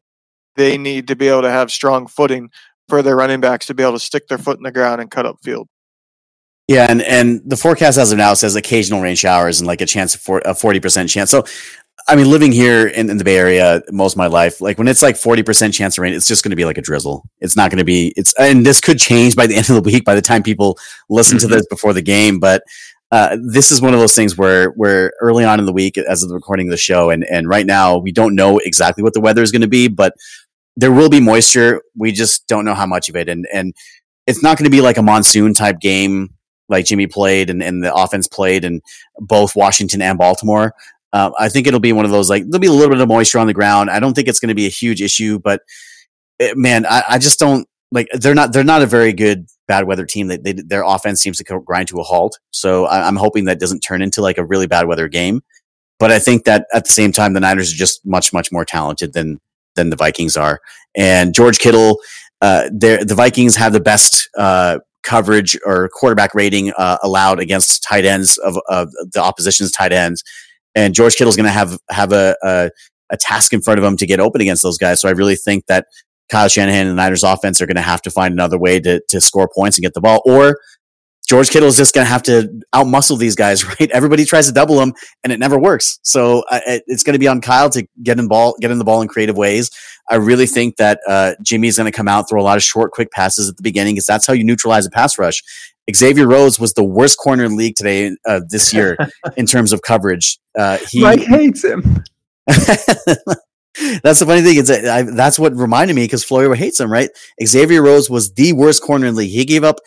they 0.56 0.78
need 0.78 1.08
to 1.08 1.16
be 1.16 1.28
able 1.28 1.44
to 1.44 1.52
have 1.52 1.72
strong 1.72 2.08
footing 2.08 2.50
for 2.90 3.02
their 3.02 3.16
running 3.16 3.42
backs 3.42 3.68
to 3.68 3.74
be 3.74 3.84
able 3.84 3.94
to 3.94 4.00
stick 4.00 4.28
their 4.28 4.38
foot 4.38 4.58
in 4.58 4.64
the 4.64 4.72
ground 4.72 5.02
and 5.02 5.10
cut 5.12 5.26
up 5.26 5.38
field. 5.44 5.68
Yeah, 6.68 6.88
and, 6.90 7.02
and 7.02 7.42
the 7.46 7.58
forecast 7.58 7.98
as 7.98 8.12
of 8.12 8.18
now 8.18 8.34
says 8.34 8.56
occasional 8.56 9.02
rain 9.02 9.16
showers 9.16 9.60
and 9.60 9.68
like 9.68 9.82
a 9.82 9.86
chance 9.86 10.16
for 10.16 10.42
a 10.46 10.56
forty 10.56 10.80
percent 10.80 11.10
chance. 11.10 11.30
So 11.30 11.44
I 12.08 12.16
mean, 12.16 12.30
living 12.30 12.52
here 12.52 12.88
in, 12.88 13.10
in, 13.10 13.18
the 13.18 13.24
Bay 13.24 13.38
Area 13.38 13.82
most 13.92 14.14
of 14.14 14.18
my 14.18 14.28
life, 14.28 14.62
like 14.62 14.78
when 14.78 14.88
it's 14.88 15.02
like 15.02 15.16
40% 15.16 15.74
chance 15.74 15.98
of 15.98 16.02
rain, 16.02 16.14
it's 16.14 16.28
just 16.28 16.44
going 16.44 16.50
to 16.52 16.56
be 16.56 16.66
like 16.66 16.78
a 16.78 16.82
drizzle. 16.82 17.24
It's 17.40 17.56
not 17.56 17.70
going 17.70 17.78
to 17.78 17.86
be, 17.86 18.14
it's, 18.16 18.34
and 18.40 18.66
this 18.66 18.82
could 18.82 18.98
change 18.98 19.36
by 19.36 19.48
the 19.48 19.56
end 19.56 19.70
of 19.70 19.76
the 19.76 19.82
week 19.82 20.04
by 20.04 20.16
the 20.16 20.22
time 20.22 20.44
people 20.44 20.78
listen 21.10 21.38
mm-hmm. 21.38 21.48
to 21.48 21.56
this 21.56 21.66
before 21.68 21.94
the 21.94 22.02
game. 22.02 22.40
But, 22.40 22.64
uh, 23.12 23.38
this 23.43 23.72
is 23.72 23.82
one 23.82 23.93
of 23.93 23.99
those 23.99 24.16
things 24.16 24.38
where, 24.38 24.70
where 24.72 25.14
early 25.22 25.43
on 25.43 25.59
in 25.59 25.66
the 25.66 25.74
week, 25.74 25.97
as 25.97 26.24
of 26.24 26.30
the 26.30 26.36
recording 26.36 26.68
of 26.68 26.72
the 26.72 26.78
show, 26.78 27.09
and, 27.09 27.26
and 27.26 27.47
right 27.47 27.66
now 27.66 27.97
we 27.97 28.12
don't 28.12 28.36
know 28.36 28.57
exactly 28.59 29.03
what 29.03 29.14
the 29.14 29.20
weather 29.20 29.41
is 29.41 29.51
going 29.51 29.62
to 29.62 29.68
be, 29.68 29.88
but 29.88 30.14
there 30.78 30.91
will 30.91 31.09
be 31.09 31.20
moisture. 31.20 31.82
We 31.97 32.14
just 32.14 32.47
don't 32.47 32.64
know 32.64 32.74
how 32.74 32.86
much 32.86 33.09
of 33.09 33.16
it. 33.16 33.28
And, 33.28 33.45
and 33.53 33.74
it's 34.28 34.41
not 34.41 34.57
going 34.57 34.66
to 34.66 34.72
be 34.72 34.82
like 34.82 34.97
a 34.97 35.01
monsoon 35.01 35.53
type 35.53 35.80
game 35.80 36.34
like 36.70 36.86
Jimmy 36.86 37.05
played 37.05 37.49
and, 37.49 37.62
and 37.62 37.84
the 37.84 37.93
offense 37.93 38.28
played 38.28 38.64
in 38.64 38.82
both 39.20 39.55
Washington 39.55 40.01
and 40.01 40.18
Baltimore. 40.18 40.74
Uh, 41.14 41.32
I 41.38 41.49
think 41.49 41.68
it'll 41.68 41.82
be 41.82 41.91
one 41.91 42.05
of 42.05 42.12
those 42.12 42.30
like 42.30 42.43
there'll 42.43 42.62
be 42.62 42.68
a 42.68 42.72
little 42.72 42.89
bit 42.89 43.01
of 43.01 43.09
moisture 43.09 43.39
on 43.39 43.47
the 43.47 43.53
ground. 43.53 43.89
I 43.89 43.99
don't 43.99 44.14
think 44.14 44.30
it's 44.30 44.39
going 44.39 44.49
to 44.49 44.55
be 44.55 44.66
a 44.66 44.70
huge 44.70 45.01
issue, 45.01 45.39
but 45.39 45.62
it, 46.39 46.51
eh, 46.51 46.53
man, 46.55 46.86
I, 46.86 47.03
I, 47.09 47.18
just 47.18 47.38
don't 47.38 47.68
like 47.92 48.08
they're 48.14 48.36
not 48.36 48.54
they're 48.54 48.64
not 48.64 48.82
a 48.82 48.86
very 48.86 49.14
good 49.14 49.48
bad 49.68 49.86
weather 49.86 50.06
team. 50.06 50.28
They, 50.28 50.38
they 50.38 50.54
their 50.54 50.84
offense 50.84 51.22
seems 51.22 51.38
to 51.38 51.44
grind 51.44 51.88
to 51.89 52.00
a 52.00 52.04
halt. 52.04 52.39
So 52.52 52.86
I, 52.86 53.08
I'm 53.08 53.16
hoping 53.16 53.46
that 53.46 53.60
doesn't 53.60 53.82
turn 53.82 54.02
into 54.02 54.22
like 54.22 54.38
a 54.38 54.46
really 54.46 54.68
bad 54.68 54.88
weather 54.88 55.08
game. 55.08 55.42
But 56.00 56.12
I 56.12 56.20
think 56.20 56.46
that 56.46 56.66
at 56.74 56.86
the 56.86 56.92
same 56.92 57.12
time, 57.12 57.34
the 57.34 57.39
Niners 57.39 57.72
are 57.72 57.78
just 57.78 58.06
much 58.06 58.34
much 58.34 58.52
more 58.52 58.66
talented 58.66 59.14
than 59.14 59.39
than 59.76 59.89
the 59.89 59.96
Vikings 59.96 60.36
are. 60.36 60.60
And 60.96 61.34
George 61.34 61.60
Kittle, 61.60 62.00
uh, 62.42 62.70
the 62.72 63.14
Vikings 63.16 63.56
have 63.56 63.74
the 63.74 63.80
best 63.80 64.30
uh, 64.38 64.80
coverage 65.04 65.58
or 65.66 65.89
quarterback 65.89 66.36
rating 66.36 66.74
uh, 66.78 66.98
allowed 67.04 67.39
against 67.39 67.84
tight 67.84 68.06
ends 68.06 68.38
of, 68.39 68.58
of 68.68 68.89
the 69.14 69.22
opposition's 69.22 69.72
tight 69.72 69.94
ends 69.94 70.24
and 70.76 70.94
George 70.94 71.16
Kittle's 71.16 71.36
going 71.36 71.46
to 71.46 71.52
have 71.52 71.78
have 71.89 72.12
a, 72.12 72.36
a, 72.44 72.72
a 73.10 73.18
task 73.18 73.54
in 73.54 73.62
front 73.62 73.80
of 73.80 73.86
him 73.86 73.98
to 73.98 74.06
get 74.06 74.20
open 74.20 74.42
against 74.42 74.64
those 74.64 74.78
guys. 74.78 75.02
So 75.02 75.10
I 75.10 75.12
really 75.12 75.36
think 75.36 75.66
that 75.68 75.88
Kyle 76.32 76.48
Shanahan 76.48 76.88
and 76.88 76.98
the 76.98 77.02
Niners 77.02 77.24
offense 77.24 77.62
are 77.62 77.68
going 77.68 77.76
to 77.76 77.82
have 77.82 78.02
to 78.04 78.12
find 78.12 78.34
another 78.34 78.58
way 78.58 78.80
to 78.80 79.02
to 79.10 79.22
score 79.22 79.50
points 79.54 79.78
and 79.78 79.84
get 79.84 79.94
the 79.94 80.02
ball, 80.02 80.22
or 80.26 80.58
George 81.28 81.50
Kittle 81.50 81.70
is 81.70 81.78
just 81.78 81.94
going 81.94 82.06
to 82.06 82.12
have 82.12 82.24
to 82.24 82.62
outmuscle 82.74 83.18
these 83.18 83.36
guys, 83.36 83.64
right? 83.80 83.90
Everybody 83.92 84.26
tries 84.26 84.48
to 84.48 84.54
double 84.54 84.82
him, 84.82 84.94
and 85.24 85.32
it 85.32 85.40
never 85.40 85.60
works. 85.60 86.00
So 86.04 86.44
uh, 86.52 86.60
it's 86.66 87.04
going 87.04 87.14
to 87.14 87.20
be 87.20 87.28
on 87.28 87.42
Kyle 87.42 87.70
to 87.70 87.88
get 88.04 88.20
in 88.20 88.28
ball, 88.28 88.56
get 88.60 88.72
in 88.72 88.80
the 88.80 88.84
ball 88.84 89.02
in 89.02 89.08
creative 89.08 89.38
ways. 89.38 89.70
I 90.10 90.16
really 90.16 90.46
think 90.46 90.78
that 90.78 91.00
uh, 91.08 91.36
Jimmy's 91.42 91.78
going 91.78 91.90
to 91.90 91.96
come 91.96 92.08
out, 92.08 92.28
throw 92.30 92.42
a 92.42 92.44
lot 92.44 92.58
of 92.58 92.64
short, 92.64 92.92
quick 92.92 93.12
passes 93.12 93.50
at 93.50 93.56
the 93.56 93.64
beginning, 93.64 93.96
because 93.96 94.08
that's 94.08 94.28
how 94.28 94.34
you 94.34 94.44
neutralize 94.44 94.86
a 94.86 94.90
pass 94.90 95.18
rush. 95.18 95.42
Xavier 95.94 96.28
Rhodes 96.28 96.60
was 96.60 96.74
the 96.74 96.84
worst 96.84 97.18
corner 97.18 97.44
in 97.44 97.52
the 97.52 97.58
league 97.58 97.76
today 97.76 98.16
uh, 98.28 98.42
this 98.50 98.74
year 98.74 98.98
in 99.38 99.46
terms 99.46 99.74
of 99.74 99.82
coverage. 99.82 100.38
Uh, 100.58 100.78
he 100.90 101.02
Mike 101.02 101.22
hates 101.22 101.64
him. 101.64 102.04
that's 104.03 104.19
the 104.19 104.26
funny 104.26 104.41
thing. 104.41 104.57
It's 104.57 104.69
I, 104.69 105.03
that's 105.03 105.39
what 105.39 105.55
reminded 105.55 105.95
me 105.95 106.03
because 106.03 106.24
Florio 106.24 106.53
hates 106.53 106.80
him, 106.80 106.91
right? 106.91 107.09
Xavier 107.43 107.82
Rhodes 107.82 108.09
was 108.09 108.34
the 108.34 108.53
worst 108.53 108.84
corner 108.84 109.07
in 109.07 109.13
the 109.13 109.19
league. 109.19 109.32
He 109.32 109.45
gave 109.45 109.63
up 109.63 109.78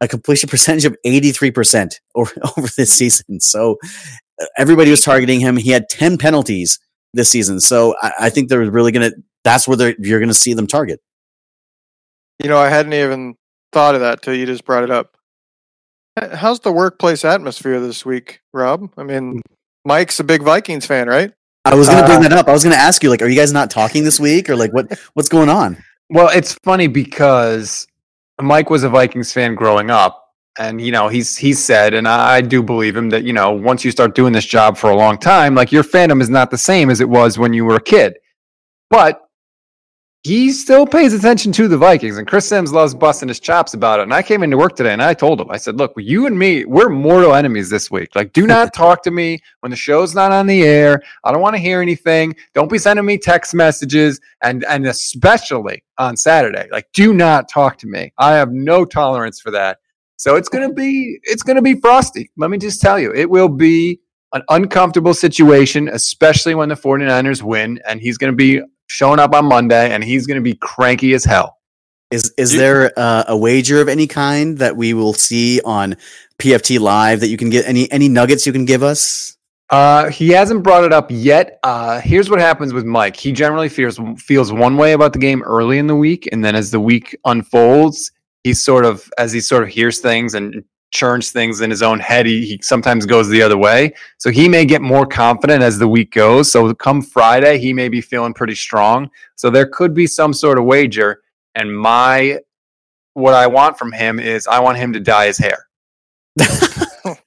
a 0.00 0.08
completion 0.08 0.48
percentage 0.50 0.84
of 0.84 0.96
83% 1.04 1.94
over, 2.14 2.32
over 2.56 2.68
this 2.76 2.92
season. 2.92 3.40
So 3.40 3.78
uh, 4.40 4.46
everybody 4.56 4.90
was 4.90 5.02
targeting 5.02 5.40
him. 5.40 5.56
He 5.56 5.70
had 5.70 5.88
10 5.88 6.18
penalties 6.18 6.78
this 7.12 7.28
season. 7.28 7.60
So 7.60 7.94
I, 8.02 8.12
I 8.20 8.30
think 8.30 8.48
they're 8.48 8.70
really 8.70 8.92
going 8.92 9.10
to, 9.10 9.16
that's 9.44 9.68
where 9.68 9.94
you're 9.98 10.18
going 10.18 10.28
to 10.28 10.34
see 10.34 10.54
them 10.54 10.66
target. 10.66 11.00
You 12.42 12.50
know, 12.50 12.58
I 12.58 12.68
hadn't 12.68 12.92
even 12.92 13.34
thought 13.72 13.94
of 13.94 14.02
that 14.02 14.22
till 14.22 14.34
you 14.34 14.46
just 14.46 14.64
brought 14.64 14.84
it 14.84 14.90
up. 14.90 15.16
How's 16.32 16.60
the 16.60 16.72
workplace 16.72 17.24
atmosphere 17.24 17.78
this 17.78 18.04
week, 18.04 18.40
Rob? 18.52 18.90
I 18.96 19.02
mean, 19.02 19.42
Mike's 19.84 20.18
a 20.18 20.24
big 20.24 20.42
Vikings 20.42 20.86
fan, 20.86 21.08
right? 21.08 21.32
I 21.66 21.74
was 21.74 21.88
going 21.88 22.00
to 22.00 22.06
bring 22.06 22.18
uh, 22.18 22.28
that 22.28 22.32
up. 22.32 22.48
I 22.48 22.52
was 22.52 22.62
going 22.62 22.74
to 22.74 22.80
ask 22.80 23.02
you, 23.02 23.10
like, 23.10 23.20
are 23.22 23.28
you 23.28 23.36
guys 23.36 23.52
not 23.52 23.70
talking 23.70 24.04
this 24.04 24.20
week, 24.20 24.48
or 24.48 24.56
like, 24.56 24.72
what 24.72 24.98
what's 25.14 25.28
going 25.28 25.48
on? 25.48 25.76
Well, 26.08 26.28
it's 26.28 26.54
funny 26.62 26.86
because 26.86 27.86
Mike 28.40 28.70
was 28.70 28.84
a 28.84 28.88
Vikings 28.88 29.32
fan 29.32 29.56
growing 29.56 29.90
up, 29.90 30.32
and 30.58 30.80
you 30.80 30.92
know 30.92 31.08
he's 31.08 31.36
he's 31.36 31.62
said, 31.62 31.92
and 31.92 32.06
I 32.06 32.40
do 32.40 32.62
believe 32.62 32.96
him 32.96 33.10
that 33.10 33.24
you 33.24 33.32
know 33.32 33.50
once 33.50 33.84
you 33.84 33.90
start 33.90 34.14
doing 34.14 34.32
this 34.32 34.46
job 34.46 34.76
for 34.76 34.90
a 34.90 34.96
long 34.96 35.18
time, 35.18 35.56
like 35.56 35.72
your 35.72 35.82
fandom 35.82 36.22
is 36.22 36.30
not 36.30 36.52
the 36.52 36.58
same 36.58 36.88
as 36.88 37.00
it 37.00 37.08
was 37.08 37.38
when 37.38 37.52
you 37.52 37.64
were 37.64 37.76
a 37.76 37.82
kid. 37.82 38.14
But 38.88 39.25
he 40.26 40.50
still 40.50 40.88
pays 40.88 41.14
attention 41.14 41.52
to 41.52 41.68
the 41.68 41.78
Vikings, 41.78 42.18
and 42.18 42.26
Chris 42.26 42.48
Sims 42.48 42.72
loves 42.72 42.96
busting 42.96 43.28
his 43.28 43.38
chops 43.38 43.74
about 43.74 44.00
it. 44.00 44.02
And 44.02 44.12
I 44.12 44.22
came 44.22 44.42
into 44.42 44.56
work 44.56 44.74
today 44.74 44.92
and 44.92 45.00
I 45.00 45.14
told 45.14 45.40
him, 45.40 45.48
I 45.52 45.56
said, 45.56 45.76
Look, 45.76 45.92
you 45.96 46.26
and 46.26 46.36
me, 46.36 46.64
we're 46.64 46.88
mortal 46.88 47.32
enemies 47.32 47.70
this 47.70 47.92
week. 47.92 48.08
Like, 48.16 48.32
do 48.32 48.44
not 48.44 48.74
talk 48.74 49.04
to 49.04 49.12
me 49.12 49.38
when 49.60 49.70
the 49.70 49.76
show's 49.76 50.16
not 50.16 50.32
on 50.32 50.48
the 50.48 50.64
air. 50.64 51.00
I 51.22 51.30
don't 51.30 51.42
want 51.42 51.54
to 51.54 51.62
hear 51.62 51.80
anything. 51.80 52.34
Don't 52.54 52.70
be 52.70 52.76
sending 52.76 53.06
me 53.06 53.18
text 53.18 53.54
messages, 53.54 54.20
and 54.42 54.64
and 54.64 54.84
especially 54.86 55.84
on 55.98 56.16
Saturday, 56.16 56.66
like, 56.72 56.88
do 56.92 57.14
not 57.14 57.48
talk 57.48 57.78
to 57.78 57.86
me. 57.86 58.12
I 58.18 58.32
have 58.32 58.50
no 58.50 58.84
tolerance 58.84 59.40
for 59.40 59.52
that. 59.52 59.78
So 60.16 60.34
it's 60.34 60.48
gonna 60.48 60.72
be 60.72 61.20
it's 61.22 61.44
gonna 61.44 61.62
be 61.62 61.78
frosty. 61.80 62.32
Let 62.36 62.50
me 62.50 62.58
just 62.58 62.80
tell 62.80 62.98
you, 62.98 63.12
it 63.14 63.30
will 63.30 63.48
be 63.48 64.00
an 64.32 64.42
uncomfortable 64.48 65.14
situation, 65.14 65.88
especially 65.88 66.56
when 66.56 66.68
the 66.68 66.74
49ers 66.74 67.42
win, 67.42 67.78
and 67.88 68.00
he's 68.00 68.18
going 68.18 68.32
to 68.32 68.36
be 68.36 68.60
showing 68.86 69.18
up 69.18 69.34
on 69.34 69.46
Monday, 69.46 69.92
and 69.92 70.02
he's 70.04 70.26
going 70.26 70.36
to 70.36 70.42
be 70.42 70.54
cranky 70.54 71.14
as 71.14 71.24
hell. 71.24 71.58
Is 72.10 72.32
is 72.38 72.52
there 72.52 72.92
uh, 72.96 73.24
a 73.26 73.36
wager 73.36 73.80
of 73.80 73.88
any 73.88 74.06
kind 74.06 74.58
that 74.58 74.76
we 74.76 74.94
will 74.94 75.12
see 75.12 75.60
on 75.64 75.96
PFT 76.38 76.78
Live 76.78 77.20
that 77.20 77.28
you 77.28 77.36
can 77.36 77.50
get 77.50 77.66
any 77.66 77.90
any 77.90 78.08
nuggets 78.08 78.46
you 78.46 78.52
can 78.52 78.64
give 78.64 78.82
us? 78.82 79.36
Uh, 79.70 80.08
he 80.10 80.28
hasn't 80.28 80.62
brought 80.62 80.84
it 80.84 80.92
up 80.92 81.08
yet. 81.10 81.58
Uh, 81.64 82.00
here's 82.00 82.30
what 82.30 82.38
happens 82.38 82.72
with 82.72 82.84
Mike. 82.84 83.16
He 83.16 83.32
generally 83.32 83.68
feels 83.68 83.98
feels 84.18 84.52
one 84.52 84.76
way 84.76 84.92
about 84.92 85.12
the 85.12 85.18
game 85.18 85.42
early 85.42 85.78
in 85.78 85.88
the 85.88 85.96
week, 85.96 86.28
and 86.30 86.44
then 86.44 86.54
as 86.54 86.70
the 86.70 86.78
week 86.78 87.16
unfolds, 87.24 88.12
he 88.44 88.54
sort 88.54 88.84
of 88.84 89.10
as 89.18 89.32
he 89.32 89.40
sort 89.40 89.64
of 89.64 89.68
hears 89.68 89.98
things 89.98 90.34
and 90.34 90.62
churns 90.96 91.30
things 91.30 91.60
in 91.60 91.70
his 91.70 91.82
own 91.82 92.00
head, 92.00 92.26
he, 92.26 92.46
he 92.46 92.58
sometimes 92.62 93.06
goes 93.06 93.28
the 93.28 93.42
other 93.42 93.56
way. 93.56 93.92
So 94.18 94.30
he 94.30 94.48
may 94.48 94.64
get 94.64 94.80
more 94.80 95.06
confident 95.06 95.62
as 95.62 95.78
the 95.78 95.86
week 95.86 96.12
goes. 96.12 96.50
So 96.50 96.72
come 96.74 97.02
Friday, 97.02 97.58
he 97.58 97.72
may 97.72 97.88
be 97.88 98.00
feeling 98.00 98.32
pretty 98.32 98.54
strong. 98.54 99.10
So 99.36 99.50
there 99.50 99.66
could 99.66 99.94
be 99.94 100.06
some 100.06 100.32
sort 100.32 100.58
of 100.58 100.64
wager. 100.64 101.22
And 101.54 101.76
my 101.78 102.40
what 103.12 103.34
I 103.34 103.46
want 103.46 103.78
from 103.78 103.92
him 103.92 104.18
is 104.18 104.46
I 104.46 104.60
want 104.60 104.78
him 104.78 104.92
to 104.94 105.00
dye 105.00 105.26
his 105.26 105.38
hair. 105.38 105.68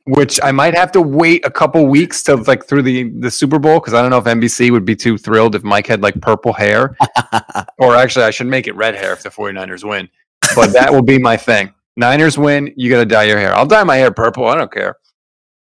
Which 0.06 0.40
I 0.44 0.52
might 0.52 0.76
have 0.76 0.92
to 0.92 1.02
wait 1.02 1.46
a 1.46 1.52
couple 1.52 1.86
weeks 1.88 2.22
to 2.24 2.36
like 2.36 2.66
through 2.66 2.82
the 2.82 3.10
the 3.10 3.32
Super 3.32 3.60
Bowl 3.60 3.80
because 3.80 3.94
I 3.94 4.02
don't 4.02 4.12
know 4.12 4.18
if 4.18 4.26
NBC 4.26 4.72
would 4.72 4.86
be 4.86 4.96
too 4.96 5.18
thrilled 5.18 5.56
if 5.56 5.64
Mike 5.64 5.88
had 5.88 6.02
like 6.02 6.20
purple 6.22 6.54
hair. 6.54 6.98
or 7.80 7.96
actually 7.96 8.26
I 8.26 8.32
should 8.32 8.48
make 8.48 8.68
it 8.68 8.76
red 8.76 8.96
hair 8.96 9.14
if 9.14 9.24
the 9.24 9.30
49ers 9.30 9.88
win. 9.88 10.10
But 10.56 10.74
that 10.74 10.92
will 10.92 11.02
be 11.02 11.18
my 11.18 11.38
thing. 11.38 11.74
Niners 11.98 12.38
win, 12.38 12.74
you 12.76 12.90
got 12.90 13.00
to 13.00 13.06
dye 13.06 13.24
your 13.24 13.40
hair. 13.40 13.54
I'll 13.54 13.66
dye 13.66 13.84
my 13.84 13.98
hair 13.98 14.12
purple. 14.12 14.48
I 14.48 14.56
don't 14.56 14.72
care. 14.72 14.96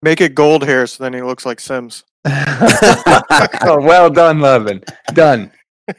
Make 0.01 0.21
it 0.21 0.35
gold 0.35 0.63
hair 0.63 0.85
so 0.85 1.03
then 1.03 1.13
he 1.13 1.21
looks 1.21 1.45
like 1.45 1.59
Sims. 1.59 2.03
oh, 2.25 3.79
well 3.81 4.09
done, 4.09 4.39
Levin. 4.39 4.83
Done. 5.13 5.51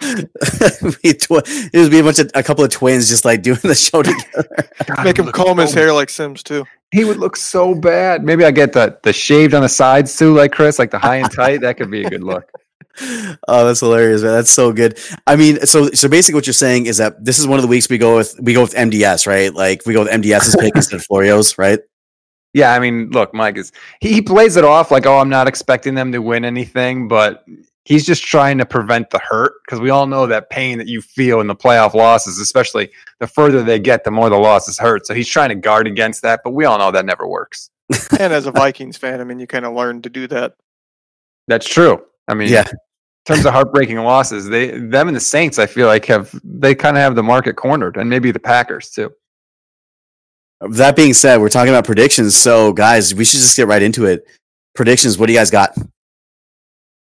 it 0.00 1.30
would 1.30 1.90
be 1.90 1.98
a 1.98 2.02
bunch 2.02 2.18
of 2.18 2.30
a 2.34 2.42
couple 2.42 2.64
of 2.64 2.70
twins 2.70 3.08
just 3.08 3.24
like 3.24 3.42
doing 3.42 3.58
the 3.62 3.74
show 3.74 4.02
together. 4.02 4.48
God, 4.86 5.04
Make 5.04 5.18
him 5.18 5.30
comb 5.30 5.58
so 5.58 5.62
his 5.62 5.74
hair 5.74 5.92
like 5.92 6.10
Sims 6.10 6.42
too. 6.42 6.64
He 6.90 7.04
would 7.04 7.18
look 7.18 7.36
so 7.36 7.74
bad. 7.74 8.24
Maybe 8.24 8.44
I 8.44 8.50
get 8.50 8.72
the 8.72 8.98
the 9.02 9.12
shaved 9.12 9.54
on 9.54 9.62
the 9.62 9.68
sides 9.68 10.16
too, 10.16 10.34
like 10.34 10.52
Chris, 10.52 10.78
like 10.78 10.90
the 10.90 10.98
high 10.98 11.16
and 11.16 11.30
tight. 11.30 11.60
That 11.60 11.76
could 11.76 11.90
be 11.90 12.04
a 12.04 12.10
good 12.10 12.24
look 12.24 12.50
oh, 13.48 13.66
that's 13.66 13.80
hilarious, 13.80 14.22
man. 14.22 14.32
That's 14.32 14.50
so 14.50 14.72
good. 14.72 14.98
I 15.26 15.36
mean, 15.36 15.60
so 15.66 15.90
so 15.90 16.08
basically, 16.08 16.36
what 16.36 16.46
you're 16.46 16.54
saying 16.54 16.86
is 16.86 16.98
that 16.98 17.24
this 17.24 17.38
is 17.38 17.46
one 17.46 17.58
of 17.58 17.62
the 17.62 17.68
weeks 17.68 17.88
we 17.88 17.98
go 17.98 18.16
with 18.16 18.38
we 18.40 18.52
go 18.52 18.62
with 18.62 18.74
MDS, 18.74 19.26
right? 19.26 19.52
Like 19.52 19.82
we 19.86 19.94
go 19.94 20.04
with 20.04 20.12
MDS's 20.12 20.56
pick 20.60 20.74
instead 20.76 20.96
of 20.96 21.06
Florio's, 21.06 21.58
right? 21.58 21.80
Yeah, 22.52 22.72
I 22.72 22.78
mean, 22.78 23.10
look, 23.10 23.34
Mike 23.34 23.56
is 23.56 23.72
he, 24.00 24.12
he 24.12 24.22
plays 24.22 24.56
it 24.56 24.64
off 24.64 24.90
like, 24.90 25.06
oh, 25.06 25.18
I'm 25.18 25.28
not 25.28 25.48
expecting 25.48 25.94
them 25.94 26.12
to 26.12 26.22
win 26.22 26.44
anything, 26.44 27.08
but 27.08 27.44
he's 27.84 28.06
just 28.06 28.24
trying 28.24 28.58
to 28.58 28.66
prevent 28.66 29.10
the 29.10 29.18
hurt 29.18 29.54
because 29.64 29.80
we 29.80 29.90
all 29.90 30.06
know 30.06 30.26
that 30.26 30.50
pain 30.50 30.78
that 30.78 30.86
you 30.86 31.02
feel 31.02 31.40
in 31.40 31.46
the 31.46 31.54
playoff 31.54 31.94
losses, 31.94 32.38
especially 32.38 32.90
the 33.20 33.26
further 33.26 33.62
they 33.62 33.78
get, 33.78 34.04
the 34.04 34.10
more 34.10 34.30
the 34.30 34.36
losses 34.36 34.78
hurt. 34.78 35.06
So 35.06 35.14
he's 35.14 35.28
trying 35.28 35.50
to 35.50 35.54
guard 35.54 35.86
against 35.86 36.22
that, 36.22 36.40
but 36.44 36.52
we 36.52 36.64
all 36.64 36.78
know 36.78 36.90
that 36.90 37.04
never 37.04 37.26
works. 37.26 37.70
and 38.18 38.32
as 38.32 38.46
a 38.46 38.52
Vikings 38.52 38.96
fan, 38.96 39.20
I 39.20 39.24
mean, 39.24 39.38
you 39.38 39.46
kind 39.46 39.66
of 39.66 39.74
learn 39.74 40.02
to 40.02 40.10
do 40.10 40.26
that. 40.28 40.54
That's 41.46 41.68
true. 41.68 42.02
I 42.28 42.34
mean, 42.34 42.50
yeah. 42.50 42.64
In 43.26 43.36
terms 43.36 43.46
of 43.46 43.54
heartbreaking 43.54 43.96
losses, 43.98 44.48
they 44.48 44.78
them 44.78 45.08
and 45.08 45.16
the 45.16 45.20
Saints, 45.20 45.58
I 45.58 45.66
feel 45.66 45.86
like 45.86 46.04
have 46.06 46.38
they 46.44 46.74
kind 46.74 46.96
of 46.96 47.02
have 47.02 47.14
the 47.14 47.22
market 47.22 47.56
cornered, 47.56 47.96
and 47.96 48.10
maybe 48.10 48.30
the 48.30 48.38
Packers 48.38 48.90
too. 48.90 49.12
That 50.60 50.94
being 50.94 51.14
said, 51.14 51.40
we're 51.40 51.48
talking 51.48 51.72
about 51.72 51.84
predictions. 51.84 52.36
So, 52.36 52.72
guys, 52.72 53.14
we 53.14 53.24
should 53.24 53.40
just 53.40 53.56
get 53.56 53.66
right 53.66 53.82
into 53.82 54.04
it. 54.06 54.26
Predictions. 54.74 55.18
What 55.18 55.26
do 55.26 55.32
you 55.32 55.38
guys 55.38 55.50
got? 55.50 55.76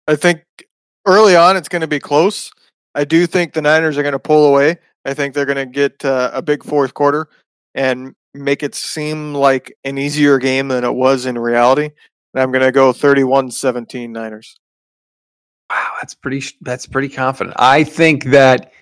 I 0.07 0.17
think 0.17 0.43
early 1.07 1.37
on 1.37 1.57
it's 1.57 1.69
going 1.69 1.81
to 1.81 1.89
be 1.89 2.01
close. 2.01 2.51
I 2.95 3.05
do 3.05 3.27
think 3.27 3.53
the 3.53 3.63
Niners 3.63 3.99
are 3.99 4.03
going 4.03 4.13
to 4.13 4.19
pull 4.19 4.47
away. 4.47 4.77
I 5.05 5.15
think 5.15 5.35
they're 5.35 5.47
going 5.47 5.57
to 5.57 5.67
get 5.67 6.05
uh, 6.05 6.31
a 6.33 6.43
big 6.43 6.65
fourth 6.65 6.95
quarter 6.95 7.29
and 7.75 8.15
make 8.35 8.63
it 8.63 8.75
seem 8.75 9.35
like 9.35 9.77
an 9.85 9.99
easier 9.99 10.39
game 10.39 10.69
than 10.69 10.85
it 10.85 10.95
was 10.95 11.27
in 11.27 11.39
reality. 11.39 11.91
And 12.35 12.43
I'm 12.43 12.51
going 12.51 12.65
to 12.65 12.73
go 12.73 12.93
31 12.93 13.51
17 13.51 14.13
Niners. 14.13 14.57
Wow, 15.71 15.93
that's 16.01 16.15
pretty 16.15 16.43
that's 16.61 16.87
pretty 16.87 17.09
confident. 17.09 17.57
I 17.59 17.85
think 17.85 18.25
that 18.27 18.73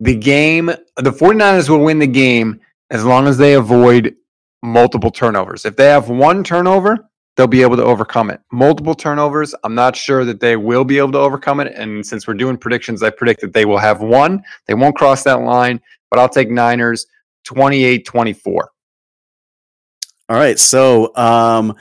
the 0.00 0.16
game 0.16 0.66
the 0.66 1.12
49ers 1.12 1.68
will 1.68 1.84
win 1.84 1.98
the 1.98 2.06
game 2.06 2.60
as 2.90 3.04
long 3.04 3.26
as 3.26 3.38
they 3.38 3.54
avoid 3.54 4.14
multiple 4.62 5.10
turnovers. 5.10 5.64
If 5.64 5.76
they 5.76 5.86
have 5.86 6.08
one 6.08 6.44
turnover, 6.44 7.08
they'll 7.36 7.46
be 7.46 7.62
able 7.62 7.76
to 7.76 7.84
overcome 7.84 8.30
it. 8.30 8.40
Multiple 8.52 8.94
turnovers, 8.94 9.54
I'm 9.64 9.74
not 9.74 9.96
sure 9.96 10.24
that 10.24 10.40
they 10.40 10.56
will 10.56 10.84
be 10.84 10.98
able 10.98 11.12
to 11.12 11.18
overcome 11.18 11.60
it. 11.60 11.72
And 11.74 12.04
since 12.04 12.26
we're 12.26 12.34
doing 12.34 12.56
predictions, 12.56 13.02
I 13.02 13.10
predict 13.10 13.40
that 13.40 13.52
they 13.52 13.64
will 13.64 13.78
have 13.78 14.00
one. 14.00 14.42
They 14.66 14.74
won't 14.74 14.96
cross 14.96 15.22
that 15.24 15.40
line, 15.40 15.80
but 16.10 16.18
I'll 16.18 16.28
take 16.28 16.50
Niners 16.50 17.06
28 17.44 18.04
24. 18.04 18.70
All 20.28 20.36
right. 20.36 20.58
So 20.58 21.14
um, 21.16 21.74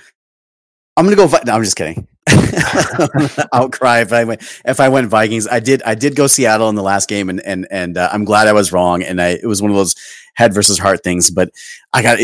I'm 0.97 1.05
going 1.05 1.15
to 1.15 1.27
go. 1.27 1.37
No, 1.45 1.53
I'm 1.53 1.63
just 1.63 1.75
kidding. 1.75 2.07
outcry 3.53 3.99
if 4.01 4.13
I 4.13 4.23
went 4.23 4.41
if 4.65 4.79
I 4.79 4.89
went 4.89 5.07
Vikings. 5.09 5.47
I 5.47 5.59
did 5.59 5.81
I 5.83 5.95
did 5.95 6.15
go 6.15 6.27
Seattle 6.27 6.69
in 6.69 6.75
the 6.75 6.83
last 6.83 7.09
game, 7.09 7.29
and 7.29 7.41
and 7.41 7.67
and 7.71 7.97
uh, 7.97 8.09
I'm 8.11 8.25
glad 8.25 8.47
I 8.47 8.53
was 8.53 8.71
wrong. 8.71 9.03
And 9.03 9.21
I 9.21 9.29
it 9.29 9.45
was 9.45 9.61
one 9.61 9.71
of 9.71 9.77
those 9.77 9.95
head 10.35 10.53
versus 10.53 10.79
heart 10.79 11.03
things. 11.03 11.29
But 11.29 11.51
I 11.93 12.01
got 12.01 12.19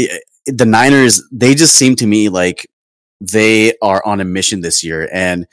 the 0.46 0.66
Niners. 0.66 1.24
They 1.32 1.56
just 1.56 1.76
seem 1.76 1.96
to 1.98 2.08
me 2.08 2.30
like 2.30 2.68
they 3.20 3.74
are 3.82 4.06
on 4.06 4.20
a 4.20 4.26
mission 4.26 4.62
this 4.62 4.84
year, 4.84 5.10
and 5.12 5.46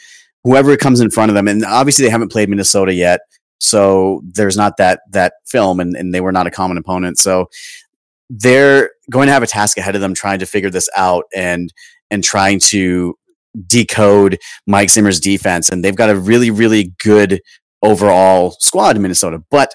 whoever 0.42 0.76
comes 0.76 1.00
in 1.00 1.10
front 1.10 1.30
of 1.30 1.34
them, 1.34 1.48
and 1.48 1.64
obviously 1.64 2.04
they 2.04 2.10
haven't 2.10 2.32
played 2.32 2.48
Minnesota 2.48 2.92
yet, 2.92 3.20
so 3.58 4.22
there's 4.24 4.56
not 4.56 4.76
that 4.76 5.00
that 5.10 5.34
film, 5.46 5.80
and 5.80 5.96
and 5.96 6.14
they 6.14 6.20
were 6.20 6.32
not 6.32 6.46
a 6.46 6.50
common 6.50 6.78
opponent. 6.78 7.18
So 7.18 7.48
they're 8.30 8.90
going 9.10 9.26
to 9.26 9.32
have 9.32 9.42
a 9.42 9.46
task 9.46 9.76
ahead 9.76 9.94
of 9.94 10.00
them 10.00 10.14
trying 10.14 10.38
to 10.38 10.46
figure 10.46 10.70
this 10.70 10.88
out 10.96 11.24
and 11.34 11.72
and 12.10 12.22
trying 12.22 12.60
to 12.60 13.16
decode 13.66 14.38
Mike 14.66 14.90
Zimmer's 14.90 15.20
defense, 15.20 15.70
and 15.70 15.84
they've 15.84 15.96
got 15.96 16.10
a 16.10 16.16
really, 16.16 16.50
really 16.50 16.92
good 17.02 17.40
overall 17.82 18.52
squad 18.60 18.96
in 18.96 19.02
Minnesota. 19.02 19.42
But 19.50 19.74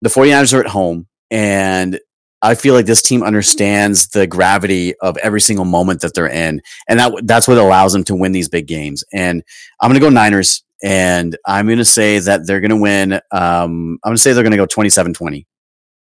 the 0.00 0.08
49ers 0.08 0.54
are 0.54 0.60
at 0.60 0.66
home, 0.66 1.06
and 1.30 1.98
I 2.42 2.56
feel 2.56 2.74
like 2.74 2.86
this 2.86 3.02
team 3.02 3.22
understands 3.22 4.08
the 4.08 4.26
gravity 4.26 4.94
of 4.98 5.16
every 5.18 5.40
single 5.40 5.64
moment 5.64 6.00
that 6.00 6.14
they're 6.14 6.26
in, 6.26 6.60
and 6.88 6.98
that 6.98 7.12
that's 7.24 7.46
what 7.46 7.58
allows 7.58 7.92
them 7.92 8.04
to 8.04 8.16
win 8.16 8.32
these 8.32 8.48
big 8.48 8.66
games. 8.66 9.04
And 9.12 9.42
I'm 9.80 9.90
going 9.90 10.00
to 10.00 10.04
go 10.04 10.10
Niners, 10.10 10.64
and 10.82 11.36
I'm 11.46 11.66
going 11.66 11.78
to 11.78 11.84
say 11.84 12.18
that 12.18 12.46
they're 12.46 12.60
going 12.60 12.70
to 12.70 12.76
win. 12.76 13.12
Um, 13.30 13.98
I'm 14.02 14.10
going 14.10 14.16
to 14.16 14.22
say 14.22 14.32
they're 14.32 14.42
going 14.42 14.50
to 14.52 14.56
go 14.56 14.66
27-20. 14.66 15.46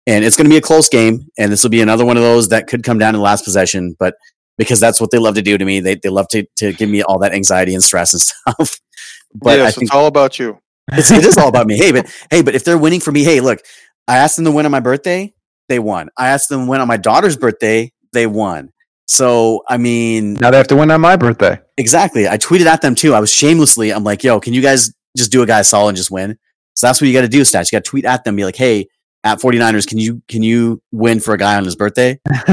And 0.06 0.24
it's 0.24 0.36
going 0.36 0.46
to 0.46 0.50
be 0.50 0.56
a 0.56 0.62
close 0.62 0.88
game, 0.88 1.26
and 1.36 1.52
this 1.52 1.62
will 1.62 1.70
be 1.70 1.82
another 1.82 2.06
one 2.06 2.16
of 2.16 2.22
those 2.22 2.48
that 2.48 2.66
could 2.66 2.82
come 2.82 2.98
down 2.98 3.12
to 3.12 3.18
the 3.18 3.22
last 3.22 3.44
possession. 3.44 3.94
But 3.98 4.14
because 4.58 4.80
that's 4.80 5.00
what 5.00 5.10
they 5.10 5.18
love 5.18 5.36
to 5.36 5.42
do 5.42 5.56
to 5.56 5.64
me. 5.64 5.80
They 5.80 5.94
they 5.94 6.10
love 6.10 6.28
to 6.28 6.44
to 6.56 6.72
give 6.74 6.90
me 6.90 7.02
all 7.02 7.18
that 7.20 7.32
anxiety 7.32 7.72
and 7.72 7.82
stress 7.82 8.12
and 8.12 8.20
stuff. 8.56 8.80
but 9.34 9.58
yes, 9.58 9.68
I 9.68 9.70
think 9.70 9.82
it's 9.84 9.94
all 9.94 10.06
about 10.06 10.38
you. 10.38 10.58
It's, 10.92 11.10
it 11.10 11.24
is 11.24 11.38
all 11.38 11.48
about 11.48 11.66
me. 11.66 11.78
Hey, 11.78 11.92
but 11.92 12.10
hey, 12.30 12.42
but 12.42 12.54
if 12.54 12.64
they're 12.64 12.78
winning 12.78 13.00
for 13.00 13.12
me, 13.12 13.22
hey, 13.22 13.40
look, 13.40 13.60
I 14.06 14.18
asked 14.18 14.36
them 14.36 14.44
to 14.44 14.50
win 14.50 14.66
on 14.66 14.72
my 14.72 14.80
birthday, 14.80 15.32
they 15.68 15.78
won. 15.78 16.10
I 16.18 16.28
asked 16.28 16.48
them 16.48 16.64
to 16.64 16.70
win 16.70 16.80
on 16.80 16.88
my 16.88 16.96
daughter's 16.96 17.36
birthday, 17.36 17.92
they 18.12 18.26
won. 18.26 18.72
So 19.06 19.62
I 19.68 19.78
mean, 19.78 20.34
now 20.34 20.50
they 20.50 20.58
have 20.58 20.68
to 20.68 20.76
win 20.76 20.90
on 20.90 21.00
my 21.00 21.16
birthday. 21.16 21.58
Exactly. 21.76 22.28
I 22.28 22.36
tweeted 22.36 22.66
at 22.66 22.82
them 22.82 22.94
too. 22.94 23.14
I 23.14 23.20
was 23.20 23.32
shamelessly. 23.32 23.92
I'm 23.92 24.04
like, 24.04 24.24
yo, 24.24 24.40
can 24.40 24.52
you 24.52 24.60
guys 24.60 24.92
just 25.16 25.32
do 25.32 25.42
a 25.42 25.46
guy 25.46 25.62
solid 25.62 25.90
and 25.90 25.96
just 25.96 26.10
win? 26.10 26.36
So 26.74 26.86
that's 26.86 27.00
what 27.00 27.08
you 27.08 27.12
got 27.12 27.22
to 27.22 27.28
do, 27.28 27.40
stats. 27.40 27.72
You 27.72 27.76
got 27.76 27.84
to 27.84 27.90
tweet 27.90 28.04
at 28.04 28.22
them, 28.24 28.36
be 28.36 28.44
like, 28.44 28.54
hey, 28.54 28.86
at 29.24 29.38
49ers, 29.38 29.86
can 29.86 29.98
you 29.98 30.22
can 30.28 30.42
you 30.42 30.80
win 30.92 31.20
for 31.20 31.34
a 31.34 31.38
guy 31.38 31.56
on 31.56 31.64
his 31.64 31.76
birthday? 31.76 32.18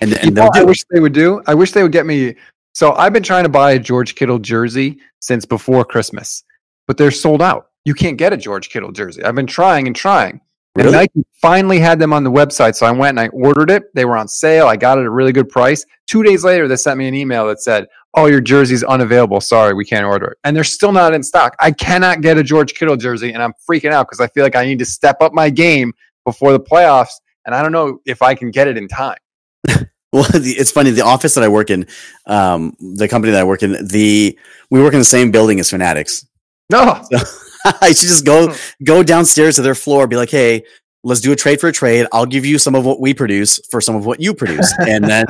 and, 0.00 0.14
and 0.14 0.34
know, 0.34 0.50
I 0.54 0.64
wish 0.64 0.84
they 0.90 1.00
would 1.00 1.12
do. 1.12 1.42
I 1.46 1.54
wish 1.54 1.72
they 1.72 1.82
would 1.82 1.92
get 1.92 2.06
me. 2.06 2.36
So 2.74 2.92
I've 2.94 3.12
been 3.12 3.22
trying 3.22 3.44
to 3.44 3.48
buy 3.48 3.72
a 3.72 3.78
George 3.78 4.14
Kittle 4.14 4.38
jersey 4.38 4.98
since 5.20 5.44
before 5.44 5.84
Christmas, 5.84 6.44
but 6.86 6.96
they're 6.96 7.10
sold 7.10 7.42
out. 7.42 7.70
You 7.84 7.94
can't 7.94 8.16
get 8.16 8.32
a 8.32 8.36
George 8.36 8.70
Kittle 8.70 8.92
jersey. 8.92 9.22
I've 9.24 9.34
been 9.34 9.46
trying 9.46 9.86
and 9.86 9.96
trying. 9.96 10.40
And 10.76 10.84
Really? 10.84 10.96
Nike 10.96 11.24
finally 11.42 11.80
had 11.80 11.98
them 11.98 12.12
on 12.12 12.22
the 12.22 12.30
website. 12.30 12.76
So 12.76 12.86
I 12.86 12.92
went 12.92 13.18
and 13.18 13.20
I 13.20 13.28
ordered 13.28 13.70
it. 13.70 13.92
They 13.94 14.04
were 14.04 14.16
on 14.16 14.28
sale. 14.28 14.68
I 14.68 14.76
got 14.76 14.98
it 14.98 15.02
at 15.02 15.06
a 15.08 15.10
really 15.10 15.32
good 15.32 15.48
price. 15.48 15.84
Two 16.06 16.22
days 16.22 16.44
later, 16.44 16.68
they 16.68 16.76
sent 16.76 16.96
me 16.96 17.08
an 17.08 17.14
email 17.14 17.46
that 17.48 17.60
said, 17.60 17.86
Oh, 18.14 18.26
your 18.26 18.40
jersey's 18.40 18.82
unavailable. 18.82 19.40
Sorry, 19.40 19.72
we 19.72 19.84
can't 19.84 20.04
order 20.04 20.26
it. 20.28 20.38
And 20.42 20.56
they're 20.56 20.64
still 20.64 20.92
not 20.92 21.14
in 21.14 21.22
stock. 21.22 21.54
I 21.60 21.70
cannot 21.70 22.22
get 22.22 22.38
a 22.38 22.42
George 22.42 22.74
Kittle 22.74 22.96
jersey, 22.96 23.32
and 23.32 23.42
I'm 23.42 23.52
freaking 23.68 23.92
out 23.92 24.08
because 24.08 24.20
I 24.20 24.26
feel 24.28 24.42
like 24.42 24.56
I 24.56 24.64
need 24.64 24.80
to 24.80 24.84
step 24.84 25.18
up 25.20 25.32
my 25.32 25.48
game 25.48 25.92
before 26.24 26.52
the 26.52 26.60
playoffs. 26.60 27.12
And 27.46 27.54
I 27.54 27.62
don't 27.62 27.72
know 27.72 28.00
if 28.06 28.20
I 28.20 28.34
can 28.34 28.50
get 28.50 28.68
it 28.68 28.76
in 28.76 28.88
time. 28.88 29.18
Well, 30.12 30.26
it's 30.34 30.72
funny. 30.72 30.90
The 30.90 31.04
office 31.04 31.34
that 31.36 31.44
I 31.44 31.48
work 31.48 31.70
in, 31.70 31.86
um, 32.26 32.76
the 32.80 33.06
company 33.06 33.30
that 33.30 33.42
I 33.42 33.44
work 33.44 33.62
in, 33.62 33.86
the 33.86 34.36
we 34.68 34.82
work 34.82 34.92
in 34.92 34.98
the 34.98 35.04
same 35.04 35.30
building 35.30 35.60
as 35.60 35.70
Fanatics. 35.70 36.26
No. 36.68 37.00
I 37.80 37.92
should 37.92 38.08
just 38.08 38.24
go 38.24 38.52
go 38.82 39.04
downstairs 39.04 39.54
to 39.54 39.62
their 39.62 39.76
floor, 39.76 40.08
be 40.08 40.16
like, 40.16 40.30
"Hey, 40.30 40.64
let's 41.04 41.20
do 41.20 41.32
a 41.32 41.36
trade 41.36 41.60
for 41.60 41.68
a 41.68 41.72
trade. 41.72 42.06
I'll 42.12 42.26
give 42.26 42.44
you 42.44 42.58
some 42.58 42.74
of 42.74 42.84
what 42.84 43.00
we 43.00 43.14
produce 43.14 43.58
for 43.70 43.80
some 43.80 43.96
of 43.96 44.06
what 44.06 44.20
you 44.20 44.34
produce, 44.34 44.72
and 44.88 45.04
then 45.04 45.26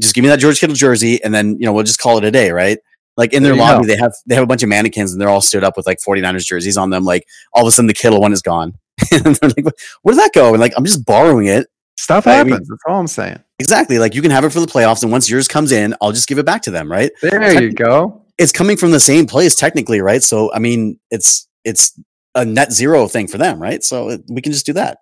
just 0.00 0.14
give 0.14 0.22
me 0.22 0.28
that 0.28 0.38
George 0.38 0.60
Kittle 0.60 0.76
jersey, 0.76 1.22
and 1.22 1.34
then 1.34 1.56
you 1.58 1.66
know 1.66 1.72
we'll 1.72 1.84
just 1.84 2.00
call 2.00 2.18
it 2.18 2.24
a 2.24 2.30
day, 2.30 2.50
right?" 2.50 2.78
Like 3.16 3.34
in 3.34 3.42
their 3.42 3.52
There 3.54 3.62
lobby, 3.62 3.86
they 3.86 3.96
have 3.96 4.14
they 4.26 4.34
have 4.34 4.44
a 4.44 4.46
bunch 4.46 4.62
of 4.62 4.68
mannequins, 4.68 5.12
and 5.12 5.20
they're 5.20 5.28
all 5.28 5.42
stood 5.42 5.64
up 5.64 5.76
with 5.76 5.86
like 5.86 5.98
49ers 6.06 6.46
jerseys 6.46 6.78
on 6.78 6.90
them. 6.90 7.04
Like 7.04 7.26
all 7.52 7.62
of 7.62 7.68
a 7.68 7.70
sudden, 7.70 7.86
the 7.86 7.94
Kittle 7.94 8.20
one 8.20 8.32
is 8.32 8.40
gone, 8.42 8.72
and 9.12 9.36
they're 9.36 9.50
like, 9.50 9.66
"Where 10.02 10.14
did 10.14 10.22
that 10.22 10.32
go?" 10.34 10.52
And 10.54 10.60
like, 10.60 10.72
I'm 10.76 10.84
just 10.84 11.04
borrowing 11.04 11.46
it. 11.46 11.66
Stuff 11.98 12.26
I 12.26 12.42
mean- 12.42 12.52
happens. 12.52 12.68
That's 12.68 12.82
all 12.88 12.98
I'm 12.98 13.06
saying. 13.06 13.38
Exactly. 13.58 13.98
Like 13.98 14.14
you 14.14 14.22
can 14.22 14.30
have 14.30 14.44
it 14.44 14.50
for 14.50 14.60
the 14.60 14.66
playoffs, 14.66 15.02
and 15.02 15.12
once 15.12 15.28
yours 15.28 15.46
comes 15.46 15.72
in, 15.72 15.94
I'll 16.00 16.12
just 16.12 16.26
give 16.26 16.38
it 16.38 16.46
back 16.46 16.62
to 16.62 16.70
them, 16.70 16.90
right? 16.90 17.12
There 17.20 17.62
you 17.62 17.72
go. 17.72 18.22
It's 18.38 18.50
coming 18.50 18.76
from 18.76 18.90
the 18.92 18.98
same 19.00 19.26
place 19.26 19.54
technically, 19.54 20.00
right? 20.00 20.22
So 20.22 20.52
I 20.52 20.58
mean, 20.58 20.98
it's 21.10 21.46
it's 21.64 21.98
a 22.34 22.44
net 22.44 22.72
zero 22.72 23.08
thing 23.08 23.28
for 23.28 23.36
them, 23.38 23.60
right? 23.60 23.84
So 23.84 24.08
it, 24.08 24.22
we 24.28 24.40
can 24.40 24.52
just 24.52 24.66
do 24.66 24.72
that. 24.72 24.98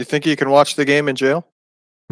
You 0.00 0.04
think 0.06 0.24
you 0.24 0.34
can 0.34 0.48
watch 0.48 0.76
the 0.76 0.86
game 0.86 1.10
in 1.10 1.14
jail? 1.16 1.46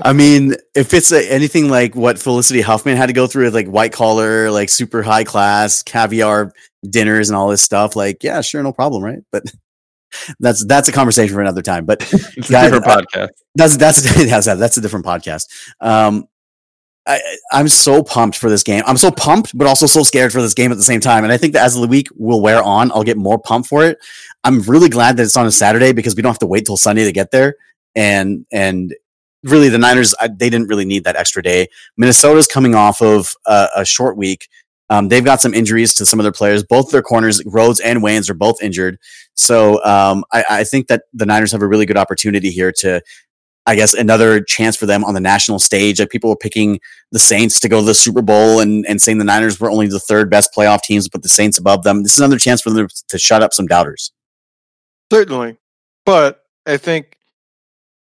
I 0.00 0.12
mean, 0.14 0.54
if 0.76 0.94
it's 0.94 1.10
a, 1.10 1.28
anything 1.28 1.68
like 1.68 1.96
what 1.96 2.20
Felicity 2.20 2.60
Huffman 2.60 2.96
had 2.96 3.06
to 3.06 3.12
go 3.12 3.26
through 3.26 3.46
with 3.46 3.54
like 3.56 3.66
white 3.66 3.92
collar, 3.92 4.48
like 4.52 4.68
super 4.68 5.02
high 5.02 5.24
class 5.24 5.82
caviar 5.82 6.52
dinners 6.88 7.30
and 7.30 7.36
all 7.36 7.48
this 7.48 7.62
stuff, 7.62 7.96
like 7.96 8.22
yeah, 8.22 8.40
sure, 8.42 8.62
no 8.62 8.72
problem, 8.72 9.02
right? 9.02 9.18
But 9.32 9.42
that's 10.38 10.64
that's 10.66 10.88
a 10.88 10.92
conversation 10.92 11.34
for 11.34 11.40
another 11.40 11.62
time. 11.62 11.84
But 11.84 12.02
It's 12.36 12.48
a 12.48 12.52
Guys, 12.52 12.70
different 12.70 12.86
uh, 12.86 13.00
podcast. 13.00 13.28
that's 13.56 13.76
that's 13.76 14.02
that's 14.30 14.46
that's 14.46 14.76
a 14.76 14.80
different 14.80 15.04
podcast. 15.04 15.48
Um, 15.80 16.28
I 17.06 17.20
I'm 17.52 17.68
so 17.68 18.02
pumped 18.04 18.36
for 18.38 18.48
this 18.50 18.62
game. 18.62 18.84
I'm 18.86 18.96
so 18.96 19.10
pumped, 19.10 19.56
but 19.58 19.66
also 19.66 19.86
so 19.86 20.02
scared 20.04 20.32
for 20.32 20.42
this 20.42 20.54
game 20.54 20.70
at 20.70 20.76
the 20.78 20.84
same 20.84 21.00
time. 21.00 21.24
And 21.24 21.32
I 21.32 21.36
think 21.38 21.54
that 21.54 21.64
as 21.64 21.74
the 21.74 21.86
week 21.88 22.08
will 22.16 22.40
wear 22.40 22.62
on, 22.62 22.92
I'll 22.92 23.02
get 23.02 23.16
more 23.16 23.38
pumped 23.38 23.68
for 23.68 23.84
it. 23.84 23.98
I'm 24.44 24.62
really 24.62 24.88
glad 24.88 25.16
that 25.16 25.24
it's 25.24 25.36
on 25.36 25.46
a 25.46 25.52
Saturday 25.52 25.92
because 25.92 26.16
we 26.16 26.22
don't 26.22 26.30
have 26.30 26.38
to 26.40 26.46
wait 26.46 26.66
till 26.66 26.76
Sunday 26.76 27.04
to 27.04 27.12
get 27.12 27.30
there. 27.30 27.56
And 27.94 28.46
and 28.52 28.94
really, 29.42 29.68
the 29.68 29.78
Niners 29.78 30.14
I, 30.20 30.28
they 30.28 30.50
didn't 30.50 30.68
really 30.68 30.84
need 30.84 31.04
that 31.04 31.16
extra 31.16 31.42
day. 31.42 31.68
Minnesota's 31.96 32.46
coming 32.46 32.74
off 32.74 33.02
of 33.02 33.34
a, 33.46 33.68
a 33.76 33.84
short 33.84 34.16
week. 34.16 34.48
Um, 34.88 35.08
they've 35.08 35.24
got 35.24 35.40
some 35.40 35.54
injuries 35.54 35.94
to 35.94 36.06
some 36.06 36.18
of 36.18 36.24
their 36.24 36.32
players. 36.32 36.64
Both 36.64 36.90
their 36.90 37.02
corners, 37.02 37.40
Rhodes 37.46 37.78
and 37.80 38.02
Waynes, 38.02 38.28
are 38.28 38.34
both 38.34 38.60
injured. 38.60 38.98
So 39.34 39.82
um, 39.84 40.24
I, 40.32 40.44
I 40.50 40.64
think 40.64 40.88
that 40.88 41.04
the 41.12 41.26
Niners 41.26 41.52
have 41.52 41.62
a 41.62 41.66
really 41.66 41.86
good 41.86 41.96
opportunity 41.96 42.50
here 42.50 42.72
to 42.78 43.00
I 43.66 43.76
guess 43.76 43.94
another 43.94 44.40
chance 44.40 44.74
for 44.74 44.86
them 44.86 45.04
on 45.04 45.14
the 45.14 45.20
national 45.20 45.58
stage. 45.58 46.00
Like 46.00 46.10
people 46.10 46.30
were 46.30 46.36
picking 46.36 46.80
the 47.12 47.18
Saints 47.18 47.60
to 47.60 47.68
go 47.68 47.80
to 47.80 47.86
the 47.86 47.94
Super 47.94 48.22
Bowl 48.22 48.58
and, 48.60 48.84
and 48.88 49.00
saying 49.00 49.18
the 49.18 49.24
Niners 49.24 49.60
were 49.60 49.70
only 49.70 49.86
the 49.86 50.00
third 50.00 50.30
best 50.30 50.50
playoff 50.56 50.82
teams, 50.82 51.08
but 51.08 51.22
the 51.22 51.28
Saints 51.28 51.58
above 51.58 51.84
them. 51.84 52.02
This 52.02 52.14
is 52.14 52.18
another 52.18 52.38
chance 52.38 52.62
for 52.62 52.70
them 52.70 52.88
to 53.08 53.18
shut 53.18 53.42
up 53.42 53.52
some 53.52 53.66
doubters. 53.66 54.12
Certainly. 55.12 55.56
But 56.06 56.44
I 56.66 56.76
think 56.76 57.16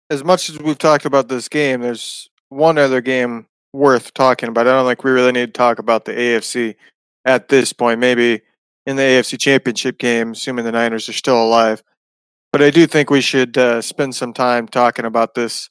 as 0.09 0.23
much 0.23 0.49
as 0.49 0.59
we've 0.59 0.77
talked 0.77 1.05
about 1.05 1.29
this 1.29 1.47
game, 1.47 1.81
there's 1.81 2.29
one 2.49 2.77
other 2.77 3.01
game 3.01 3.47
worth 3.73 4.13
talking 4.13 4.49
about. 4.49 4.67
I 4.67 4.71
don't 4.71 4.87
think 4.87 5.03
we 5.03 5.11
really 5.11 5.31
need 5.31 5.47
to 5.47 5.51
talk 5.51 5.79
about 5.79 6.05
the 6.05 6.11
AFC 6.11 6.75
at 7.25 7.47
this 7.47 7.71
point. 7.73 7.99
Maybe 7.99 8.41
in 8.85 8.95
the 8.95 9.03
AFC 9.03 9.39
Championship 9.39 9.97
game, 9.97 10.31
assuming 10.31 10.65
the 10.65 10.71
Niners 10.71 11.07
are 11.07 11.13
still 11.13 11.41
alive. 11.41 11.83
But 12.51 12.61
I 12.61 12.69
do 12.69 12.85
think 12.85 13.09
we 13.09 13.21
should 13.21 13.57
uh, 13.57 13.81
spend 13.81 14.15
some 14.15 14.33
time 14.33 14.67
talking 14.67 15.05
about 15.05 15.35
this 15.35 15.69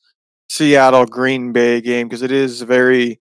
Seattle 0.49 1.05
Green 1.05 1.53
Bay 1.53 1.81
game 1.81 2.09
because 2.09 2.23
it 2.23 2.33
is 2.33 2.63
a 2.63 2.67
very 2.67 3.21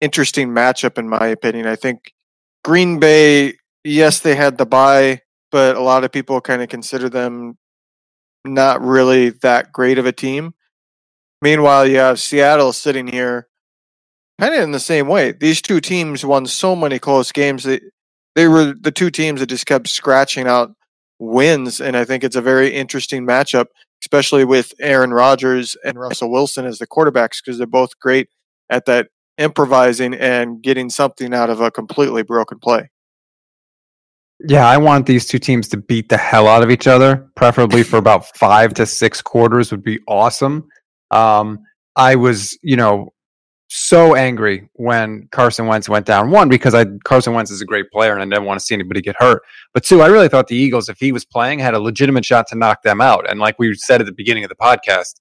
interesting 0.00 0.48
matchup, 0.48 0.96
in 0.96 1.08
my 1.08 1.26
opinion. 1.26 1.66
I 1.66 1.76
think 1.76 2.14
Green 2.62 2.98
Bay, 2.98 3.54
yes, 3.84 4.20
they 4.20 4.34
had 4.34 4.56
the 4.56 4.64
bye, 4.64 5.20
but 5.54 5.76
a 5.76 5.80
lot 5.80 6.02
of 6.02 6.10
people 6.10 6.40
kind 6.40 6.62
of 6.62 6.68
consider 6.68 7.08
them 7.08 7.56
not 8.44 8.82
really 8.82 9.30
that 9.30 9.70
great 9.72 9.98
of 9.98 10.04
a 10.04 10.10
team. 10.10 10.52
Meanwhile, 11.40 11.86
you 11.86 11.98
have 11.98 12.18
Seattle 12.18 12.72
sitting 12.72 13.06
here 13.06 13.46
kind 14.40 14.52
of 14.52 14.60
in 14.62 14.72
the 14.72 14.80
same 14.80 15.06
way. 15.06 15.30
These 15.30 15.62
two 15.62 15.80
teams 15.80 16.26
won 16.26 16.46
so 16.46 16.74
many 16.74 16.98
close 16.98 17.30
games. 17.30 17.62
They, 17.62 17.78
they 18.34 18.48
were 18.48 18.74
the 18.74 18.90
two 18.90 19.12
teams 19.12 19.38
that 19.38 19.46
just 19.46 19.64
kept 19.64 19.86
scratching 19.86 20.48
out 20.48 20.72
wins. 21.20 21.80
And 21.80 21.96
I 21.96 22.04
think 22.04 22.24
it's 22.24 22.34
a 22.34 22.42
very 22.42 22.74
interesting 22.74 23.24
matchup, 23.24 23.66
especially 24.02 24.44
with 24.44 24.74
Aaron 24.80 25.14
Rodgers 25.14 25.76
and 25.84 26.00
Russell 26.00 26.32
Wilson 26.32 26.66
as 26.66 26.80
the 26.80 26.88
quarterbacks, 26.88 27.36
because 27.40 27.58
they're 27.58 27.68
both 27.68 27.96
great 28.00 28.28
at 28.70 28.86
that 28.86 29.06
improvising 29.38 30.14
and 30.14 30.60
getting 30.64 30.90
something 30.90 31.32
out 31.32 31.48
of 31.48 31.60
a 31.60 31.70
completely 31.70 32.24
broken 32.24 32.58
play. 32.58 32.90
Yeah, 34.46 34.66
I 34.66 34.76
want 34.76 35.06
these 35.06 35.26
two 35.26 35.38
teams 35.38 35.68
to 35.68 35.76
beat 35.76 36.08
the 36.08 36.16
hell 36.16 36.48
out 36.48 36.62
of 36.62 36.70
each 36.70 36.86
other, 36.86 37.30
preferably 37.34 37.82
for 37.82 37.96
about 37.96 38.26
five 38.36 38.74
to 38.74 38.86
six 38.86 39.22
quarters 39.22 39.70
would 39.70 39.82
be 39.82 40.00
awesome. 40.06 40.68
Um, 41.10 41.60
I 41.96 42.16
was, 42.16 42.58
you 42.62 42.76
know, 42.76 43.12
so 43.68 44.14
angry 44.14 44.68
when 44.74 45.26
Carson 45.32 45.66
Wentz 45.66 45.88
went 45.88 46.06
down. 46.06 46.30
One, 46.30 46.48
because 46.48 46.74
I 46.74 46.84
Carson 47.04 47.32
Wentz 47.32 47.50
is 47.50 47.60
a 47.60 47.64
great 47.64 47.90
player 47.90 48.12
and 48.12 48.22
I 48.22 48.24
never 48.24 48.44
want 48.44 48.60
to 48.60 48.64
see 48.64 48.74
anybody 48.74 49.00
get 49.00 49.16
hurt. 49.18 49.42
But 49.72 49.84
two, 49.84 50.02
I 50.02 50.06
really 50.06 50.28
thought 50.28 50.46
the 50.46 50.56
Eagles, 50.56 50.88
if 50.88 50.98
he 50.98 51.10
was 51.10 51.24
playing, 51.24 51.58
had 51.58 51.74
a 51.74 51.80
legitimate 51.80 52.24
shot 52.24 52.46
to 52.48 52.56
knock 52.56 52.82
them 52.82 53.00
out. 53.00 53.28
And 53.28 53.40
like 53.40 53.58
we 53.58 53.74
said 53.74 54.00
at 54.00 54.06
the 54.06 54.12
beginning 54.12 54.44
of 54.44 54.50
the 54.50 54.56
podcast, 54.56 55.20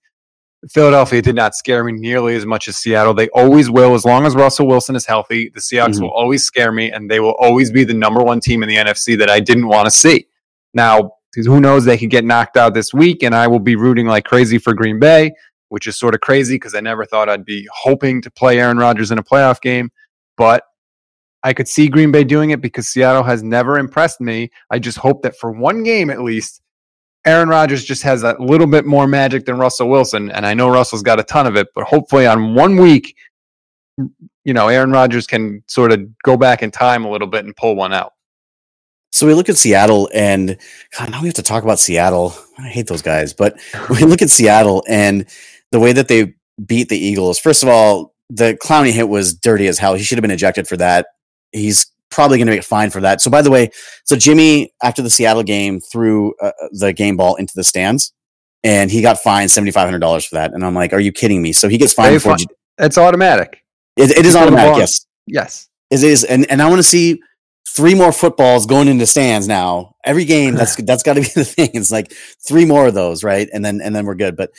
Philadelphia 0.71 1.21
did 1.21 1.35
not 1.35 1.55
scare 1.55 1.83
me 1.83 1.91
nearly 1.91 2.35
as 2.35 2.45
much 2.45 2.67
as 2.67 2.77
Seattle. 2.77 3.13
They 3.13 3.27
always 3.29 3.69
will, 3.69 3.95
as 3.95 4.05
long 4.05 4.25
as 4.25 4.35
Russell 4.35 4.67
Wilson 4.67 4.95
is 4.95 5.05
healthy. 5.05 5.51
The 5.53 5.59
Seahawks 5.59 5.97
Mhm. 5.97 6.03
will 6.03 6.11
always 6.11 6.43
scare 6.43 6.71
me, 6.71 6.91
and 6.91 7.09
they 7.11 7.19
will 7.19 7.35
always 7.39 7.71
be 7.71 7.83
the 7.83 7.93
number 7.93 8.21
one 8.23 8.39
team 8.39 8.63
in 8.63 8.69
the 8.69 8.77
NFC 8.77 9.15
that 9.17 9.29
I 9.29 9.39
didn't 9.39 9.67
want 9.67 9.85
to 9.85 9.91
see. 9.91 10.27
Now, 10.73 11.13
who 11.35 11.59
knows? 11.59 11.85
They 11.85 11.97
could 11.97 12.09
get 12.09 12.23
knocked 12.23 12.55
out 12.57 12.73
this 12.73 12.93
week, 12.93 13.23
and 13.23 13.35
I 13.35 13.47
will 13.47 13.59
be 13.59 13.75
rooting 13.75 14.07
like 14.07 14.23
crazy 14.25 14.57
for 14.57 14.73
Green 14.73 14.99
Bay, 14.99 15.31
which 15.69 15.85
is 15.87 15.97
sort 15.97 16.15
of 16.15 16.21
crazy 16.21 16.55
because 16.55 16.75
I 16.75 16.79
never 16.79 17.05
thought 17.05 17.27
I'd 17.29 17.45
be 17.45 17.67
hoping 17.73 18.21
to 18.21 18.31
play 18.31 18.59
Aaron 18.59 18.77
Rodgers 18.77 19.11
in 19.11 19.17
a 19.17 19.23
playoff 19.23 19.59
game. 19.61 19.89
But 20.37 20.63
I 21.43 21.51
could 21.53 21.67
see 21.67 21.89
Green 21.89 22.11
Bay 22.11 22.23
doing 22.23 22.51
it 22.51 22.61
because 22.61 22.87
Seattle 22.87 23.23
has 23.23 23.43
never 23.43 23.77
impressed 23.77 24.21
me. 24.21 24.49
I 24.71 24.79
just 24.79 24.97
hope 24.97 25.23
that 25.23 25.37
for 25.37 25.51
one 25.51 25.83
game 25.83 26.09
at 26.09 26.21
least, 26.21 26.61
Aaron 27.25 27.49
Rodgers 27.49 27.85
just 27.85 28.03
has 28.03 28.23
a 28.23 28.35
little 28.39 28.67
bit 28.67 28.85
more 28.85 29.07
magic 29.07 29.45
than 29.45 29.57
Russell 29.57 29.89
Wilson. 29.89 30.29
And 30.31 30.45
I 30.45 30.53
know 30.53 30.69
Russell's 30.69 31.03
got 31.03 31.19
a 31.19 31.23
ton 31.23 31.47
of 31.47 31.55
it, 31.55 31.67
but 31.73 31.85
hopefully 31.85 32.27
on 32.27 32.53
one 32.53 32.75
week, 32.75 33.15
you 33.97 34.53
know, 34.53 34.67
Aaron 34.67 34.91
Rodgers 34.91 35.25
can 35.25 35.63
sort 35.67 35.91
of 35.91 36.01
go 36.23 36.35
back 36.35 36.63
in 36.63 36.71
time 36.71 37.05
a 37.05 37.09
little 37.09 37.27
bit 37.27 37.45
and 37.45 37.55
pull 37.55 37.75
one 37.75 37.93
out. 37.93 38.11
So 39.11 39.27
we 39.27 39.35
look 39.35 39.47
at 39.47 39.57
Seattle 39.57 40.09
and 40.13 40.57
God, 40.97 41.11
now 41.11 41.21
we 41.21 41.27
have 41.27 41.35
to 41.35 41.43
talk 41.43 41.63
about 41.63 41.79
Seattle. 41.79 42.33
I 42.57 42.67
hate 42.67 42.87
those 42.87 43.03
guys, 43.03 43.33
but 43.33 43.57
we 43.89 43.99
look 43.99 44.21
at 44.21 44.29
Seattle 44.29 44.83
and 44.89 45.25
the 45.71 45.79
way 45.79 45.93
that 45.93 46.07
they 46.07 46.33
beat 46.65 46.89
the 46.89 46.97
Eagles. 46.97 47.39
First 47.39 47.63
of 47.63 47.69
all, 47.69 48.13
the 48.29 48.57
Clowney 48.63 48.91
hit 48.91 49.07
was 49.07 49.33
dirty 49.33 49.67
as 49.67 49.77
hell. 49.77 49.93
He 49.93 50.03
should 50.03 50.17
have 50.17 50.23
been 50.23 50.31
ejected 50.31 50.67
for 50.67 50.77
that. 50.77 51.07
He's 51.51 51.85
probably 52.13 52.37
going 52.37 52.47
to 52.47 52.55
get 52.55 52.65
fined 52.65 52.93
for 52.93 53.01
that. 53.01 53.21
So 53.21 53.29
by 53.29 53.41
the 53.41 53.51
way, 53.51 53.69
so 54.05 54.15
Jimmy 54.15 54.73
after 54.81 55.01
the 55.01 55.09
Seattle 55.09 55.43
game 55.43 55.79
threw 55.79 56.33
uh, 56.41 56.51
the 56.71 56.93
game 56.93 57.17
ball 57.17 57.35
into 57.35 57.53
the 57.55 57.63
stands, 57.63 58.13
and 58.63 58.91
he 58.91 59.01
got 59.01 59.19
fined 59.19 59.51
seventy 59.51 59.71
five 59.71 59.85
hundred 59.85 59.99
dollars 59.99 60.25
for 60.25 60.35
that. 60.35 60.53
And 60.53 60.65
I'm 60.65 60.75
like, 60.75 60.93
are 60.93 60.99
you 60.99 61.11
kidding 61.11 61.41
me? 61.41 61.53
So 61.53 61.67
he 61.67 61.77
gets 61.77 61.93
fined 61.93 62.21
for. 62.21 62.35
It's 62.77 62.97
automatic. 62.97 63.63
It, 63.95 64.11
it 64.11 64.25
is 64.25 64.35
automatic. 64.35 64.77
Yes. 64.77 65.05
Yes. 65.27 65.69
It 65.91 66.03
is, 66.03 66.23
and 66.23 66.49
and 66.49 66.61
I 66.61 66.67
want 66.67 66.79
to 66.79 66.83
see 66.83 67.21
three 67.67 67.95
more 67.95 68.11
footballs 68.11 68.65
going 68.65 68.87
into 68.87 69.05
stands 69.05 69.47
now. 69.47 69.95
Every 70.03 70.25
game, 70.25 70.55
that's 70.55 70.75
that's 70.83 71.03
got 71.03 71.13
to 71.13 71.21
be 71.21 71.27
the 71.27 71.45
thing. 71.45 71.69
It's 71.73 71.91
like 71.91 72.11
three 72.47 72.65
more 72.65 72.87
of 72.87 72.93
those, 72.93 73.23
right? 73.23 73.47
And 73.53 73.63
then 73.63 73.81
and 73.81 73.95
then 73.95 74.05
we're 74.05 74.15
good. 74.15 74.35
But 74.35 74.51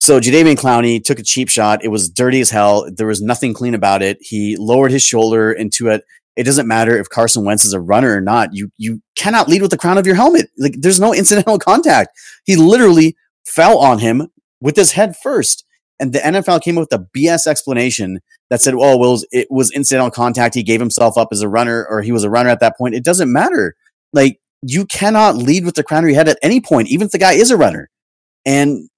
so 0.00 0.20
Jadeveon 0.20 0.56
Clowney 0.56 1.02
took 1.02 1.18
a 1.18 1.22
cheap 1.22 1.48
shot. 1.48 1.84
It 1.84 1.88
was 1.88 2.08
dirty 2.08 2.40
as 2.40 2.50
hell. 2.50 2.90
There 2.90 3.06
was 3.06 3.22
nothing 3.22 3.54
clean 3.54 3.74
about 3.74 4.02
it. 4.02 4.18
He 4.20 4.56
lowered 4.56 4.90
his 4.90 5.02
shoulder 5.02 5.52
into 5.52 5.88
it. 5.88 6.04
It 6.36 6.44
doesn't 6.44 6.66
matter 6.66 6.96
if 6.96 7.08
Carson 7.08 7.44
Wentz 7.44 7.64
is 7.64 7.72
a 7.72 7.80
runner 7.80 8.16
or 8.16 8.20
not. 8.20 8.54
You 8.54 8.70
you 8.78 9.02
cannot 9.16 9.48
lead 9.48 9.62
with 9.62 9.70
the 9.70 9.78
crown 9.78 9.98
of 9.98 10.06
your 10.06 10.16
helmet. 10.16 10.48
Like 10.58 10.76
there's 10.78 11.00
no 11.00 11.14
incidental 11.14 11.58
contact. 11.58 12.10
He 12.44 12.56
literally 12.56 13.16
fell 13.46 13.78
on 13.78 13.98
him 13.98 14.28
with 14.60 14.76
his 14.76 14.92
head 14.92 15.14
first. 15.22 15.64
And 16.00 16.12
the 16.12 16.18
NFL 16.18 16.62
came 16.62 16.78
up 16.78 16.88
with 16.90 17.00
a 17.00 17.06
BS 17.16 17.46
explanation 17.46 18.20
that 18.50 18.60
said, 18.60 18.74
"Oh, 18.74 18.96
well, 18.96 19.20
it 19.30 19.46
was 19.50 19.70
incidental 19.70 20.10
contact. 20.10 20.54
He 20.54 20.62
gave 20.62 20.80
himself 20.80 21.16
up 21.16 21.28
as 21.30 21.42
a 21.42 21.48
runner, 21.48 21.86
or 21.88 22.02
he 22.02 22.12
was 22.12 22.24
a 22.24 22.30
runner 22.30 22.50
at 22.50 22.60
that 22.60 22.76
point." 22.76 22.94
It 22.94 23.04
doesn't 23.04 23.32
matter. 23.32 23.76
Like 24.12 24.40
you 24.62 24.86
cannot 24.86 25.36
lead 25.36 25.64
with 25.64 25.74
the 25.74 25.82
crown 25.84 26.04
of 26.04 26.10
your 26.10 26.16
head 26.16 26.28
at 26.28 26.38
any 26.42 26.60
point, 26.60 26.88
even 26.88 27.06
if 27.06 27.12
the 27.12 27.18
guy 27.18 27.32
is 27.32 27.50
a 27.50 27.56
runner. 27.56 27.90
And 28.44 28.88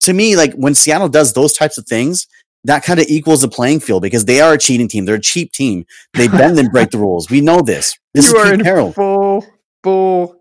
to 0.00 0.12
me, 0.12 0.36
like 0.36 0.52
when 0.54 0.74
Seattle 0.74 1.08
does 1.08 1.32
those 1.32 1.52
types 1.52 1.78
of 1.78 1.86
things, 1.86 2.26
that 2.64 2.84
kind 2.84 3.00
of 3.00 3.06
equals 3.08 3.42
the 3.42 3.48
playing 3.48 3.80
field 3.80 4.02
because 4.02 4.24
they 4.24 4.40
are 4.40 4.54
a 4.54 4.58
cheating 4.58 4.88
team. 4.88 5.04
They're 5.04 5.16
a 5.16 5.20
cheap 5.20 5.52
team. 5.52 5.84
They 6.14 6.28
bend 6.28 6.58
and 6.58 6.70
break 6.70 6.90
the 6.90 6.98
rules. 6.98 7.28
We 7.28 7.40
know 7.40 7.60
this. 7.60 7.98
This 8.14 8.30
you 8.30 8.38
is 8.38 8.42
are 8.42 8.50
Pete 8.50 8.60
in 8.60 8.64
Carroll. 8.64 8.92
full 8.92 9.46
full 9.82 10.36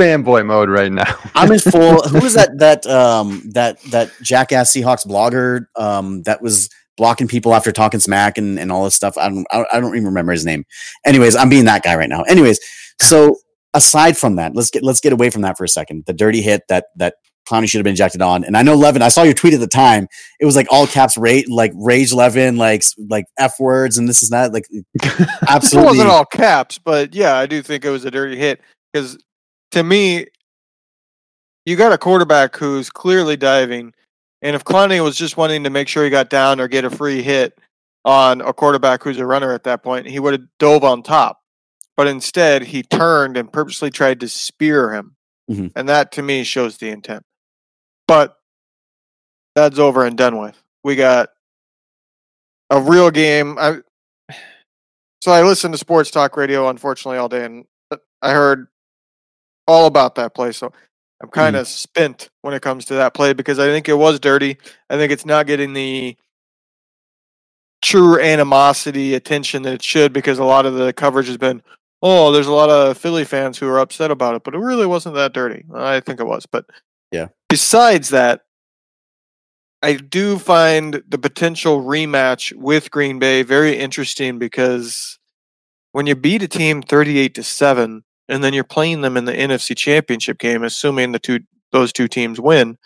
fanboy 0.00 0.46
mode 0.46 0.70
right 0.70 0.90
now. 0.90 1.14
I'm 1.34 1.52
in 1.52 1.58
full. 1.58 2.02
Who 2.08 2.20
was 2.20 2.34
that? 2.34 2.58
That 2.58 2.86
um 2.86 3.42
that 3.52 3.80
that 3.90 4.12
jackass 4.22 4.72
Seahawks 4.72 5.06
blogger 5.06 5.66
um 5.76 6.22
that 6.22 6.42
was 6.42 6.70
blocking 6.96 7.28
people 7.28 7.54
after 7.54 7.70
talking 7.70 8.00
smack 8.00 8.38
and, 8.38 8.58
and 8.58 8.72
all 8.72 8.84
this 8.84 8.94
stuff. 8.94 9.16
I 9.18 9.28
don't 9.28 9.46
I 9.52 9.80
don't 9.80 9.94
even 9.94 10.06
remember 10.06 10.32
his 10.32 10.44
name. 10.44 10.64
Anyways, 11.04 11.36
I'm 11.36 11.48
being 11.48 11.66
that 11.66 11.82
guy 11.82 11.96
right 11.96 12.08
now. 12.08 12.22
Anyways, 12.22 12.58
so 13.00 13.36
aside 13.74 14.16
from 14.16 14.36
that, 14.36 14.54
let's 14.54 14.70
get 14.70 14.82
let's 14.82 15.00
get 15.00 15.12
away 15.12 15.30
from 15.30 15.42
that 15.42 15.56
for 15.58 15.64
a 15.64 15.68
second. 15.68 16.04
The 16.06 16.12
dirty 16.12 16.42
hit 16.42 16.62
that 16.68 16.86
that 16.96 17.14
Clowney 17.48 17.68
should 17.68 17.78
have 17.78 17.84
been 17.84 17.94
ejected 17.94 18.20
on. 18.22 18.44
And 18.44 18.56
I 18.56 18.62
know 18.62 18.74
Levin, 18.74 19.02
I 19.02 19.08
saw 19.08 19.22
your 19.22 19.34
tweet 19.34 19.54
at 19.54 19.60
the 19.60 19.66
time. 19.66 20.06
It 20.40 20.44
was 20.46 20.54
like 20.56 20.66
all 20.70 20.86
caps 20.86 21.16
rate, 21.16 21.50
like 21.50 21.72
rage 21.74 22.12
Levin, 22.12 22.56
like 22.56 22.82
like 23.08 23.24
F 23.38 23.58
words 23.58 23.96
and 23.98 24.08
this 24.08 24.22
is 24.22 24.28
that. 24.30 24.52
Like 24.52 24.66
absolutely. 25.48 25.88
It 25.88 25.92
wasn't 25.92 26.10
all 26.10 26.24
caps, 26.24 26.78
but 26.78 27.14
yeah, 27.14 27.36
I 27.36 27.46
do 27.46 27.62
think 27.62 27.84
it 27.84 27.90
was 27.90 28.04
a 28.04 28.10
dirty 28.10 28.36
hit 28.36 28.60
because 28.92 29.18
to 29.72 29.82
me, 29.82 30.26
you 31.66 31.76
got 31.76 31.92
a 31.92 31.98
quarterback 31.98 32.56
who's 32.56 32.88
clearly 32.90 33.36
diving, 33.36 33.92
and 34.42 34.56
if 34.56 34.64
Clowney 34.64 35.02
was 35.02 35.16
just 35.16 35.36
wanting 35.36 35.64
to 35.64 35.70
make 35.70 35.88
sure 35.88 36.04
he 36.04 36.10
got 36.10 36.30
down 36.30 36.60
or 36.60 36.68
get 36.68 36.84
a 36.84 36.90
free 36.90 37.22
hit 37.22 37.58
on 38.04 38.40
a 38.40 38.52
quarterback 38.54 39.02
who's 39.02 39.18
a 39.18 39.26
runner 39.26 39.52
at 39.52 39.64
that 39.64 39.82
point, 39.82 40.06
he 40.06 40.18
would 40.18 40.32
have 40.32 40.42
dove 40.58 40.84
on 40.84 41.02
top. 41.02 41.40
But 41.96 42.06
instead, 42.06 42.62
he 42.62 42.82
turned 42.84 43.36
and 43.36 43.52
purposely 43.52 43.90
tried 43.90 44.20
to 44.20 44.28
spear 44.28 44.94
him, 44.94 45.16
Mhm. 45.50 45.72
and 45.76 45.88
that 45.88 46.12
to 46.12 46.22
me 46.22 46.44
shows 46.44 46.78
the 46.78 46.88
intent. 46.88 47.22
But 48.08 48.36
that's 49.54 49.78
over 49.78 50.04
and 50.04 50.16
done 50.16 50.38
with. 50.38 50.60
We 50.82 50.96
got 50.96 51.28
a 52.70 52.80
real 52.80 53.10
game. 53.10 53.56
I 53.58 53.78
so 55.20 55.32
I 55.32 55.42
listened 55.42 55.74
to 55.74 55.78
sports 55.78 56.10
talk 56.10 56.36
radio, 56.36 56.68
unfortunately, 56.68 57.18
all 57.18 57.28
day, 57.28 57.44
and 57.44 57.64
uh, 57.90 57.96
I 58.22 58.32
heard 58.32 58.68
all 59.66 59.86
about 59.86 60.14
that 60.14 60.34
play. 60.34 60.52
So 60.52 60.72
I'm 61.20 61.28
kind 61.28 61.56
of 61.56 61.66
spent 61.68 62.30
when 62.42 62.54
it 62.54 62.62
comes 62.62 62.84
to 62.86 62.94
that 62.94 63.14
play 63.14 63.32
because 63.32 63.58
I 63.58 63.66
think 63.66 63.88
it 63.88 63.94
was 63.94 64.20
dirty. 64.20 64.56
I 64.88 64.96
think 64.96 65.12
it's 65.12 65.26
not 65.26 65.46
getting 65.46 65.72
the 65.72 66.16
true 67.82 68.20
animosity 68.20 69.14
attention 69.14 69.62
that 69.62 69.74
it 69.74 69.82
should 69.82 70.12
because 70.12 70.38
a 70.38 70.44
lot 70.44 70.66
of 70.66 70.74
the 70.74 70.92
coverage 70.92 71.26
has 71.26 71.36
been, 71.36 71.62
oh, 72.02 72.32
there's 72.32 72.46
a 72.46 72.52
lot 72.52 72.70
of 72.70 72.96
Philly 72.96 73.24
fans 73.24 73.58
who 73.58 73.68
are 73.68 73.78
upset 73.78 74.10
about 74.10 74.34
it, 74.34 74.44
but 74.44 74.54
it 74.54 74.58
really 74.58 74.86
wasn't 74.86 75.14
that 75.16 75.32
dirty. 75.32 75.64
I 75.74 76.00
think 76.00 76.20
it 76.20 76.26
was, 76.26 76.46
but 76.46 76.64
Yeah. 77.10 77.28
Besides 77.48 78.10
that, 78.10 78.42
I 79.82 79.94
do 79.94 80.38
find 80.38 81.02
the 81.08 81.18
potential 81.18 81.82
rematch 81.82 82.52
with 82.54 82.90
Green 82.90 83.18
Bay 83.18 83.42
very 83.42 83.76
interesting 83.76 84.38
because 84.38 85.18
when 85.92 86.06
you 86.06 86.16
beat 86.16 86.42
a 86.42 86.48
team 86.48 86.82
38 86.82 87.34
to 87.36 87.42
7 87.42 88.02
and 88.28 88.44
then 88.44 88.52
you're 88.52 88.64
playing 88.64 89.02
them 89.02 89.16
in 89.16 89.24
the 89.24 89.32
NFC 89.32 89.76
Championship 89.76 90.38
game 90.38 90.64
assuming 90.64 91.12
the 91.12 91.18
two 91.18 91.40
those 91.70 91.92
two 91.92 92.08
teams 92.08 92.40
win 92.40 92.76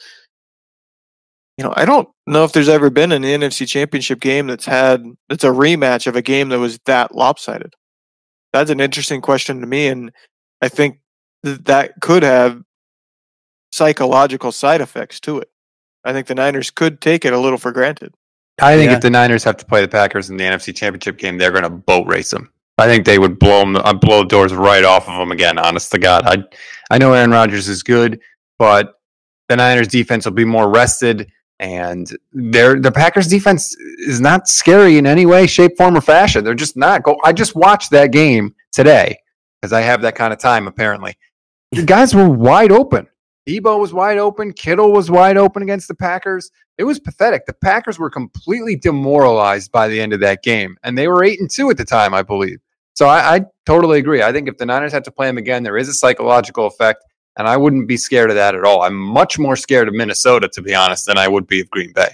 you 1.59 1.65
know, 1.65 1.75
I 1.77 1.85
don't 1.85 2.09
know 2.27 2.45
if 2.45 2.53
there's 2.53 2.69
ever 2.69 2.89
been 2.89 3.13
an 3.13 3.23
NFC 3.23 3.69
Championship 3.69 4.21
game 4.21 4.47
that's 4.47 4.65
had 4.65 5.05
that's 5.29 5.45
a 5.45 5.49
rematch 5.49 6.07
of 6.07 6.17
a 6.17 6.23
game 6.23 6.49
that 6.49 6.59
was 6.59 6.79
that 6.87 7.15
lopsided. 7.15 7.75
That's 8.53 8.71
an 8.71 8.81
interesting 8.81 9.21
question 9.21 9.61
to 9.61 9.67
me 9.67 9.89
and 9.89 10.13
I 10.61 10.69
think 10.69 10.99
th- 11.45 11.59
that 11.65 12.01
could 12.01 12.23
have 12.23 12.63
psychological 13.73 14.53
side 14.53 14.81
effects 14.81 15.19
to 15.21 15.39
it. 15.39 15.51
I 16.05 16.13
think 16.13 16.27
the 16.27 16.35
Niners 16.35 16.71
could 16.71 17.01
take 17.01 17.25
it 17.25 17.33
a 17.33 17.39
little 17.39 17.59
for 17.59 17.73
granted. 17.73 18.15
I 18.61 18.77
think 18.77 18.91
Yeah. 18.91 18.97
if 18.97 19.03
the 19.03 19.11
Niners 19.11 19.45
have 19.45 19.57
to 19.59 19.65
play 19.67 19.81
the 19.81 19.89
Packers 19.89 20.31
in 20.31 20.37
the 20.37 20.45
NFC 20.45 20.73
Championship 20.75 21.17
game, 21.19 21.39
they're 21.39 21.51
going 21.53 21.63
to 21.65 21.71
boat 21.71 22.07
race 22.07 22.31
them. 22.31 22.51
I 22.79 22.87
think 22.87 23.05
they 23.07 23.19
would 23.19 23.39
blow 23.39 23.61
them, 23.61 23.77
uh, 23.77 23.93
blow 23.93 24.25
doors 24.25 24.53
right 24.53 24.85
off 24.85 25.09
of 25.09 25.19
them 25.19 25.31
again. 25.33 25.59
Honest 25.59 25.91
to 25.93 25.99
God, 25.99 26.25
I 26.27 26.43
I 26.91 26.99
know 26.99 27.13
Aaron 27.13 27.31
Rodgers 27.31 27.69
is 27.69 27.83
good, 27.83 28.21
but 28.59 28.95
the 29.49 29.57
Niners 29.57 29.89
defense 29.89 30.25
will 30.25 30.33
be 30.33 30.45
more 30.45 30.69
rested, 30.69 31.31
and 31.61 32.11
their 32.33 32.81
the 32.81 32.91
Packers 32.91 33.27
defense 33.29 33.77
is 34.07 34.21
not 34.21 34.49
scary 34.49 34.99
in 34.99 35.07
any 35.07 35.27
way, 35.27 35.47
shape, 35.47 35.77
form, 35.77 35.97
or 35.97 36.01
fashion. 36.01 36.45
They're 36.45 36.55
just 36.55 36.77
not. 36.77 37.03
Go. 37.03 37.17
I 37.25 37.33
just 37.33 37.55
watched 37.55 37.91
that 37.93 38.11
game 38.11 38.55
today 38.73 39.19
because 39.61 39.73
I 39.73 39.83
have 39.83 40.03
that 40.03 40.15
kind 40.17 40.33
of 40.33 40.39
time. 40.41 40.67
Apparently, 40.67 41.15
the 41.73 41.85
guys 41.85 42.15
were 42.15 42.29
wide 42.29 42.73
open. 42.73 43.07
Deebo 43.49 43.81
was 43.81 43.93
wide 43.93 44.19
open. 44.19 44.53
Kittle 44.53 44.93
was 44.93 45.11
wide 45.11 45.37
open 45.37 45.63
against 45.63 45.89
the 45.89 45.95
Packers. 45.95 46.51
It 46.79 46.85
was 46.85 47.01
pathetic. 47.01 47.47
The 47.47 47.55
Packers 47.55 47.99
were 47.99 48.11
completely 48.11 48.77
demoralized 48.77 49.73
by 49.73 49.89
the 49.89 50.01
end 50.01 50.13
of 50.13 50.21
that 50.21 50.43
game, 50.43 50.77
and 50.83 50.97
they 50.97 51.09
were 51.09 51.25
eight 51.25 51.41
and 51.41 51.51
two 51.51 51.71
at 51.71 51.77
the 51.77 51.85
time, 51.85 52.15
I 52.15 52.23
believe. 52.23 52.59
So 52.95 53.07
I, 53.07 53.37
I 53.37 53.41
totally 53.67 53.99
agree. 53.99 54.23
I 54.23 54.33
think 54.33 54.49
if 54.49 54.59
the 54.59 54.67
Niners 54.67 54.93
have 54.93 55.03
to 55.05 55.11
play 55.11 55.27
them 55.27 55.39
again, 55.39 55.63
there 55.63 55.77
is 55.77 55.89
a 55.89 55.95
psychological 55.95 56.67
effect, 56.67 57.05
and 57.37 57.49
I 57.49 57.57
wouldn't 57.57 57.89
be 57.89 57.97
scared 57.97 58.31
of 58.31 58.37
that 58.37 58.55
at 58.55 58.65
all. 58.65 58.83
I'm 58.83 58.97
much 58.97 59.39
more 59.39 59.57
scared 59.57 59.89
of 59.89 59.95
Minnesota, 59.95 60.49
to 60.53 60.63
be 60.63 60.75
honest, 60.75 61.07
than 61.07 61.19
I 61.19 61.29
would 61.29 61.47
be 61.47 61.61
of 61.61 61.71
Green 61.71 61.93
Bay. 61.93 62.11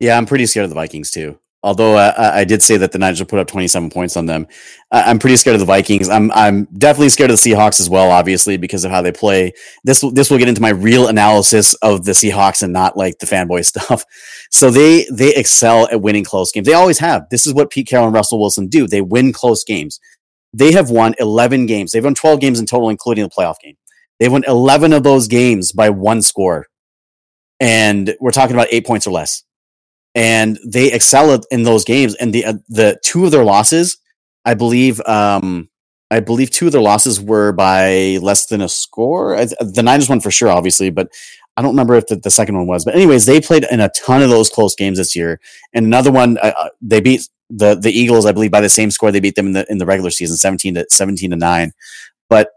Yeah, 0.00 0.18
I'm 0.18 0.26
pretty 0.26 0.46
scared 0.46 0.64
of 0.64 0.70
the 0.70 0.74
Vikings 0.74 1.10
too. 1.10 1.38
Although 1.64 1.96
uh, 1.96 2.12
I 2.18 2.40
I 2.40 2.44
did 2.44 2.62
say 2.62 2.76
that 2.78 2.92
the 2.92 2.98
Niners 2.98 3.22
put 3.24 3.38
up 3.38 3.46
27 3.48 3.90
points 3.90 4.16
on 4.16 4.26
them, 4.26 4.48
I- 4.90 5.02
I'm 5.04 5.18
pretty 5.18 5.36
scared 5.36 5.54
of 5.54 5.60
the 5.60 5.66
Vikings. 5.66 6.08
I'm 6.08 6.32
I'm 6.32 6.64
definitely 6.76 7.10
scared 7.10 7.30
of 7.30 7.40
the 7.40 7.50
Seahawks 7.52 7.80
as 7.80 7.88
well, 7.90 8.10
obviously 8.10 8.56
because 8.56 8.84
of 8.84 8.90
how 8.90 9.02
they 9.02 9.12
play. 9.12 9.52
This 9.84 10.04
this 10.12 10.30
will 10.30 10.38
get 10.38 10.48
into 10.48 10.62
my 10.62 10.70
real 10.70 11.08
analysis 11.08 11.74
of 11.74 12.04
the 12.04 12.12
Seahawks 12.12 12.62
and 12.62 12.72
not 12.72 12.96
like 12.96 13.18
the 13.18 13.26
fanboy 13.26 13.64
stuff. 13.72 14.04
So 14.50 14.70
they 14.70 15.06
they 15.12 15.34
excel 15.34 15.88
at 15.90 16.00
winning 16.02 16.24
close 16.24 16.50
games. 16.52 16.66
They 16.66 16.74
always 16.74 16.98
have. 16.98 17.28
This 17.30 17.46
is 17.46 17.54
what 17.54 17.70
Pete 17.70 17.88
Carroll 17.88 18.06
and 18.06 18.14
Russell 18.14 18.40
Wilson 18.40 18.68
do. 18.68 18.86
They 18.88 19.00
win 19.02 19.32
close 19.32 19.64
games. 19.64 20.00
They 20.52 20.72
have 20.72 20.90
won 20.90 21.14
11 21.18 21.66
games. 21.66 21.92
They've 21.92 22.04
won 22.04 22.14
12 22.14 22.40
games 22.40 22.60
in 22.60 22.66
total, 22.66 22.90
including 22.90 23.24
the 23.24 23.30
playoff 23.30 23.56
game. 23.62 23.76
They've 24.20 24.30
won 24.32 24.44
11 24.46 24.92
of 24.92 25.02
those 25.02 25.28
games 25.28 25.72
by 25.72 25.90
one 25.90 26.22
score, 26.22 26.66
and 27.60 28.14
we're 28.20 28.32
talking 28.32 28.54
about 28.56 28.68
eight 28.70 28.86
points 28.86 29.06
or 29.06 29.12
less 29.12 29.44
and 30.14 30.58
they 30.66 30.92
excel 30.92 31.40
in 31.50 31.62
those 31.62 31.84
games. 31.84 32.14
And 32.16 32.32
the 32.32 32.44
uh, 32.44 32.54
the 32.68 32.98
two 33.02 33.24
of 33.24 33.30
their 33.30 33.44
losses, 33.44 33.98
I 34.44 34.54
believe, 34.54 35.00
um, 35.02 35.68
I 36.10 36.20
believe 36.20 36.50
two 36.50 36.66
of 36.66 36.72
their 36.72 36.82
losses 36.82 37.20
were 37.20 37.52
by 37.52 38.18
less 38.20 38.46
than 38.46 38.60
a 38.60 38.68
score. 38.68 39.36
The 39.36 39.82
Niners 39.82 40.08
one 40.08 40.20
for 40.20 40.30
sure, 40.30 40.48
obviously, 40.48 40.90
but 40.90 41.08
I 41.56 41.62
don't 41.62 41.72
remember 41.72 41.94
if 41.94 42.06
the, 42.06 42.16
the 42.16 42.30
second 42.30 42.56
one 42.56 42.66
was. 42.66 42.84
But 42.84 42.94
anyways, 42.94 43.26
they 43.26 43.40
played 43.40 43.66
in 43.70 43.80
a 43.80 43.90
ton 43.90 44.22
of 44.22 44.30
those 44.30 44.48
close 44.48 44.74
games 44.74 44.98
this 44.98 45.14
year. 45.14 45.40
And 45.72 45.86
another 45.86 46.10
one, 46.10 46.38
uh, 46.38 46.52
uh, 46.56 46.68
they 46.80 47.00
beat 47.00 47.28
the 47.50 47.74
the 47.74 47.90
Eagles, 47.90 48.26
I 48.26 48.32
believe, 48.32 48.50
by 48.50 48.60
the 48.60 48.68
same 48.68 48.90
score 48.90 49.12
they 49.12 49.20
beat 49.20 49.34
them 49.34 49.48
in 49.48 49.52
the 49.52 49.66
in 49.70 49.78
the 49.78 49.86
regular 49.86 50.10
season, 50.10 50.36
seventeen 50.36 50.74
to 50.74 50.86
seventeen 50.90 51.30
to 51.30 51.36
nine. 51.36 51.72
But 52.28 52.50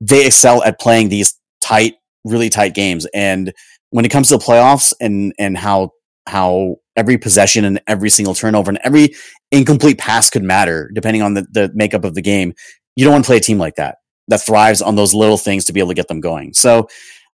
they 0.00 0.26
excel 0.26 0.62
at 0.62 0.80
playing 0.80 1.08
these 1.08 1.38
tight, 1.60 1.94
really 2.24 2.50
tight 2.50 2.74
games. 2.74 3.06
And 3.14 3.52
when 3.90 4.04
it 4.04 4.10
comes 4.10 4.28
to 4.28 4.38
the 4.38 4.44
playoffs 4.44 4.92
and 5.00 5.34
and 5.38 5.56
how 5.56 5.92
how 6.26 6.76
every 6.96 7.18
possession 7.18 7.64
and 7.64 7.80
every 7.86 8.10
single 8.10 8.34
turnover 8.34 8.70
and 8.70 8.78
every 8.84 9.14
incomplete 9.50 9.98
pass 9.98 10.30
could 10.30 10.42
matter 10.42 10.90
depending 10.94 11.22
on 11.22 11.34
the, 11.34 11.42
the 11.50 11.70
makeup 11.74 12.04
of 12.04 12.14
the 12.14 12.22
game. 12.22 12.54
You 12.96 13.04
don't 13.04 13.12
want 13.12 13.24
to 13.24 13.28
play 13.28 13.36
a 13.38 13.40
team 13.40 13.58
like 13.58 13.76
that 13.76 13.96
that 14.28 14.40
thrives 14.40 14.80
on 14.80 14.96
those 14.96 15.14
little 15.14 15.36
things 15.36 15.64
to 15.66 15.72
be 15.72 15.80
able 15.80 15.90
to 15.90 15.94
get 15.94 16.08
them 16.08 16.20
going. 16.20 16.54
So 16.54 16.88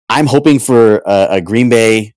I'm 0.09 0.27
hoping 0.27 0.59
for 0.59 1.01
a, 1.05 1.27
a 1.31 1.41
Green 1.41 1.69
Bay 1.69 2.13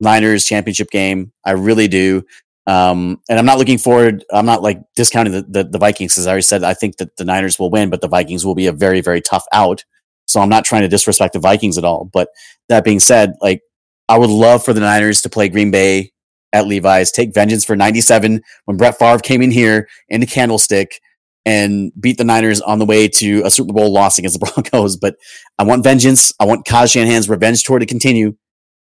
Niners 0.00 0.44
championship 0.44 0.90
game. 0.90 1.32
I 1.44 1.52
really 1.52 1.88
do. 1.88 2.24
Um, 2.66 3.20
and 3.28 3.38
I'm 3.38 3.46
not 3.46 3.58
looking 3.58 3.78
forward. 3.78 4.24
I'm 4.32 4.46
not 4.46 4.62
like 4.62 4.80
discounting 4.96 5.32
the, 5.32 5.42
the, 5.42 5.64
the 5.64 5.78
Vikings 5.78 6.14
because 6.14 6.26
I 6.26 6.30
already 6.30 6.42
said 6.42 6.64
I 6.64 6.74
think 6.74 6.96
that 6.96 7.16
the 7.16 7.24
Niners 7.24 7.58
will 7.58 7.70
win, 7.70 7.90
but 7.90 8.00
the 8.00 8.08
Vikings 8.08 8.44
will 8.44 8.54
be 8.54 8.66
a 8.66 8.72
very, 8.72 9.00
very 9.00 9.20
tough 9.20 9.44
out. 9.52 9.84
So 10.26 10.40
I'm 10.40 10.48
not 10.48 10.64
trying 10.64 10.82
to 10.82 10.88
disrespect 10.88 11.34
the 11.34 11.38
Vikings 11.38 11.76
at 11.76 11.84
all. 11.84 12.06
But 12.06 12.28
that 12.68 12.84
being 12.84 13.00
said, 13.00 13.34
like 13.42 13.60
I 14.08 14.18
would 14.18 14.30
love 14.30 14.64
for 14.64 14.72
the 14.72 14.80
Niners 14.80 15.22
to 15.22 15.28
play 15.28 15.48
Green 15.48 15.70
Bay 15.70 16.12
at 16.52 16.66
Levi's, 16.66 17.10
take 17.10 17.34
vengeance 17.34 17.64
for 17.64 17.74
97 17.74 18.40
when 18.66 18.76
Brett 18.76 18.98
Favre 18.98 19.18
came 19.18 19.42
in 19.42 19.50
here 19.50 19.88
in 20.08 20.20
the 20.20 20.26
candlestick 20.26 21.00
and 21.46 21.92
beat 22.00 22.16
the 22.16 22.24
Niners 22.24 22.60
on 22.60 22.78
the 22.78 22.86
way 22.86 23.08
to 23.08 23.42
a 23.44 23.50
Super 23.50 23.72
Bowl 23.72 23.92
loss 23.92 24.18
against 24.18 24.38
the 24.38 24.46
Broncos. 24.54 24.96
But 24.96 25.16
I 25.58 25.64
want 25.64 25.84
vengeance. 25.84 26.32
I 26.40 26.44
want 26.44 26.64
Kyle 26.64 26.86
Shanahan's 26.86 27.28
revenge 27.28 27.62
tour 27.64 27.78
to 27.78 27.86
continue. 27.86 28.36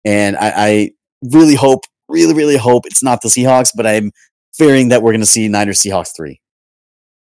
And 0.06 0.36
I, 0.38 0.54
I 0.56 0.92
really 1.32 1.56
hope, 1.56 1.82
really, 2.08 2.34
really 2.34 2.58
hope 2.58 2.86
it's 2.86 3.04
not 3.04 3.22
the 3.22 3.30
Seahawks, 3.30 3.72
but 3.76 3.86
I'm 3.86 4.12
fearing 4.54 4.90
that 4.90 5.04
we're 5.04 5.12
going 5.12 5.22
to 5.22 5.28
see 5.28 5.48
Niners 5.48 5.82
Seahawks 5.82 6.16
three. 6.16 6.42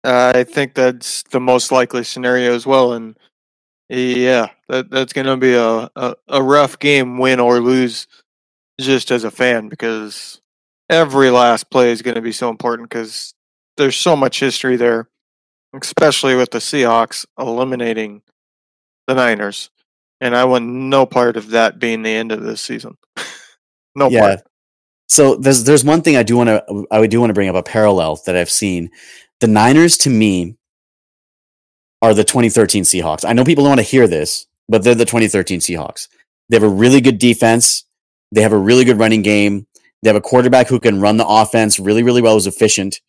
I 0.03 0.43
think 0.43 0.75
that's 0.75 1.23
the 1.31 1.39
most 1.39 1.71
likely 1.71 2.03
scenario 2.03 2.53
as 2.53 2.67
well. 2.67 2.93
And 2.93 3.17
yeah, 3.89 4.49
that 4.69 4.89
that's 4.89 5.13
going 5.13 5.27
to 5.27 5.38
be 5.38 5.53
a, 5.53 5.89
a, 5.95 6.15
a 6.27 6.43
rough 6.43 6.79
game, 6.79 7.17
win 7.17 7.39
or 7.39 7.59
lose, 7.59 8.07
just 8.79 9.11
as 9.11 9.23
a 9.23 9.31
fan, 9.31 9.69
because 9.69 10.41
every 10.89 11.29
last 11.29 11.69
play 11.69 11.91
is 11.91 12.01
going 12.01 12.15
to 12.15 12.21
be 12.21 12.31
so 12.31 12.49
important 12.49 12.89
because 12.89 13.33
there's 13.77 13.95
so 13.95 14.15
much 14.15 14.39
history 14.39 14.75
there, 14.75 15.09
especially 15.79 16.36
with 16.36 16.51
the 16.51 16.59
Seahawks 16.59 17.25
eliminating 17.38 18.21
the 19.07 19.13
Niners, 19.13 19.69
and 20.19 20.36
I 20.36 20.45
want 20.45 20.65
no 20.65 21.05
part 21.05 21.38
of 21.38 21.51
that 21.51 21.79
being 21.79 22.01
the 22.01 22.09
end 22.09 22.31
of 22.31 22.41
this 22.41 22.61
season. 22.61 22.97
no 23.95 24.09
yeah. 24.09 24.21
part. 24.21 24.39
So 25.07 25.36
there's 25.36 25.63
there's 25.63 25.86
one 25.86 26.01
thing 26.01 26.17
I 26.17 26.23
do 26.23 26.38
want 26.38 26.49
to 26.49 26.88
I 26.89 27.05
do 27.05 27.19
want 27.19 27.29
to 27.29 27.36
bring 27.36 27.49
up 27.49 27.55
a 27.55 27.63
parallel 27.63 28.19
that 28.25 28.36
I've 28.36 28.49
seen. 28.49 28.89
The 29.41 29.47
Niners 29.47 29.97
to 29.99 30.09
me 30.09 30.57
are 32.06 32.14
the 32.14 32.24
2013 32.24 32.84
Seahawks. 32.84 33.26
I 33.28 33.34
know 33.34 33.43
people 33.43 33.64
don't 33.64 33.72
want 33.72 33.80
to 33.80 33.84
hear 33.84 34.08
this, 34.08 34.45
but 34.70 34.84
they're 34.84 34.93
the 34.93 35.06
2013 35.06 35.60
Seahawks. 35.60 36.08
They 36.49 36.56
have 36.56 36.64
a 36.64 36.70
really 36.70 37.01
good 37.01 37.18
defense. 37.18 37.84
They 38.32 38.41
have 38.41 38.53
a 38.53 38.60
really 38.60 38.86
good 38.86 38.99
running 38.99 39.24
game. 39.24 39.66
They 40.03 40.10
have 40.10 40.16
a 40.16 40.22
quarterback 40.22 40.68
who 40.68 40.80
can 40.80 41.01
run 41.01 41.18
the 41.18 41.28
offense 41.28 41.80
really, 41.80 42.03
really 42.03 42.22
well, 42.22 42.38
is 42.38 42.45
efficient, 42.45 43.01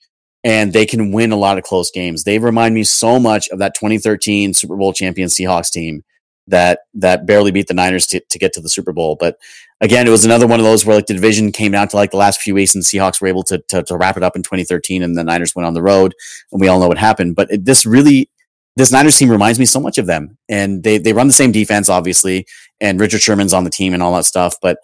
and 0.45 0.73
they 0.73 0.87
can 0.87 1.13
win 1.13 1.31
a 1.31 1.37
lot 1.37 1.59
of 1.59 1.65
close 1.65 1.91
games. 1.91 2.25
They 2.25 2.39
remind 2.39 2.75
me 2.75 2.85
so 2.85 3.21
much 3.21 3.51
of 3.51 3.59
that 3.59 3.75
2013 3.75 4.55
Super 4.55 4.77
Bowl 4.77 4.95
champion 4.95 5.29
Seahawks 5.29 5.71
team 5.71 6.03
that 6.47 6.81
that 6.95 7.27
barely 7.27 7.51
beat 7.51 7.67
the 7.67 7.75
Niners 7.75 8.07
to, 8.07 8.21
to 8.21 8.39
get 8.39 8.55
to 8.55 8.63
the 8.63 8.71
Super 8.71 8.95
Bowl. 8.95 9.17
But 9.21 9.37
again, 9.83 10.07
it 10.07 10.11
was 10.11 10.25
another 10.25 10.47
one 10.47 10.59
of 10.59 10.65
those 10.65 10.87
where 10.87 10.97
like 10.97 11.07
the 11.07 11.13
division 11.13 11.53
came 11.53 11.73
down 11.73 11.89
to 11.89 11.97
like 11.97 12.13
the 12.13 12.17
last 12.17 12.41
few 12.41 12.55
weeks, 12.55 12.75
and 12.75 12.83
the 12.83 12.87
Seahawks 12.87 13.21
were 13.21 13.29
able 13.29 13.43
to 13.43 13.59
to, 13.69 13.83
to 13.83 13.97
wrap 13.99 14.17
it 14.17 14.23
up 14.23 14.37
in 14.37 14.43
2013, 14.43 15.03
and 15.03 15.19
the 15.19 15.25
Niners 15.25 15.55
went 15.55 15.67
on 15.67 15.75
the 15.75 15.83
road, 15.83 16.15
and 16.51 16.63
we 16.63 16.69
all 16.69 16.81
know 16.81 16.89
what 16.89 16.97
happened. 16.97 17.37
But 17.37 17.51
it, 17.51 17.67
this 17.67 17.85
really 17.85 18.31
this 18.77 18.93
Niners 18.93 19.17
team 19.17 19.31
reminds 19.31 19.59
me 19.59 19.65
so 19.65 19.81
much 19.81 19.99
of 19.99 20.07
them. 20.07 20.37
And 20.49 20.83
they 20.83 20.99
they 20.99 21.13
run 21.13 21.27
the 21.27 21.33
same 21.33 21.53
defense, 21.53 21.89
obviously, 21.89 22.47
and 22.81 23.01
Richard 23.01 23.23
Sherman's 23.23 23.55
on 23.55 23.65
the 23.65 23.71
team 23.71 23.95
and 23.95 24.03
all 24.03 24.15
that 24.15 24.27
stuff. 24.27 24.57
But 24.61 24.79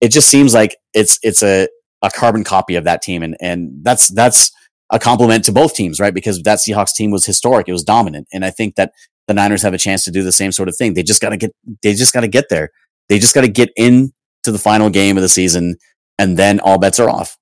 it 0.00 0.08
just 0.08 0.28
seems 0.28 0.54
like 0.54 0.76
it's 0.94 1.18
it's 1.22 1.42
a, 1.42 1.68
a 2.02 2.10
carbon 2.10 2.44
copy 2.44 2.74
of 2.76 2.84
that 2.84 3.02
team. 3.02 3.22
And 3.22 3.36
and 3.40 3.70
that's 3.82 4.08
that's 4.08 4.50
a 4.90 4.98
compliment 4.98 5.44
to 5.44 5.52
both 5.52 5.74
teams, 5.74 6.00
right? 6.00 6.14
Because 6.14 6.42
that 6.42 6.58
Seahawks 6.58 6.94
team 6.94 7.10
was 7.10 7.26
historic, 7.26 7.68
it 7.68 7.72
was 7.72 7.84
dominant. 7.84 8.28
And 8.32 8.44
I 8.44 8.50
think 8.50 8.76
that 8.76 8.92
the 9.28 9.34
Niners 9.34 9.62
have 9.62 9.74
a 9.74 9.78
chance 9.78 10.04
to 10.04 10.10
do 10.10 10.22
the 10.22 10.32
same 10.32 10.52
sort 10.52 10.68
of 10.68 10.76
thing. 10.76 10.94
They 10.94 11.02
just 11.02 11.20
gotta 11.20 11.36
get 11.36 11.54
they 11.82 11.94
just 11.94 12.14
gotta 12.14 12.28
get 12.28 12.48
there. 12.48 12.70
They 13.08 13.18
just 13.18 13.34
gotta 13.34 13.48
get 13.48 13.70
in 13.76 14.12
to 14.44 14.52
the 14.52 14.58
final 14.58 14.88
game 14.88 15.16
of 15.16 15.22
the 15.22 15.28
season, 15.28 15.76
and 16.18 16.38
then 16.38 16.60
all 16.60 16.78
bets 16.78 16.98
are 16.98 17.10
off. 17.10 17.36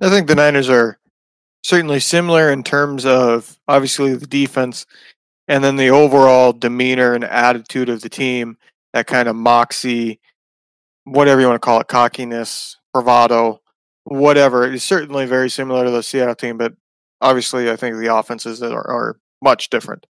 I 0.00 0.08
think 0.08 0.28
the 0.28 0.34
Niners 0.34 0.68
are 0.68 0.99
certainly 1.62 2.00
similar 2.00 2.50
in 2.50 2.62
terms 2.62 3.04
of 3.04 3.58
obviously 3.68 4.14
the 4.14 4.26
defense 4.26 4.86
and 5.48 5.64
then 5.64 5.76
the 5.76 5.90
overall 5.90 6.52
demeanor 6.52 7.14
and 7.14 7.24
attitude 7.24 7.88
of 7.88 8.02
the 8.02 8.08
team, 8.08 8.56
that 8.92 9.06
kind 9.06 9.28
of 9.28 9.36
moxie, 9.36 10.20
whatever 11.04 11.40
you 11.40 11.46
want 11.46 11.60
to 11.60 11.64
call 11.64 11.80
it, 11.80 11.88
cockiness, 11.88 12.76
bravado, 12.92 13.60
whatever. 14.04 14.64
It 14.64 14.74
is 14.74 14.84
certainly 14.84 15.26
very 15.26 15.50
similar 15.50 15.84
to 15.84 15.90
the 15.90 16.02
Seattle 16.02 16.34
team, 16.34 16.56
but 16.56 16.74
obviously 17.20 17.70
I 17.70 17.76
think 17.76 17.96
the 17.96 18.14
offenses 18.14 18.62
are, 18.62 18.88
are 18.88 19.20
much 19.42 19.70
different. 19.70 20.06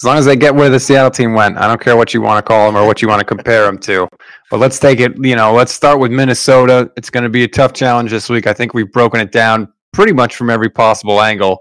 As 0.00 0.04
long 0.04 0.16
as 0.16 0.24
they 0.24 0.34
get 0.34 0.54
where 0.54 0.70
the 0.70 0.80
Seattle 0.80 1.10
team 1.10 1.34
went, 1.34 1.58
I 1.58 1.68
don't 1.68 1.78
care 1.78 1.94
what 1.94 2.14
you 2.14 2.22
want 2.22 2.38
to 2.38 2.42
call 2.42 2.66
them 2.66 2.74
or 2.74 2.86
what 2.86 3.02
you 3.02 3.08
want 3.08 3.20
to 3.20 3.24
compare 3.24 3.66
them 3.66 3.76
to. 3.80 4.08
But 4.50 4.58
let's 4.58 4.78
take 4.78 4.98
it, 4.98 5.12
you 5.22 5.36
know, 5.36 5.52
let's 5.52 5.72
start 5.72 6.00
with 6.00 6.10
Minnesota. 6.10 6.90
It's 6.96 7.10
going 7.10 7.24
to 7.24 7.28
be 7.28 7.44
a 7.44 7.48
tough 7.48 7.74
challenge 7.74 8.10
this 8.10 8.30
week. 8.30 8.46
I 8.46 8.54
think 8.54 8.72
we've 8.72 8.90
broken 8.90 9.20
it 9.20 9.30
down 9.30 9.70
pretty 9.92 10.14
much 10.14 10.36
from 10.36 10.48
every 10.48 10.70
possible 10.70 11.20
angle. 11.20 11.58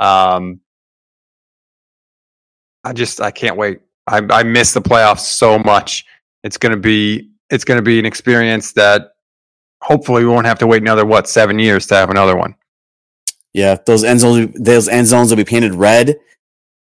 Um, 0.00 0.58
I 2.82 2.92
just, 2.92 3.20
I 3.20 3.30
can't 3.30 3.56
wait. 3.56 3.78
I, 4.08 4.20
I 4.30 4.42
miss 4.42 4.72
the 4.72 4.82
playoffs 4.82 5.20
so 5.20 5.56
much. 5.56 6.04
It's 6.42 6.58
going 6.58 6.72
to 6.72 6.80
be, 6.80 7.30
it's 7.50 7.64
going 7.64 7.78
to 7.78 7.82
be 7.82 8.00
an 8.00 8.06
experience 8.06 8.72
that 8.72 9.10
hopefully 9.80 10.24
we 10.24 10.30
won't 10.30 10.46
have 10.46 10.58
to 10.58 10.66
wait 10.66 10.82
another, 10.82 11.06
what, 11.06 11.28
seven 11.28 11.60
years 11.60 11.86
to 11.86 11.94
have 11.94 12.10
another 12.10 12.36
one. 12.36 12.56
Yeah, 13.54 13.76
those 13.86 14.02
end 14.02 14.18
zones, 14.18 14.50
those 14.60 14.88
end 14.88 15.06
zones 15.06 15.30
will 15.30 15.36
be 15.36 15.44
painted 15.44 15.72
red 15.72 16.16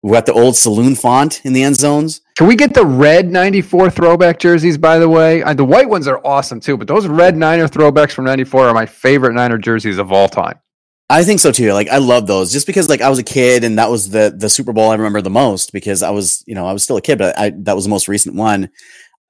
we 0.05 0.13
got 0.13 0.27
the 0.27 0.35
old 0.35 0.55
saloon 0.55 0.95
font 0.95 1.41
in 1.47 1.55
the 1.55 1.63
end 1.63 1.77
zones. 1.77 2.21
Can 2.37 2.47
we 2.47 2.57
get 2.57 2.75
the 2.75 2.85
red 2.85 3.33
94 3.33 3.89
throwback 3.89 4.39
jerseys, 4.39 4.77
by 4.77 4.99
the 4.99 5.09
way? 5.09 5.43
Uh, 5.43 5.55
the 5.55 5.65
white 5.65 5.89
ones 5.89 6.07
are 6.07 6.21
awesome 6.27 6.61
too, 6.61 6.77
but 6.77 6.87
those 6.87 7.07
red 7.07 7.39
Niner 7.39 7.67
throwbacks 7.67 8.11
from 8.13 8.27
94 8.27 8.69
are 8.69 8.75
my 8.75 8.85
favorite 8.85 9.33
Niner 9.33 9.57
jerseys 9.57 9.97
of 9.97 10.13
all 10.13 10.29
time. 10.29 10.61
I 11.09 11.25
think 11.25 11.41
so 11.41 11.51
too. 11.51 11.73
Like 11.73 11.89
I 11.89 11.97
love 11.97 12.27
those 12.27 12.53
just 12.53 12.67
because 12.67 12.91
like 12.91 13.01
I 13.01 13.09
was 13.09 13.19
a 13.19 13.23
kid 13.23 13.65
and 13.65 13.79
that 13.79 13.91
was 13.91 14.11
the 14.11 14.35
the 14.37 14.51
Super 14.51 14.75
Bowl 14.75 14.91
I 14.91 14.95
remember 14.95 15.23
the 15.23 15.31
most 15.31 15.73
because 15.73 16.03
I 16.03 16.11
was, 16.11 16.45
you 16.47 16.55
know, 16.55 16.67
I 16.67 16.75
was 16.75 16.85
still 16.85 16.99
a 16.99 17.03
kid, 17.03 17.17
but 17.17 17.39
I, 17.39 17.55
that 17.61 17.75
was 17.75 17.85
the 17.85 17.91
most 17.91 18.07
recent 18.07 18.35
one. 18.35 18.69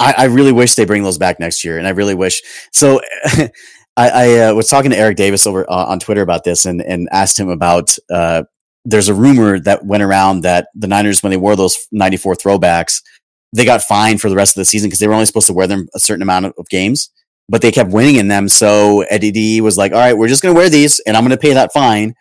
I, 0.00 0.14
I 0.18 0.24
really 0.24 0.52
wish 0.52 0.74
they 0.74 0.84
bring 0.84 1.04
those 1.04 1.18
back 1.18 1.38
next 1.38 1.62
year. 1.62 1.78
And 1.78 1.86
I 1.86 1.90
really 1.90 2.16
wish 2.16 2.42
so 2.72 3.00
I, 3.26 3.48
I 3.96 4.38
uh, 4.38 4.54
was 4.54 4.68
talking 4.68 4.90
to 4.90 4.98
Eric 4.98 5.18
Davis 5.18 5.46
over 5.46 5.70
uh, 5.70 5.86
on 5.86 6.00
Twitter 6.00 6.22
about 6.22 6.42
this 6.42 6.66
and, 6.66 6.82
and 6.82 7.08
asked 7.12 7.38
him 7.38 7.48
about 7.48 7.96
uh, 8.10 8.42
there's 8.84 9.08
a 9.08 9.14
rumor 9.14 9.58
that 9.60 9.84
went 9.84 10.02
around 10.02 10.42
that 10.42 10.68
the 10.74 10.86
Niners, 10.86 11.22
when 11.22 11.30
they 11.30 11.36
wore 11.36 11.56
those 11.56 11.78
94 11.92 12.36
throwbacks, 12.36 13.02
they 13.54 13.64
got 13.64 13.82
fined 13.82 14.20
for 14.20 14.28
the 14.28 14.36
rest 14.36 14.56
of 14.56 14.60
the 14.60 14.64
season 14.64 14.88
because 14.88 14.98
they 14.98 15.06
were 15.06 15.14
only 15.14 15.26
supposed 15.26 15.46
to 15.46 15.52
wear 15.52 15.66
them 15.66 15.88
a 15.94 16.00
certain 16.00 16.22
amount 16.22 16.46
of, 16.46 16.68
games, 16.68 17.10
but 17.48 17.62
they 17.62 17.70
kept 17.70 17.90
winning 17.90 18.16
in 18.16 18.28
them. 18.28 18.48
So 18.48 19.02
Eddie 19.02 19.30
D 19.30 19.60
was 19.60 19.78
like, 19.78 19.92
all 19.92 19.98
right, 19.98 20.16
we're 20.16 20.28
just 20.28 20.42
going 20.42 20.54
to 20.54 20.58
wear 20.58 20.68
these 20.68 20.98
and 21.00 21.16
I'm 21.16 21.22
going 21.22 21.30
to 21.30 21.36
pay 21.36 21.54
that 21.54 21.72
fine. 21.72 22.14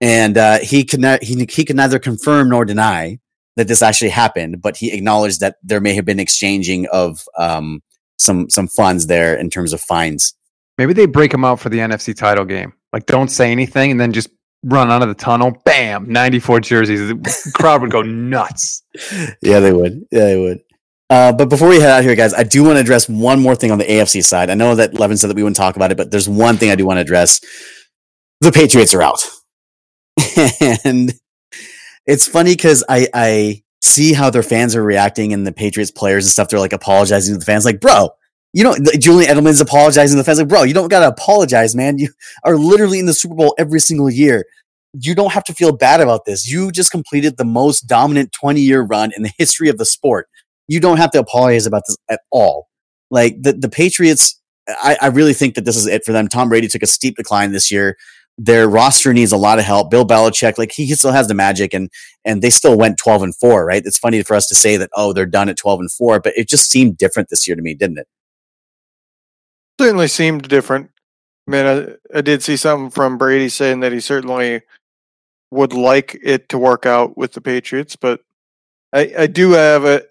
And 0.00 0.36
uh, 0.36 0.58
he, 0.58 0.84
could 0.84 1.00
ne- 1.00 1.18
he, 1.22 1.46
he 1.50 1.64
could 1.64 1.76
neither 1.76 1.98
confirm 1.98 2.50
nor 2.50 2.64
deny 2.64 3.18
that 3.56 3.68
this 3.68 3.80
actually 3.80 4.10
happened, 4.10 4.60
but 4.60 4.76
he 4.76 4.92
acknowledged 4.92 5.40
that 5.40 5.56
there 5.62 5.80
may 5.80 5.94
have 5.94 6.04
been 6.04 6.20
exchanging 6.20 6.86
of 6.92 7.20
um, 7.38 7.82
some, 8.18 8.50
some 8.50 8.68
funds 8.68 9.06
there 9.06 9.34
in 9.34 9.48
terms 9.48 9.72
of 9.72 9.80
fines. 9.80 10.34
Maybe 10.76 10.92
they 10.92 11.06
break 11.06 11.32
them 11.32 11.44
out 11.44 11.58
for 11.58 11.70
the 11.70 11.78
NFC 11.78 12.14
title 12.14 12.44
game. 12.44 12.74
Like, 12.92 13.06
don't 13.06 13.28
say 13.28 13.50
anything 13.50 13.90
and 13.90 13.98
then 13.98 14.12
just 14.12 14.28
run 14.62 14.90
out 14.90 15.02
of 15.02 15.08
the 15.08 15.14
tunnel, 15.14 15.60
bam, 15.64 16.10
94 16.10 16.60
jerseys. 16.60 17.08
The 17.08 17.52
crowd 17.54 17.82
would 17.82 17.90
go 17.90 18.02
nuts. 18.02 18.82
Yeah, 19.42 19.60
they 19.60 19.72
would. 19.72 20.06
Yeah, 20.10 20.24
they 20.24 20.40
would. 20.40 20.60
Uh, 21.08 21.32
but 21.32 21.48
before 21.48 21.68
we 21.68 21.78
head 21.78 21.90
out 21.90 22.02
here, 22.02 22.16
guys, 22.16 22.34
I 22.34 22.42
do 22.42 22.64
want 22.64 22.76
to 22.76 22.80
address 22.80 23.08
one 23.08 23.40
more 23.40 23.54
thing 23.54 23.70
on 23.70 23.78
the 23.78 23.84
AFC 23.84 24.24
side. 24.24 24.50
I 24.50 24.54
know 24.54 24.74
that 24.74 24.98
Levin 24.98 25.16
said 25.16 25.28
that 25.28 25.36
we 25.36 25.42
wouldn't 25.42 25.56
talk 25.56 25.76
about 25.76 25.92
it, 25.92 25.96
but 25.96 26.10
there's 26.10 26.28
one 26.28 26.56
thing 26.56 26.70
I 26.70 26.74
do 26.74 26.86
want 26.86 26.96
to 26.96 27.02
address. 27.02 27.40
The 28.40 28.50
Patriots 28.50 28.94
are 28.94 29.02
out. 29.02 29.24
and 30.84 31.12
it's 32.06 32.26
funny 32.26 32.56
because 32.56 32.82
I, 32.88 33.08
I 33.14 33.62
see 33.82 34.14
how 34.14 34.30
their 34.30 34.42
fans 34.42 34.74
are 34.74 34.82
reacting 34.82 35.32
and 35.32 35.46
the 35.46 35.52
Patriots 35.52 35.90
players 35.90 36.24
and 36.24 36.32
stuff. 36.32 36.48
They're 36.48 36.58
like 36.58 36.72
apologizing 36.72 37.34
to 37.34 37.38
the 37.38 37.44
fans, 37.44 37.64
like, 37.64 37.80
bro, 37.80 38.10
you 38.56 38.64
know, 38.64 38.74
Julian 38.98 39.30
Edelman's 39.30 39.60
apologizing 39.60 40.16
the 40.16 40.24
fans, 40.24 40.38
like, 40.38 40.48
bro, 40.48 40.62
you 40.62 40.72
don't 40.72 40.88
got 40.88 41.00
to 41.00 41.08
apologize, 41.08 41.76
man. 41.76 41.98
You 41.98 42.08
are 42.42 42.56
literally 42.56 42.98
in 42.98 43.04
the 43.06 43.12
Super 43.12 43.34
Bowl 43.34 43.54
every 43.58 43.80
single 43.80 44.08
year 44.08 44.44
you 44.98 45.14
don't 45.14 45.32
have 45.32 45.44
to 45.44 45.54
feel 45.54 45.72
bad 45.72 46.00
about 46.00 46.24
this. 46.24 46.50
You 46.50 46.70
just 46.70 46.90
completed 46.90 47.36
the 47.36 47.44
most 47.44 47.82
dominant 47.82 48.32
20 48.32 48.60
year 48.60 48.82
run 48.82 49.12
in 49.16 49.22
the 49.22 49.32
history 49.36 49.68
of 49.68 49.78
the 49.78 49.84
sport. 49.84 50.28
You 50.68 50.80
don't 50.80 50.96
have 50.96 51.10
to 51.12 51.18
apologize 51.18 51.66
about 51.66 51.82
this 51.86 51.96
at 52.10 52.20
all. 52.30 52.68
Like 53.10 53.36
the, 53.40 53.52
the 53.52 53.68
Patriots, 53.68 54.40
I, 54.68 54.96
I 55.00 55.06
really 55.08 55.34
think 55.34 55.54
that 55.54 55.64
this 55.64 55.76
is 55.76 55.86
it 55.86 56.04
for 56.04 56.12
them. 56.12 56.28
Tom 56.28 56.48
Brady 56.48 56.68
took 56.68 56.82
a 56.82 56.86
steep 56.86 57.16
decline 57.16 57.52
this 57.52 57.70
year. 57.70 57.96
Their 58.38 58.68
roster 58.68 59.14
needs 59.14 59.32
a 59.32 59.36
lot 59.36 59.58
of 59.58 59.64
help. 59.64 59.90
Bill 59.90 60.06
Belichick, 60.06 60.58
like 60.58 60.72
he 60.72 60.92
still 60.94 61.12
has 61.12 61.28
the 61.28 61.34
magic 61.34 61.72
and, 61.72 61.88
and 62.24 62.42
they 62.42 62.50
still 62.50 62.76
went 62.76 62.98
12 62.98 63.22
and 63.22 63.36
four, 63.36 63.64
right? 63.64 63.82
It's 63.84 63.98
funny 63.98 64.22
for 64.22 64.34
us 64.34 64.48
to 64.48 64.54
say 64.54 64.76
that, 64.76 64.90
oh, 64.94 65.12
they're 65.12 65.24
done 65.24 65.48
at 65.48 65.56
12 65.56 65.80
and 65.80 65.92
four, 65.92 66.20
but 66.20 66.36
it 66.36 66.48
just 66.48 66.70
seemed 66.70 66.98
different 66.98 67.28
this 67.28 67.46
year 67.46 67.54
to 67.56 67.62
me, 67.62 67.74
didn't 67.74 67.98
it? 67.98 68.08
Certainly 69.78 70.08
seemed 70.08 70.48
different. 70.48 70.90
I 71.46 71.50
mean, 71.50 71.66
I, 71.66 72.18
I 72.18 72.20
did 72.22 72.42
see 72.42 72.56
something 72.56 72.90
from 72.90 73.18
Brady 73.18 73.48
saying 73.48 73.80
that 73.80 73.92
he 73.92 74.00
certainly 74.00 74.62
would 75.50 75.72
like 75.72 76.18
it 76.22 76.48
to 76.48 76.58
work 76.58 76.86
out 76.86 77.16
with 77.16 77.32
the 77.32 77.40
Patriots, 77.40 77.94
but 77.94 78.20
I, 78.92 79.12
I 79.18 79.26
do 79.26 79.52
have 79.52 79.84
a, 79.84 80.02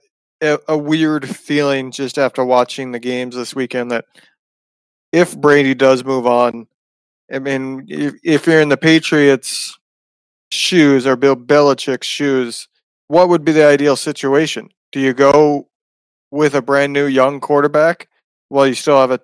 a, 0.41 0.59
a 0.69 0.77
weird 0.77 1.27
feeling 1.27 1.91
just 1.91 2.17
after 2.17 2.45
watching 2.45 2.91
the 2.91 2.99
games 2.99 3.35
this 3.35 3.55
weekend 3.55 3.91
that 3.91 4.05
if 5.11 5.37
Brady 5.37 5.73
does 5.73 6.03
move 6.03 6.25
on, 6.25 6.67
I 7.31 7.39
mean, 7.39 7.85
if, 7.87 8.13
if 8.23 8.47
you're 8.47 8.61
in 8.61 8.69
the 8.69 8.77
Patriots' 8.77 9.77
shoes 10.51 11.07
or 11.07 11.15
Bill 11.15 11.35
Belichick's 11.35 12.07
shoes, 12.07 12.67
what 13.07 13.29
would 13.29 13.43
be 13.43 13.51
the 13.51 13.65
ideal 13.65 13.95
situation? 13.95 14.69
Do 14.91 14.99
you 14.99 15.13
go 15.13 15.67
with 16.31 16.55
a 16.55 16.61
brand 16.61 16.93
new 16.93 17.07
young 17.07 17.39
quarterback 17.39 18.07
while 18.49 18.67
you 18.67 18.73
still 18.73 18.99
have 18.99 19.11
a 19.11 19.19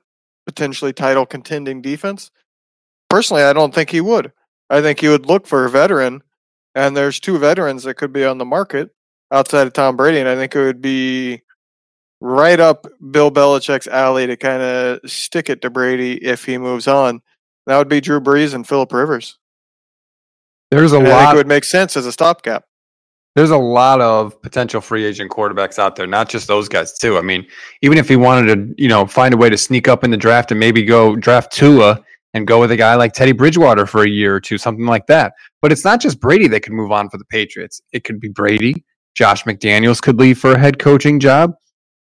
potentially 0.52 0.94
title 0.94 1.26
contending 1.26 1.82
defense? 1.82 2.32
Personally, 3.10 3.44
I 3.44 3.54
don't 3.54 3.74
think 3.74 3.90
he 3.90 4.02
would. 4.02 4.32
I 4.70 4.82
think 4.82 5.00
he 5.00 5.08
would 5.08 5.26
look 5.26 5.48
for 5.48 5.66
a 5.66 5.70
veteran, 5.70 6.24
and 6.76 6.96
there's 6.96 7.20
two 7.20 7.38
veterans 7.38 7.84
that 7.84 7.96
could 7.96 8.14
be 8.14 8.26
on 8.26 8.38
the 8.38 8.46
market 8.46 8.90
outside 9.32 9.68
of 9.68 9.74
Tom 9.74 9.98
Brady, 9.98 10.20
and 10.20 10.30
I 10.30 10.36
think 10.36 10.56
it 10.56 10.64
would 10.64 10.82
be 10.82 11.42
right 12.22 12.60
up 12.60 12.86
Bill 13.12 13.32
Belichick's 13.32 13.88
alley 13.88 14.28
to 14.28 14.38
kind 14.38 14.62
of 14.62 15.00
stick 15.10 15.50
it 15.50 15.62
to 15.62 15.70
Brady 15.70 16.24
if 16.24 16.46
he 16.46 16.58
moves 16.58 16.88
on. 16.88 17.22
That 17.66 17.78
would 17.78 17.90
be 17.90 18.02
Drew 18.02 18.22
Brees 18.22 18.54
and 18.54 18.68
Philip 18.68 18.92
Rivers. 18.94 19.38
There's 20.70 20.94
a 20.94 20.98
and 20.98 21.08
lot. 21.08 21.14
I 21.14 21.26
think 21.26 21.34
it 21.34 21.38
would 21.38 21.48
make 21.48 21.66
sense 21.66 21.98
as 21.98 22.06
a 22.06 22.12
stopgap. 22.12 22.66
There's 23.36 23.52
a 23.52 23.58
lot 23.58 24.02
of 24.02 24.42
potential 24.42 24.82
free 24.82 25.06
agent 25.06 25.32
quarterbacks 25.32 25.80
out 25.80 25.96
there, 25.96 26.08
not 26.08 26.28
just 26.28 26.48
those 26.48 26.68
guys 26.68 26.98
too. 26.98 27.18
I 27.18 27.22
mean, 27.22 27.48
even 27.82 27.98
if 27.98 28.10
he 28.10 28.18
wanted 28.18 28.54
to, 28.54 28.82
you 28.82 28.90
know, 28.90 29.06
find 29.06 29.34
a 29.34 29.38
way 29.38 29.50
to 29.50 29.58
sneak 29.58 29.88
up 29.88 30.04
in 30.04 30.12
the 30.12 30.18
draft 30.18 30.52
and 30.52 30.60
maybe 30.60 30.84
go 30.84 31.16
draft 31.16 31.54
Tua 31.54 32.04
and 32.34 32.46
go 32.46 32.60
with 32.60 32.72
a 32.72 32.78
guy 32.78 32.96
like 32.96 33.14
Teddy 33.14 33.32
Bridgewater 33.32 33.86
for 33.86 34.04
a 34.04 34.10
year 34.10 34.36
or 34.36 34.42
two, 34.42 34.58
something 34.58 34.86
like 34.86 35.08
that. 35.08 35.34
But 35.62 35.72
it's 35.72 35.86
not 35.86 36.02
just 36.02 36.20
Brady 36.20 36.48
that 36.50 36.62
could 36.62 36.74
move 36.74 36.92
on 36.92 37.10
for 37.10 37.18
the 37.18 37.26
Patriots. 37.26 37.82
It 37.94 38.04
could 38.04 38.20
be 38.20 38.30
Brady. 38.30 38.84
Josh 39.16 39.44
McDaniels 39.44 40.02
could 40.02 40.20
leave 40.20 40.38
for 40.38 40.54
a 40.54 40.60
head 40.60 40.80
coaching 40.80 41.20
job. 41.20 41.54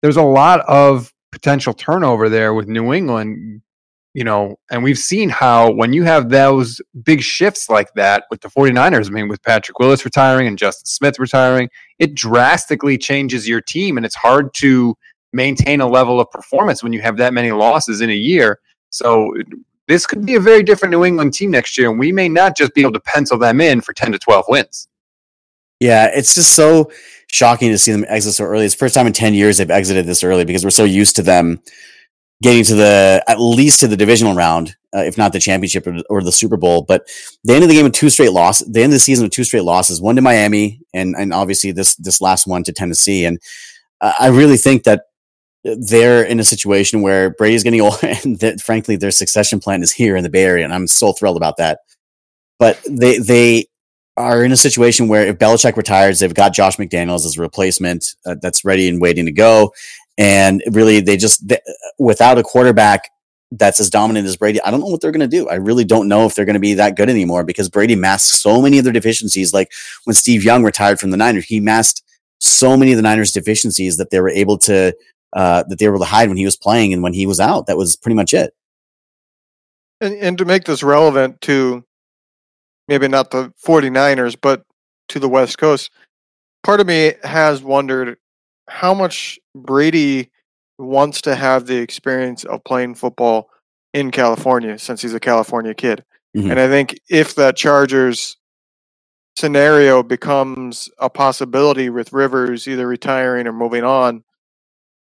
There's 0.02 0.16
a 0.16 0.22
lot 0.22 0.60
of 0.60 1.12
potential 1.32 1.74
turnover 1.74 2.28
there 2.28 2.54
with 2.54 2.68
New 2.68 2.92
England, 2.92 3.62
you 4.18 4.24
know, 4.24 4.56
and 4.68 4.82
we've 4.82 4.98
seen 4.98 5.28
how 5.28 5.70
when 5.70 5.92
you 5.92 6.02
have 6.02 6.28
those 6.28 6.80
big 7.04 7.22
shifts 7.22 7.70
like 7.70 7.94
that 7.94 8.24
with 8.32 8.40
the 8.40 8.48
49ers, 8.48 9.06
I 9.06 9.10
mean, 9.10 9.28
with 9.28 9.40
Patrick 9.44 9.78
Willis 9.78 10.04
retiring 10.04 10.48
and 10.48 10.58
Justin 10.58 10.86
Smith 10.86 11.20
retiring, 11.20 11.68
it 12.00 12.16
drastically 12.16 12.98
changes 12.98 13.46
your 13.46 13.60
team 13.60 13.96
and 13.96 14.04
it's 14.04 14.16
hard 14.16 14.52
to 14.54 14.96
maintain 15.32 15.80
a 15.80 15.86
level 15.86 16.18
of 16.18 16.28
performance 16.32 16.82
when 16.82 16.92
you 16.92 17.00
have 17.00 17.16
that 17.18 17.32
many 17.32 17.52
losses 17.52 18.00
in 18.00 18.10
a 18.10 18.14
year. 18.14 18.58
So 18.90 19.32
this 19.86 20.04
could 20.04 20.26
be 20.26 20.34
a 20.34 20.40
very 20.40 20.64
different 20.64 20.90
New 20.90 21.04
England 21.04 21.32
team 21.32 21.52
next 21.52 21.78
year, 21.78 21.88
and 21.88 21.96
we 21.96 22.10
may 22.10 22.28
not 22.28 22.56
just 22.56 22.74
be 22.74 22.80
able 22.80 22.94
to 22.94 23.00
pencil 23.00 23.38
them 23.38 23.60
in 23.60 23.80
for 23.80 23.92
10 23.92 24.10
to 24.10 24.18
12 24.18 24.46
wins. 24.48 24.88
Yeah, 25.78 26.10
it's 26.12 26.34
just 26.34 26.56
so 26.56 26.90
shocking 27.28 27.70
to 27.70 27.78
see 27.78 27.92
them 27.92 28.04
exit 28.08 28.34
so 28.34 28.46
early. 28.46 28.64
It's 28.64 28.74
the 28.74 28.80
first 28.80 28.96
time 28.96 29.06
in 29.06 29.12
10 29.12 29.34
years 29.34 29.58
they've 29.58 29.70
exited 29.70 30.06
this 30.06 30.24
early 30.24 30.44
because 30.44 30.64
we're 30.64 30.70
so 30.70 30.82
used 30.82 31.14
to 31.14 31.22
them 31.22 31.60
getting 32.42 32.64
to 32.64 32.74
the 32.74 33.24
at 33.26 33.40
least 33.40 33.80
to 33.80 33.88
the 33.88 33.96
divisional 33.96 34.34
round, 34.34 34.76
uh, 34.94 35.00
if 35.00 35.18
not 35.18 35.32
the 35.32 35.40
championship 35.40 35.86
or, 35.86 35.98
or, 36.08 36.22
the 36.22 36.32
Super 36.32 36.56
Bowl. 36.56 36.82
But 36.82 37.08
they 37.44 37.54
ended 37.54 37.70
the 37.70 37.74
game 37.74 37.84
with 37.84 37.94
two 37.94 38.10
straight 38.10 38.32
losses. 38.32 38.68
They 38.68 38.82
ended 38.82 38.96
the 38.96 39.00
season 39.00 39.24
with 39.24 39.32
two 39.32 39.44
straight 39.44 39.64
losses, 39.64 40.00
one 40.00 40.16
to 40.16 40.22
Miami 40.22 40.80
and 40.94 41.14
and 41.16 41.32
obviously 41.32 41.72
this 41.72 41.96
this 41.96 42.20
last 42.20 42.46
one 42.46 42.62
to 42.64 42.72
Tennessee. 42.72 43.24
And 43.24 43.40
I 44.00 44.28
really 44.28 44.56
think 44.56 44.84
that 44.84 45.02
they're 45.64 46.22
in 46.22 46.40
a 46.40 46.44
situation 46.44 47.02
where 47.02 47.30
Brady's 47.30 47.64
getting 47.64 47.80
old, 47.82 47.98
and 48.02 48.38
that, 48.40 48.60
frankly, 48.60 48.96
their 48.96 49.10
succession 49.10 49.60
plan 49.60 49.82
is 49.82 49.92
here 49.92 50.16
in 50.16 50.22
the 50.22 50.30
Bay 50.30 50.44
Area, 50.44 50.64
and 50.64 50.74
I'm 50.74 50.86
so 50.86 51.12
thrilled 51.12 51.36
about 51.36 51.56
that. 51.58 51.80
But 52.58 52.80
they 52.88 53.18
they 53.18 53.66
are 54.16 54.44
in 54.44 54.50
a 54.50 54.56
situation 54.56 55.06
where 55.06 55.26
if 55.26 55.38
Belichick 55.38 55.76
retires, 55.76 56.18
they've 56.18 56.34
got 56.34 56.52
Josh 56.52 56.76
McDaniels 56.76 57.24
as 57.24 57.38
a 57.38 57.40
replacement 57.40 58.16
uh, 58.26 58.34
that's 58.42 58.64
ready 58.64 58.88
and 58.88 59.00
waiting 59.00 59.26
to 59.26 59.32
go, 59.32 59.72
and 60.18 60.62
really 60.72 61.00
they 61.00 61.16
just 61.16 61.46
they, 61.48 61.60
without 61.98 62.36
a 62.36 62.42
quarterback 62.42 63.08
that's 63.52 63.80
as 63.80 63.88
dominant 63.88 64.26
as 64.26 64.36
Brady, 64.36 64.60
I 64.60 64.70
don't 64.70 64.80
know 64.80 64.86
what 64.86 65.00
they're 65.00 65.12
going 65.12 65.20
to 65.20 65.36
do. 65.36 65.48
I 65.48 65.54
really 65.54 65.84
don't 65.84 66.08
know 66.08 66.26
if 66.26 66.34
they're 66.34 66.44
going 66.44 66.54
to 66.54 66.60
be 66.60 66.74
that 66.74 66.96
good 66.96 67.08
anymore 67.08 67.44
because 67.44 67.70
Brady 67.70 67.96
masked 67.96 68.36
so 68.36 68.60
many 68.60 68.76
of 68.76 68.84
their 68.84 68.92
deficiencies. 68.92 69.54
Like 69.54 69.72
when 70.04 70.12
Steve 70.12 70.44
Young 70.44 70.64
retired 70.64 71.00
from 71.00 71.12
the 71.12 71.16
Niners, 71.16 71.46
he 71.46 71.60
masked 71.60 72.02
so 72.40 72.76
many 72.76 72.92
of 72.92 72.96
the 72.96 73.02
Niners' 73.02 73.32
deficiencies 73.32 73.96
that 73.96 74.10
they 74.10 74.20
were 74.20 74.28
able 74.28 74.58
to 74.58 74.94
uh, 75.32 75.62
that 75.68 75.78
they 75.78 75.88
were 75.88 75.94
able 75.94 76.04
to 76.04 76.10
hide 76.10 76.28
when 76.28 76.36
he 76.36 76.44
was 76.44 76.56
playing 76.56 76.92
and 76.92 77.02
when 77.02 77.12
he 77.12 77.26
was 77.26 77.40
out. 77.40 77.66
That 77.66 77.76
was 77.76 77.96
pretty 77.96 78.16
much 78.16 78.34
it. 78.34 78.54
And, 80.00 80.14
and 80.14 80.38
to 80.38 80.44
make 80.44 80.64
this 80.64 80.82
relevant 80.82 81.40
to 81.42 81.84
maybe 82.86 83.08
not 83.08 83.30
the 83.30 83.52
49ers, 83.64 84.36
but 84.40 84.64
to 85.08 85.18
the 85.18 85.28
West 85.28 85.58
Coast, 85.58 85.90
part 86.62 86.80
of 86.80 86.86
me 86.86 87.14
has 87.22 87.62
wondered 87.62 88.16
how 88.68 88.94
much 88.94 89.38
Brady 89.54 90.30
wants 90.78 91.20
to 91.22 91.34
have 91.34 91.66
the 91.66 91.78
experience 91.78 92.44
of 92.44 92.62
playing 92.64 92.94
football 92.94 93.50
in 93.92 94.10
California 94.10 94.78
since 94.78 95.02
he's 95.02 95.14
a 95.14 95.20
California 95.20 95.74
kid. 95.74 96.04
Mm-hmm. 96.36 96.50
And 96.50 96.60
I 96.60 96.68
think 96.68 96.98
if 97.08 97.34
that 97.34 97.56
Chargers 97.56 98.36
scenario 99.36 100.02
becomes 100.02 100.88
a 100.98 101.08
possibility 101.08 101.90
with 101.90 102.12
Rivers 102.12 102.68
either 102.68 102.86
retiring 102.86 103.46
or 103.46 103.52
moving 103.52 103.84
on, 103.84 104.24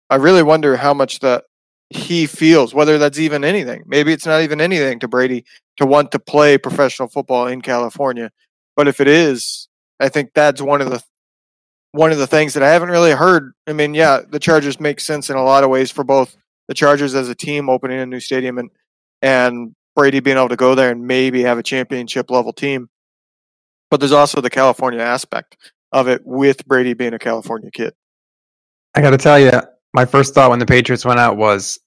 I 0.09 0.17
really 0.17 0.43
wonder 0.43 0.77
how 0.77 0.95
much 0.95 1.21
that 1.21 1.45
he 1.91 2.27
feels, 2.27 2.75
whether 2.75 2.99
that's 2.99 3.19
even 3.19 3.45
anything. 3.45 3.83
Maybe 3.87 4.13
it's 4.13 4.27
not 4.27 4.43
even 4.43 4.61
anything 4.61 4.99
to 5.01 5.09
Brady 5.09 5.45
to 5.77 5.87
want 5.87 6.11
to 6.13 6.19
play 6.19 6.59
professional 6.59 7.09
football 7.09 7.47
in 7.47 7.61
California. 7.61 8.31
But 8.77 8.89
if 8.89 9.01
it 9.01 9.09
is, 9.09 9.69
I 10.01 10.09
think 10.09 10.31
that's 10.35 10.61
one 10.61 10.81
of 10.81 10.91
the 10.91 11.03
one 11.97 12.13
of 12.13 12.19
the 12.19 12.27
things 12.27 12.53
that 12.55 12.63
I 12.63 12.71
haven't 12.71 12.91
really 12.91 13.13
heard. 13.13 13.53
I 13.67 13.73
mean, 13.73 13.95
yeah, 13.95 14.21
the 14.29 14.39
Chargers 14.39 14.79
make 14.79 15.01
sense 15.01 15.31
in 15.31 15.37
a 15.37 15.43
lot 15.43 15.65
of 15.65 15.71
ways 15.71 15.91
for 15.91 16.05
both 16.05 16.37
the 16.69 16.75
Chargers 16.75 17.15
as 17.15 17.29
a 17.29 17.35
team 17.35 17.71
opening 17.71 17.99
a 17.99 18.07
new 18.07 18.21
stadium 18.21 18.59
and 18.59 18.71
and 19.23 19.75
Brady 19.95 20.21
being 20.21 20.37
able 20.37 20.51
to 20.51 20.57
go 20.57 20.75
there 20.75 20.91
and 20.91 21.07
maybe 21.07 21.43
have 21.43 21.57
a 21.57 21.63
championship 21.63 22.31
level 22.31 22.53
team. 22.53 22.91
But 23.91 24.01
there's 24.01 24.13
also 24.13 24.43
the 24.43 24.51
California 24.51 25.01
aspect 25.01 25.57
of 25.91 26.07
it 26.07 26.21
with 26.25 26.67
Brady 26.67 26.93
being 26.93 27.15
a 27.15 27.19
California 27.19 27.71
kid. 27.71 27.95
I 28.95 29.01
got 29.01 29.11
to 29.11 29.19
tell 29.19 29.39
you, 29.39 29.53
my 29.95 30.05
first 30.05 30.35
thought 30.35 30.51
when 30.51 30.59
the 30.59 30.67
Patriots 30.67 31.07
went 31.07 31.19
out 31.19 31.39
was, 31.39 31.79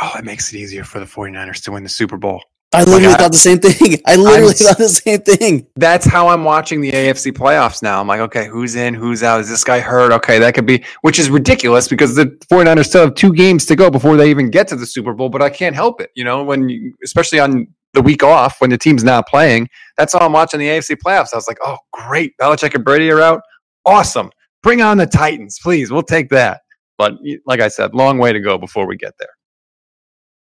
oh, 0.00 0.12
it 0.16 0.24
makes 0.24 0.52
it 0.52 0.58
easier 0.58 0.84
for 0.84 1.00
the 1.00 1.06
49ers 1.06 1.62
to 1.64 1.72
win 1.72 1.82
the 1.82 1.88
Super 1.90 2.16
Bowl. 2.16 2.42
I 2.72 2.84
literally 2.84 3.08
like, 3.08 3.18
thought 3.18 3.32
the 3.32 3.38
same 3.38 3.58
thing. 3.58 4.00
I 4.06 4.14
literally 4.14 4.52
I'm, 4.52 4.56
thought 4.56 4.78
the 4.78 4.88
same 4.88 5.20
thing. 5.22 5.66
That's 5.74 6.06
how 6.06 6.28
I'm 6.28 6.44
watching 6.44 6.80
the 6.80 6.92
AFC 6.92 7.32
playoffs 7.32 7.82
now. 7.82 8.00
I'm 8.00 8.06
like, 8.06 8.20
okay, 8.20 8.46
who's 8.46 8.76
in? 8.76 8.94
Who's 8.94 9.24
out? 9.24 9.40
Is 9.40 9.48
this 9.48 9.64
guy 9.64 9.80
hurt? 9.80 10.12
Okay, 10.12 10.38
that 10.38 10.54
could 10.54 10.66
be, 10.66 10.84
which 11.02 11.18
is 11.18 11.30
ridiculous 11.30 11.88
because 11.88 12.14
the 12.14 12.26
49ers 12.50 12.86
still 12.86 13.06
have 13.06 13.14
two 13.16 13.32
games 13.32 13.66
to 13.66 13.76
go 13.76 13.90
before 13.90 14.16
they 14.16 14.30
even 14.30 14.50
get 14.50 14.68
to 14.68 14.76
the 14.76 14.86
Super 14.86 15.14
Bowl, 15.14 15.28
but 15.28 15.42
I 15.42 15.50
can't 15.50 15.74
help 15.74 16.00
it. 16.00 16.10
You 16.14 16.22
know, 16.22 16.44
when 16.44 16.68
you, 16.68 16.94
especially 17.04 17.40
on 17.40 17.66
the 17.92 18.02
week 18.02 18.22
off 18.22 18.60
when 18.60 18.70
the 18.70 18.78
team's 18.78 19.02
not 19.02 19.26
playing, 19.26 19.68
that's 19.96 20.14
all 20.14 20.22
I'm 20.22 20.32
watching 20.32 20.60
the 20.60 20.68
AFC 20.68 20.96
playoffs. 21.04 21.32
I 21.32 21.36
was 21.36 21.48
like, 21.48 21.58
oh, 21.64 21.78
great. 21.92 22.36
Belichick 22.40 22.74
and 22.76 22.84
Brady 22.84 23.10
are 23.10 23.20
out. 23.20 23.42
Awesome. 23.84 24.30
Bring 24.62 24.80
on 24.80 24.98
the 24.98 25.06
Titans, 25.06 25.58
please. 25.60 25.90
We'll 25.90 26.02
take 26.02 26.28
that. 26.30 26.60
But 26.98 27.14
like 27.46 27.60
I 27.60 27.68
said, 27.68 27.94
long 27.94 28.18
way 28.18 28.32
to 28.32 28.40
go 28.40 28.58
before 28.58 28.86
we 28.86 28.96
get 28.96 29.14
there. 29.18 29.30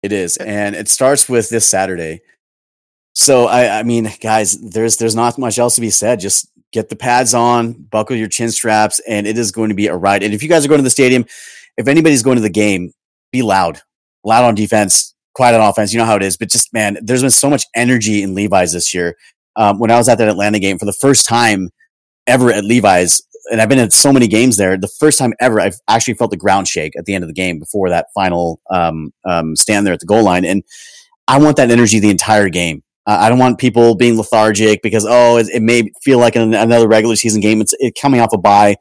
It 0.01 0.11
is, 0.11 0.37
and 0.37 0.75
it 0.75 0.87
starts 0.87 1.27
with 1.27 1.49
this 1.49 1.67
Saturday. 1.67 2.21
So 3.13 3.47
I, 3.47 3.79
I 3.79 3.83
mean, 3.83 4.09
guys, 4.21 4.59
there's 4.61 4.97
there's 4.97 5.15
not 5.15 5.37
much 5.37 5.59
else 5.59 5.75
to 5.75 5.81
be 5.81 5.89
said. 5.89 6.19
Just 6.19 6.49
get 6.71 6.89
the 6.89 6.95
pads 6.95 7.33
on, 7.33 7.73
buckle 7.73 8.15
your 8.15 8.29
chin 8.29 8.51
straps, 8.51 8.99
and 9.07 9.27
it 9.27 9.37
is 9.37 9.51
going 9.51 9.69
to 9.69 9.75
be 9.75 9.87
a 9.87 9.95
ride. 9.95 10.23
And 10.23 10.33
if 10.33 10.41
you 10.41 10.49
guys 10.49 10.63
are 10.63 10.69
going 10.69 10.79
to 10.79 10.83
the 10.83 10.89
stadium, 10.89 11.25
if 11.77 11.87
anybody's 11.87 12.23
going 12.23 12.37
to 12.37 12.41
the 12.41 12.49
game, 12.49 12.93
be 13.31 13.41
loud, 13.41 13.81
loud 14.23 14.45
on 14.45 14.55
defense, 14.55 15.13
quiet 15.33 15.59
on 15.59 15.67
offense. 15.67 15.91
You 15.91 15.99
know 15.99 16.05
how 16.05 16.15
it 16.15 16.23
is. 16.23 16.37
But 16.37 16.49
just 16.49 16.73
man, 16.73 16.97
there's 17.01 17.21
been 17.21 17.31
so 17.31 17.49
much 17.49 17.65
energy 17.75 18.23
in 18.23 18.35
Levi's 18.35 18.73
this 18.73 18.93
year. 18.93 19.15
Um, 19.55 19.79
when 19.79 19.91
I 19.91 19.97
was 19.97 20.07
at 20.07 20.17
that 20.19 20.29
Atlanta 20.29 20.59
game 20.59 20.77
for 20.77 20.85
the 20.85 20.93
first 20.93 21.25
time 21.25 21.69
ever 22.27 22.51
at 22.51 22.63
Levi's, 22.63 23.21
and 23.51 23.61
I've 23.61 23.69
been 23.69 23.79
at 23.79 23.93
so 23.93 24.13
many 24.13 24.27
games 24.27 24.57
there. 24.57 24.77
The 24.77 24.87
first 24.87 25.19
time 25.19 25.33
ever, 25.39 25.59
I've 25.59 25.79
actually 25.87 26.15
felt 26.15 26.31
the 26.31 26.37
ground 26.37 26.67
shake 26.67 26.97
at 26.97 27.05
the 27.05 27.13
end 27.13 27.23
of 27.23 27.27
the 27.27 27.33
game 27.33 27.59
before 27.59 27.89
that 27.89 28.07
final 28.13 28.61
um, 28.69 29.11
um, 29.25 29.55
stand 29.55 29.85
there 29.85 29.93
at 29.93 29.99
the 29.99 30.05
goal 30.05 30.23
line, 30.23 30.45
and 30.45 30.63
I 31.27 31.39
want 31.39 31.57
that 31.57 31.71
energy 31.71 31.99
the 31.99 32.09
entire 32.09 32.49
game. 32.49 32.83
Uh, 33.05 33.17
I 33.21 33.29
don't 33.29 33.39
want 33.39 33.57
people 33.57 33.95
being 33.95 34.17
lethargic 34.17 34.81
because 34.81 35.05
oh, 35.07 35.37
it, 35.37 35.47
it 35.53 35.61
may 35.61 35.89
feel 36.03 36.19
like 36.19 36.35
an, 36.35 36.53
another 36.53 36.87
regular 36.87 37.15
season 37.15 37.41
game. 37.41 37.61
It's 37.61 37.73
it 37.79 37.97
coming 37.99 38.19
off 38.19 38.33
a 38.33 38.37
bye. 38.37 38.75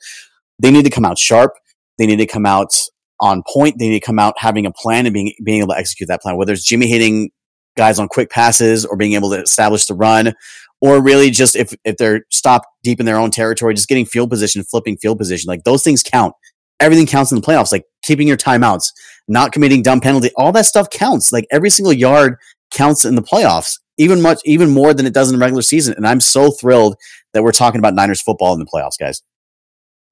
They 0.58 0.70
need 0.70 0.84
to 0.84 0.90
come 0.90 1.04
out 1.04 1.18
sharp. 1.18 1.52
They 1.98 2.06
need 2.06 2.16
to 2.16 2.26
come 2.26 2.46
out 2.46 2.74
on 3.20 3.42
point. 3.52 3.78
They 3.78 3.88
need 3.88 4.00
to 4.00 4.06
come 4.06 4.18
out 4.18 4.34
having 4.38 4.66
a 4.66 4.72
plan 4.72 5.06
and 5.06 5.12
being 5.12 5.32
being 5.44 5.58
able 5.58 5.74
to 5.74 5.78
execute 5.78 6.08
that 6.08 6.22
plan. 6.22 6.36
Whether 6.36 6.52
it's 6.52 6.64
Jimmy 6.64 6.88
hitting 6.88 7.30
guys 7.76 7.98
on 7.98 8.08
quick 8.08 8.28
passes 8.28 8.84
or 8.84 8.96
being 8.96 9.14
able 9.14 9.30
to 9.30 9.40
establish 9.40 9.86
the 9.86 9.94
run 9.94 10.34
or 10.80 11.02
really 11.02 11.30
just 11.30 11.56
if, 11.56 11.74
if 11.84 11.96
they're 11.96 12.24
stopped 12.30 12.66
deep 12.82 13.00
in 13.00 13.06
their 13.06 13.16
own 13.16 13.30
territory, 13.30 13.74
just 13.74 13.88
getting 13.88 14.06
field 14.06 14.30
position, 14.30 14.62
flipping 14.62 14.96
field 14.96 15.18
position. 15.18 15.48
Like 15.48 15.64
those 15.64 15.82
things 15.82 16.02
count. 16.02 16.34
Everything 16.80 17.06
counts 17.06 17.32
in 17.32 17.40
the 17.40 17.46
playoffs, 17.46 17.72
like 17.72 17.84
keeping 18.02 18.28
your 18.28 18.36
timeouts, 18.36 18.92
not 19.26 19.50
committing 19.50 19.82
dumb 19.82 20.00
penalty. 20.00 20.30
All 20.36 20.52
that 20.52 20.66
stuff 20.66 20.88
counts. 20.90 21.32
Like 21.32 21.46
every 21.50 21.70
single 21.70 21.92
yard 21.92 22.36
counts 22.70 23.04
in 23.04 23.16
the 23.16 23.22
playoffs, 23.22 23.80
even 23.96 24.22
much, 24.22 24.38
even 24.44 24.70
more 24.70 24.94
than 24.94 25.04
it 25.04 25.12
does 25.12 25.28
in 25.28 25.36
the 25.36 25.40
regular 25.40 25.62
season. 25.62 25.94
And 25.96 26.06
I'm 26.06 26.20
so 26.20 26.52
thrilled 26.52 26.94
that 27.34 27.42
we're 27.42 27.52
talking 27.52 27.80
about 27.80 27.94
Niners 27.94 28.22
football 28.22 28.52
in 28.54 28.60
the 28.60 28.66
playoffs, 28.66 28.98
guys. 28.98 29.22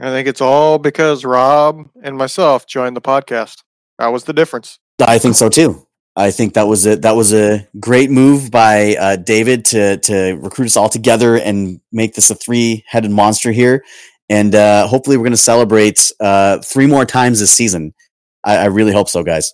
I 0.00 0.10
think 0.10 0.28
it's 0.28 0.40
all 0.40 0.78
because 0.78 1.24
Rob 1.24 1.88
and 2.02 2.16
myself 2.16 2.66
joined 2.66 2.96
the 2.96 3.00
podcast. 3.00 3.62
That 3.98 4.08
was 4.08 4.24
the 4.24 4.32
difference. 4.32 4.78
I 5.00 5.18
think 5.18 5.36
so 5.36 5.48
too. 5.48 5.86
I 6.16 6.30
think 6.30 6.54
that 6.54 6.66
was 6.66 6.86
a 6.86 6.96
that 6.96 7.14
was 7.14 7.34
a 7.34 7.68
great 7.78 8.10
move 8.10 8.50
by 8.50 8.96
uh, 8.96 9.16
David 9.16 9.66
to 9.66 9.98
to 9.98 10.32
recruit 10.40 10.64
us 10.64 10.76
all 10.76 10.88
together 10.88 11.36
and 11.36 11.78
make 11.92 12.14
this 12.14 12.30
a 12.30 12.34
three 12.34 12.84
headed 12.86 13.10
monster 13.10 13.52
here. 13.52 13.84
And 14.30 14.54
uh, 14.54 14.86
hopefully, 14.86 15.18
we're 15.18 15.24
going 15.24 15.32
to 15.32 15.36
celebrate 15.36 16.10
uh, 16.18 16.58
three 16.58 16.86
more 16.86 17.04
times 17.04 17.38
this 17.38 17.52
season. 17.52 17.94
I, 18.42 18.56
I, 18.56 18.64
really 18.66 18.92
hope 18.92 19.08
so, 19.08 19.22
guys. 19.22 19.52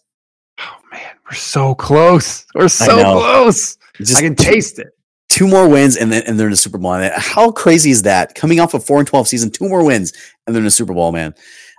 Oh 0.60 0.76
man, 0.90 1.10
we're 1.24 1.36
so 1.36 1.74
close. 1.74 2.46
We're 2.54 2.68
so 2.68 2.86
close. 3.18 3.76
Just 3.96 4.18
I 4.18 4.22
can 4.22 4.36
taste 4.36 4.78
it. 4.78 4.88
Two 5.28 5.48
more 5.48 5.68
wins, 5.68 5.96
and 5.96 6.12
then 6.12 6.22
and 6.26 6.38
they're 6.38 6.46
in 6.46 6.52
the 6.52 6.56
Super 6.56 6.78
Bowl. 6.78 6.92
How 7.16 7.50
crazy 7.50 7.90
is 7.90 8.02
that? 8.02 8.34
Coming 8.34 8.60
off 8.60 8.72
a 8.72 8.80
four 8.80 8.98
and 8.98 9.08
twelve 9.08 9.26
season, 9.26 9.50
two 9.50 9.68
more 9.68 9.84
wins, 9.84 10.12
and 10.46 10.54
they're 10.54 10.60
in 10.60 10.66
the 10.66 10.70
Super 10.70 10.94
Bowl. 10.94 11.10
Man, 11.10 11.34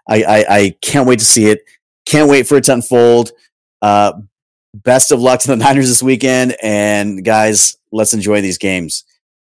I 0.09 0.23
I, 0.23 0.45
I 0.49 0.75
can't 0.81 1.07
wait 1.07 1.19
to 1.19 1.25
see 1.25 1.45
it. 1.45 1.61
Can't 2.05 2.29
wait 2.29 2.47
for 2.47 2.57
it 2.57 2.65
to 2.65 2.73
unfold. 2.73 3.31
Uh, 3.81 4.13
best 4.73 5.11
of 5.11 5.21
luck 5.21 5.39
to 5.41 5.47
the 5.47 5.55
Niners 5.57 5.89
this 5.89 6.03
weekend. 6.03 6.55
And 6.61 7.23
guys, 7.23 7.77
let's 7.91 8.13
enjoy 8.13 8.41
these 8.41 8.57
games. 8.57 9.03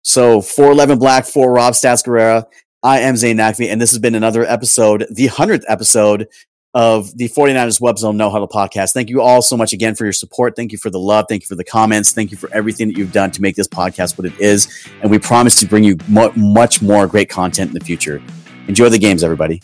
So 0.04 0.42
for 0.42 0.76
Levin 0.76 1.00
Black, 1.00 1.26
for 1.26 1.52
Rob 1.52 1.74
Stats 1.74 2.06
Guerrera. 2.06 2.46
I 2.86 3.00
am 3.00 3.16
Zain 3.16 3.38
Naqvi, 3.38 3.72
and 3.72 3.82
this 3.82 3.92
has 3.92 4.00
been 4.00 4.14
another 4.14 4.44
episode, 4.44 5.06
the 5.10 5.30
100th 5.30 5.64
episode 5.70 6.28
of 6.74 7.16
the 7.18 7.30
49ers 7.30 7.80
Webzone 7.80 8.18
No 8.18 8.30
Huddle 8.30 8.50
podcast. 8.50 8.92
Thank 8.92 9.10
you 9.10 9.22
all 9.22 9.42
so 9.42 9.56
much 9.56 9.72
again 9.72 9.96
for 9.96 10.04
your 10.04 10.12
support. 10.12 10.58
Thank 10.58 10.74
you 10.74 10.78
for 10.78 10.90
the 10.90 11.00
love. 11.00 11.28
Thank 11.30 11.44
you 11.44 11.48
for 11.48 11.56
the 11.56 11.64
comments. 11.64 12.12
Thank 12.12 12.32
you 12.32 12.38
for 12.38 12.50
everything 12.52 12.90
that 12.90 12.98
you've 12.98 13.14
done 13.14 13.32
to 13.32 13.42
make 13.42 13.56
this 13.56 13.70
podcast 13.70 14.18
what 14.18 14.26
it 14.26 14.38
is. 14.38 14.86
And 15.02 15.10
we 15.10 15.18
promise 15.18 15.56
to 15.62 15.66
bring 15.66 15.86
you 15.86 15.98
much 16.36 16.82
more 16.82 17.08
great 17.08 17.30
content 17.30 17.70
in 17.70 17.74
the 17.74 17.86
future. 17.86 18.22
Enjoy 18.68 18.90
the 18.90 19.00
games, 19.00 19.24
everybody. 19.24 19.62